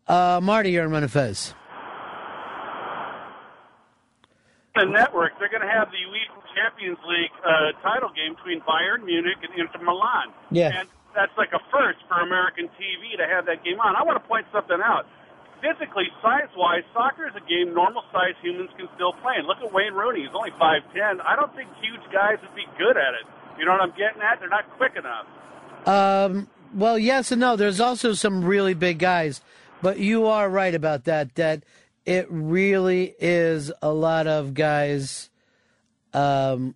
[0.07, 1.53] Uh, Marty, you're in Manifest.
[4.75, 9.03] The network, they're going to have the UEFA Champions League uh, title game between Bayern
[9.05, 10.35] Munich and Inter Milan.
[10.51, 10.79] Yeah.
[10.79, 13.95] And that's like a first for American TV to have that game on.
[13.95, 15.07] I want to point something out.
[15.63, 19.35] Physically, size-wise, soccer is a game normal-sized humans can still play.
[19.37, 21.21] And look at Wayne Rooney; he's only five ten.
[21.21, 23.25] I don't think huge guys would be good at it.
[23.57, 24.39] You know what I'm getting at?
[24.39, 25.25] They're not quick enough.
[25.87, 27.55] Um, well, yes and no.
[27.55, 29.41] There's also some really big guys,
[29.81, 31.33] but you are right about that.
[31.35, 31.63] That
[32.05, 35.29] it really is a lot of guys
[36.13, 36.75] um,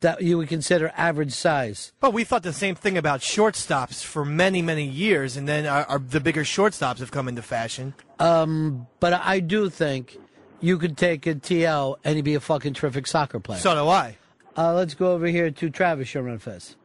[0.00, 1.92] that you would consider average size.
[2.00, 5.84] But we thought the same thing about shortstops for many, many years, and then our,
[5.84, 7.94] our, the bigger shortstops have come into fashion.
[8.18, 10.18] Um, but I do think
[10.60, 11.98] you could take a T.O.
[12.04, 13.60] and he'd be a fucking terrific soccer player.
[13.60, 14.16] So do I.
[14.56, 16.76] Uh, let's go over here to Travis Sherman Fest.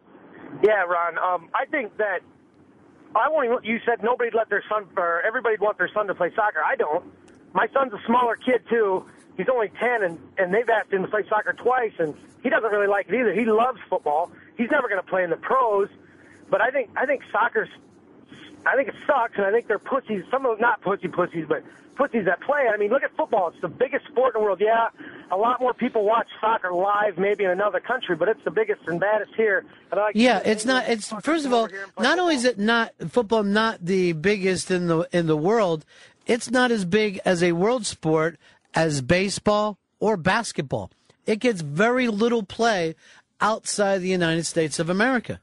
[0.63, 1.17] Yeah, Ron.
[1.17, 2.19] Um, I think that
[3.15, 3.45] I won't.
[3.45, 6.63] Even, you said nobody'd let their son, or everybody'd want their son to play soccer.
[6.63, 7.05] I don't.
[7.53, 9.05] My son's a smaller kid too.
[9.37, 12.69] He's only ten, and and they've asked him to play soccer twice, and he doesn't
[12.71, 13.33] really like it either.
[13.33, 14.31] He loves football.
[14.57, 15.89] He's never going to play in the pros,
[16.49, 17.69] but I think I think soccer's.
[18.65, 20.23] I think it sucks, and I think they're pussies.
[20.31, 21.63] Some of them not pussy pussies, but
[21.95, 22.67] pussies that play.
[22.73, 23.49] I mean, look at football.
[23.49, 24.61] It's the biggest sport in the world.
[24.61, 24.87] Yeah,
[25.31, 28.81] a lot more people watch soccer live, maybe in another country, but it's the biggest
[28.87, 29.65] and baddest here.
[29.91, 30.87] And I like Yeah, it's not.
[30.87, 31.69] It's first of all,
[31.99, 35.85] not only is it not football not the biggest in the in the world,
[36.25, 38.37] it's not as big as a world sport
[38.73, 40.91] as baseball or basketball.
[41.25, 42.95] It gets very little play
[43.39, 45.39] outside the United States of America.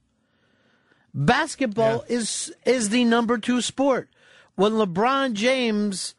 [1.15, 4.09] Basketball is is the number two sport.
[4.55, 6.15] When LeBron James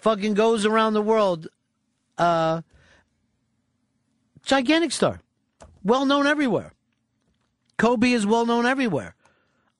[0.00, 1.48] fucking goes around the world,
[2.18, 2.62] uh,
[4.44, 5.20] gigantic star,
[5.82, 6.72] well known everywhere.
[7.76, 9.14] Kobe is well known everywhere.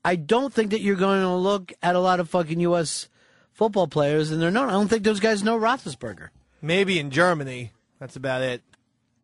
[0.05, 3.09] I don't think that you're going to look at a lot of fucking U.S.
[3.52, 4.68] football players and they're known.
[4.68, 6.28] I don't think those guys know Roethlisberger.
[6.60, 7.73] Maybe in Germany.
[7.99, 8.62] That's about it.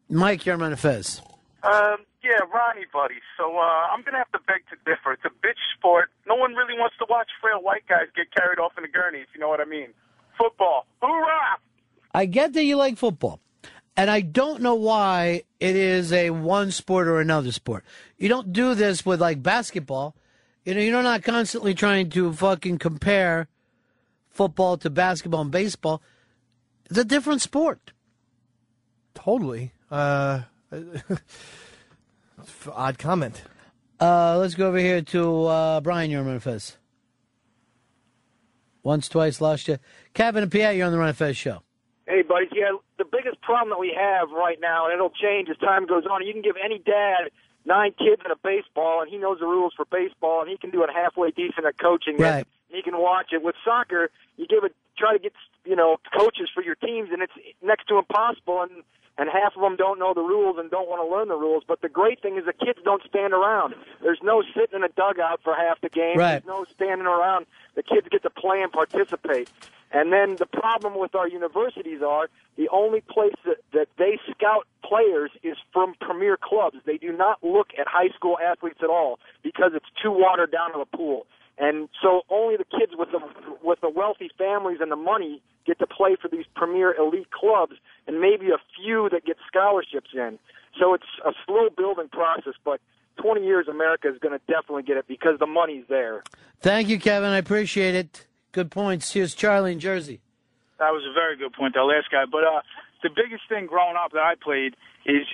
[0.09, 1.21] Mike, you're on Fez.
[1.63, 3.17] Um, yeah, Ronnie, buddy.
[3.37, 3.61] So uh,
[3.93, 5.13] I'm gonna have to beg to differ.
[5.13, 6.11] It's a bitch sport.
[6.27, 9.19] No one really wants to watch frail white guys get carried off in a gurney,
[9.19, 9.89] if you know what I mean.
[10.39, 11.59] Football, hoorah!
[12.15, 13.41] I get that you like football.
[13.97, 17.85] And I don't know why it is a one sport or another sport.
[18.17, 20.15] You don't do this with like basketball.
[20.65, 23.49] You know, you're not constantly trying to fucking compare
[24.29, 26.03] football to basketball and baseball.
[26.89, 27.93] It's a different sport.
[29.15, 29.73] Totally.
[29.91, 30.43] Uh,
[32.73, 33.43] odd comment.
[34.01, 36.11] Uh, let's go over here to uh, Brian.
[36.11, 36.77] You're on Ron Fez.
[38.83, 39.79] Once, twice, lost you.
[40.15, 41.63] Kevin and Pierre, you're on the Ron Fez show.
[42.07, 42.49] Hey, buddies.
[42.55, 42.79] Yeah, the
[43.13, 46.27] biggest problem that we have right now, and it'll change as time goes on.
[46.27, 47.31] You can give any dad
[47.65, 50.71] nine kids and a baseball, and he knows the rules for baseball, and he can
[50.71, 52.17] do it halfway decent at coaching.
[52.17, 52.47] Right.
[52.69, 53.43] And he can watch it.
[53.43, 55.33] With soccer, you give it, try to get
[55.65, 57.33] you know coaches for your teams, and it's
[57.63, 58.63] next to impossible.
[58.63, 58.83] And
[59.21, 61.63] and half of them don't know the rules and don't want to learn the rules.
[61.69, 63.75] But the great thing is the kids don't stand around.
[64.03, 66.17] There's no sitting in a dugout for half the game.
[66.17, 66.43] Right.
[66.43, 67.45] There's no standing around.
[67.75, 69.51] The kids get to play and participate.
[69.93, 74.67] And then the problem with our universities are the only place that, that they scout
[74.83, 76.79] players is from premier clubs.
[76.87, 80.73] They do not look at high school athletes at all because it's too watered down
[80.73, 81.27] in the pool.
[81.61, 83.21] And so only the kids with the
[83.63, 87.75] with the wealthy families and the money get to play for these premier elite clubs,
[88.07, 90.39] and maybe a few that get scholarships in.
[90.81, 92.81] So it's a slow building process, but
[93.23, 96.23] 20 years America is going to definitely get it because the money's there.
[96.61, 97.29] Thank you, Kevin.
[97.29, 98.27] I appreciate it.
[98.53, 99.13] Good points.
[99.13, 100.23] Here's Charlie in Jersey.
[100.79, 102.25] That was a very good point, that last guy.
[102.25, 102.63] But uh,
[103.03, 105.27] the biggest thing growing up that I played is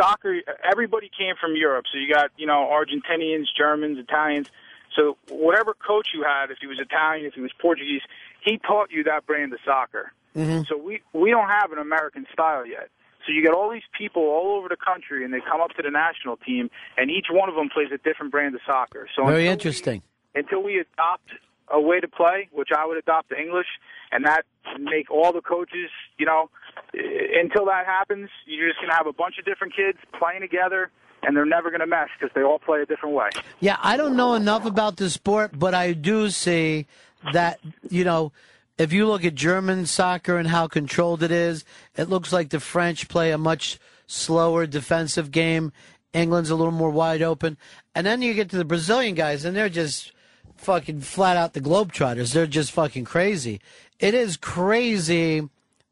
[0.00, 0.40] soccer.
[0.64, 4.48] Everybody came from Europe, so you got you know Argentinians, Germans, Italians.
[4.96, 8.02] So whatever coach you had, if he was Italian, if he was Portuguese,
[8.40, 10.12] he taught you that brand of soccer.
[10.34, 10.62] Mm-hmm.
[10.68, 12.88] So we we don't have an American style yet.
[13.26, 15.82] So you get all these people all over the country, and they come up to
[15.82, 19.08] the national team, and each one of them plays a different brand of soccer.
[19.16, 20.02] So Very interesting.
[20.34, 21.30] we, until we adopt
[21.68, 23.66] a way to play, which I would adopt the English,
[24.12, 24.44] and that
[24.78, 26.50] make all the coaches, you know,
[26.94, 30.90] until that happens, you're just going to have a bunch of different kids playing together,
[31.26, 33.30] and they're never going to mesh because they all play a different way.
[33.60, 36.86] Yeah, I don't know enough about the sport, but I do see
[37.32, 37.58] that,
[37.90, 38.32] you know,
[38.78, 41.64] if you look at German soccer and how controlled it is,
[41.96, 45.72] it looks like the French play a much slower defensive game.
[46.12, 47.56] England's a little more wide open.
[47.94, 50.12] And then you get to the Brazilian guys, and they're just
[50.56, 52.32] fucking flat out the Globetrotters.
[52.32, 53.60] They're just fucking crazy.
[53.98, 55.48] It is crazy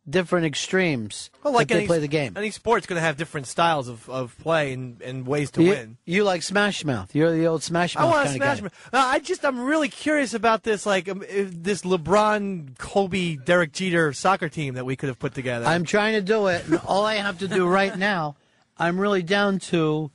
[0.08, 2.34] different extremes Well, like they any, play the game.
[2.36, 5.70] Any sport's going to have different styles of, of play and, and ways to you,
[5.70, 5.96] win.
[6.04, 7.14] you like Smash Mouth.
[7.14, 8.02] You're the old Smash Mouth.
[8.02, 8.56] I Mouth want kind to of guy.
[8.60, 8.72] smash.
[8.92, 14.12] Uh, I just I'm really curious about this like um, this LeBron, Kobe, Derek Jeter
[14.12, 15.64] soccer team that we could have put together.
[15.64, 18.36] I'm trying to do it, and all I have to do right now,
[18.76, 20.10] I'm really down to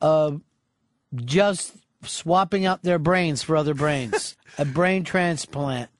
[0.00, 0.32] uh,
[1.14, 5.90] just swapping out their brains for other brains, a brain transplant,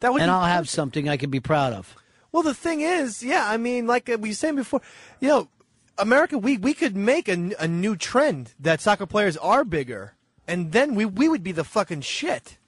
[0.00, 1.94] that would and be I'll have something I can be proud of.
[2.32, 4.80] Well, the thing is, yeah, I mean, like uh, we were saying before,
[5.20, 5.48] you know,
[5.98, 10.14] America, we, we could make a, a new trend that soccer players are bigger,
[10.46, 12.58] and then we, we would be the fucking shit.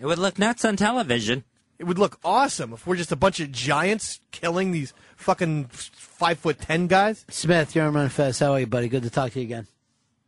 [0.00, 1.44] It would look nuts on television.
[1.78, 6.38] It would look awesome if we're just a bunch of giants killing these fucking five
[6.38, 7.24] foot ten guys.
[7.28, 8.38] Smith, you're on Ron Fez.
[8.38, 8.88] How are you, buddy?
[8.88, 9.66] Good to talk to you again.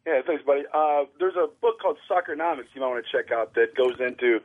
[0.06, 0.62] Yeah, thanks, buddy.
[0.72, 4.40] Uh, there's a book called Soccernomics you might want to check out that goes into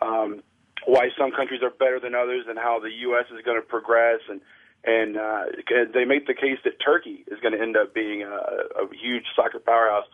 [0.00, 0.42] um,
[0.86, 3.26] why some countries are better than others and how the U.S.
[3.34, 4.20] is going to progress.
[4.28, 4.40] And
[4.84, 5.44] and uh,
[5.94, 9.24] they make the case that Turkey is going to end up being a, a huge
[9.34, 10.04] soccer powerhouse.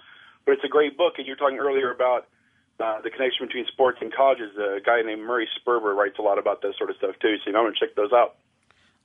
[0.46, 1.14] But it's a great book.
[1.18, 2.28] And you're talking earlier about
[2.78, 4.56] uh, the connection between sports and colleges.
[4.56, 7.36] A guy named Murray Sperber writes a lot about that sort of stuff too.
[7.38, 8.36] So you might want to check those out.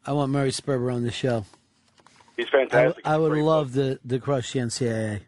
[0.05, 1.45] I want Murray Sperber on the show.
[2.37, 3.07] He's I, fantastic.
[3.07, 5.21] I would love to, to crush the NCAA.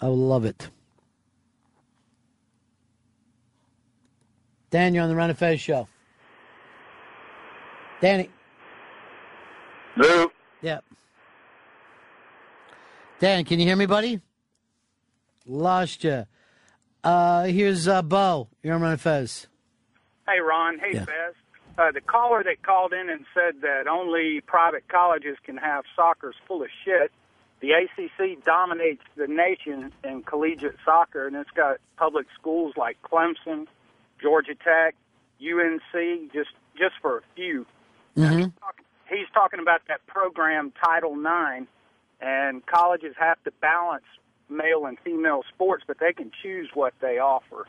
[0.00, 0.68] I would love it.
[4.72, 5.86] Dan, you're on the Ron and Fez show.
[8.00, 8.28] Danny.
[9.96, 10.32] Lou.
[10.60, 10.80] Yeah.
[13.20, 14.20] Dan, can you hear me, buddy?
[15.46, 16.26] Lost you.
[17.04, 18.48] Uh, here's uh, Bo.
[18.62, 19.46] You're on Ron and Fez.
[20.26, 20.78] Hey, Ron.
[20.78, 21.04] Hey, Yeah.
[21.04, 21.34] Faz.
[21.78, 26.30] uh, the caller that called in and said that only private colleges can have soccer
[26.30, 27.12] is full of shit.
[27.60, 33.66] The ACC dominates the nation in collegiate soccer, and it's got public schools like Clemson,
[34.22, 34.94] Georgia Tech,
[35.40, 37.66] UNC, just just for a few.
[38.16, 38.48] Mm-hmm.
[39.08, 41.66] He's talking about that program Title IX,
[42.20, 44.04] and colleges have to balance
[44.48, 47.66] male and female sports, but they can choose what they offer.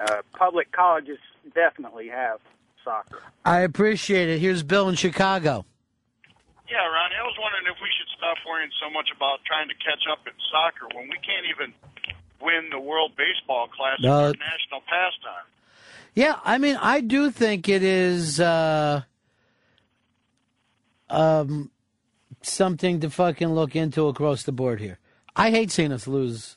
[0.00, 1.18] Uh, public colleges
[1.54, 2.40] definitely have
[2.84, 3.20] soccer.
[3.44, 4.38] I appreciate it.
[4.38, 5.66] Here's Bill in Chicago.
[6.70, 9.74] Yeah, Ronnie, I was wondering if we should stop worrying so much about trying to
[9.74, 11.74] catch up in soccer when we can't even
[12.40, 14.30] win the World Baseball Classic No.
[14.30, 15.44] or national pastime.
[16.14, 19.02] Yeah, I mean, I do think it is uh,
[21.08, 21.70] um,
[22.42, 24.98] something to fucking look into across the board here.
[25.36, 26.56] I hate seeing us lose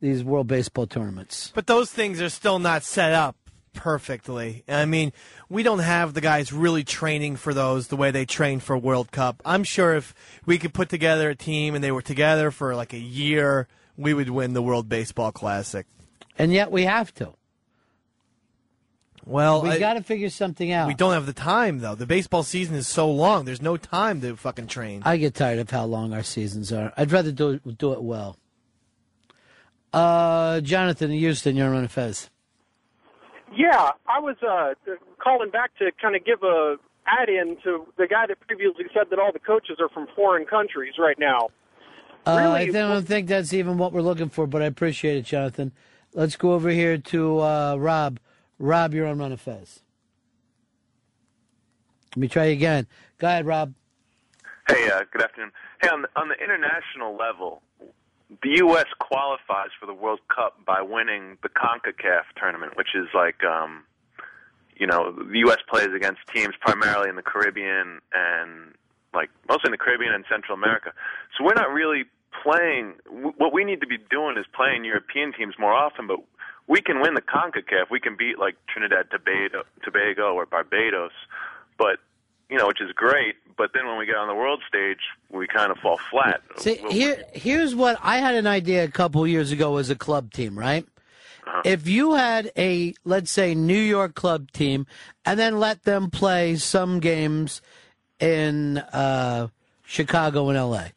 [0.00, 1.52] these World Baseball tournaments.
[1.54, 3.36] But those things are still not set up
[3.72, 4.64] perfectly.
[4.66, 5.12] I mean,
[5.48, 9.12] we don't have the guys really training for those the way they train for World
[9.12, 9.42] Cup.
[9.44, 12.92] I'm sure if we could put together a team and they were together for like
[12.92, 15.86] a year, we would win the World Baseball Classic.
[16.38, 17.34] And yet we have to.
[19.26, 20.88] Well, we I- got to figure something out.
[20.88, 21.94] We don't have the time though.
[21.94, 23.44] The baseball season is so long.
[23.44, 25.02] There's no time to fucking train.
[25.04, 26.92] I get tired of how long our seasons are.
[26.96, 28.36] I'd rather do it, do it well.
[29.92, 32.30] Uh, Jonathan in Houston, you're on Fez.
[33.56, 34.74] Yeah, I was uh,
[35.22, 36.76] calling back to kind of give a
[37.06, 40.46] add in to the guy that previously said that all the coaches are from foreign
[40.46, 41.48] countries right now.
[42.26, 42.72] Uh, I Really?
[42.72, 45.72] don't think that's even what we're looking for, but I appreciate it, Jonathan.
[46.14, 48.20] Let's go over here to uh, Rob.
[48.60, 49.80] Rob, you're on Ron and Fez.
[52.14, 52.86] Let me try again.
[53.18, 53.72] Go ahead, Rob.
[54.68, 55.50] Hey, uh, good afternoon.
[55.80, 57.62] Hey, on the, on the international level,
[58.42, 58.86] the U.S.
[58.98, 63.84] qualifies for the World Cup by winning the CONCACAF tournament, which is like, um,
[64.76, 65.58] you know, the U.S.
[65.68, 68.74] plays against teams primarily in the Caribbean and
[69.14, 70.92] like mostly in the Caribbean and Central America.
[71.36, 72.04] So we're not really
[72.42, 72.94] playing.
[73.08, 76.18] What we need to be doing is playing European teams more often, but
[76.70, 77.90] we can win the CONCACAF.
[77.90, 81.10] We can beat like Trinidad, Tobago, Tobago or Barbados,
[81.76, 81.98] but
[82.48, 83.34] you know, which is great.
[83.58, 85.00] But then when we get on the world stage,
[85.30, 86.40] we kind of fall flat.
[86.56, 90.32] See, here, here's what I had an idea a couple years ago as a club
[90.32, 90.86] team, right?
[91.64, 94.86] If you had a, let's say, New York club team,
[95.24, 97.60] and then let them play some games
[98.20, 99.48] in uh,
[99.84, 100.92] Chicago and L.A.,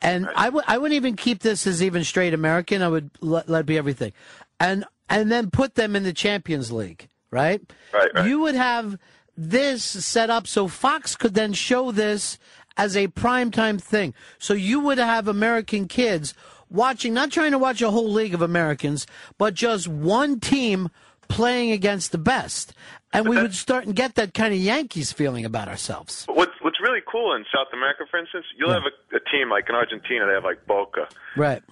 [0.00, 2.82] and I would I wouldn't even keep this as even straight American.
[2.82, 4.12] I would let, let it be everything,
[4.60, 7.60] and and then put them in the Champions League, right?
[7.92, 8.26] Right, right.
[8.26, 8.98] You would have
[9.36, 12.38] this set up so Fox could then show this
[12.76, 14.14] as a primetime thing.
[14.38, 16.34] So you would have American kids
[16.70, 19.06] watching, not trying to watch a whole league of Americans,
[19.36, 20.88] but just one team
[21.28, 22.72] playing against the best.
[23.12, 26.26] And we would start and get that kind of Yankees feeling about ourselves.
[26.28, 29.68] What's what's really cool in South America, for instance, you'll have a, a team like
[29.70, 30.26] in Argentina.
[30.26, 31.08] They have like Boca.
[31.34, 31.62] Right.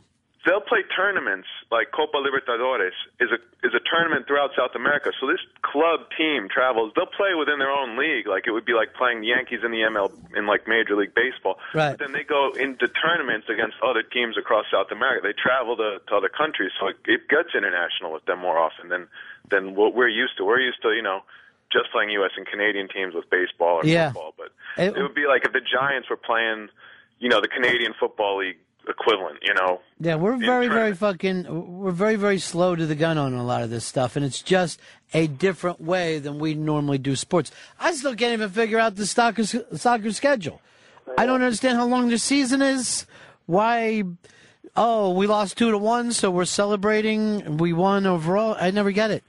[0.46, 5.10] They'll play tournaments like Copa Libertadores is a is a tournament throughout South America.
[5.20, 6.92] So this club team travels.
[6.94, 8.28] They'll play within their own league.
[8.28, 11.14] Like it would be like playing the Yankees in the ML in like Major League
[11.14, 11.58] Baseball.
[11.74, 11.90] Right.
[11.90, 15.26] But then they go into tournaments against other teams across South America.
[15.26, 18.88] They travel to, to other countries, so it, it gets international with them more often
[18.88, 19.08] than
[19.50, 20.44] than what we're used to.
[20.44, 21.22] We're used to you know
[21.72, 22.30] just playing U.S.
[22.36, 24.12] and Canadian teams with baseball or Yeah.
[24.12, 24.34] football.
[24.38, 26.68] But It- it would be like if the Giants were playing,
[27.18, 28.58] you know, the Canadian Football League
[28.88, 29.38] equivalent.
[29.42, 33.34] You know, Yeah, we're very, very fucking, we're very, very slow to the gun on
[33.34, 34.80] a lot of this stuff, and it's just
[35.14, 37.50] a different way than we normally do sports.
[37.78, 40.60] I still can't even figure out the soccer, soccer schedule.
[41.18, 43.06] I don't understand how long the season is.
[43.46, 44.02] Why?
[44.76, 47.56] Oh, we lost two to one, so we're celebrating.
[47.58, 48.56] We won overall.
[48.58, 49.24] I never get it.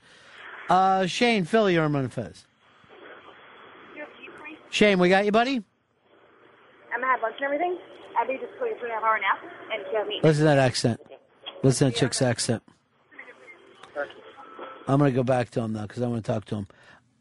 [0.70, 2.46] Uh, Shane, Philly, you're on Ron Fez.
[4.70, 5.64] Shane, we got you, buddy.
[6.94, 7.78] I'm gonna have lunch and everything.
[8.20, 9.40] Abby just took a three and a half hour nap,
[9.72, 10.20] and she has me.
[10.24, 11.00] Listen to that accent.
[11.64, 12.64] Listen to that chick's accent.
[14.88, 16.68] I'm going to go back to him now because I want to talk to him.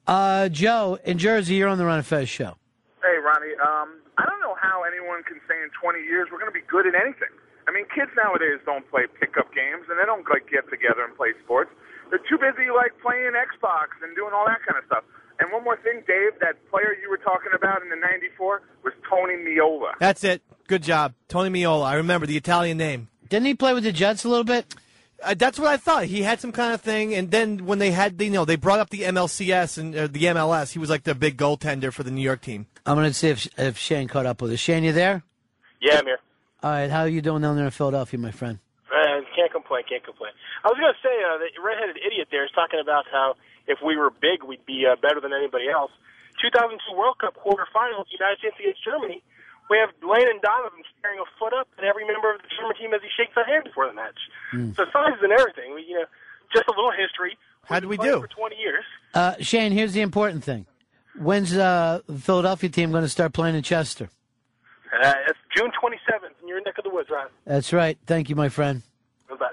[0.07, 2.55] Uh, Joe in Jersey, you're on the Ron and Fez show.
[3.02, 3.58] Hey, Ronnie.
[3.58, 6.65] Um, I don't know how anyone can say in 20 years we're going to be
[6.70, 7.34] good at anything.
[7.66, 11.10] I mean, kids nowadays don't play pickup games, and they don't like get together and
[11.18, 11.75] play sports.
[12.10, 15.02] They're too busy like playing Xbox and doing all that kind of stuff.
[15.39, 18.95] And one more thing, Dave, that player you were talking about in the '94 was
[19.09, 19.93] Tony Meola.
[19.99, 20.43] That's it.
[20.67, 21.85] Good job, Tony Meola.
[21.85, 23.09] I remember the Italian name.
[23.29, 24.75] Didn't he play with the Jets a little bit?
[25.23, 26.05] Uh, that's what I thought.
[26.05, 28.57] He had some kind of thing, and then when they had, the, you know, they
[28.57, 30.73] brought up the MLCS and uh, the MLS.
[30.73, 32.67] He was like the big goaltender for the New York team.
[32.85, 34.61] I'm going to see if if Shane caught up with us.
[34.61, 35.23] Shane, you there?
[35.81, 36.19] Yeah, I'm here.
[36.63, 38.59] All right, how are you doing down there in Philadelphia, my friend?
[38.91, 40.33] Uh, can't complain, can't complain.
[40.65, 43.35] I was going to say, uh, the redheaded idiot there is talking about how
[43.67, 45.91] if we were big, we'd be uh, better than anybody else.
[46.43, 49.23] 2002 World Cup quarterfinals, United States against Germany.
[49.69, 52.95] We have Landon Donovan staring a foot up at every member of the German team
[52.95, 54.19] as he shakes their hand before the match.
[54.77, 55.75] So size and everything.
[55.75, 56.05] We, you know,
[56.55, 57.36] just a little history.
[57.65, 58.20] How do we do?
[58.20, 58.85] For 20 years.
[59.12, 60.67] Uh, Shane, here's the important thing.
[61.19, 64.09] When's uh, the Philadelphia team going to start playing in Chester?
[65.03, 67.27] Uh, it's June 27th in your neck of the woods, Ron.
[67.45, 67.99] That's right.
[68.07, 68.83] Thank you, my friend.
[69.28, 69.47] Goodbye.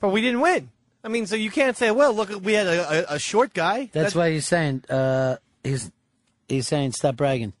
[0.00, 0.70] But we didn't win.
[1.04, 3.90] I mean, so you can't say, well, look, we had a, a, a short guy.
[3.92, 5.92] That's why he's saying uh, he's
[6.48, 7.52] he's saying stop bragging.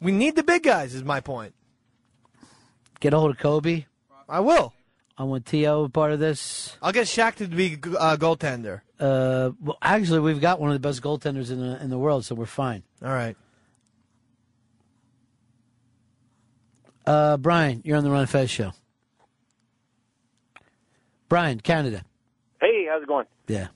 [0.00, 1.54] We need the big guys, is my point.
[3.00, 3.84] Get a hold of Kobe.
[4.26, 4.72] I will.
[5.16, 5.88] I want T.O.
[5.90, 6.76] part of this.
[6.82, 8.80] I'll get Shaq to be uh, goaltender.
[8.98, 12.24] Uh, well, actually, we've got one of the best goaltenders in the in the world,
[12.24, 12.82] so we're fine.
[13.02, 13.36] All right.
[17.06, 18.72] Uh, Brian, you're on the Ron Fez show.
[21.28, 22.04] Brian, Canada.
[22.64, 23.26] Hey, how's it going?
[23.46, 23.68] Yeah.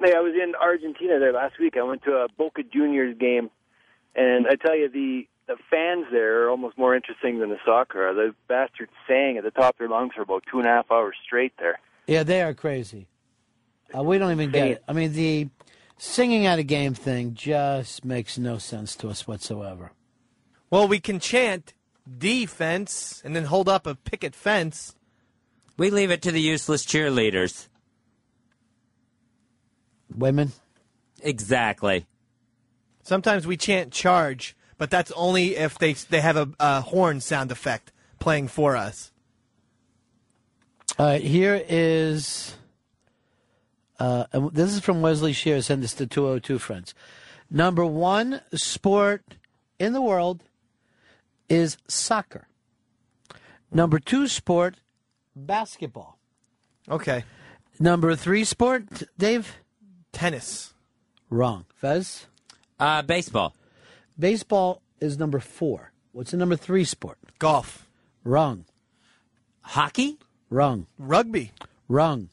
[0.00, 1.76] Hey, I was in Argentina there last week.
[1.76, 3.50] I went to a Boca Juniors game,
[4.14, 8.08] and I tell you, the the fans there are almost more interesting than the soccer.
[8.08, 8.14] are.
[8.14, 10.90] The bastards sang at the top of their lungs for about two and a half
[10.90, 11.78] hours straight there.
[12.06, 13.08] Yeah, they are crazy.
[13.94, 14.84] Uh, we don't even get it.
[14.88, 15.50] I mean, the
[15.98, 19.92] singing at a game thing just makes no sense to us whatsoever.
[20.70, 21.74] Well, we can chant
[22.18, 24.96] defense and then hold up a picket fence.
[25.76, 27.68] We leave it to the useless cheerleaders.
[30.14, 30.52] Women?
[31.22, 32.06] Exactly.
[33.02, 37.50] Sometimes we chant charge, but that's only if they they have a, a horn sound
[37.50, 39.12] effect playing for us.
[40.98, 42.56] All right, here is.
[43.98, 45.62] Uh, and this is from Wesley Shear.
[45.62, 46.94] Send this to 202 friends.
[47.50, 49.22] Number one sport
[49.78, 50.42] in the world
[51.48, 52.48] is soccer.
[53.70, 54.76] Number two sport,
[55.34, 56.18] basketball.
[56.88, 57.24] Okay.
[57.78, 59.56] Number three sport, Dave?
[60.14, 60.72] Tennis.
[61.28, 61.66] Wrong.
[61.76, 62.26] Fez?
[62.80, 63.54] Uh, baseball.
[64.18, 65.92] Baseball is number four.
[66.12, 67.18] What's the number three sport?
[67.38, 67.86] Golf.
[68.22, 68.64] Wrong.
[69.62, 70.18] Hockey?
[70.50, 70.86] Wrong.
[70.98, 71.50] Rugby.
[71.88, 72.28] Wrong.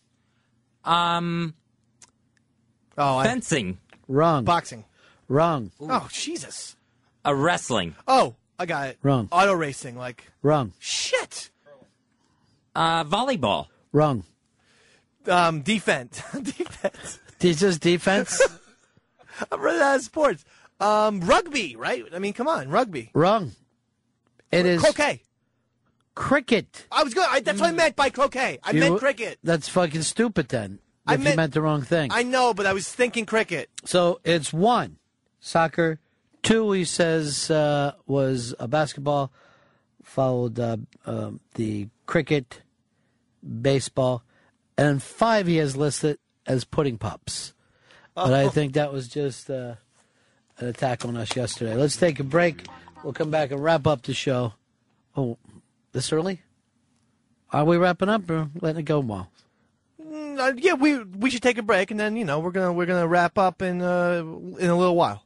[0.86, 1.56] Um.
[2.98, 3.80] Oh, I- fencing.
[4.08, 4.44] Wrong.
[4.46, 4.86] Boxing.
[5.28, 5.72] Wrong.
[5.80, 6.76] Oh, Jesus.
[7.24, 7.96] A wrestling.
[8.08, 8.98] Oh, I got it.
[9.02, 9.28] Wrong.
[9.32, 10.74] Auto racing, like Wrong.
[10.80, 11.50] shit.
[12.76, 13.68] Uh, volleyball.
[13.92, 14.24] Wrong.
[15.28, 16.22] Um, defense.
[16.42, 17.20] defense.
[17.42, 18.42] Just defense?
[19.52, 20.46] I'm running out of sports.
[20.80, 22.04] Um, rugby, right?
[22.14, 23.10] I mean, come on, rugby.
[23.14, 23.52] Wrong.
[24.52, 25.22] It is croquet.
[26.16, 26.86] cricket.
[26.92, 27.26] I was good.
[27.30, 28.60] I, that's what I meant by croquet.
[28.64, 29.40] I You- meant cricket.
[29.44, 30.80] That's fucking stupid then.
[31.08, 32.12] I if you meant- meant the wrong thing.
[32.12, 33.70] I know, but I was thinking cricket.
[33.86, 34.98] So it's one,
[35.40, 36.00] soccer.
[36.44, 39.32] Two, he says, uh, was a basketball.
[40.04, 42.62] Followed uh, um the cricket,
[43.62, 44.24] baseball,
[44.78, 47.54] and five he has listed as pudding pops.
[48.16, 48.50] But I Oh.
[48.50, 49.76] think that was just uh,
[50.58, 51.76] an attack on us yesterday.
[51.76, 52.66] Let's take a break.
[53.04, 54.54] We'll come back and wrap up the show.
[55.16, 55.38] Oh,
[55.92, 56.42] this early?
[57.52, 59.30] Are we wrapping up or letting it go, Mal?
[60.02, 62.72] Mm, uh, yeah, we we should take a break, and then you know we're gonna
[62.74, 64.24] we're gonna wrap up in uh,
[64.60, 65.24] in a little while.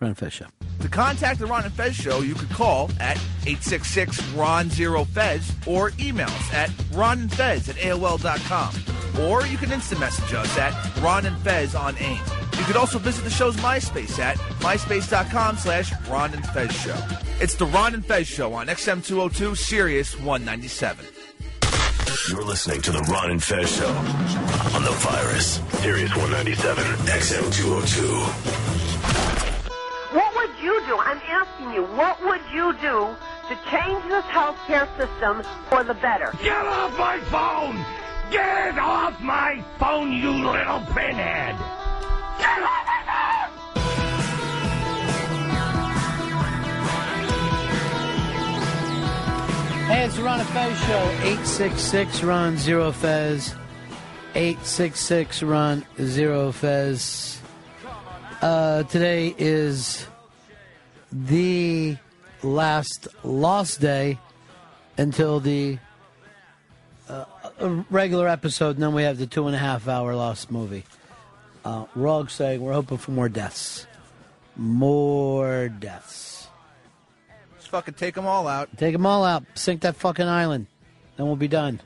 [0.00, 0.46] Ron Fez Show.
[0.80, 6.54] To contact the Ron and Fez show, you could call at 866-RON-0-FEZ or email us
[6.54, 8.74] at ronandfez at AOL.com.
[9.26, 12.20] Or you can instant message us at Ron and Fez on AIM.
[12.56, 16.94] You could also visit the show's MySpace at myspace.com slash Ron and Fez show.
[17.40, 21.04] It's the Ron and Fez show on XM202 Sirius 197.
[22.28, 25.60] You're listening to the Ron and Fez show on the virus.
[25.80, 28.02] Sirius 197, XM 202.
[28.97, 28.97] What
[30.48, 30.96] would you do?
[30.98, 33.14] I'm asking you, what would you do
[33.48, 36.32] to change this healthcare system for the better?
[36.42, 37.84] Get off my phone!
[38.30, 41.56] Get off my phone, you little pinhead!
[42.38, 43.52] Get off my phone!
[49.88, 51.10] Hey, it's the Ron and Fez Show.
[51.22, 53.54] 866 Ron Zero Fez.
[54.34, 57.40] 866 Ron Zero Fez.
[58.42, 60.06] Uh, today is
[61.12, 61.96] the
[62.42, 64.18] last lost day
[64.96, 65.78] until the
[67.08, 67.24] uh,
[67.90, 70.84] regular episode, and then we have the two and a half hour lost movie.
[71.64, 73.86] Uh, we're saying we're hoping for more deaths.
[74.56, 76.48] More deaths.
[77.56, 78.68] Just fucking take them all out.
[78.76, 79.44] Take them all out.
[79.54, 80.66] Sink that fucking island.
[81.16, 81.80] Then we'll be done.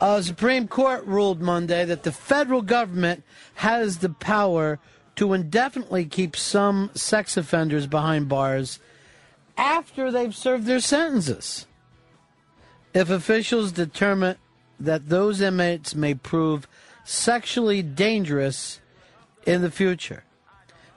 [0.00, 3.22] Uh, Supreme Court ruled Monday that the federal government
[3.54, 4.78] has the power
[5.16, 8.80] to indefinitely keep some sex offenders behind bars
[9.56, 11.66] after they've served their sentences.
[12.92, 14.36] If officials determine
[14.78, 16.66] that those inmates may prove
[17.04, 18.80] sexually dangerous
[19.46, 20.24] in the future.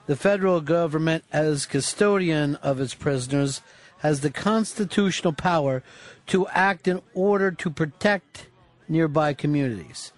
[0.06, 3.60] The federal government, as custodian of its prisoners,
[3.98, 5.82] has the constitutional power
[6.28, 8.46] to act in order to protect
[8.88, 10.12] nearby communities.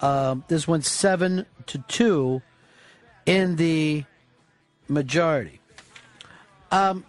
[0.00, 2.42] Um, this went seven to two
[3.26, 4.04] in the
[4.88, 5.60] majority.
[6.70, 7.04] Um,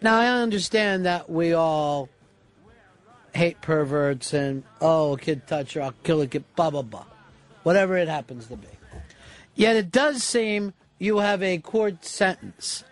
[0.00, 2.08] now, I understand that we all
[3.34, 7.06] hate perverts and, oh, a kid toucher, I'll kill a kid, blah, blah, blah.
[7.62, 8.68] Whatever it happens to be.
[9.54, 12.84] Yet it does seem you have a court sentence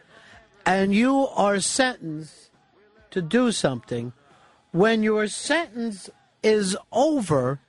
[0.65, 2.51] and you are sentenced
[3.11, 4.13] to do something.
[4.73, 6.11] When your sentence
[6.43, 7.61] is over,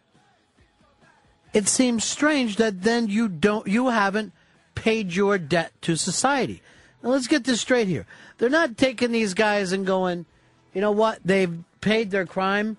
[1.53, 4.33] it seems strange that then you don't you haven't
[4.75, 6.61] paid your debt to society.
[7.03, 8.05] Now let's get this straight here.
[8.37, 10.25] They're not taking these guys and going,
[10.73, 12.77] you know what, they've paid their crime,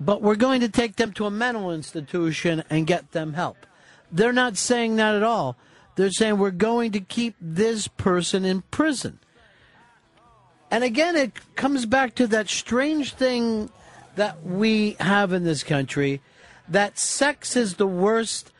[0.00, 3.66] but we're going to take them to a mental institution and get them help.
[4.10, 5.56] They're not saying that at all.
[5.96, 9.18] They're saying we're going to keep this person in prison.
[10.70, 13.70] And again, it comes back to that strange thing
[14.16, 16.20] that we have in this country
[16.68, 18.52] that sex is the worst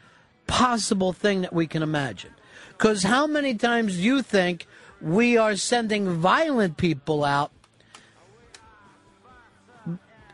[0.46, 2.30] possible thing that we can imagine.
[2.70, 4.66] Because how many times do you think
[5.00, 7.50] we are sending violent people out?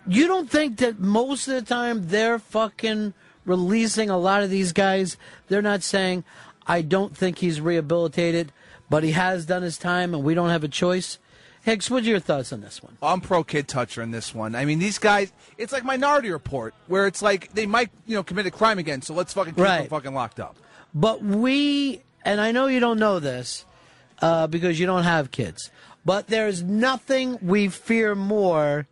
[0.06, 4.72] You don't think that most of the time they're fucking releasing a lot of these
[4.72, 5.16] guys?
[5.46, 6.24] They're not saying,
[6.66, 8.52] I don't think he's rehabilitated,
[8.90, 11.18] but he has done his time and we don't have a choice.
[11.62, 12.96] Hicks, what's your thoughts on this one?
[13.02, 14.54] I'm pro kid toucher in this one.
[14.56, 18.24] I mean, these guys, it's like Minority Report, where it's like they might, you know,
[18.24, 19.80] commit a crime again, so let's fucking keep Right.
[19.82, 20.56] them fucking locked up.
[20.92, 23.64] But we, and I know you don't know this
[24.20, 25.70] uh, because you don't have kids,
[26.04, 28.88] but there's nothing we fear more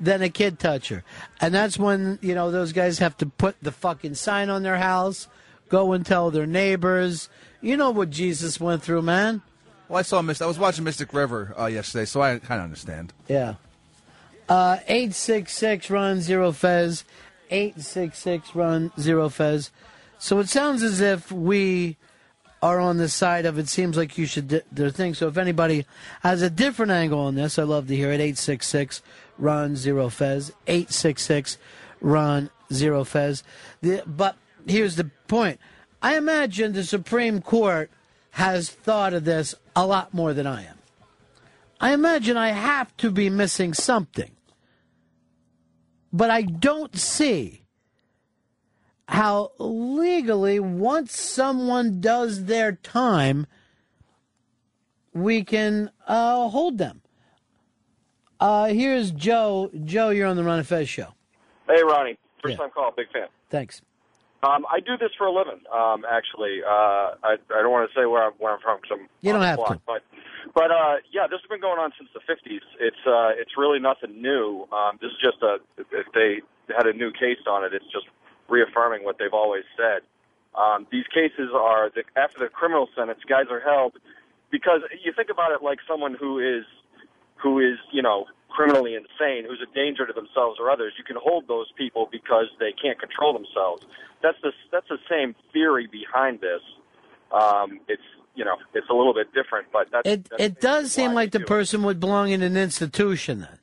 [0.00, 1.04] than a kid toucher.
[1.40, 4.76] And that's when, you know, those guys have to put the fucking sign on their
[4.78, 5.28] house,
[5.68, 7.28] go and tell their neighbors.
[7.60, 9.42] You know what Jesus went through, man.
[9.88, 10.44] Well, I saw Mystic.
[10.44, 13.12] I was watching Mystic River uh, yesterday, so I kind of understand.
[13.26, 13.54] Yeah.
[14.48, 17.04] Uh, 866 Ron zero fez.
[17.50, 19.70] 866 Ron zero fez.
[20.18, 21.96] So it sounds as if we
[22.60, 25.14] are on the side of it seems like you should do their thing.
[25.14, 25.86] So if anybody
[26.22, 28.20] has a different angle on this, I'd love to hear it.
[28.20, 29.00] 866
[29.38, 30.50] Ron zero fez.
[30.66, 31.56] 866
[32.00, 33.42] Ron zero fez.
[33.80, 34.36] The, but
[34.66, 35.60] here's the point.
[36.02, 37.90] I imagine the Supreme Court
[38.38, 40.78] has thought of this a lot more than I am.
[41.80, 44.30] I imagine I have to be missing something.
[46.12, 47.64] But I don't see
[49.08, 53.48] how legally, once someone does their time,
[55.12, 57.02] we can uh, hold them.
[58.38, 59.68] Uh, here's Joe.
[59.82, 61.12] Joe, you're on the Ron and Fez show.
[61.66, 62.16] Hey, Ronnie.
[62.40, 63.26] First time call, big fan.
[63.50, 63.82] Thanks.
[64.42, 66.62] Um, I do this for a living, um, actually.
[66.62, 69.32] Uh, I, I don't want to say where I'm, where I'm from because I'm You
[69.32, 69.80] don't have block, to.
[69.84, 70.02] But,
[70.54, 72.62] but uh, yeah, this has been going on since the 50s.
[72.78, 74.68] It's uh, it's really nothing new.
[74.70, 75.58] Um, this is just a
[75.90, 78.06] if they had a new case on it, it's just
[78.48, 80.02] reaffirming what they've always said.
[80.54, 83.94] Um, these cases are the, after the criminal sentence, guys are held
[84.50, 86.64] because you think about it like someone who is
[87.36, 90.94] who is you know criminally insane, who's a danger to themselves or others.
[90.96, 93.84] You can hold those people because they can't control themselves.
[94.22, 96.60] That's the that's the same theory behind this.
[97.32, 98.02] Um, it's
[98.34, 101.32] you know it's a little bit different, but that's, It that's it does seem like
[101.32, 103.58] the person would belong in an institution then.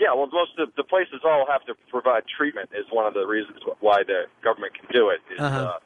[0.00, 3.24] Yeah, well, most of the places all have to provide treatment is one of the
[3.24, 5.20] reasons why the government can do it.
[5.32, 5.56] Is, Uh-huh.
[5.58, 5.78] uh,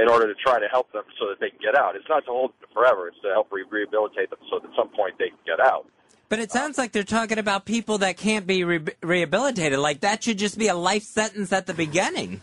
[0.00, 1.96] in order to try to help them so that they can get out.
[1.96, 3.08] It's not to hold them forever.
[3.08, 5.84] It's to help re- rehabilitate them so that at some point they can get out.
[6.28, 9.80] But it sounds like they're talking about people that can't be re- rehabilitated.
[9.80, 12.40] Like that should just be a life sentence at the beginning.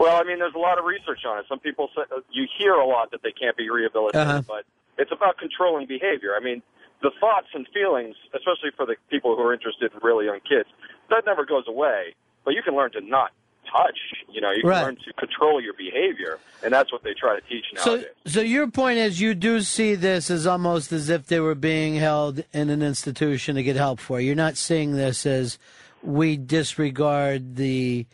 [0.00, 1.44] Well, I mean, there's a lot of research on it.
[1.46, 4.42] Some people say you hear a lot that they can't be rehabilitated, Uh-huh.
[4.48, 4.64] but
[4.96, 6.34] it's about controlling behavior.
[6.34, 6.62] I mean,
[7.02, 10.68] the thoughts and feelings, especially for the people who are interested in really young kids,
[11.10, 12.14] that never goes away.
[12.46, 13.32] But you can learn to not
[13.70, 13.98] touch.
[14.32, 14.82] You know, you can Right.
[14.84, 18.10] learn to control your behavior, and that's what they try to teach So, nowadays.
[18.26, 21.96] so your point is you do see this as almost as if they were being
[21.96, 24.18] held in an institution to get help for.
[24.18, 25.58] You're not seeing this as
[26.02, 28.06] we disregard the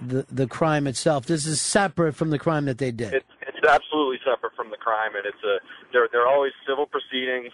[0.00, 1.26] the the crime itself.
[1.26, 3.14] This is separate from the crime that they did.
[3.14, 5.58] It's it's absolutely separate from the crime, and it's a
[5.92, 7.52] they're they're always civil proceedings.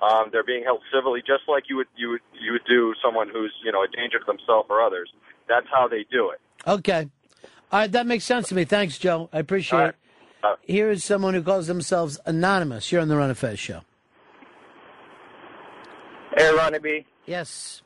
[0.00, 3.28] Um, they're being held civilly, just like you would you would you would do someone
[3.28, 5.10] who's you know a danger to themselves or others.
[5.48, 6.40] That's how they do it.
[6.66, 7.08] Okay.
[7.70, 8.64] All right, that makes sense to me.
[8.64, 9.30] Thanks, Joe.
[9.32, 9.96] I appreciate All it.
[10.62, 12.90] Here is someone who calls themselves anonymous.
[12.90, 13.82] You're on the Ron and Fez show.
[16.36, 17.06] Hey, Ronnie B.
[17.26, 17.82] Yes.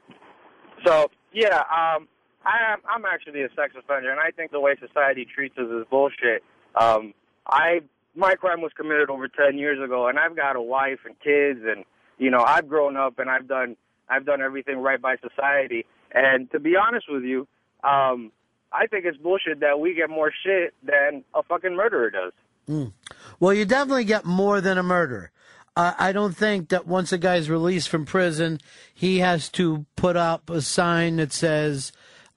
[0.85, 2.09] So yeah, um,
[2.47, 2.79] I am.
[2.89, 6.45] I'm actually a sex offender, and I think the way society treats us is bullshit.
[6.81, 7.13] Um,
[7.47, 7.81] I
[8.15, 11.61] my crime was committed over ten years ago, and I've got a wife and kids,
[11.67, 11.85] and
[12.19, 13.77] you know I've grown up and I've done
[14.09, 15.87] I've done everything right by society.
[16.13, 17.49] And to be honest with you,
[17.83, 18.31] um,
[18.73, 22.33] I think it's bullshit that we get more shit than a fucking murderer does.
[22.69, 22.93] Mm.
[23.41, 25.33] Well, you definitely get more than a murder.
[25.77, 28.61] Uh, I don't think that once a guy's released from prison,
[28.95, 31.93] he has to put up a sign that says,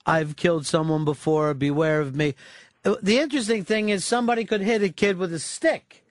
[0.05, 2.35] I've killed someone before, beware of me.
[2.83, 6.03] The interesting thing is somebody could hit a kid with a stick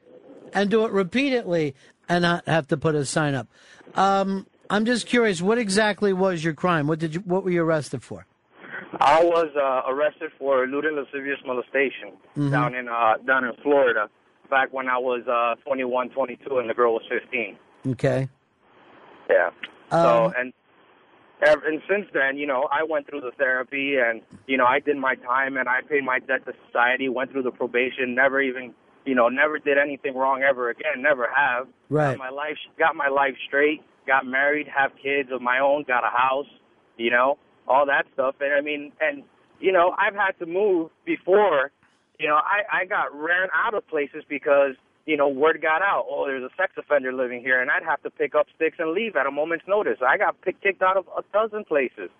[0.52, 1.74] and do it repeatedly
[2.08, 3.48] and not have to put a sign up.
[3.94, 6.86] Um, I'm just curious, what exactly was your crime?
[6.86, 8.26] What did you, what were you arrested for?
[9.00, 12.50] I was uh, arrested for lewd and lascivious molestation Mhm.
[12.50, 14.08] down in uh, down in Florida
[14.50, 17.56] back when I was uh, 21, 22, and the girl was 15.
[17.92, 18.28] Okay.
[19.28, 19.48] Yeah.
[19.90, 20.52] Um, so and
[21.44, 24.80] ever, and since then, you know, I went through the therapy and you know I
[24.80, 27.08] did my time and I paid my debt to society.
[27.08, 28.14] Went through the probation.
[28.14, 31.02] Never even you know never did anything wrong ever again.
[31.02, 31.68] Never have.
[31.88, 32.12] Right.
[32.12, 33.82] Got my life got my life straight.
[34.06, 34.66] Got married.
[34.68, 35.84] Have kids of my own.
[35.86, 36.50] Got a house.
[36.96, 38.36] You know all that stuff.
[38.40, 39.22] And I mean and
[39.60, 41.70] you know I've had to move before.
[42.18, 44.74] You know I I got ran out of places because
[45.08, 48.02] you know, word got out, oh, there's a sex offender living here, and I'd have
[48.02, 49.96] to pick up sticks and leave at a moment's notice.
[50.06, 52.10] I got pick, kicked out of a dozen places,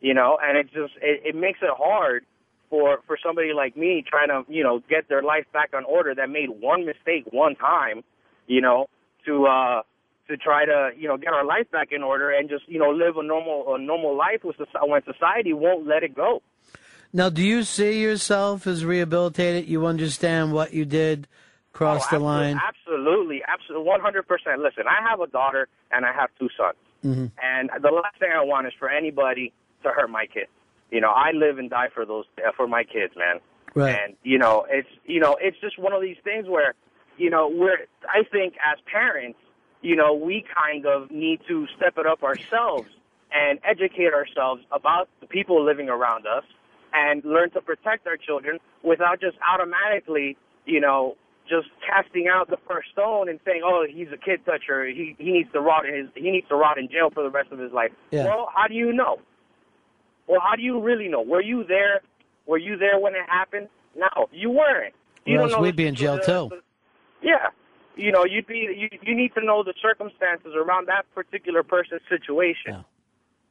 [0.00, 2.26] you know, and it just it, it makes it hard
[2.68, 6.16] for for somebody like me trying to you know get their life back on order
[6.16, 8.02] that made one mistake one time,
[8.48, 8.88] you know,
[9.24, 9.82] to uh
[10.26, 12.90] to try to you know get our life back in order and just you know
[12.90, 16.42] live a normal a normal life with soci- when society won't let it go.
[17.12, 19.68] Now, do you see yourself as rehabilitated?
[19.68, 21.28] You understand what you did,
[21.72, 22.60] cross the line?
[22.66, 24.60] Absolutely, absolutely, one hundred percent.
[24.60, 26.76] Listen, I have a daughter and I have two sons.
[27.02, 29.52] hmm And the last thing I want is for anybody
[29.82, 30.50] to hurt my kids.
[30.90, 33.40] You know, I live and die for those uh, for my kids, man.
[33.74, 33.96] Right.
[33.98, 36.74] And you know, it's you know, it's just one of these things where,
[37.16, 39.38] you know, we're I think as parents,
[39.80, 42.88] you know, we kind of need to step it up ourselves
[43.32, 46.44] and educate ourselves about the people living around us
[46.92, 50.36] and learn to protect our children without just automatically,
[50.66, 51.16] you know,
[51.52, 54.86] just casting out the first stone and saying, "Oh, he's a kid toucher.
[54.86, 57.28] He he needs to rot in his he needs to rot in jail for the
[57.30, 58.24] rest of his life." Yeah.
[58.24, 59.18] Well, how do you know?
[60.26, 61.20] Well, how do you really know?
[61.20, 62.00] Were you there?
[62.46, 63.68] Were you there when it happened?
[63.94, 64.94] No, you weren't.
[65.26, 66.50] You Or don't else know we'd be in jail too.
[67.22, 67.48] yeah,
[67.96, 72.00] you know, you'd be you you need to know the circumstances around that particular person's
[72.08, 72.84] situation.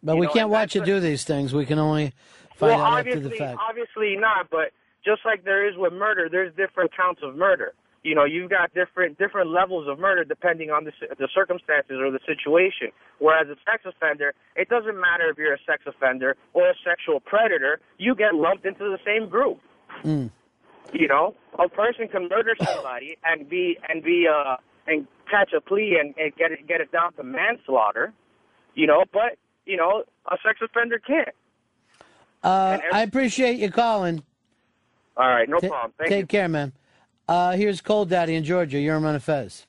[0.03, 1.53] But You we know, can't watch you do these things.
[1.53, 2.13] We can only
[2.55, 3.59] find well, out after obviously, the fact.
[3.69, 4.49] obviously not.
[4.49, 4.71] But
[5.05, 7.73] just like there is with murder, there's different counts of murder.
[8.03, 12.09] You know, you've got different different levels of murder depending on the the circumstances or
[12.09, 12.89] the situation.
[13.19, 17.19] Whereas a sex offender, it doesn't matter if you're a sex offender or a sexual
[17.19, 19.59] predator, you get lumped into the same group.
[20.03, 20.31] Mm.
[20.93, 24.57] You know, a person can murder somebody and be and be uh
[24.87, 28.13] and catch a plea and, and get it get it down to manslaughter.
[28.73, 31.29] You know, but you know, a sex offender can't.
[32.43, 34.23] Uh, I appreciate you calling.
[35.15, 35.93] All right, no Ta- problem.
[35.99, 36.27] Thank Take you.
[36.27, 36.73] care, man.
[37.31, 38.77] Uh, here's Cold Daddy in Georgia.
[38.77, 39.65] You're on Fez.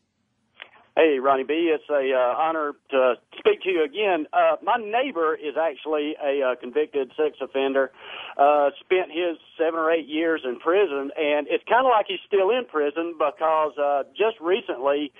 [0.96, 1.72] Hey, Ronnie B.
[1.72, 4.26] It's a uh, honor to speak to you again.
[4.32, 7.92] Uh, my neighbor is actually a uh, convicted sex offender.
[8.36, 12.18] Uh, spent his seven or eight years in prison, and it's kind of like he's
[12.26, 15.12] still in prison because uh, just recently,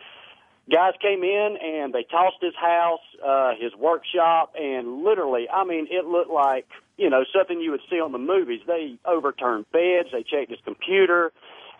[0.69, 5.87] guys came in and they tossed his house, uh, his workshop, and literally, I mean,
[5.93, 8.63] it looked like you know something you would see on the movies.
[8.67, 11.31] They overturned beds, they checked his computer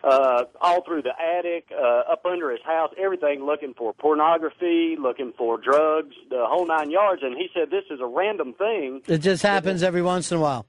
[0.03, 5.33] uh, all through the attic, uh, up under his house, everything looking for pornography, looking
[5.37, 7.21] for drugs, the whole nine yards.
[7.23, 9.01] And he said this is a random thing.
[9.07, 10.65] It just happens every once in a while.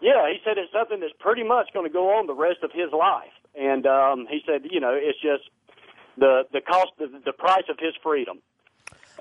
[0.00, 2.70] Yeah, he said it's something that's pretty much going to go on the rest of
[2.72, 3.32] his life.
[3.58, 5.48] And um, he said, you know, it's just
[6.18, 8.40] the the cost, the, the price of his freedom.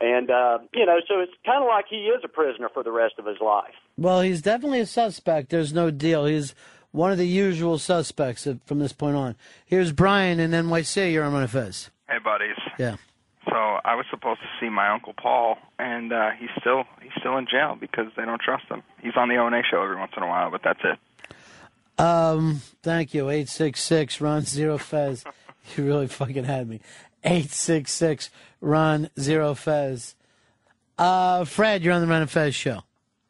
[0.01, 2.91] And uh, you know, so it's kind of like he is a prisoner for the
[2.91, 3.73] rest of his life.
[3.97, 5.49] Well, he's definitely a suspect.
[5.49, 6.25] There's no deal.
[6.25, 6.53] He's
[6.95, 9.35] one of the usual suspects from this point on.
[9.65, 11.11] Here's Brian in NYC.
[11.11, 11.89] You're on Fez.
[12.09, 12.55] Hey, buddies.
[12.79, 12.95] Yeah.
[13.49, 17.37] So I was supposed to see my uncle Paul, and uh, he's still he's still
[17.37, 18.81] in jail because they don't trust him.
[19.01, 22.01] He's on the O and A show every once in a while, but that's it.
[22.01, 23.29] Um, thank you.
[23.29, 25.23] 866 Ron Zero Fez.
[25.75, 26.79] You really fucking had me.
[27.23, 28.29] 866
[28.61, 30.13] Ron Zero Fez.
[30.95, 32.83] Uh, Fred, you're on the Ron and Fez show.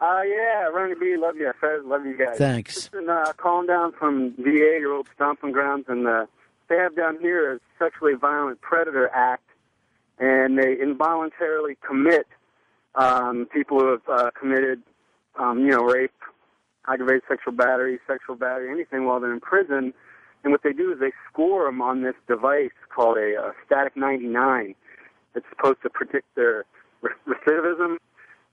[0.06, 2.38] Uh, yeah, Ronnie B, love you, Fez, love you guys.
[2.38, 2.76] Thanks.
[2.76, 6.28] Just been uh, calling down from VA, your old stomping grounds, and uh,
[6.70, 9.50] they have down here a sexually violent predator act,
[10.20, 12.28] and they involuntarily commit
[12.94, 14.84] um, people who have uh, committed,
[15.40, 16.12] um, you know, rape,
[16.88, 19.92] aggravated sexual battery, sexual battery, anything while they're in prison.
[20.44, 23.98] And what they do is they score them on this device called a, uh static
[23.98, 24.76] 99.
[25.34, 26.66] It's supposed to predict their
[27.28, 27.98] recidivism,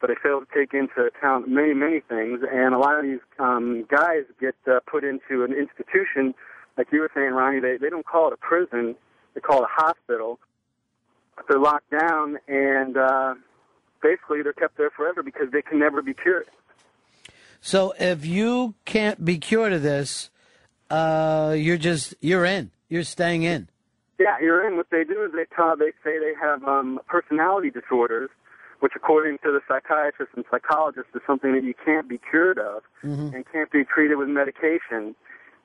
[0.03, 2.41] but they fail to take into account many, many things.
[2.53, 6.35] And a lot of these um, guys get uh, put into an institution,
[6.77, 7.61] like you were saying, Ronnie.
[7.61, 8.97] They they don't call it a prison;
[9.35, 10.41] they call it a hospital.
[11.49, 13.35] They're locked down, and uh,
[14.03, 16.47] basically they're kept there forever because they can never be cured.
[17.61, 20.31] So if you can't be cured of this,
[20.91, 22.73] uh, you're just you're in.
[22.89, 23.69] You're staying in.
[24.19, 24.77] Yeah, you're in.
[24.77, 28.31] What they do is they tell, they say they have um, personality disorders,
[28.83, 32.83] which according to the psychiatrists and psychologists is something that you can't be cured of
[33.05, 33.35] Mm-hmm.
[33.35, 35.15] and can't be treated with medication.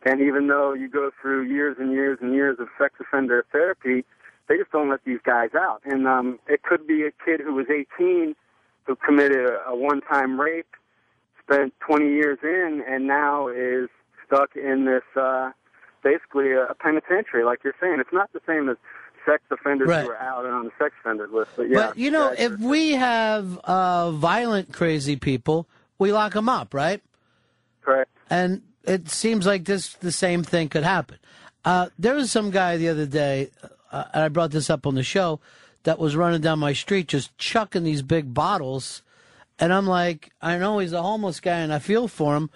[0.06, 4.06] And even though you go through years and years and years of sex offender therapy,
[4.48, 5.82] they just don't let these guys out.
[5.84, 8.36] And um, it could be a kid who was 18
[8.86, 10.76] who committed a, a one-time rape,
[11.44, 13.90] spent 20 years in, and now is
[14.26, 15.52] stuck in this uh,
[16.04, 17.98] basically a, a penitentiary, like you're saying.
[18.00, 18.78] It's not the same as
[19.27, 20.06] sex offenders Right.
[20.06, 21.51] who are out and on the sex offender list.
[21.56, 25.67] But yeah, but you know, if we have uh, violent, crazy people,
[25.99, 27.01] we lock them up, right?
[27.81, 28.09] Correct.
[28.30, 31.17] And it seems like this the same thing could happen.
[31.65, 33.49] Uh, there was some guy the other day,
[33.91, 35.39] uh, and I brought this up on the show,
[35.83, 39.01] that was running down my street just chucking these big bottles,
[39.59, 42.49] and I'm like, I know he's a homeless guy, and I feel for him,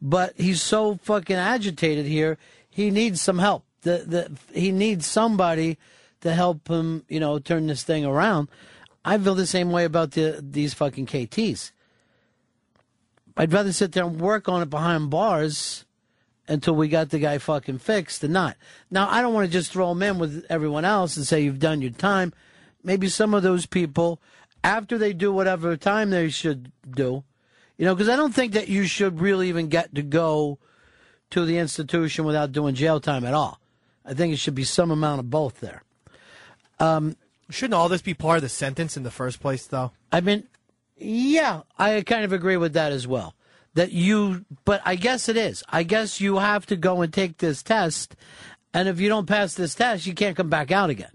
[0.00, 2.38] but he's so fucking agitated here.
[2.70, 3.64] He needs some help.
[3.82, 4.04] The
[4.52, 5.78] the he needs somebody
[6.20, 8.48] to help him, you know, turn this thing around.
[9.04, 11.72] I feel the same way about the these fucking KTs.
[13.36, 15.84] I'd rather sit there and work on it behind bars
[16.48, 18.56] until we got the guy fucking fixed than not.
[18.90, 21.60] Now, I don't want to just throw him in with everyone else and say you've
[21.60, 22.32] done your time.
[22.82, 24.20] Maybe some of those people,
[24.64, 27.22] after they do whatever time they should do,
[27.76, 30.58] you know, because I don't think that you should really even get to go
[31.30, 33.60] to the institution without doing jail time at all.
[34.04, 35.82] I think it should be some amount of both there.
[36.80, 37.16] Um,
[37.50, 39.92] Shouldn't all this be part of the sentence in the first place, though?
[40.12, 40.44] I mean,
[40.98, 43.34] yeah, I kind of agree with that as well.
[43.74, 45.62] That you, but I guess it is.
[45.68, 48.16] I guess you have to go and take this test,
[48.74, 51.12] and if you don't pass this test, you can't come back out again.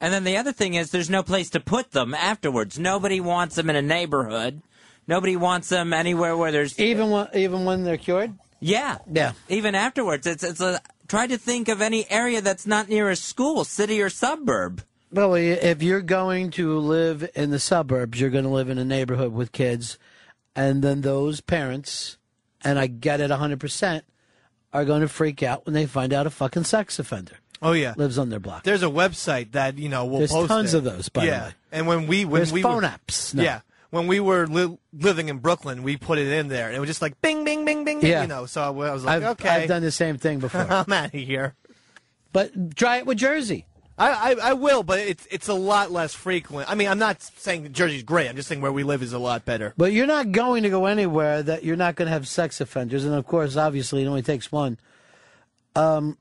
[0.00, 2.78] And then the other thing is, there's no place to put them afterwards.
[2.78, 4.62] Nobody wants them in a neighborhood.
[5.08, 8.34] Nobody wants them anywhere where there's even when even when they're cured.
[8.60, 9.32] Yeah, yeah.
[9.48, 13.16] Even afterwards, it's it's a try to think of any area that's not near a
[13.16, 14.82] school, city or suburb.
[15.12, 18.84] Well, if you're going to live in the suburbs, you're going to live in a
[18.84, 19.98] neighborhood with kids,
[20.54, 22.18] and then those parents,
[22.62, 24.02] and I get it 100%,
[24.72, 27.94] are going to freak out when they find out a fucking sex offender Oh yeah,
[27.96, 28.64] lives on their block.
[28.64, 30.78] There's a website that you know will There's post tons it.
[30.78, 31.46] of those, by the yeah.
[31.46, 31.54] way.
[31.72, 33.42] And when we when There's we phone were, apps now.
[33.42, 33.60] Yeah,
[33.96, 36.88] when we were li- living in Brooklyn, we put it in there, and it was
[36.88, 38.04] just like bing, bing, bing, bing.
[38.04, 38.22] Yeah.
[38.22, 40.60] You know, so I was like, I've, okay, I've done the same thing before.
[40.70, 41.54] I'm out of here.
[42.32, 43.66] But try it with Jersey.
[43.98, 46.70] I, I I will, but it's it's a lot less frequent.
[46.70, 48.28] I mean, I'm not saying Jersey's great.
[48.28, 49.72] I'm just saying where we live is a lot better.
[49.78, 53.06] But you're not going to go anywhere that you're not going to have sex offenders,
[53.06, 54.78] and of course, obviously, it only takes one.
[55.74, 56.18] Um,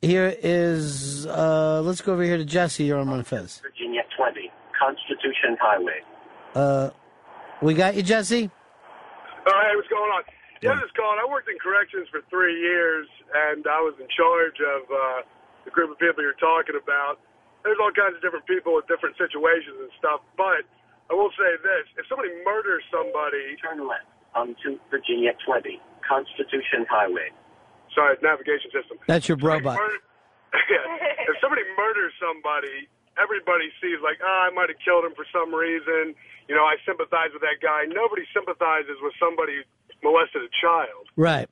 [0.00, 2.84] here is uh, let's go over here to Jesse.
[2.84, 3.60] You're on Ron Fez.
[3.60, 6.00] Virginia 20, Constitution Highway.
[6.54, 6.90] Uh,
[7.62, 8.50] we got you, Jesse.
[9.46, 10.22] Oh, hey, what's going on?
[10.60, 11.16] Yeah, this is Colin.
[11.16, 15.00] I worked in corrections for three years, and I was in charge of uh,
[15.64, 17.16] the group of people you're talking about.
[17.64, 20.68] There's all kinds of different people with different situations and stuff, but
[21.08, 27.32] I will say this: if somebody murders somebody, turn left onto Virginia 20, Constitution Highway.
[27.96, 29.00] Sorry, navigation system.
[29.08, 29.76] That's your robot.
[30.70, 31.24] yeah.
[31.24, 32.86] If somebody murders somebody,
[33.18, 36.14] everybody sees like, ah, I might have killed him for some reason.
[36.50, 37.84] You know, I sympathize with that guy.
[37.86, 39.62] Nobody sympathizes with somebody
[40.02, 41.06] who molested a child.
[41.14, 41.48] Right.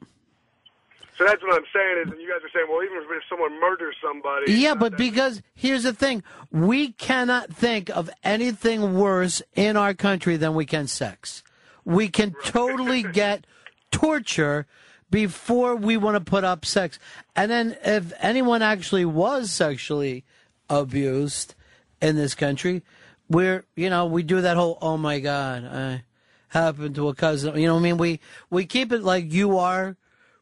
[1.17, 3.61] So that's what I'm saying is, and you guys are saying, well, even if someone
[3.61, 9.77] murders somebody, Yeah, but because here's the thing, we cannot think of anything worse in
[9.77, 11.45] our country than we can sex.
[11.85, 13.47] We can totally get
[13.93, 14.67] torture
[15.13, 16.99] before we want to put up sex.
[17.37, 20.25] And then if anyone actually was sexually
[20.69, 21.55] abused
[22.03, 22.83] in this country,
[23.29, 26.03] we're, you know, we do that whole, oh my God, I
[26.49, 27.59] happened to a cousin.
[27.59, 27.99] You know what I mean?
[27.99, 29.97] We, we keep it like you are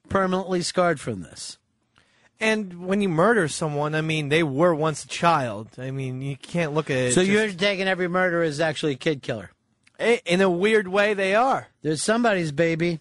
[0.09, 1.59] permanently scarred from this.
[2.39, 5.69] And when you murder someone, I mean, they were once a child.
[5.79, 7.15] I mean, you can't look at it.
[7.15, 9.51] So just- you're taking every murder as actually a kid killer.
[9.99, 11.69] In a weird way, they are.
[11.81, 13.01] There's somebody's baby.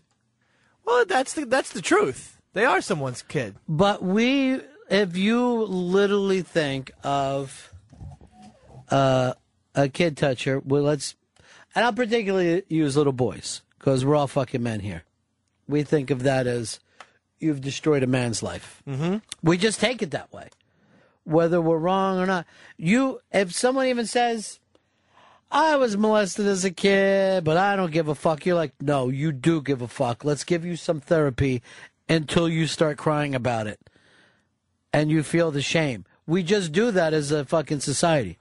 [0.85, 2.39] Well, that's the that's the truth.
[2.53, 3.55] They are someone's kid.
[3.67, 7.73] But we, if you literally think of
[8.89, 9.33] uh,
[9.75, 11.15] a kid toucher, well, let's,
[11.75, 15.03] and I'll particularly use little boys because we're all fucking men here.
[15.67, 16.79] We think of that as
[17.39, 18.81] you've destroyed a man's life.
[18.87, 19.17] Mm-hmm.
[19.43, 20.49] We just take it that way,
[21.23, 22.45] whether we're wrong or not.
[22.77, 24.59] You, if someone even says,
[25.51, 29.09] "I was molested as a kid, but I don't give a fuck," you're like, "No,
[29.09, 30.23] you do give a fuck.
[30.23, 31.61] Let's give you some therapy
[32.07, 33.79] until you start crying about it,
[34.93, 38.39] and you feel the shame." We just do that as a fucking society.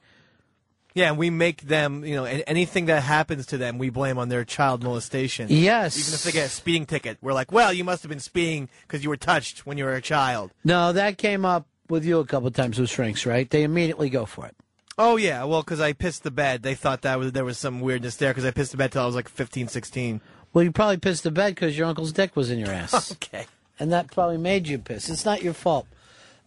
[0.95, 4.29] Yeah, and we make them, you know, anything that happens to them, we blame on
[4.29, 5.49] their child molestation.
[5.51, 5.99] Yes.
[5.99, 8.69] Even if they get a speeding ticket, we're like, well, you must have been speeding
[8.83, 10.53] because you were touched when you were a child.
[10.63, 13.51] No, that came up with you a couple of times with shrinks, right?
[13.51, 14.55] They immediately go for it.
[14.97, 16.63] Oh, yeah, well, because I pissed the bed.
[16.63, 19.03] They thought that was there was some weirdness there because I pissed the bed till
[19.03, 20.21] I was like 15, 16.
[20.53, 23.11] Well, you probably pissed the bed because your uncle's dick was in your ass.
[23.13, 23.47] okay.
[23.81, 25.11] And that probably made you piss.
[25.11, 25.89] It's not your fault.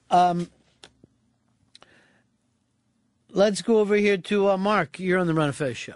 [0.09, 0.49] Um,
[3.37, 4.99] let's go over here to uh, Mark.
[4.99, 5.93] You're on the Ron and Fez show.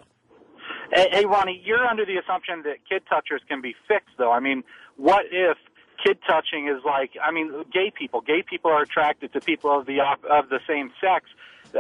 [0.93, 4.31] Hey, hey, Ronnie, you're under the assumption that kid touchers can be fixed, though.
[4.31, 4.63] I mean,
[4.97, 5.57] what if
[6.03, 7.11] kid touching is like?
[7.21, 8.21] I mean, gay people.
[8.21, 11.25] Gay people are attracted to people of the op- of the same sex.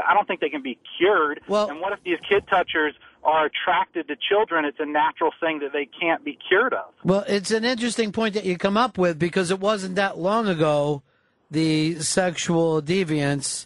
[0.07, 1.41] I don't think they can be cured.
[1.47, 4.63] Well, and what if these kid touchers are attracted to children?
[4.63, 6.93] It's a natural thing that they can't be cured of.
[7.03, 10.47] Well, it's an interesting point that you come up with because it wasn't that long
[10.47, 11.03] ago
[11.49, 13.65] the sexual deviants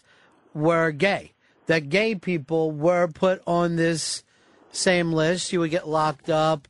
[0.55, 1.34] were gay.
[1.67, 4.23] That gay people were put on this
[4.71, 5.51] same list.
[5.51, 6.67] You would get locked up.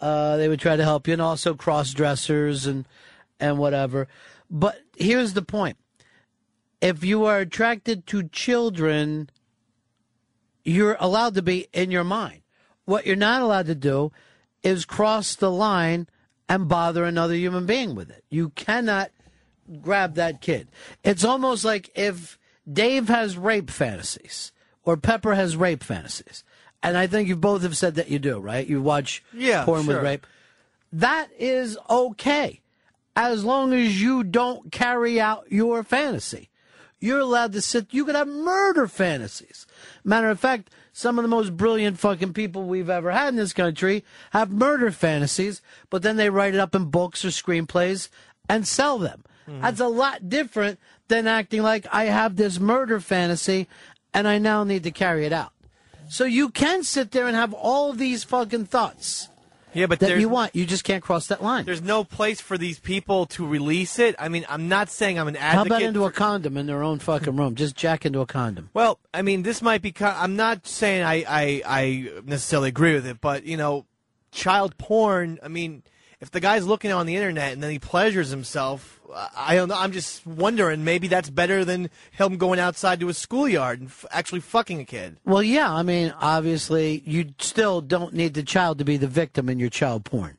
[0.00, 2.86] Uh, they would try to help you, and also cross dressers and
[3.38, 4.08] and whatever.
[4.50, 5.76] But here's the point:
[6.80, 9.30] if you are attracted to children,
[10.64, 12.42] you're allowed to be in your mind.
[12.84, 14.12] What you're not allowed to do
[14.62, 16.08] is cross the line
[16.48, 18.24] and bother another human being with it.
[18.28, 19.10] You cannot
[19.80, 20.68] grab that kid.
[21.02, 22.38] It's almost like if
[22.70, 24.52] Dave has rape fantasies
[24.84, 26.44] or Pepper has rape fantasies.
[26.82, 28.66] And I think you both have said that you do, right?
[28.66, 30.26] You watch Yeah, porn with rape.
[30.92, 32.60] That is okay
[33.16, 36.50] as long as you don't carry out your fantasy.
[37.00, 39.66] You're allowed to sit, you could have murder fantasies.
[40.04, 43.52] Matter of fact, some of the most brilliant fucking people we've ever had in this
[43.52, 48.08] country have murder fantasies, but then they write it up in books or screenplays
[48.48, 49.24] and sell them.
[49.48, 49.60] Mm-hmm.
[49.60, 50.78] That's a lot different
[51.08, 53.68] than acting like I have this murder fantasy
[54.12, 55.52] and I now need to carry it out.
[56.08, 59.28] So you can sit there and have all these fucking thoughts.
[59.74, 60.56] Yeah, but that you want.
[60.56, 61.66] You just can't cross that line.
[61.66, 64.14] There's no place for these people to release it.
[64.18, 65.70] I mean, I'm not saying I'm an advocate.
[65.70, 67.56] How about into a condom in their own fucking room?
[67.56, 68.70] Just jack into a condom.
[68.72, 69.92] Well, I mean, this might be.
[70.00, 73.84] I'm not saying I, I, I necessarily agree with it, but you know,
[74.32, 75.38] child porn.
[75.42, 75.82] I mean,
[76.20, 79.68] if the guy's looking on the internet and then he pleasures himself, I- I don't
[79.68, 79.76] know.
[79.78, 80.84] I'm just wondering.
[80.84, 84.84] Maybe that's better than him going outside to a schoolyard and f- actually fucking a
[84.84, 85.18] kid.
[85.24, 85.72] Well, yeah.
[85.72, 89.70] I mean, obviously, you still don't need the child to be the victim in your
[89.70, 90.38] child porn.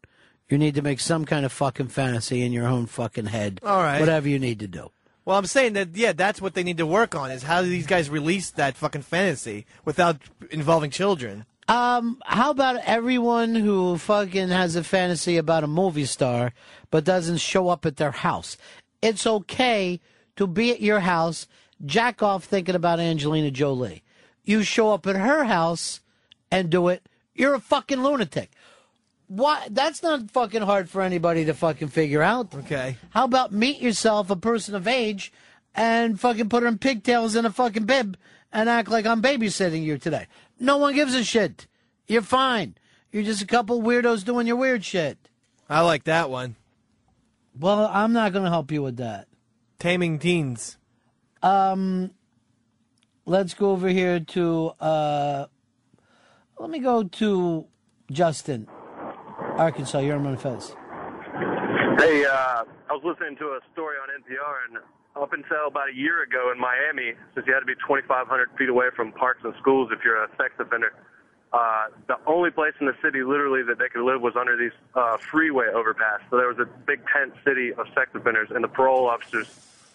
[0.49, 3.59] You need to make some kind of fucking fantasy in your own fucking head.
[3.63, 3.99] All right.
[3.99, 4.91] Whatever you need to do.
[5.25, 7.31] Well, I'm saying that yeah, that's what they need to work on.
[7.31, 10.21] Is how do these guys release that fucking fantasy without
[10.51, 11.45] involving children?
[11.67, 16.53] Um, how about everyone who fucking has a fantasy about a movie star
[16.91, 18.57] but doesn't show up at their house?
[19.01, 19.99] It's okay
[20.37, 21.47] to be at your house,
[21.85, 24.03] jack off thinking about Angelina Jolie.
[24.45, 25.99] You show up at her house
[26.49, 27.03] and do it,
[27.35, 28.51] you're a fucking lunatic.
[29.27, 29.67] Why?
[29.69, 32.55] That's not fucking hard for anybody to fucking figure out.
[32.55, 32.95] Okay.
[33.09, 35.33] How about meet yourself, a person of age,
[35.75, 38.17] and fucking put her in pigtails in a fucking bib
[38.51, 40.27] and act like I'm babysitting you today?
[40.59, 41.67] No one gives a shit.
[42.07, 42.75] You're fine.
[43.11, 45.17] You're just a couple weirdos doing your weird shit.
[45.69, 46.55] I like that one.
[47.59, 49.27] Well, I'm not going to help you with that.
[49.79, 50.77] Taming teens.
[51.41, 52.11] Um,
[53.25, 54.71] let's go over here to.
[54.79, 55.45] Uh,
[56.59, 57.65] let me go to
[58.11, 58.67] Justin,
[59.57, 59.99] Arkansas.
[59.99, 60.75] You're on Ron Fez.
[61.99, 64.77] Hey, uh, I was listening to a story on NPR, and
[65.21, 68.69] up until about a year ago in Miami, since you had to be 2,500 feet
[68.69, 70.93] away from parks and schools if you're a sex offender,
[71.53, 74.71] uh, the only place in the city literally that they could live was under these
[74.95, 76.19] uh, freeway overpass.
[76.29, 79.47] So there was a big tent city of sex offenders, and the parole officers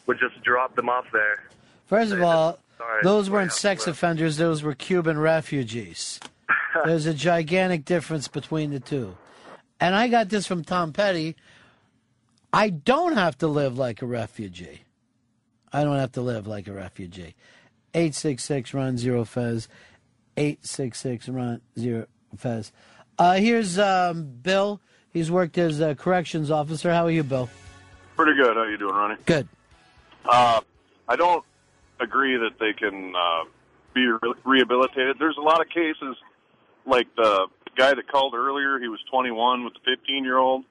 [0.06, 1.42] would just drop them off there.
[1.86, 6.18] First of all, Sorry, those weren't sex offenders, those were Cuban refugees.
[6.84, 9.16] There's a gigantic difference between the two.
[9.78, 11.36] And I got this from Tom Petty.
[12.52, 14.82] I don't have to live like a refugee.
[15.72, 17.34] I don't have to live like a refugee.
[17.94, 19.68] 866 Ron Zero Fez.
[20.36, 22.72] 866 Ron Zero Fez.
[23.18, 24.80] Uh, here's um, Bill.
[25.12, 26.92] He's worked as a corrections officer.
[26.92, 27.48] How are you, Bill?
[28.16, 28.56] Pretty good.
[28.56, 29.16] How are you doing, Ronnie?
[29.26, 29.48] Good.
[30.24, 30.60] Uh,
[31.08, 31.44] I don't
[32.00, 33.44] agree that they can uh,
[33.94, 35.16] be re- rehabilitated.
[35.18, 36.16] There's a lot of cases,
[36.86, 38.78] like the guy that called earlier.
[38.78, 40.64] He was 21 with the 15 year old.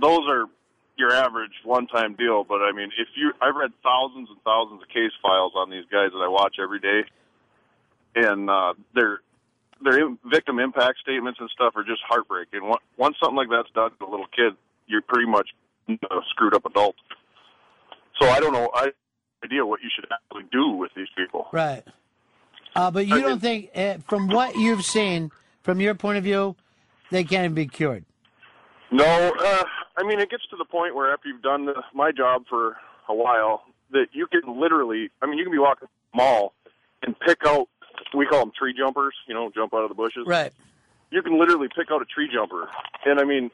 [0.00, 0.46] Those are
[0.98, 4.88] your average one-time deal, but I mean, if you, I've read thousands and thousands of
[4.88, 7.04] case files on these guys that I watch every day,
[8.16, 9.20] and uh, their
[9.82, 12.66] their im- victim impact statements and stuff are just heartbreaking.
[12.66, 14.54] Once- Once something like that's done to a little kid,
[14.88, 15.50] you're pretty much
[15.88, 15.94] a
[16.30, 16.96] screwed up adult.
[18.20, 18.68] So I don't know.
[18.74, 18.92] I have
[19.42, 21.46] no idea what you should actually do with these people.
[21.52, 21.84] Right.
[22.74, 25.30] Uh, but you don't think, uh, from what you've seen,
[25.62, 26.56] from your point of view,
[27.10, 28.04] they can't be cured.
[28.90, 29.04] No,
[29.40, 29.64] uh,
[29.98, 32.76] I mean it gets to the point where after you've done the, my job for
[33.08, 36.54] a while, that you can literally, I mean, you can be walking the mall
[37.02, 37.68] and pick out.
[38.14, 39.14] We call them tree jumpers.
[39.26, 40.24] You know, jump out of the bushes.
[40.26, 40.52] Right.
[41.10, 42.68] You can literally pick out a tree jumper,
[43.06, 43.50] and I mean,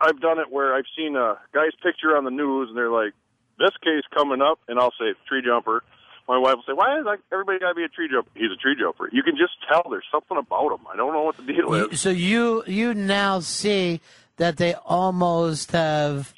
[0.00, 3.14] I've done it where I've seen a guy's picture on the news, and they're like,
[3.58, 5.82] "This case coming up," and I'll say tree jumper.
[6.28, 8.52] My wife will say, "Why is like everybody got to be a tree jumper?" He's
[8.52, 9.08] a tree jumper.
[9.10, 10.86] You can just tell there's something about him.
[10.92, 12.00] I don't know what the deal is.
[12.00, 14.02] So you you now see
[14.40, 16.32] that they almost have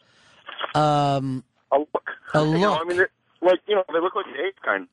[0.74, 2.10] um, a look.
[2.34, 2.74] A You know.
[2.74, 2.98] I mean,
[3.40, 4.88] like you know, they look like the ape kind of.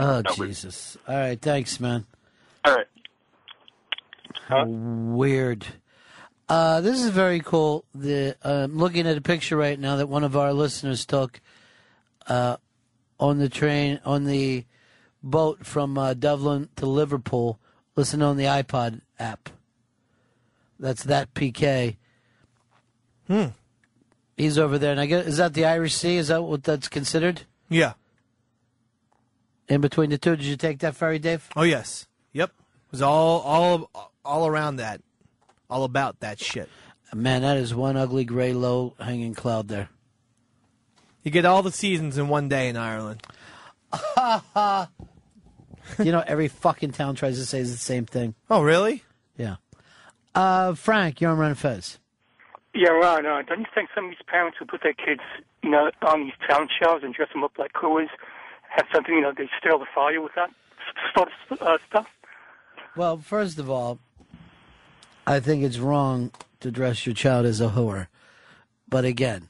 [0.00, 0.96] Oh Jesus!
[1.08, 2.06] All right, thanks, man.
[2.64, 2.86] All right.
[4.46, 5.66] How weird.
[6.48, 7.84] Uh, this is very cool.
[7.94, 11.40] The uh, I'm looking at a picture right now that one of our listeners took
[12.28, 12.58] uh,
[13.18, 14.64] on the train on the
[15.22, 17.58] boat from uh, Dublin to Liverpool.
[17.96, 19.50] Listen on the iPod app.
[20.78, 21.96] That's that PK.
[23.26, 23.46] Hmm.
[24.36, 26.16] He's over there, and I guess is that the Irish Sea?
[26.16, 27.42] Is that what that's considered?
[27.68, 27.94] Yeah.
[29.68, 31.48] In between the two, did you take that ferry, Dave?
[31.56, 32.06] Oh yes.
[32.32, 32.50] Yep.
[32.50, 35.02] It was all all all around that.
[35.68, 36.68] All about that shit.
[37.14, 39.88] Man, that is one ugly gray low hanging cloud there.
[41.22, 43.22] You get all the seasons in one day in Ireland.
[45.98, 48.34] you know, every fucking town tries to say the same thing.
[48.48, 49.02] Oh, really?
[49.36, 49.56] Yeah.
[50.34, 51.98] Uh, Frank, you're on Ron Fez.
[52.74, 55.22] Yeah, Ron, uh, don't you think some of these parents who put their kids,
[55.62, 58.10] you know, on these talent shows and dress them up like coolers
[58.70, 60.50] have something, you know, they stir the fire with that
[61.16, 62.06] sort of uh, stuff?
[62.96, 63.98] Well, first of all,
[65.26, 68.08] I think it's wrong to dress your child as a whore.
[68.88, 69.48] But again,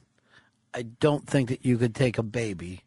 [0.73, 2.83] I don't think that you could take a baby,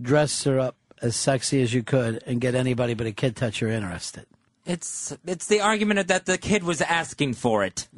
[0.00, 3.68] dress her up as sexy as you could, and get anybody but a kid toucher
[3.68, 4.26] interested.
[4.66, 7.88] It's it's the argument that the kid was asking for it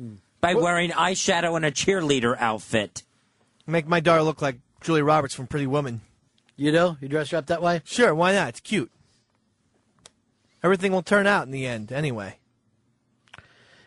[0.40, 3.02] by wearing eyeshadow and a cheerleader outfit.
[3.66, 6.00] Make my daughter look like Julie Roberts from Pretty Woman.
[6.56, 7.82] You know, You dress her up that way?
[7.84, 8.50] Sure, why not?
[8.50, 8.90] It's cute.
[10.62, 12.38] Everything will turn out in the end, anyway.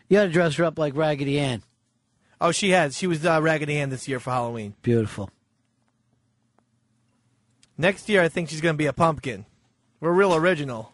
[0.08, 1.62] You got to dress her up like Raggedy Ann.
[2.40, 2.96] Oh, she has.
[2.96, 4.74] She was uh, Raggedy Ann this year for Halloween.
[4.82, 5.30] Beautiful.
[7.78, 9.46] Next year, I think she's going to be a pumpkin.
[10.00, 10.92] We're real original.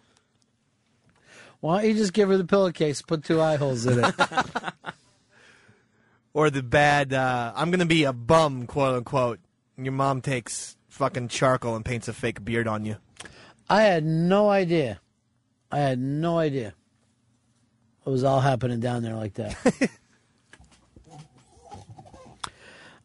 [1.62, 4.14] Why don't you just give her the pillowcase, put two eye holes in it?
[6.34, 9.38] Or the bad, uh, I'm going to be a bum, quote unquote.
[9.76, 12.96] And your mom takes fucking charcoal and paints a fake beard on you.
[13.68, 14.98] I had no idea.
[15.70, 16.72] I had no idea.
[18.06, 19.56] It was all happening down there like that.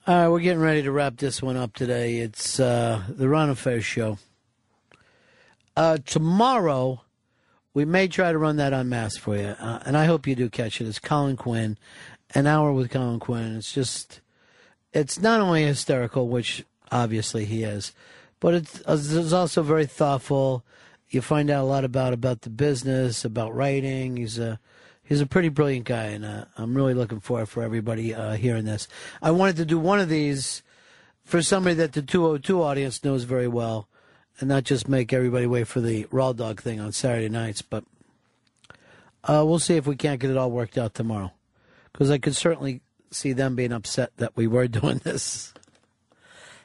[0.08, 2.20] all right, we're getting ready to wrap this one up today.
[2.20, 4.20] It's uh, the Ron and Fez Show.
[5.76, 7.02] Uh, tomorrow,
[7.78, 10.50] we may try to run that unmasked for you, uh, and I hope you do
[10.50, 10.88] catch it.
[10.88, 11.78] It's Colin Quinn,
[12.34, 13.56] an hour with Colin Quinn.
[13.56, 14.20] It's just,
[14.94, 17.94] it's not only hysterical, which obviously he is,
[18.40, 20.64] but it's, it's also very thoughtful.
[21.10, 24.18] You find out a lot about about the business, about writing.
[24.18, 24.60] He's a
[25.04, 28.66] he's a pretty brilliant guy, and uh, I'm really looking forward for everybody uh, hearing
[28.66, 28.88] this.
[29.22, 30.64] I wanted to do one of these
[31.24, 33.88] for somebody that the 202 audience knows very well,
[34.40, 37.62] and not just make everybody wait for the raw dog thing on Saturday nights.
[37.62, 37.84] But
[39.24, 41.34] uh, we'll see if we can't get it all worked out tomorrow,
[41.92, 45.54] because I could certainly see them being upset that we were doing this.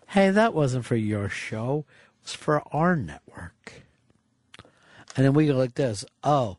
[0.09, 1.85] Hey, that wasn't for your show;
[2.21, 3.83] it was for our network.
[5.17, 6.05] And then we go like this.
[6.25, 6.57] Oh,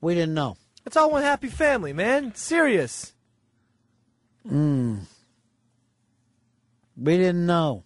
[0.00, 0.56] we didn't know.
[0.84, 2.34] It's all one happy family, man.
[2.34, 3.12] Serious.
[4.48, 5.00] Mm.
[6.96, 7.84] We didn't know.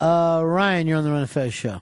[0.00, 1.80] Uh, Ryan, you're on the Ron Fez show.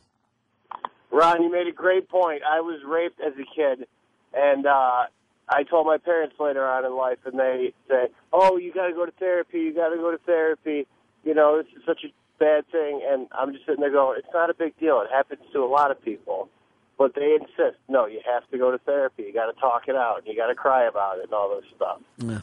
[1.10, 2.42] Ron, you made a great point.
[2.48, 3.86] I was raped as a kid,
[4.32, 5.04] and uh,
[5.48, 8.92] I told my parents later on in life, and they say, "Oh, you got to
[8.92, 9.58] go to therapy.
[9.60, 10.86] You got to go to therapy.
[11.24, 14.32] You know, this is such a bad thing." And I'm just sitting there going, "It's
[14.34, 15.00] not a big deal.
[15.00, 16.48] It happens to a lot of people."
[16.96, 19.24] But they insist, no, you have to go to therapy.
[19.24, 20.22] You got to talk it out.
[20.26, 21.98] You got to cry about it and all this stuff.
[22.18, 22.40] Yeah.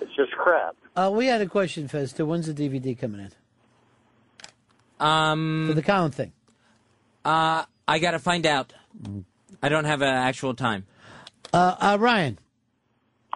[0.00, 0.74] It's just crap.
[0.96, 2.18] Uh, we had a question, Fez.
[2.18, 3.30] When's the DVD coming in
[5.00, 6.32] Um, for the Colin thing?
[7.24, 8.72] uh, I got to find out.
[9.62, 10.86] I don't have an actual time.
[11.52, 12.38] Uh, uh, Ryan.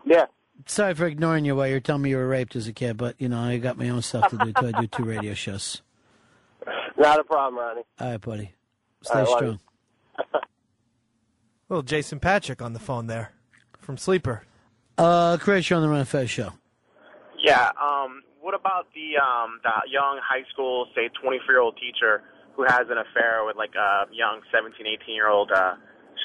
[0.04, 0.26] Yeah.
[0.66, 3.16] Sorry for ignoring you while you're telling me you were raped as a kid, but
[3.18, 4.72] you know I got my own stuff to do too.
[4.74, 5.82] I do two radio shows.
[6.98, 7.82] Not a problem, Ronnie.
[8.00, 8.52] All right, buddy.
[9.02, 10.42] Stay All right, love strong.
[11.68, 13.32] Little Jason Patric on the phone there
[13.80, 14.44] from Sleeper.
[14.96, 16.52] Uh, Chris, you're on the Ron Fez show.
[17.42, 17.70] Yeah.
[17.80, 22.22] Um, what about the um, the young high school, say, 24 year old teacher
[22.54, 25.74] who has an affair with like a young 17, 18 year old uh,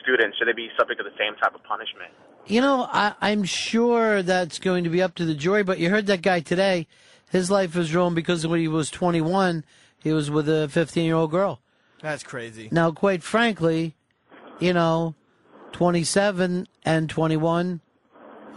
[0.03, 0.35] student?
[0.37, 2.11] Should they be subject to the same type of punishment?
[2.45, 5.89] You know, I, I'm sure that's going to be up to the jury, but you
[5.89, 6.87] heard that guy today.
[7.31, 9.63] His life was ruined because when he was 21,
[9.99, 11.61] he was with a 15 year old girl.
[12.01, 12.67] That's crazy.
[12.69, 13.95] Now, quite frankly,
[14.59, 15.15] you know,
[15.71, 17.79] 27 and 21,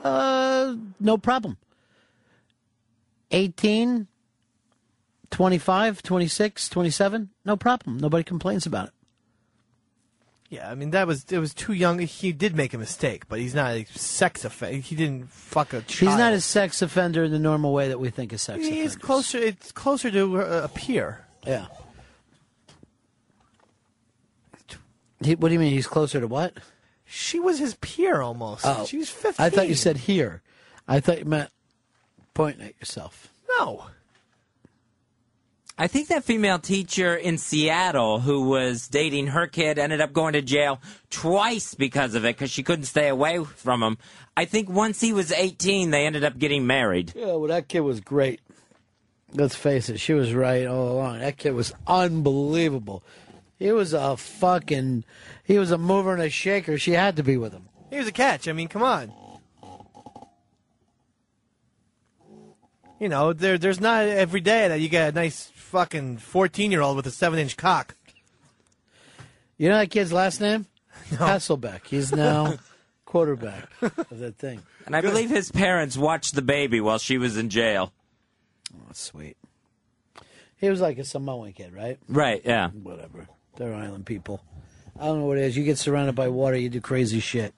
[0.02, 1.58] uh, no problem.
[3.32, 4.06] 18,
[5.30, 7.98] 25, 26, 27, no problem.
[7.98, 8.94] Nobody complains about it.
[10.52, 11.98] Yeah, I mean that was it was too young.
[12.00, 14.76] He did make a mistake, but he's not a sex offender.
[14.76, 15.88] He didn't fuck a child.
[15.88, 18.74] He's not a sex offender in the normal way that we think of sex offender.
[18.74, 19.06] He's offenders.
[19.06, 19.38] closer.
[19.38, 21.24] It's closer to a a peer.
[21.46, 21.68] Yeah.
[25.24, 25.72] He, what do you mean?
[25.72, 26.58] He's closer to what?
[27.06, 28.66] She was his peer almost.
[28.66, 29.46] Oh, she was fifteen.
[29.46, 30.42] I thought you said here.
[30.86, 31.50] I thought you meant
[32.34, 33.32] pointing at yourself.
[33.58, 33.86] no.
[35.78, 40.34] I think that female teacher in Seattle who was dating her kid ended up going
[40.34, 43.96] to jail twice because of it because she couldn't stay away from him.
[44.36, 47.14] I think once he was 18, they ended up getting married.
[47.16, 48.40] Yeah, well, that kid was great.
[49.32, 51.20] Let's face it, she was right all along.
[51.20, 53.02] That kid was unbelievable.
[53.58, 55.04] He was a fucking,
[55.42, 56.76] he was a mover and a shaker.
[56.76, 57.68] She had to be with him.
[57.90, 58.46] He was a catch.
[58.46, 59.12] I mean, come on.
[63.02, 66.82] You know, there there's not every day that you get a nice fucking fourteen year
[66.82, 67.96] old with a seven inch cock.
[69.58, 70.66] You know that kid's last name?
[71.10, 71.84] Hasselbeck.
[71.84, 72.58] He's now
[73.04, 74.62] quarterback of that thing.
[74.86, 77.92] And I believe his parents watched the baby while she was in jail.
[78.72, 79.36] Oh, sweet.
[80.58, 81.98] He was like a Samoan kid, right?
[82.08, 82.68] Right, yeah.
[82.68, 83.26] Whatever.
[83.56, 84.44] They're island people.
[84.96, 85.56] I don't know what it is.
[85.56, 87.52] You get surrounded by water, you do crazy shit.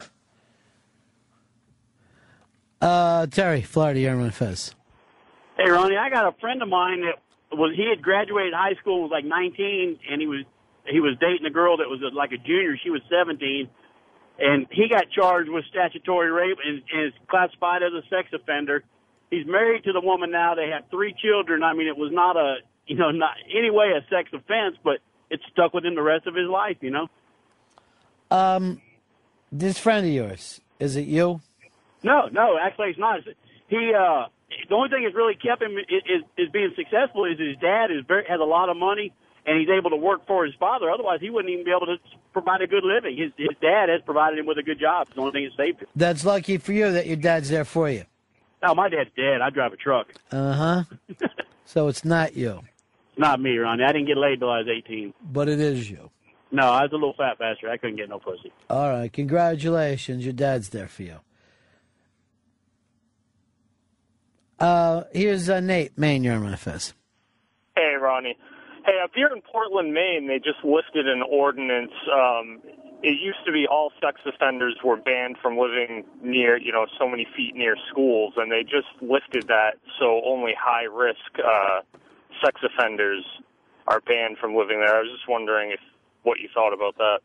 [2.80, 4.74] Uh, Terry, Florida, you're on Fez.
[5.56, 7.22] Hey, Ronnie, I got a friend of mine that
[7.56, 10.44] was he had graduated high school was like 19, and he was
[10.86, 12.76] he was dating a girl that was like a junior.
[12.82, 13.68] She was 17,
[14.38, 18.82] and he got charged with statutory rape and, and is classified as a sex offender.
[19.30, 20.54] He's married to the woman now.
[20.54, 21.62] They have three children.
[21.62, 24.98] I mean, it was not a you know not anyway a sex offense, but
[25.30, 26.78] it stuck with him the rest of his life.
[26.80, 27.06] You know.
[28.30, 28.82] Um,
[29.52, 31.40] this friend of yours, is it you?
[32.02, 33.20] No, no, actually, it's not.
[33.68, 34.26] He uh,
[34.68, 37.90] the only thing that's really kept him is, is, is being successful is his dad
[37.90, 39.12] is very has a lot of money
[39.46, 40.90] and he's able to work for his father.
[40.90, 41.96] Otherwise, he wouldn't even be able to
[42.32, 43.16] provide a good living.
[43.16, 45.06] His his dad has provided him with a good job.
[45.08, 45.88] It's the only thing that saved him.
[45.96, 48.04] That's lucky for you that your dad's there for you.
[48.62, 49.40] No, my dad's dead.
[49.42, 50.12] I drive a truck.
[50.32, 50.84] Uh huh.
[51.66, 52.62] so it's not you,
[53.10, 53.84] It's not me, Ronnie.
[53.84, 55.12] I didn't get laid till I was 18.
[55.22, 56.10] but it is you.
[56.50, 57.70] No, I was a little fat bastard.
[57.70, 58.52] I couldn't get no pussy.
[58.70, 60.24] All right, congratulations.
[60.24, 61.16] Your dad's there for you.
[64.64, 66.24] Uh, here's uh, Nate, Maine.
[66.24, 66.94] You're on Fez.
[67.76, 68.34] Hey, Ronnie.
[68.86, 71.92] Hey, up here in Portland, Maine, they just listed an ordinance.
[72.10, 72.62] Um,
[73.02, 77.06] it used to be all sex offenders were banned from living near, you know, so
[77.06, 81.80] many feet near schools, and they just lifted that so only high risk uh,
[82.42, 83.22] sex offenders
[83.86, 84.96] are banned from living there.
[84.96, 85.80] I was just wondering if
[86.22, 87.18] what you thought about that.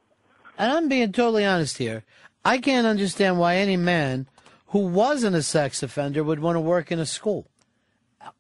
[0.58, 2.04] And I'm being totally honest here.
[2.44, 4.28] I can't understand why any man
[4.70, 7.48] who wasn't a sex offender would want to work in a school.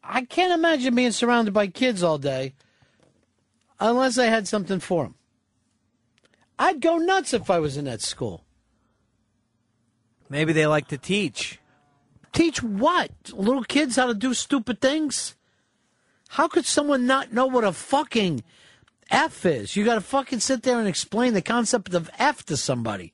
[0.03, 2.53] I can't imagine being surrounded by kids all day
[3.79, 5.15] unless I had something for them.
[6.57, 8.43] I'd go nuts if I was in that school.
[10.29, 11.59] Maybe they like to teach.
[12.31, 13.11] Teach what?
[13.33, 15.35] Little kids how to do stupid things?
[16.29, 18.43] How could someone not know what a fucking
[19.09, 19.75] F is?
[19.75, 23.13] You got to fucking sit there and explain the concept of F to somebody.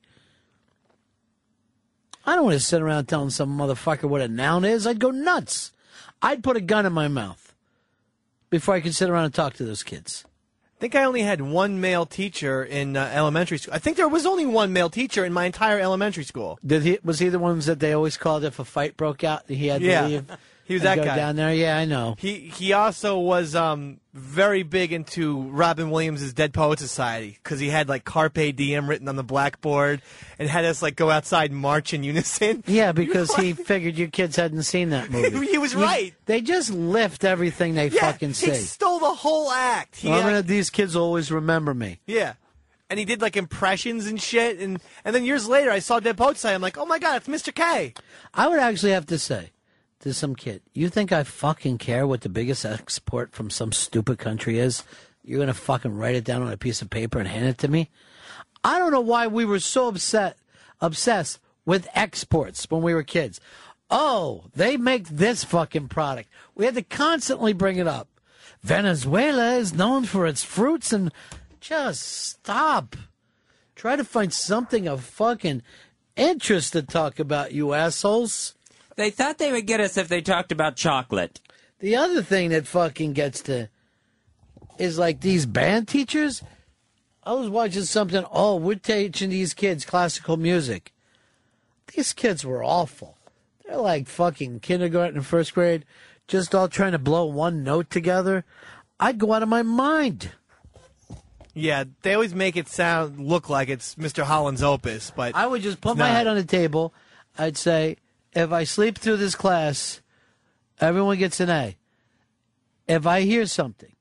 [2.26, 4.86] I don't want to sit around telling some motherfucker what a noun is.
[4.86, 5.72] I'd go nuts.
[6.20, 7.54] I'd put a gun in my mouth
[8.50, 10.24] before I could sit around and talk to those kids.
[10.76, 13.72] I think I only had one male teacher in uh, elementary school.
[13.74, 16.58] I think there was only one male teacher in my entire elementary school.
[16.66, 16.98] Did he?
[17.02, 19.44] Was he the ones that they always called if a fight broke out?
[19.48, 20.06] He had to Yeah.
[20.06, 20.24] leave.
[20.66, 21.14] He was that guy.
[21.16, 21.54] down there.
[21.54, 22.16] Yeah, I know.
[22.18, 27.68] He he also was um, very big into Robin Williams' Dead Poet Society because he
[27.68, 30.02] had like Carpe Diem written on the blackboard
[30.38, 32.64] and had us like go outside and march in unison.
[32.66, 35.46] Yeah, because he figured you kids hadn't seen that movie.
[35.50, 36.14] He was You- right.
[36.26, 38.50] They just lift everything they Yeah, fucking see.
[38.50, 39.96] he stole the whole act.
[39.96, 42.00] He Well, I'm gonna- these kids always remember me.
[42.06, 42.34] yeah.
[42.90, 44.58] and he did like impressions and shit.
[44.60, 46.54] And and then years later, I saw Dead Poet Society.
[46.56, 47.54] I'm like, oh my god, it's Mr.
[47.54, 47.94] K.
[48.34, 49.50] I would actually have to say
[50.00, 54.18] to some kid, you think I fucking care what the biggest export from some stupid
[54.18, 54.82] country is?
[55.24, 57.68] You're gonna fucking write it down on a piece of paper and hand it to
[57.68, 57.90] me?
[58.62, 60.36] I don't know why we were so upset,
[60.80, 63.40] obsessed with exports when we were kids.
[63.90, 66.28] Oh, they make this fucking product.
[66.54, 68.08] We had to constantly bring it up.
[68.62, 71.12] Venezuela is known for its fruits and
[71.60, 72.96] just stop.
[73.76, 75.62] Try to find something of fucking
[76.16, 78.54] interest to talk about, you assholes.
[78.96, 81.40] They thought they would get us if they talked about chocolate.
[81.78, 83.68] The other thing that fucking gets to
[84.78, 86.42] is like these band teachers.
[87.22, 88.24] I was watching something.
[88.30, 90.92] Oh, we're teaching these kids classical music.
[91.94, 93.18] These kids were awful.
[93.66, 95.84] They're like fucking kindergarten and first grade,
[96.28, 98.44] just all trying to blow one note together.
[98.98, 100.30] I'd go out of my mind.
[101.52, 104.24] Yeah, they always make it sound look like it's Mr.
[104.24, 106.14] Holland's opus, but I would just put my not.
[106.14, 106.92] head on the table.
[107.38, 107.96] I'd say,
[108.36, 110.02] if I sleep through this class,
[110.78, 111.76] everyone gets an A.
[112.86, 113.96] If I hear something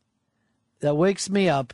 [0.82, 1.74] that wakes me up,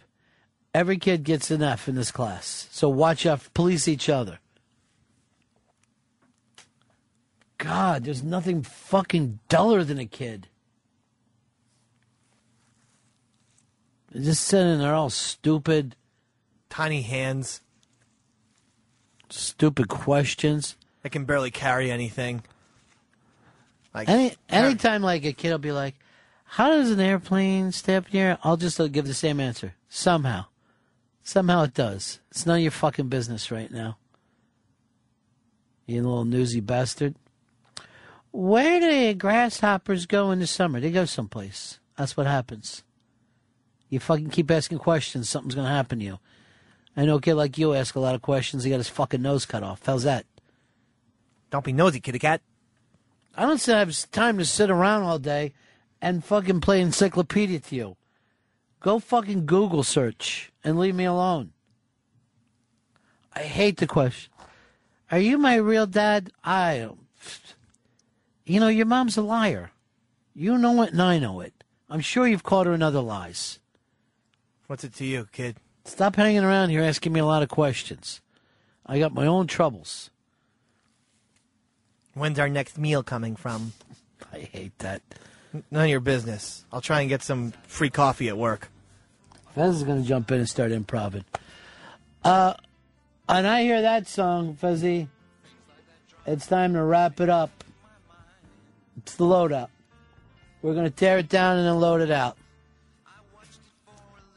[0.74, 2.70] every kid gets an F in this class.
[2.72, 4.40] So watch out, police each other.
[7.58, 10.48] God, there's nothing fucking duller than a kid.
[14.12, 15.96] They're just sitting there all stupid.
[16.70, 17.62] Tiny hands.
[19.30, 20.76] Stupid questions.
[21.04, 22.44] I can barely carry anything.
[23.94, 25.96] Like Any anytime like a kid will be like,
[26.46, 29.40] "How does an airplane stay up in the air?" I'll just uh, give the same
[29.40, 29.76] answer.
[29.90, 30.46] Somehow,
[31.24, 32.20] somehow it does.
[32.30, 33.98] It's none of your fucking business right now.
[35.86, 37.16] You little newsy bastard.
[38.32, 40.80] Where do grasshoppers go in the summer?
[40.80, 41.80] They go someplace.
[41.98, 42.84] That's what happens.
[43.90, 46.20] You fucking keep asking questions, something's gonna happen to you.
[46.96, 48.64] I know a kid like you ask a lot of questions.
[48.64, 49.82] He got his fucking nose cut off.
[49.86, 50.26] How's that?
[51.50, 52.42] Don't be nosy, kitty cat.
[53.42, 55.54] I don't have time to sit around all day
[56.00, 57.98] and fucking play encyclopedia to you.
[58.80, 61.52] Go fucking Google search and leave me alone.
[63.34, 64.32] I hate the question.
[65.10, 66.32] Are you my real dad?
[66.44, 66.88] I.
[68.46, 69.72] You know, your mom's a liar.
[70.36, 71.64] You know it and I know it.
[71.90, 73.58] I'm sure you've caught her in other lies.
[74.68, 75.58] What's it to you, kid?
[75.86, 78.22] Stop hanging around here asking me a lot of questions.
[78.86, 80.11] I got my own troubles.
[82.14, 83.74] When's our next meal coming from?
[84.34, 85.02] I hate that.
[85.70, 86.66] None of your business.
[86.72, 88.70] I'll try and get some free coffee at work.
[89.56, 91.26] Fez is going to jump in and start improving.
[92.24, 92.54] Uh,
[93.28, 95.10] and I hear that song, Fuzzy.
[96.26, 97.64] It's time to wrap it up.
[98.98, 99.72] It's the load up.
[100.62, 102.38] We're going to tear it down and then load it out.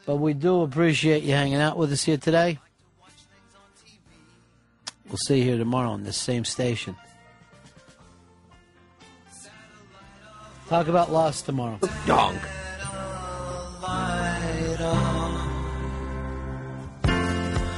[0.05, 2.59] But we do appreciate you hanging out with us here today.
[5.07, 6.95] We'll see you here tomorrow on this same station.
[10.67, 11.79] Talk about Lost tomorrow.
[12.07, 12.39] Dong.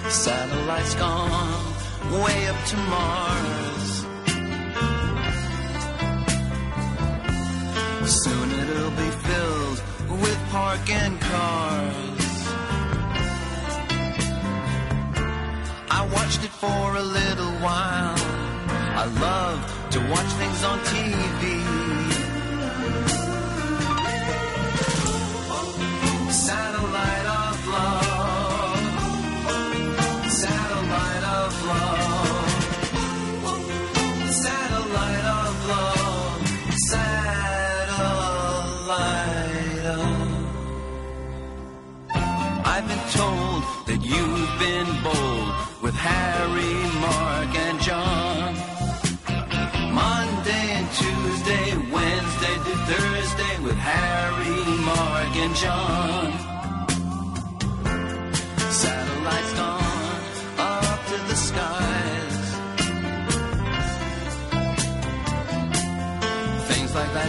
[0.10, 1.74] Satellites gone
[2.24, 4.06] way up to Mars.
[8.10, 9.82] Soon it'll be filled
[10.22, 12.28] with parking cars.
[15.90, 18.16] I watched it for a little while.
[18.96, 21.87] I love to watch things on TV.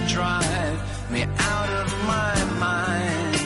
[0.09, 3.37] Drive me out of my mind.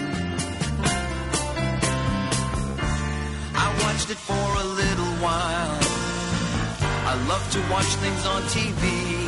[3.54, 5.78] I watched it for a little while.
[7.10, 9.21] I love to watch things on TV.